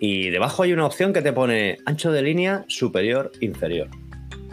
Y 0.00 0.30
debajo 0.30 0.62
hay 0.62 0.72
una 0.72 0.86
opción 0.86 1.12
que 1.12 1.20
te 1.20 1.32
pone 1.32 1.76
ancho 1.84 2.10
de 2.12 2.22
línea 2.22 2.64
superior 2.68 3.30
inferior. 3.40 3.88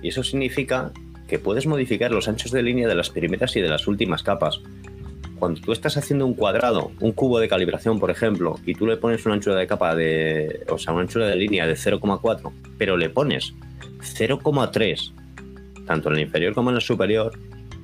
Y 0.01 0.09
eso 0.09 0.23
significa 0.23 0.91
que 1.27 1.39
puedes 1.39 1.65
modificar 1.67 2.11
los 2.11 2.27
anchos 2.27 2.51
de 2.51 2.61
línea 2.63 2.87
de 2.87 2.95
las 2.95 3.09
primeras 3.09 3.55
y 3.55 3.61
de 3.61 3.69
las 3.69 3.87
últimas 3.87 4.23
capas. 4.23 4.59
cuando 5.39 5.59
tú 5.61 5.71
estás 5.71 5.97
haciendo 5.97 6.25
un 6.27 6.35
cuadrado, 6.35 6.91
un 6.99 7.13
cubo 7.13 7.39
de 7.39 7.47
calibración, 7.49 7.99
por 7.99 8.11
ejemplo, 8.11 8.59
y 8.63 8.75
tú 8.75 8.85
le 8.85 8.97
pones 8.97 9.25
una 9.25 9.33
anchura 9.35 9.55
de 9.55 9.65
capa 9.65 9.95
de, 9.95 10.63
o 10.69 10.77
sea, 10.77 10.93
una 10.93 11.01
anchura 11.01 11.25
de 11.27 11.35
línea 11.35 11.65
de 11.65 11.73
0,4, 11.73 12.51
pero 12.77 12.95
le 12.95 13.09
pones 13.09 13.53
0,3, 14.01 15.11
tanto 15.87 16.09
en 16.09 16.15
el 16.17 16.21
inferior 16.21 16.53
como 16.53 16.69
en 16.69 16.75
el 16.75 16.81
superior, 16.83 17.31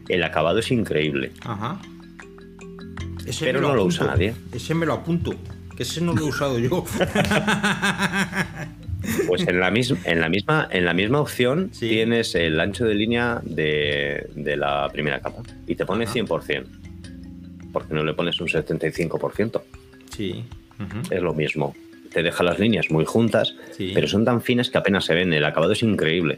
el 0.08 0.24
acabado 0.24 0.60
es 0.60 0.70
increíble. 0.72 1.32
Ajá. 1.46 1.80
Ese 3.26 3.46
Pero 3.46 3.60
me 3.60 3.68
no 3.68 3.74
lo 3.74 3.82
apunto. 3.82 3.96
usa 4.04 4.06
nadie. 4.06 4.36
Ese 4.54 4.76
me 4.76 4.86
lo 4.86 4.94
apunto. 4.94 5.34
Que 5.76 5.82
ese 5.84 6.00
no 6.02 6.14
lo 6.14 6.22
he 6.22 6.30
usado 6.30 6.60
yo. 6.60 6.86
Pues 9.28 9.48
en 9.48 9.60
la, 9.60 9.70
misma, 9.72 9.98
en 10.06 10.20
la 10.22 10.28
misma, 10.30 10.68
en 10.72 10.84
la 10.86 10.94
misma 10.94 11.22
opción 11.22 11.70
Sí. 11.72 11.88
tienes 11.90 12.34
el 12.36 12.60
ancho 12.60 12.86
de 12.86 12.96
línea 12.96 13.42
de, 13.44 14.28
de 14.36 14.58
la 14.58 14.90
primera 14.92 15.20
capa 15.22 15.44
y 15.68 15.76
te 15.76 15.86
pone 15.86 16.06
Ajá. 16.06 16.14
100%. 16.14 16.66
Porque 17.72 17.94
no 17.94 18.04
le 18.04 18.14
pones 18.14 18.40
un 18.42 18.48
75%. 18.48 19.62
sí. 20.10 20.44
Es 21.10 21.22
lo 21.22 21.34
mismo. 21.34 21.76
Te 22.14 22.22
deja 22.24 22.44
las 22.44 22.60
líneas 22.60 22.90
muy 22.92 23.04
juntas, 23.06 23.56
Sí. 23.72 23.92
pero 23.96 24.08
son 24.08 24.26
tan 24.26 24.42
finas 24.42 24.70
que 24.70 24.78
apenas 24.78 25.06
se 25.06 25.14
ven. 25.16 25.34
El 25.34 25.44
acabado 25.46 25.74
es 25.74 25.82
increíble. 25.84 26.38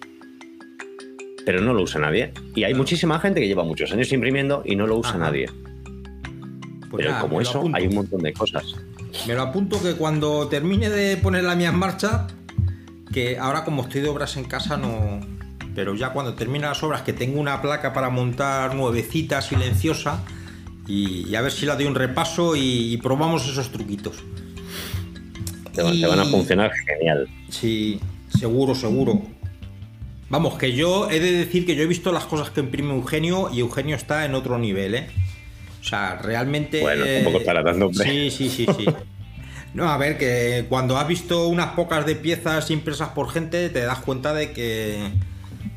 Pero 1.45 1.61
no 1.61 1.73
lo 1.73 1.81
usa 1.83 1.99
nadie. 1.99 2.31
Y 2.55 2.63
hay 2.63 2.73
muchísima 2.73 3.19
gente 3.19 3.39
que 3.41 3.47
lleva 3.47 3.63
muchos 3.63 3.91
años 3.91 4.11
imprimiendo 4.13 4.61
y 4.65 4.75
no 4.75 4.87
lo 4.87 4.97
usa 4.97 5.11
Ajá. 5.11 5.19
nadie. 5.19 5.47
Pues 6.89 7.01
pero 7.03 7.09
nada, 7.11 7.21
como 7.21 7.41
eso, 7.41 7.63
hay 7.73 7.87
un 7.87 7.95
montón 7.95 8.21
de 8.21 8.33
cosas. 8.33 8.75
Me 9.27 9.33
lo 9.35 9.41
apunto 9.41 9.81
que 9.81 9.93
cuando 9.95 10.47
termine 10.47 10.89
de 10.89 11.17
poner 11.17 11.43
la 11.43 11.55
mía 11.55 11.69
en 11.69 11.75
marcha, 11.77 12.27
que 13.13 13.37
ahora 13.37 13.63
como 13.63 13.83
estoy 13.83 14.01
de 14.01 14.09
obras 14.09 14.37
en 14.37 14.45
casa 14.45 14.77
no... 14.77 15.19
Pero 15.75 15.95
ya 15.95 16.09
cuando 16.09 16.33
termine 16.33 16.65
las 16.65 16.81
obras, 16.83 17.03
que 17.03 17.13
tengo 17.13 17.39
una 17.39 17.61
placa 17.61 17.93
para 17.93 18.09
montar 18.09 18.75
nuevecita, 18.75 19.41
silenciosa, 19.41 20.23
y, 20.87 21.27
y 21.29 21.35
a 21.35 21.41
ver 21.41 21.51
si 21.51 21.65
la 21.65 21.75
doy 21.75 21.85
un 21.85 21.95
repaso 21.95 22.55
y, 22.55 22.93
y 22.93 22.97
probamos 22.97 23.47
esos 23.47 23.71
truquitos. 23.71 24.17
Te, 25.73 25.81
van- 25.83 25.99
te 26.01 26.07
van 26.07 26.19
a 26.19 26.25
funcionar 26.25 26.71
genial. 26.87 27.27
Sí, 27.49 27.99
seguro, 28.37 28.75
seguro. 28.75 29.21
Vamos, 30.29 30.57
que 30.57 30.73
yo 30.73 31.09
he 31.09 31.19
de 31.19 31.31
decir 31.31 31.65
que 31.65 31.75
yo 31.75 31.83
he 31.83 31.87
visto 31.87 32.11
las 32.11 32.25
cosas 32.25 32.49
que 32.49 32.59
imprime 32.59 32.93
Eugenio 32.93 33.49
y 33.53 33.59
Eugenio 33.61 33.95
está 33.95 34.25
en 34.25 34.35
otro 34.35 34.57
nivel, 34.59 34.95
¿eh? 34.95 35.07
O 35.79 35.83
sea, 35.83 36.17
realmente... 36.21 36.81
Bueno, 36.81 37.05
tampoco 37.05 37.45
para 37.45 37.63
tanto, 37.63 37.85
hombre. 37.85 38.03
Sí, 38.03 38.31
sí, 38.31 38.49
sí, 38.49 38.67
sí. 38.77 38.85
No, 39.73 39.89
a 39.89 39.97
ver, 39.97 40.17
que 40.17 40.65
cuando 40.67 40.97
has 40.97 41.07
visto 41.07 41.47
unas 41.47 41.73
pocas 41.73 42.05
de 42.05 42.15
piezas 42.15 42.71
impresas 42.71 43.09
por 43.09 43.29
gente, 43.29 43.69
te 43.69 43.81
das 43.81 43.99
cuenta 43.99 44.33
de 44.33 44.51
que 44.51 44.97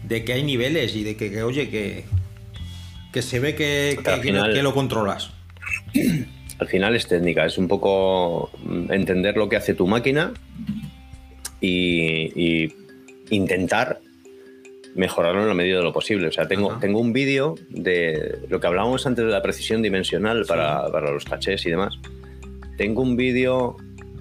de 0.05 0.24
que 0.24 0.32
hay 0.32 0.43
niveles 0.43 0.94
y 0.97 1.05
de 1.05 1.16
que, 1.16 1.31
que, 1.31 1.43
oye, 1.43 1.69
que, 1.70 2.05
que 3.12 3.23
se 3.23 3.39
ve 3.40 3.55
que, 3.55 3.98
que- 4.05 4.16
final- 4.19 4.52
que 4.52 4.62
lo 4.62 4.74
controlas. 4.74 5.31
Al 6.59 6.69
final 6.69 6.94
es 6.97 7.06
técnica, 7.06 7.44
es 7.47 7.59
un 7.59 7.66
poco 7.69 8.51
mm, 8.64 8.93
entender 8.93 9.36
lo 9.36 9.48
que 9.48 9.56
hace 9.56 9.74
tu 9.74 9.86
máquina 9.86 10.32
y, 11.60 12.64
y 12.64 12.74
intentar 13.31 14.01
mejorarlo 14.94 15.43
en 15.43 15.48
la 15.48 15.55
medida 15.55 15.78
de 15.78 15.82
lo 15.85 15.93
posible. 15.93 16.28
O 16.28 16.32
sea, 16.32 16.47
tengo, 16.47 16.73
Ajá. 16.73 16.81
tengo 16.81 17.01
un 17.01 17.12
vídeo 17.12 17.55
de 17.69 18.39
lo 18.48 18.60
que 18.60 18.66
hablábamos 18.66 19.06
antes 19.06 19.24
de 19.24 19.31
la 19.31 19.43
precisión 19.43 19.82
dimensional 19.82 20.44
para, 20.47 20.90
para 20.90 21.10
los 21.10 21.24
cachés 21.24 21.64
y 21.66 21.70
demás. 21.70 21.98
Tengo 22.77 23.03
un 23.03 23.16
vídeo 23.16 23.77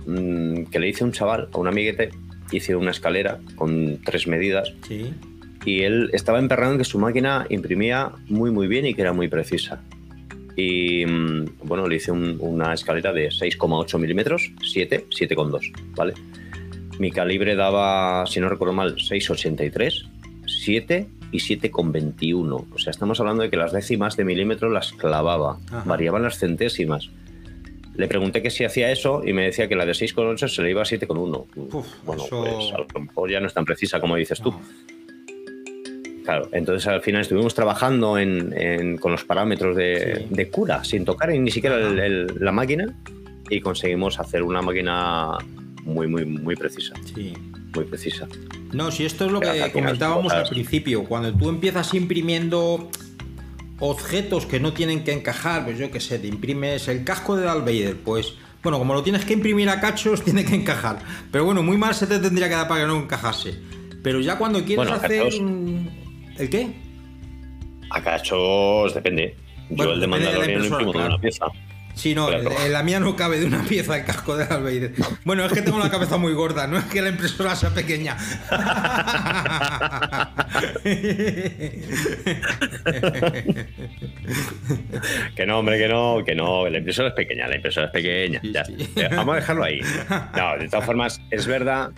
mm, 0.06 0.64
que 0.66 0.80
le 0.80 0.90
hice 0.90 1.04
a 1.04 1.08
un 1.08 1.14
chaval, 1.14 1.50
a 1.54 1.58
un 1.58 1.68
amiguete, 1.68 2.10
hice 2.52 2.76
una 2.76 2.92
escalera 2.92 3.40
con 3.56 4.00
tres 4.04 4.28
medidas 4.28 4.74
Sí. 4.88 5.14
y 5.66 5.82
él 5.82 6.10
estaba 6.14 6.40
emperrado 6.40 6.74
en 6.74 6.78
que 6.78 6.84
su 6.84 7.00
máquina 7.00 7.46
imprimía 7.50 8.12
muy 8.28 8.52
muy 8.52 8.68
bien 8.68 8.86
y 8.86 8.94
que 8.94 9.02
era 9.02 9.14
muy 9.14 9.28
precisa. 9.30 9.82
Y 10.58 11.06
mm, 11.06 11.46
bueno, 11.64 11.88
le 11.88 11.96
hice 11.96 12.12
un- 12.12 12.38
una 12.40 12.74
escalera 12.74 13.14
de 13.14 13.30
6,8 13.32 13.98
milímetros, 13.98 14.52
7, 14.70 15.06
7,2, 15.10 15.72
¿vale? 15.96 16.14
Mi 17.00 17.10
calibre 17.10 17.56
daba, 17.56 18.26
si 18.28 18.40
no 18.42 18.50
recuerdo 18.50 18.74
mal, 18.74 18.96
6,83, 18.98 20.06
7 20.46 21.08
y 21.32 21.40
7,21. 21.40 22.66
O 22.74 22.78
sea, 22.78 22.92
estamos 22.92 23.20
hablando 23.22 23.44
de 23.44 23.50
que 23.50 23.56
las 23.58 23.72
décimas 23.72 24.18
de 24.18 24.26
milímetro 24.26 24.70
las 24.70 24.92
clavaba, 24.92 25.58
Ajá. 25.68 25.84
variaban 25.86 26.22
las 26.24 26.38
centésimas. 26.38 27.10
Le 27.96 28.08
pregunté 28.08 28.42
que 28.42 28.50
si 28.50 28.64
hacía 28.64 28.90
eso 28.92 29.22
y 29.26 29.34
me 29.34 29.44
decía 29.44 29.68
que 29.68 29.76
la 29.76 29.86
de 29.86 29.92
6,8 29.94 30.48
se 30.48 30.62
le 30.62 30.70
iba 30.72 30.82
a 30.82 30.86
7,1. 30.86 31.46
Uf, 31.56 31.88
bueno, 32.06 32.24
eso- 32.26 32.42
pues 32.44 32.74
a 32.74 32.78
lo 32.78 33.00
mejor 33.02 33.30
ya 33.30 33.40
no 33.40 33.48
es 33.48 33.54
tan 33.54 33.66
precisa 33.66 34.00
como 34.00 34.16
dices 34.16 34.40
tú. 34.42 34.54
Claro, 36.24 36.50
entonces 36.52 36.88
al 36.88 37.02
final 37.02 37.22
estuvimos 37.22 37.54
trabajando 37.56 38.18
en- 38.18 38.54
en- 38.56 38.98
con 38.98 39.12
los 39.12 39.24
parámetros 39.24 39.76
de, 39.76 40.26
Sí. 40.30 40.36
de 40.36 40.50
cura, 40.50 40.84
sin 40.84 41.04
tocar 41.04 41.30
ni 41.30 41.50
siquiera 41.52 41.76
el- 41.78 41.98
Ajá. 41.98 42.06
el- 42.06 42.28
la 42.40 42.52
máquina, 42.52 42.94
y 43.50 43.60
conseguimos 43.60 44.20
hacer 44.20 44.44
una 44.44 44.62
máquina 44.62 45.38
muy, 45.84 46.08
muy, 46.08 46.24
muy 46.26 46.56
precisa. 46.56 46.94
Sí. 47.14 47.34
Muy 47.76 47.86
precisa. 47.86 48.28
No, 48.72 48.92
si 48.92 49.06
esto 49.06 49.26
es 49.26 49.32
lo 49.32 49.40
que 49.40 49.70
comentábamos 49.74 50.32
al 50.32 50.48
principio, 50.48 51.04
cuando 51.06 51.34
tú 51.34 51.50
empiezas 51.50 51.94
imprimiendo 51.94 52.90
objetos 53.82 54.46
que 54.46 54.60
no 54.60 54.72
tienen 54.74 55.04
que 55.04 55.12
encajar, 55.12 55.66
pues 55.66 55.78
yo 55.78 55.92
qué 55.92 56.00
sé, 56.00 56.20
te 56.20 56.28
imprimes 56.28 56.88
el 56.88 57.04
casco 57.04 57.36
de 57.36 57.44
Darth 57.46 57.66
Vader, 57.66 57.98
pues 57.98 58.36
bueno, 58.64 58.78
como 58.78 58.94
lo 58.94 59.02
tienes 59.04 59.26
que 59.26 59.34
imprimir 59.34 59.68
a 59.70 59.82
cachos, 59.82 60.22
tiene 60.26 60.46
que 60.46 60.56
encajar. 60.56 61.00
Pero 61.32 61.46
bueno, 61.46 61.64
muy 61.64 61.78
mal 61.78 61.94
se 61.96 62.08
te 62.08 62.20
tendría 62.20 62.48
que 62.48 62.56
dar 62.56 62.68
para 62.68 62.82
que 62.82 62.88
no 62.88 62.98
encajase. 62.98 63.56
Pero 64.04 64.20
ya 64.20 64.38
cuando 64.38 64.60
quieres 64.60 64.78
Bueno, 64.78 64.94
hacer... 64.94 65.24
cachos. 65.24 65.42
¿El 66.38 66.50
qué? 66.50 66.74
A 67.90 68.02
cachos 68.02 68.94
depende. 68.94 69.36
Bueno, 69.70 69.92
Yo 69.92 69.96
el 69.96 70.00
de 70.02 70.08
Mandalorian 70.08 70.60
lo 70.60 70.66
imprimo 70.66 70.94
de 70.94 71.00
una 71.00 71.18
pieza. 71.20 71.46
Sí, 71.96 72.14
no, 72.16 72.28
Claro. 72.28 72.52
en 72.66 72.72
la 72.74 72.84
mía 72.84 73.00
no 73.00 73.16
cabe 73.16 73.40
de 73.40 73.46
una 73.46 73.62
pieza 73.64 73.98
el 73.98 74.06
casco 74.06 74.36
de 74.38 74.46
Darth 74.46 74.64
Vader. 74.64 74.94
Bueno, 75.26 75.46
es 75.46 75.54
que 75.54 75.62
tengo 75.62 75.80
la 75.80 75.90
cabeza 75.92 76.18
muy 76.18 76.34
gorda, 76.34 76.68
no 76.68 76.78
es 76.78 76.86
que 76.86 77.02
la 77.02 77.10
impresora 77.10 77.56
sea 77.56 77.70
pequeña. 77.72 78.18
Que 85.36 85.46
no, 85.46 85.60
hombre, 85.60 85.78
que 85.78 85.88
no, 85.88 86.24
que 86.26 86.36
no. 86.36 86.68
La 86.70 86.78
impresora 86.78 87.10
es 87.10 87.16
pequeña, 87.16 87.48
la 87.48 87.56
impresora 87.56 87.88
es 87.88 87.92
pequeña. 87.92 88.40
Sí, 88.42 88.52
ya. 88.54 88.66
sí. 88.66 88.76
Eh, 88.96 89.10
Vamos 89.16 89.34
a 89.34 89.36
dejarlo 89.38 89.64
ahí. 89.64 89.82
No, 90.36 90.58
de 90.58 90.68
todas 90.70 90.86
formas, 90.86 91.22
es 91.32 91.48
verdad. 91.48 91.92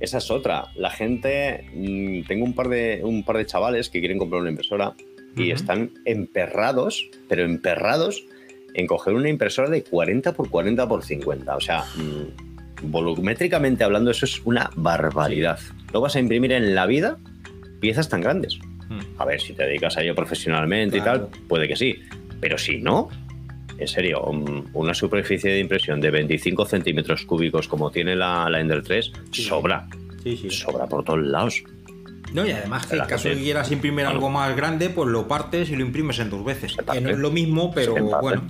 Esa 0.00 0.18
es 0.18 0.30
otra. 0.30 0.66
La 0.76 0.90
gente. 0.90 1.66
mm, 1.74 2.22
tengo 2.26 2.44
un 2.44 2.54
par 2.54 2.68
de 2.68 3.00
un 3.02 3.24
par 3.24 3.36
de 3.36 3.46
chavales 3.46 3.88
que 3.88 4.00
quieren 4.00 4.18
comprar 4.18 4.40
una 4.42 4.50
impresora 4.50 4.92
y 5.36 5.50
están 5.50 5.90
emperrados, 6.04 7.04
pero 7.28 7.44
emperrados 7.44 8.24
en 8.78 8.86
coger 8.86 9.14
una 9.14 9.28
impresora 9.28 9.68
de 9.68 9.82
40 9.82 10.32
por 10.34 10.48
40 10.48 10.88
por 10.88 11.04
50. 11.04 11.56
O 11.56 11.60
sea, 11.60 11.82
mm, 11.96 12.90
volumétricamente 12.90 13.82
hablando, 13.84 14.10
eso 14.12 14.24
es 14.24 14.40
una 14.44 14.70
barbaridad. 14.76 15.58
No 15.92 16.00
vas 16.00 16.14
a 16.16 16.20
imprimir 16.20 16.52
en 16.52 16.74
la 16.74 16.86
vida 16.86 17.18
piezas 17.80 18.08
tan 18.08 18.20
grandes. 18.20 18.58
A 19.18 19.24
ver, 19.24 19.40
si 19.40 19.52
te 19.52 19.64
dedicas 19.64 19.96
a 19.98 20.02
ello 20.02 20.14
profesionalmente 20.14 21.00
Claro. 21.02 21.28
y 21.30 21.36
tal, 21.36 21.42
puede 21.48 21.68
que 21.68 21.76
sí. 21.76 21.96
Pero 22.40 22.56
si 22.56 22.78
no, 22.78 23.08
en 23.76 23.88
serio, 23.88 24.22
un- 24.24 24.70
una 24.72 24.94
superficie 24.94 25.50
de 25.50 25.58
impresión 25.58 26.00
de 26.00 26.10
25 26.10 26.64
centímetros 26.64 27.24
cúbicos 27.26 27.68
como 27.68 27.90
tiene 27.90 28.14
la, 28.16 28.48
la 28.48 28.60
Ender 28.60 28.82
3, 28.82 29.12
Sí. 29.32 29.42
sobra. 29.42 29.86
Sí, 30.22 30.36
sí. 30.36 30.50
Sobra 30.50 30.86
por 30.86 31.04
todos 31.04 31.20
lados. 31.20 31.62
No, 32.32 32.46
y 32.46 32.50
además 32.52 32.86
que 32.86 32.96
en 32.96 33.04
caso 33.06 33.28
de 33.28 33.34
que 33.36 33.42
quieras 33.42 33.72
imprimir 33.72 34.04
algo 34.06 34.28
más 34.30 34.54
grande, 34.54 34.88
pues 34.90 35.08
lo 35.08 35.26
partes 35.28 35.70
y 35.70 35.76
lo 35.76 35.82
imprimes 35.82 36.18
en 36.20 36.30
dos 36.30 36.44
veces. 36.44 36.76
Que 36.92 37.00
no 37.00 37.10
es 37.10 37.18
lo 37.18 37.30
mismo, 37.30 37.72
pero 37.74 37.94
bueno. 38.20 38.42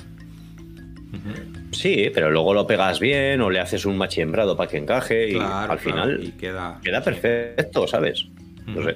Sí, 1.73 2.11
pero 2.13 2.31
luego 2.31 2.55
lo 2.55 2.67
pegas 2.67 3.01
bien 3.01 3.41
o 3.41 3.51
le 3.51 3.61
haces 3.61 3.85
un 3.87 3.97
machembrado 3.97 4.57
para 4.57 4.71
que 4.71 4.79
encaje 4.79 5.31
y 5.31 5.33
Claro, 5.35 5.73
al 5.73 5.79
claro, 5.79 6.03
final 6.03 6.25
y 6.25 6.33
queda, 6.33 6.81
queda 6.83 7.03
perfecto, 7.03 7.87
¿sabes? 7.87 8.27
No 8.67 8.83
sé. 8.85 8.95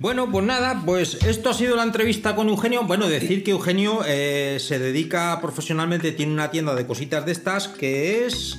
Bueno, 0.00 0.30
pues 0.30 0.44
nada, 0.44 0.82
pues 0.86 1.24
esto 1.24 1.50
ha 1.50 1.54
sido 1.54 1.74
la 1.74 1.82
entrevista 1.82 2.36
con 2.36 2.48
Eugenio. 2.48 2.84
Bueno, 2.84 3.08
decir 3.08 3.42
que 3.42 3.50
Eugenio 3.50 4.00
eh, 4.06 4.58
se 4.60 4.78
dedica 4.78 5.40
profesionalmente, 5.40 6.12
tiene 6.12 6.32
una 6.32 6.50
tienda 6.52 6.74
de 6.76 6.86
cositas 6.86 7.26
de 7.26 7.32
estas 7.32 7.66
que 7.66 8.24
es. 8.26 8.58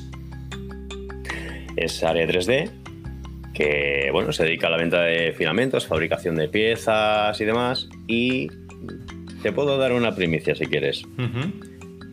es 1.78 2.04
área 2.04 2.28
3D, 2.28 2.70
que 3.54 4.10
bueno, 4.12 4.34
se 4.34 4.44
dedica 4.44 4.68
a 4.68 4.72
la 4.72 4.78
venta 4.78 5.02
de 5.02 5.32
filamentos, 5.32 5.88
fabricación 5.88 6.36
de 6.36 6.50
piezas 6.50 7.40
y 7.40 7.46
demás. 7.46 7.88
Y 8.08 8.50
te 9.42 9.54
puedo 9.54 9.78
dar 9.78 9.94
una 9.94 10.14
primicia 10.14 10.56
si 10.56 10.66
quieres. 10.66 11.04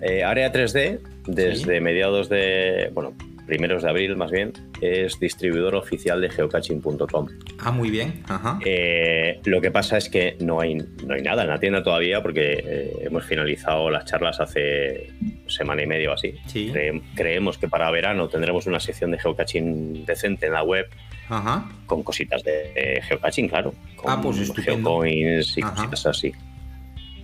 Eh, 0.08 0.22
área 0.24 0.52
3D, 0.52 1.00
desde 1.26 1.74
Sí. 1.76 1.80
mediados 1.80 2.28
de, 2.28 2.90
bueno, 2.92 3.14
primeros 3.46 3.82
de 3.84 3.88
abril 3.90 4.16
más 4.16 4.30
bien, 4.32 4.52
es 4.80 5.18
distribuidor 5.20 5.74
oficial 5.76 6.20
de 6.20 6.28
geocaching.com. 6.30 7.28
Ah, 7.60 7.70
muy 7.70 7.90
bien. 7.90 8.22
Ajá. 8.28 8.58
Eh, 8.64 9.40
lo 9.44 9.60
que 9.60 9.70
pasa 9.70 9.96
es 9.98 10.08
que 10.08 10.36
no 10.40 10.60
hay, 10.60 10.74
no 10.74 11.14
hay 11.14 11.22
nada 11.22 11.42
en 11.42 11.48
la 11.48 11.58
tienda 11.60 11.82
todavía 11.82 12.20
porque 12.22 12.52
eh, 12.64 12.92
hemos 13.02 13.24
finalizado 13.24 13.88
las 13.88 14.04
charlas 14.04 14.40
hace 14.40 15.10
semana 15.46 15.82
y 15.82 15.86
media 15.86 16.10
o 16.10 16.14
así. 16.14 16.34
Sí. 16.46 16.70
Cre- 16.72 17.00
creemos 17.14 17.56
que 17.56 17.68
para 17.68 17.88
verano 17.92 18.28
tendremos 18.28 18.66
una 18.66 18.80
sección 18.80 19.12
de 19.12 19.18
geocaching 19.18 20.04
decente 20.04 20.46
en 20.46 20.52
la 20.52 20.64
web 20.64 20.86
Ajá. 21.28 21.68
con 21.86 22.02
cositas 22.02 22.42
de, 22.42 22.72
de 22.74 23.02
geocaching, 23.02 23.48
claro. 23.48 23.72
Con 23.94 24.10
Ah, 24.12 24.20
pues 24.20 24.52
geocoins 24.56 25.56
y 25.56 25.62
Ajá. 25.62 25.72
cositas 25.74 26.06
así. 26.06 26.32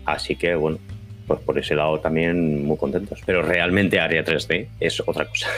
Así 0.04 0.36
que 0.36 0.54
bueno, 0.54 0.78
pues 1.26 1.40
por 1.40 1.58
ese 1.58 1.74
lado 1.74 2.00
también 2.00 2.64
muy 2.64 2.76
contentos. 2.76 3.20
Pero 3.24 3.42
realmente 3.42 4.00
Área 4.00 4.24
3D 4.24 4.68
es 4.80 5.00
otra 5.00 5.26
cosa. 5.26 5.48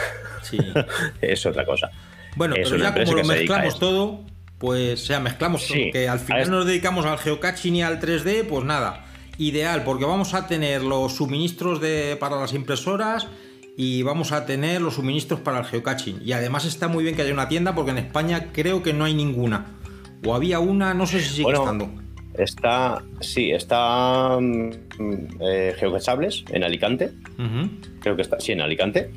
Sí. 0.43 0.59
es 1.20 1.47
otra 1.47 1.65
cosa. 1.65 1.91
Bueno, 2.36 2.55
Es 2.57 2.69
pero 2.69 2.82
ya 2.82 2.93
como 2.93 3.12
lo 3.12 3.24
mezclamos 3.24 3.78
todo, 3.78 4.20
pues, 4.59 5.03
o 5.03 5.07
sea, 5.07 5.20
mezclamos 5.20 5.62
Sí, 5.62 5.73
todo, 5.73 5.93
que 5.93 6.09
al 6.09 6.20
final 6.20 6.51
nos 6.51 6.66
dedicamos 6.66 7.07
al 7.07 7.19
geocaching 7.19 7.77
y 7.77 7.82
al 7.82 8.01
3D, 8.01 8.45
pues 8.47 8.65
nada, 8.65 9.05
ideal, 9.39 9.85
porque 9.85 10.05
vamos 10.05 10.35
a 10.35 10.47
tener 10.47 10.82
los 10.82 11.15
suministros 11.15 11.81
de, 11.81 12.16
para 12.19 12.36
las 12.41 12.53
impresoras 12.55 13.28
y 13.77 14.03
vamos 14.03 14.32
a 14.32 14.47
tener 14.47 14.81
los 14.81 14.95
suministros 14.95 15.41
para 15.41 15.59
el 15.59 15.65
geocaching. 15.65 16.20
Y 16.24 16.32
además 16.32 16.65
está 16.65 16.89
muy 16.89 17.05
bien 17.05 17.16
que 17.16 17.23
haya 17.23 17.32
una 17.32 17.49
tienda, 17.49 17.74
porque 17.74 17.91
en 17.93 17.99
España 17.99 18.49
creo 18.53 18.82
que 18.82 18.93
no 18.93 19.05
hay 19.05 19.15
ninguna. 19.15 19.66
O 20.24 20.35
había 20.35 20.59
una, 20.61 20.95
no 20.95 21.07
sé 21.07 21.20
si 21.20 21.28
sigue 21.28 21.43
Bueno, 21.45 21.61
estando. 21.61 22.03
Está, 22.36 23.02
sí, 23.20 23.51
está 23.52 24.39
mm, 24.40 24.70
eh, 25.40 25.74
Geocachables 25.78 26.44
en 26.51 26.65
Alicante. 26.65 27.11
Creo 28.01 28.16
que 28.16 28.23
está, 28.23 28.40
sí, 28.40 28.52
en 28.52 28.61
Alicante. 28.61 29.11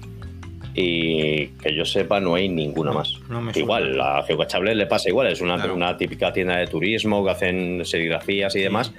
Y 0.75 1.47
que 1.47 1.75
yo 1.75 1.83
sepa, 1.85 2.19
no 2.19 2.35
hay 2.35 2.49
ninguna 2.49 2.91
más. 2.91 3.13
no 3.29 3.49
igual, 3.55 3.99
a 3.99 4.21
Geocachables 4.23 4.77
le 4.77 4.85
pasa 4.85 5.09
igual. 5.09 5.27
Es 5.27 5.41
una, 5.41 5.55
Claro. 5.55 5.73
una 5.75 5.97
típica 5.97 6.31
tienda 6.31 6.57
de 6.57 6.67
turismo 6.67 7.23
que 7.25 7.31
hacen 7.31 7.83
serigrafías 7.83 8.55
y 8.55 8.61
demás. 8.61 8.93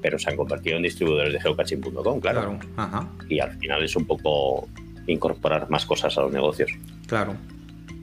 Pero 0.00 0.18
se 0.18 0.30
han 0.30 0.36
convertido 0.36 0.76
en 0.76 0.84
distribuidores 0.84 1.32
de 1.32 1.40
geocaching.com, 1.40 2.20
claro. 2.20 2.20
Claro, 2.20 2.58
ajá, 2.76 3.08
Y 3.28 3.40
al 3.40 3.52
final 3.58 3.82
es 3.82 3.94
un 3.96 4.06
poco 4.06 4.68
incorporar 5.06 5.68
más 5.68 5.84
cosas 5.84 6.16
a 6.16 6.22
los 6.22 6.32
negocios. 6.32 6.70
claro. 7.06 7.34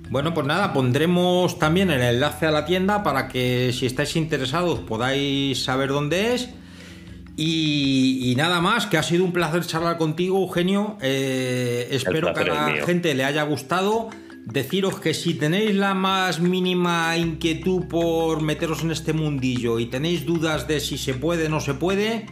Bueno, 0.09 0.33
pues 0.33 0.45
nada, 0.45 0.71
pondremos 0.71 1.57
también 1.57 1.89
el 1.89 2.01
enlace 2.01 2.45
a 2.45 2.51
la 2.51 2.65
tienda 2.65 3.03
para 3.03 3.27
que 3.27 3.73
si 3.73 3.85
estáis 3.85 4.15
interesados 4.15 4.79
podáis 4.79 5.63
saber 5.63 5.89
dónde 5.89 6.35
es. 6.35 6.49
Y, 7.37 8.31
y 8.31 8.35
nada 8.35 8.61
más, 8.61 8.85
que 8.85 8.97
ha 8.97 9.03
sido 9.03 9.25
un 9.25 9.33
placer 9.33 9.65
charlar 9.65 9.97
contigo, 9.97 10.39
Eugenio. 10.39 10.97
Eh, 11.01 11.87
espero 11.91 12.33
que 12.33 12.41
a 12.41 12.45
la 12.45 12.85
gente 12.85 13.13
le 13.13 13.23
haya 13.23 13.43
gustado. 13.43 14.09
Deciros 14.45 14.99
que 14.99 15.15
si 15.15 15.33
tenéis 15.33 15.75
la 15.75 15.95
más 15.95 16.39
mínima 16.39 17.17
inquietud 17.17 17.87
por 17.87 18.41
meteros 18.41 18.83
en 18.83 18.91
este 18.91 19.11
mundillo 19.11 19.79
y 19.79 19.87
tenéis 19.87 20.23
dudas 20.23 20.67
de 20.67 20.79
si 20.79 20.99
se 20.99 21.15
puede 21.15 21.47
o 21.47 21.49
no 21.49 21.59
se 21.59 21.73
puede, 21.73 22.27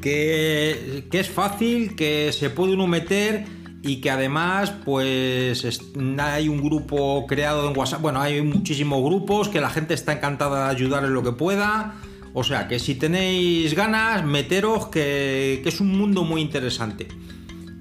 que, 0.00 1.04
que 1.10 1.20
es 1.20 1.28
fácil, 1.28 1.96
que 1.96 2.30
se 2.32 2.48
puede 2.48 2.74
uno 2.74 2.86
meter 2.86 3.44
y 3.84 4.00
que 4.00 4.10
además 4.10 4.72
pues 4.84 5.64
es- 5.64 5.82
hay 6.18 6.48
un 6.48 6.62
grupo 6.62 7.26
creado 7.26 7.68
en 7.70 7.76
WhatsApp, 7.76 8.00
bueno, 8.00 8.20
hay 8.20 8.40
muchísimos 8.42 9.02
grupos 9.04 9.48
que 9.48 9.60
la 9.60 9.70
gente 9.70 9.94
está 9.94 10.12
encantada 10.14 10.64
de 10.66 10.70
ayudar 10.74 11.04
en 11.04 11.12
lo 11.14 11.22
que 11.22 11.32
pueda. 11.32 11.94
O 12.36 12.42
sea, 12.42 12.66
que 12.66 12.80
si 12.80 12.96
tenéis 12.96 13.74
ganas, 13.74 14.24
meteros, 14.24 14.88
que, 14.88 15.60
que 15.62 15.68
es 15.68 15.80
un 15.80 15.96
mundo 15.96 16.24
muy 16.24 16.40
interesante. 16.40 17.06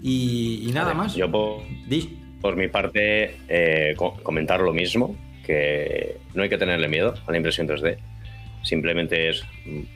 Y, 0.01 0.63
y 0.67 0.71
nada 0.73 0.88
Vale, 0.88 0.97
más. 0.97 1.15
Yo 1.15 1.31
por, 1.31 1.61
por 2.41 2.55
mi 2.55 2.67
parte, 2.67 3.38
eh, 3.47 3.93
co- 3.95 4.15
comentar 4.21 4.59
lo 4.59 4.71
mismo, 4.73 5.15
que 5.45 6.17
no 6.35 6.43
hay 6.43 6.49
que 6.49 6.57
tenerle 6.57 6.88
miedo 6.88 7.15
a 7.25 7.31
la 7.31 7.38
impresión 7.38 7.67
3D. 7.67 7.97
Simplemente 8.61 9.30
es 9.30 9.43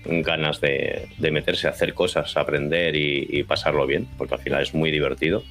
ganas 0.05 0.59
de, 0.59 1.07
de 1.19 1.31
meterse 1.31 1.67
a 1.67 1.71
hacer 1.71 1.93
cosas, 1.93 2.35
aprender 2.35 2.95
y, 2.95 3.27
y 3.29 3.43
pasarlo 3.43 3.85
bien, 3.85 4.07
porque 4.17 4.33
al 4.35 4.41
final 4.41 4.63
es 4.63 4.73
muy 4.73 4.89
divertido. 4.91 5.43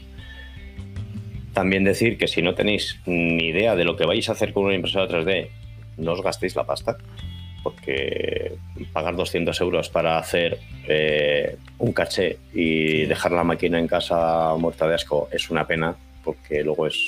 También 1.56 1.84
decir 1.84 2.18
que 2.18 2.28
si 2.28 2.42
no 2.42 2.54
tenéis 2.54 2.98
ni 3.06 3.46
idea 3.46 3.74
de 3.74 3.84
lo 3.84 3.96
que 3.96 4.04
vais 4.04 4.28
a 4.28 4.32
hacer 4.32 4.52
con 4.52 4.66
una 4.66 4.74
impresora 4.74 5.08
3D, 5.08 5.48
no 5.96 6.12
os 6.12 6.20
gastéis 6.20 6.54
la 6.54 6.66
pasta, 6.66 6.98
porque 7.62 8.52
pagar 8.92 9.16
200 9.16 9.58
euros 9.62 9.88
para 9.88 10.18
hacer 10.18 10.58
eh, 10.86 11.56
un 11.78 11.94
caché 11.94 12.36
y 12.52 13.06
dejar 13.06 13.32
la 13.32 13.42
máquina 13.42 13.78
en 13.78 13.88
casa 13.88 14.54
muerta 14.58 14.86
de 14.86 14.96
asco 14.96 15.30
es 15.32 15.48
una 15.48 15.66
pena, 15.66 15.96
porque 16.22 16.62
luego 16.62 16.88
es 16.88 17.00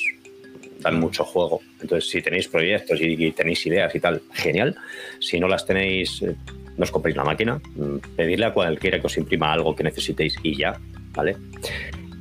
dan 0.81 0.99
mucho 0.99 1.25
juego. 1.25 1.61
Entonces, 1.83 2.09
si 2.09 2.23
tenéis 2.23 2.49
proyectos 2.49 2.99
y, 3.03 3.31
tenéis 3.33 3.67
ideas 3.67 3.95
y 3.95 4.01
tal, 4.01 4.23
genial. 4.33 4.77
Si 5.21 5.39
no 5.39 5.47
las 5.47 5.67
tenéis, 5.67 6.23
eh, 6.23 6.35
no 6.79 6.85
os 6.85 6.91
compréis 6.91 7.19
la 7.19 7.25
máquina, 7.25 7.61
mm, 7.77 8.17
pedirle 8.17 8.47
a 8.47 8.55
cualquiera 8.55 8.99
que 8.99 9.09
os 9.09 9.19
imprima 9.19 9.53
algo 9.53 9.77
que 9.77 9.85
necesitéis 9.85 10.37
y 10.43 10.57
ya, 10.57 10.81
¿vale? 11.13 11.37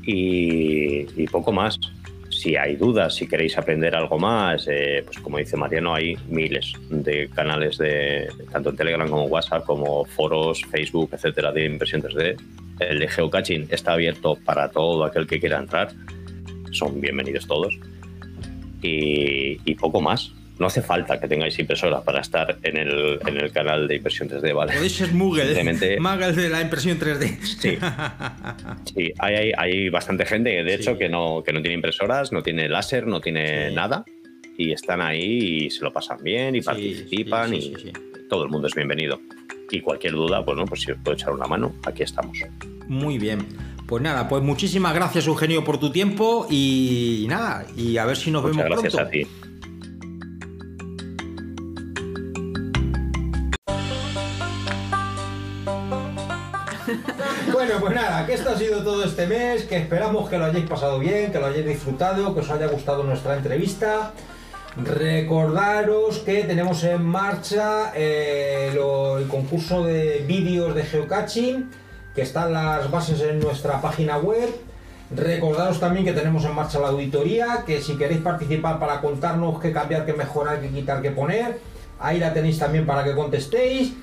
Y 0.03 1.25
poco 1.27 1.53
más. 1.53 1.79
Si 2.47 2.55
hay 2.55 2.77
dudas, 2.77 3.13
si 3.13 3.27
queréis 3.27 3.57
aprender 3.57 3.93
algo 3.93 4.17
más, 4.17 4.69
eh, 4.69 5.03
pues 5.03 5.19
como 5.19 5.37
dice 5.37 5.57
Mariano, 5.57 5.93
hay 5.93 6.15
miles 6.29 6.71
de 6.89 7.27
canales 7.27 7.77
de 7.77 8.29
tanto 8.49 8.69
en 8.69 8.77
Telegram 8.77 9.09
como 9.09 9.25
WhatsApp, 9.25 9.65
como 9.65 10.05
foros, 10.05 10.61
Facebook, 10.71 11.09
etcétera, 11.11 11.51
de 11.51 11.65
impresión 11.65 12.01
3D. 12.01 12.37
El 12.79 13.09
geocaching 13.09 13.67
está 13.69 13.91
abierto 13.91 14.37
para 14.45 14.71
todo 14.71 15.03
aquel 15.03 15.27
que 15.27 15.41
quiera 15.41 15.59
entrar. 15.59 15.89
Son 16.71 17.01
bienvenidos 17.01 17.45
todos. 17.47 17.77
Y 18.81 19.75
poco 19.75 19.99
más. 19.99 20.31
No 20.59 20.65
hace 20.67 20.81
falta 20.81 21.19
que 21.19 21.27
tengáis 21.27 21.57
impresora 21.59 22.01
para 22.01 22.21
estar 22.21 22.57
en 22.63 22.77
el, 22.77 23.19
en 23.27 23.38
el 23.38 23.51
canal 23.51 23.88
de 23.88 23.95
impresión 23.97 24.27
3D, 24.27 24.53
¿vale? 24.55 24.73
Podéis 24.73 24.93
ser 24.95 25.13
Moogle, 25.13 25.99
Moogle 25.99 26.31
de 26.34 26.49
la 26.49 26.61
impresión 26.61 26.99
3D. 26.99 27.39
Sí. 27.43 27.77
Sí, 28.95 29.13
hay, 29.19 29.35
hay, 29.35 29.51
hay 29.57 29.89
bastante 29.89 30.25
gente, 30.25 30.49
de 30.63 30.73
hecho, 30.73 30.97
que, 30.97 31.09
no, 31.09 31.43
que 31.45 31.53
no 31.53 31.61
tiene 31.61 31.75
impresoras, 31.75 32.31
no 32.31 32.41
tiene 32.41 32.67
láser, 32.69 33.05
no 33.05 33.21
tiene 33.21 33.69
Sí. 33.69 33.75
nada. 33.75 34.03
Y 34.57 34.71
están 34.71 35.01
ahí 35.01 35.65
y 35.65 35.69
se 35.69 35.84
lo 35.84 35.93
pasan 35.93 36.17
bien 36.23 36.55
y 36.55 36.61
participan 36.61 37.53
y 37.53 37.73
todo 38.27 38.43
el 38.43 38.49
mundo 38.49 38.67
es 38.67 38.73
bienvenido. 38.73 39.21
Y 39.69 39.81
cualquier 39.81 40.13
duda, 40.13 40.43
pues 40.43 40.57
no, 40.57 40.65
pues 40.65 40.81
si 40.81 40.91
os 40.91 40.97
puedo 41.03 41.13
echar 41.15 41.31
una 41.34 41.45
mano, 41.45 41.75
aquí 41.85 42.01
estamos. 42.01 42.38
Muy 42.88 43.19
bien. 43.19 43.45
Pues 43.85 44.01
nada, 44.01 44.27
pues 44.27 44.41
muchísimas 44.41 44.95
gracias 44.95 45.27
Eugenio 45.27 45.63
por 45.63 45.79
tu 45.79 45.91
tiempo 45.91 46.47
y 46.49 47.25
nada, 47.29 47.65
y 47.77 47.97
a 47.97 48.05
ver 48.05 48.17
si 48.17 48.31
nos 48.31 48.41
Muchas 48.43 48.57
vemos 48.57 48.81
gracias 48.81 48.93
pronto. 48.95 49.07
a 49.07 49.11
ti. 49.11 49.27
Pues 57.79 57.93
nada, 57.93 58.25
que 58.25 58.33
esto 58.33 58.49
ha 58.49 58.57
sido 58.57 58.81
todo 58.83 59.03
este 59.03 59.27
mes, 59.27 59.63
que 59.63 59.77
esperamos 59.77 60.29
que 60.29 60.37
lo 60.37 60.45
hayáis 60.45 60.67
pasado 60.67 60.97
bien, 60.97 61.31
que 61.31 61.39
lo 61.39 61.45
hayáis 61.45 61.65
disfrutado, 61.65 62.33
que 62.33 62.39
os 62.39 62.49
haya 62.49 62.67
gustado 62.67 63.03
nuestra 63.03 63.37
entrevista. 63.37 64.13
Recordaros 64.75 66.19
que 66.19 66.43
tenemos 66.43 66.83
en 66.83 67.03
marcha 67.05 67.91
eh, 67.95 68.71
el 68.73 69.27
concurso 69.27 69.83
de 69.83 70.23
vídeos 70.27 70.73
de 70.73 70.83
geocaching, 70.83 71.69
que 72.15 72.23
están 72.23 72.51
las 72.51 72.89
bases 72.89 73.21
en 73.21 73.39
nuestra 73.39 73.79
página 73.79 74.17
web. 74.17 74.49
Recordaros 75.15 75.79
también 75.79 76.03
que 76.03 76.13
tenemos 76.13 76.45
en 76.45 76.55
marcha 76.55 76.79
la 76.79 76.87
auditoría, 76.87 77.63
que 77.65 77.81
si 77.81 77.95
queréis 77.95 78.21
participar 78.21 78.79
para 78.79 79.01
contarnos 79.01 79.59
qué 79.61 79.71
cambiar, 79.71 80.05
qué 80.05 80.13
mejorar, 80.13 80.61
qué 80.61 80.69
quitar, 80.69 81.01
qué 81.01 81.11
poner, 81.11 81.59
ahí 81.99 82.19
la 82.19 82.33
tenéis 82.33 82.57
también 82.57 82.85
para 82.85 83.03
que 83.03 83.13
contestéis 83.13 83.93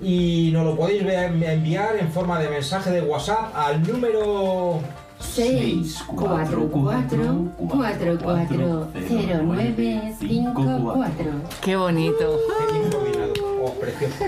y 0.00 0.50
nos 0.52 0.64
lo 0.64 0.76
podéis 0.76 1.02
enviar 1.02 1.96
en 1.98 2.10
forma 2.10 2.38
de 2.38 2.48
mensaje 2.48 2.90
de 2.90 3.02
WhatsApp 3.02 3.54
al 3.54 3.82
número 3.86 4.80
6 5.18 6.04
4 6.06 6.68
4 6.70 7.52
4 7.56 8.18
4 8.22 8.88
0 9.08 9.40
9 9.44 10.14
5 10.18 10.80
4 10.94 11.24
Qué 11.60 11.76
bonito. 11.76 12.38
Qué 12.58 13.10
bien. 13.10 13.32
Oh, 13.62 13.72
precioso. 13.74 14.24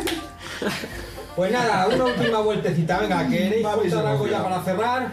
Pues 1.34 1.50
nada, 1.50 1.88
una 1.88 2.04
última 2.04 2.40
vueltecita. 2.40 2.98
Venga, 2.98 3.26
¿queréis 3.26 3.66
contar 3.66 4.06
algo 4.06 4.26
ya 4.26 4.42
para 4.42 4.62
cerrar? 4.62 5.12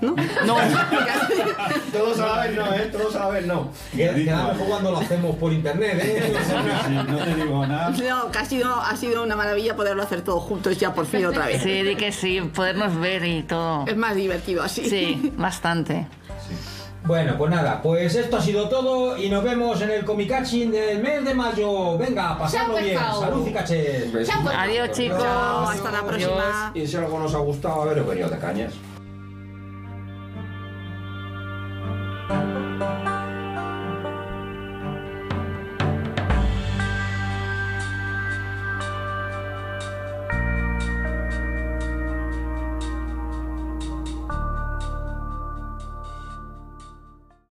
No, 0.00 0.14
Todos 1.92 2.18
a 2.20 2.26
la 2.26 2.46
vez 2.46 2.56
no, 2.56 2.74
¿eh? 2.74 2.90
Todos 2.90 3.32
vez 3.32 3.46
no. 3.46 3.70
Queda 3.94 4.48
mejor 4.48 4.66
cuando 4.66 4.90
lo 4.92 4.98
hacemos 4.98 5.36
por 5.36 5.52
internet, 5.52 6.00
¿eh? 6.02 6.32
No 6.88 7.18
te 7.18 7.34
digo 7.34 7.66
nada. 7.66 7.90
No, 7.90 8.30
que 8.30 8.38
ha 8.38 8.44
sido, 8.44 8.74
ha 8.74 8.96
sido 8.96 9.22
una 9.22 9.36
maravilla 9.36 9.76
poderlo 9.76 10.02
hacer 10.02 10.22
todos 10.22 10.42
juntos 10.42 10.78
ya 10.78 10.94
por 10.94 11.06
fin 11.06 11.26
otra 11.26 11.46
vez. 11.46 11.62
sí, 11.62 11.82
di 11.82 11.96
que 11.96 12.12
sí, 12.12 12.40
podernos 12.40 12.98
ver 12.98 13.24
y 13.24 13.42
todo. 13.42 13.86
Es 13.86 13.96
más 13.96 14.16
divertido 14.16 14.62
así. 14.62 14.88
Sí, 14.88 15.32
bastante. 15.36 16.06
Bueno, 17.04 17.36
pues 17.38 17.50
nada, 17.50 17.80
pues 17.82 18.14
esto 18.14 18.36
ha 18.36 18.42
sido 18.42 18.68
todo 18.68 19.16
y 19.16 19.30
nos 19.30 19.42
vemos 19.42 19.80
en 19.80 19.90
el 19.90 20.04
Comicaching 20.04 20.70
del 20.70 21.02
mes 21.02 21.24
de 21.24 21.34
mayo. 21.34 21.96
Venga, 21.98 22.38
pasadlo 22.38 22.76
bien. 22.76 22.98
Salud 22.98 23.46
y 23.46 23.52
caché. 23.52 24.10
Adiós, 24.56 24.90
chicos. 24.92 25.18
Chao, 25.18 25.68
hasta 25.68 25.90
la 25.90 26.02
próxima. 26.02 26.72
Y 26.74 26.86
si 26.86 26.96
algo 26.96 27.18
nos 27.18 27.34
ha 27.34 27.38
gustado, 27.38 27.82
haberos 27.82 28.06
venido 28.06 28.28
de 28.28 28.38
cañas. 28.38 28.74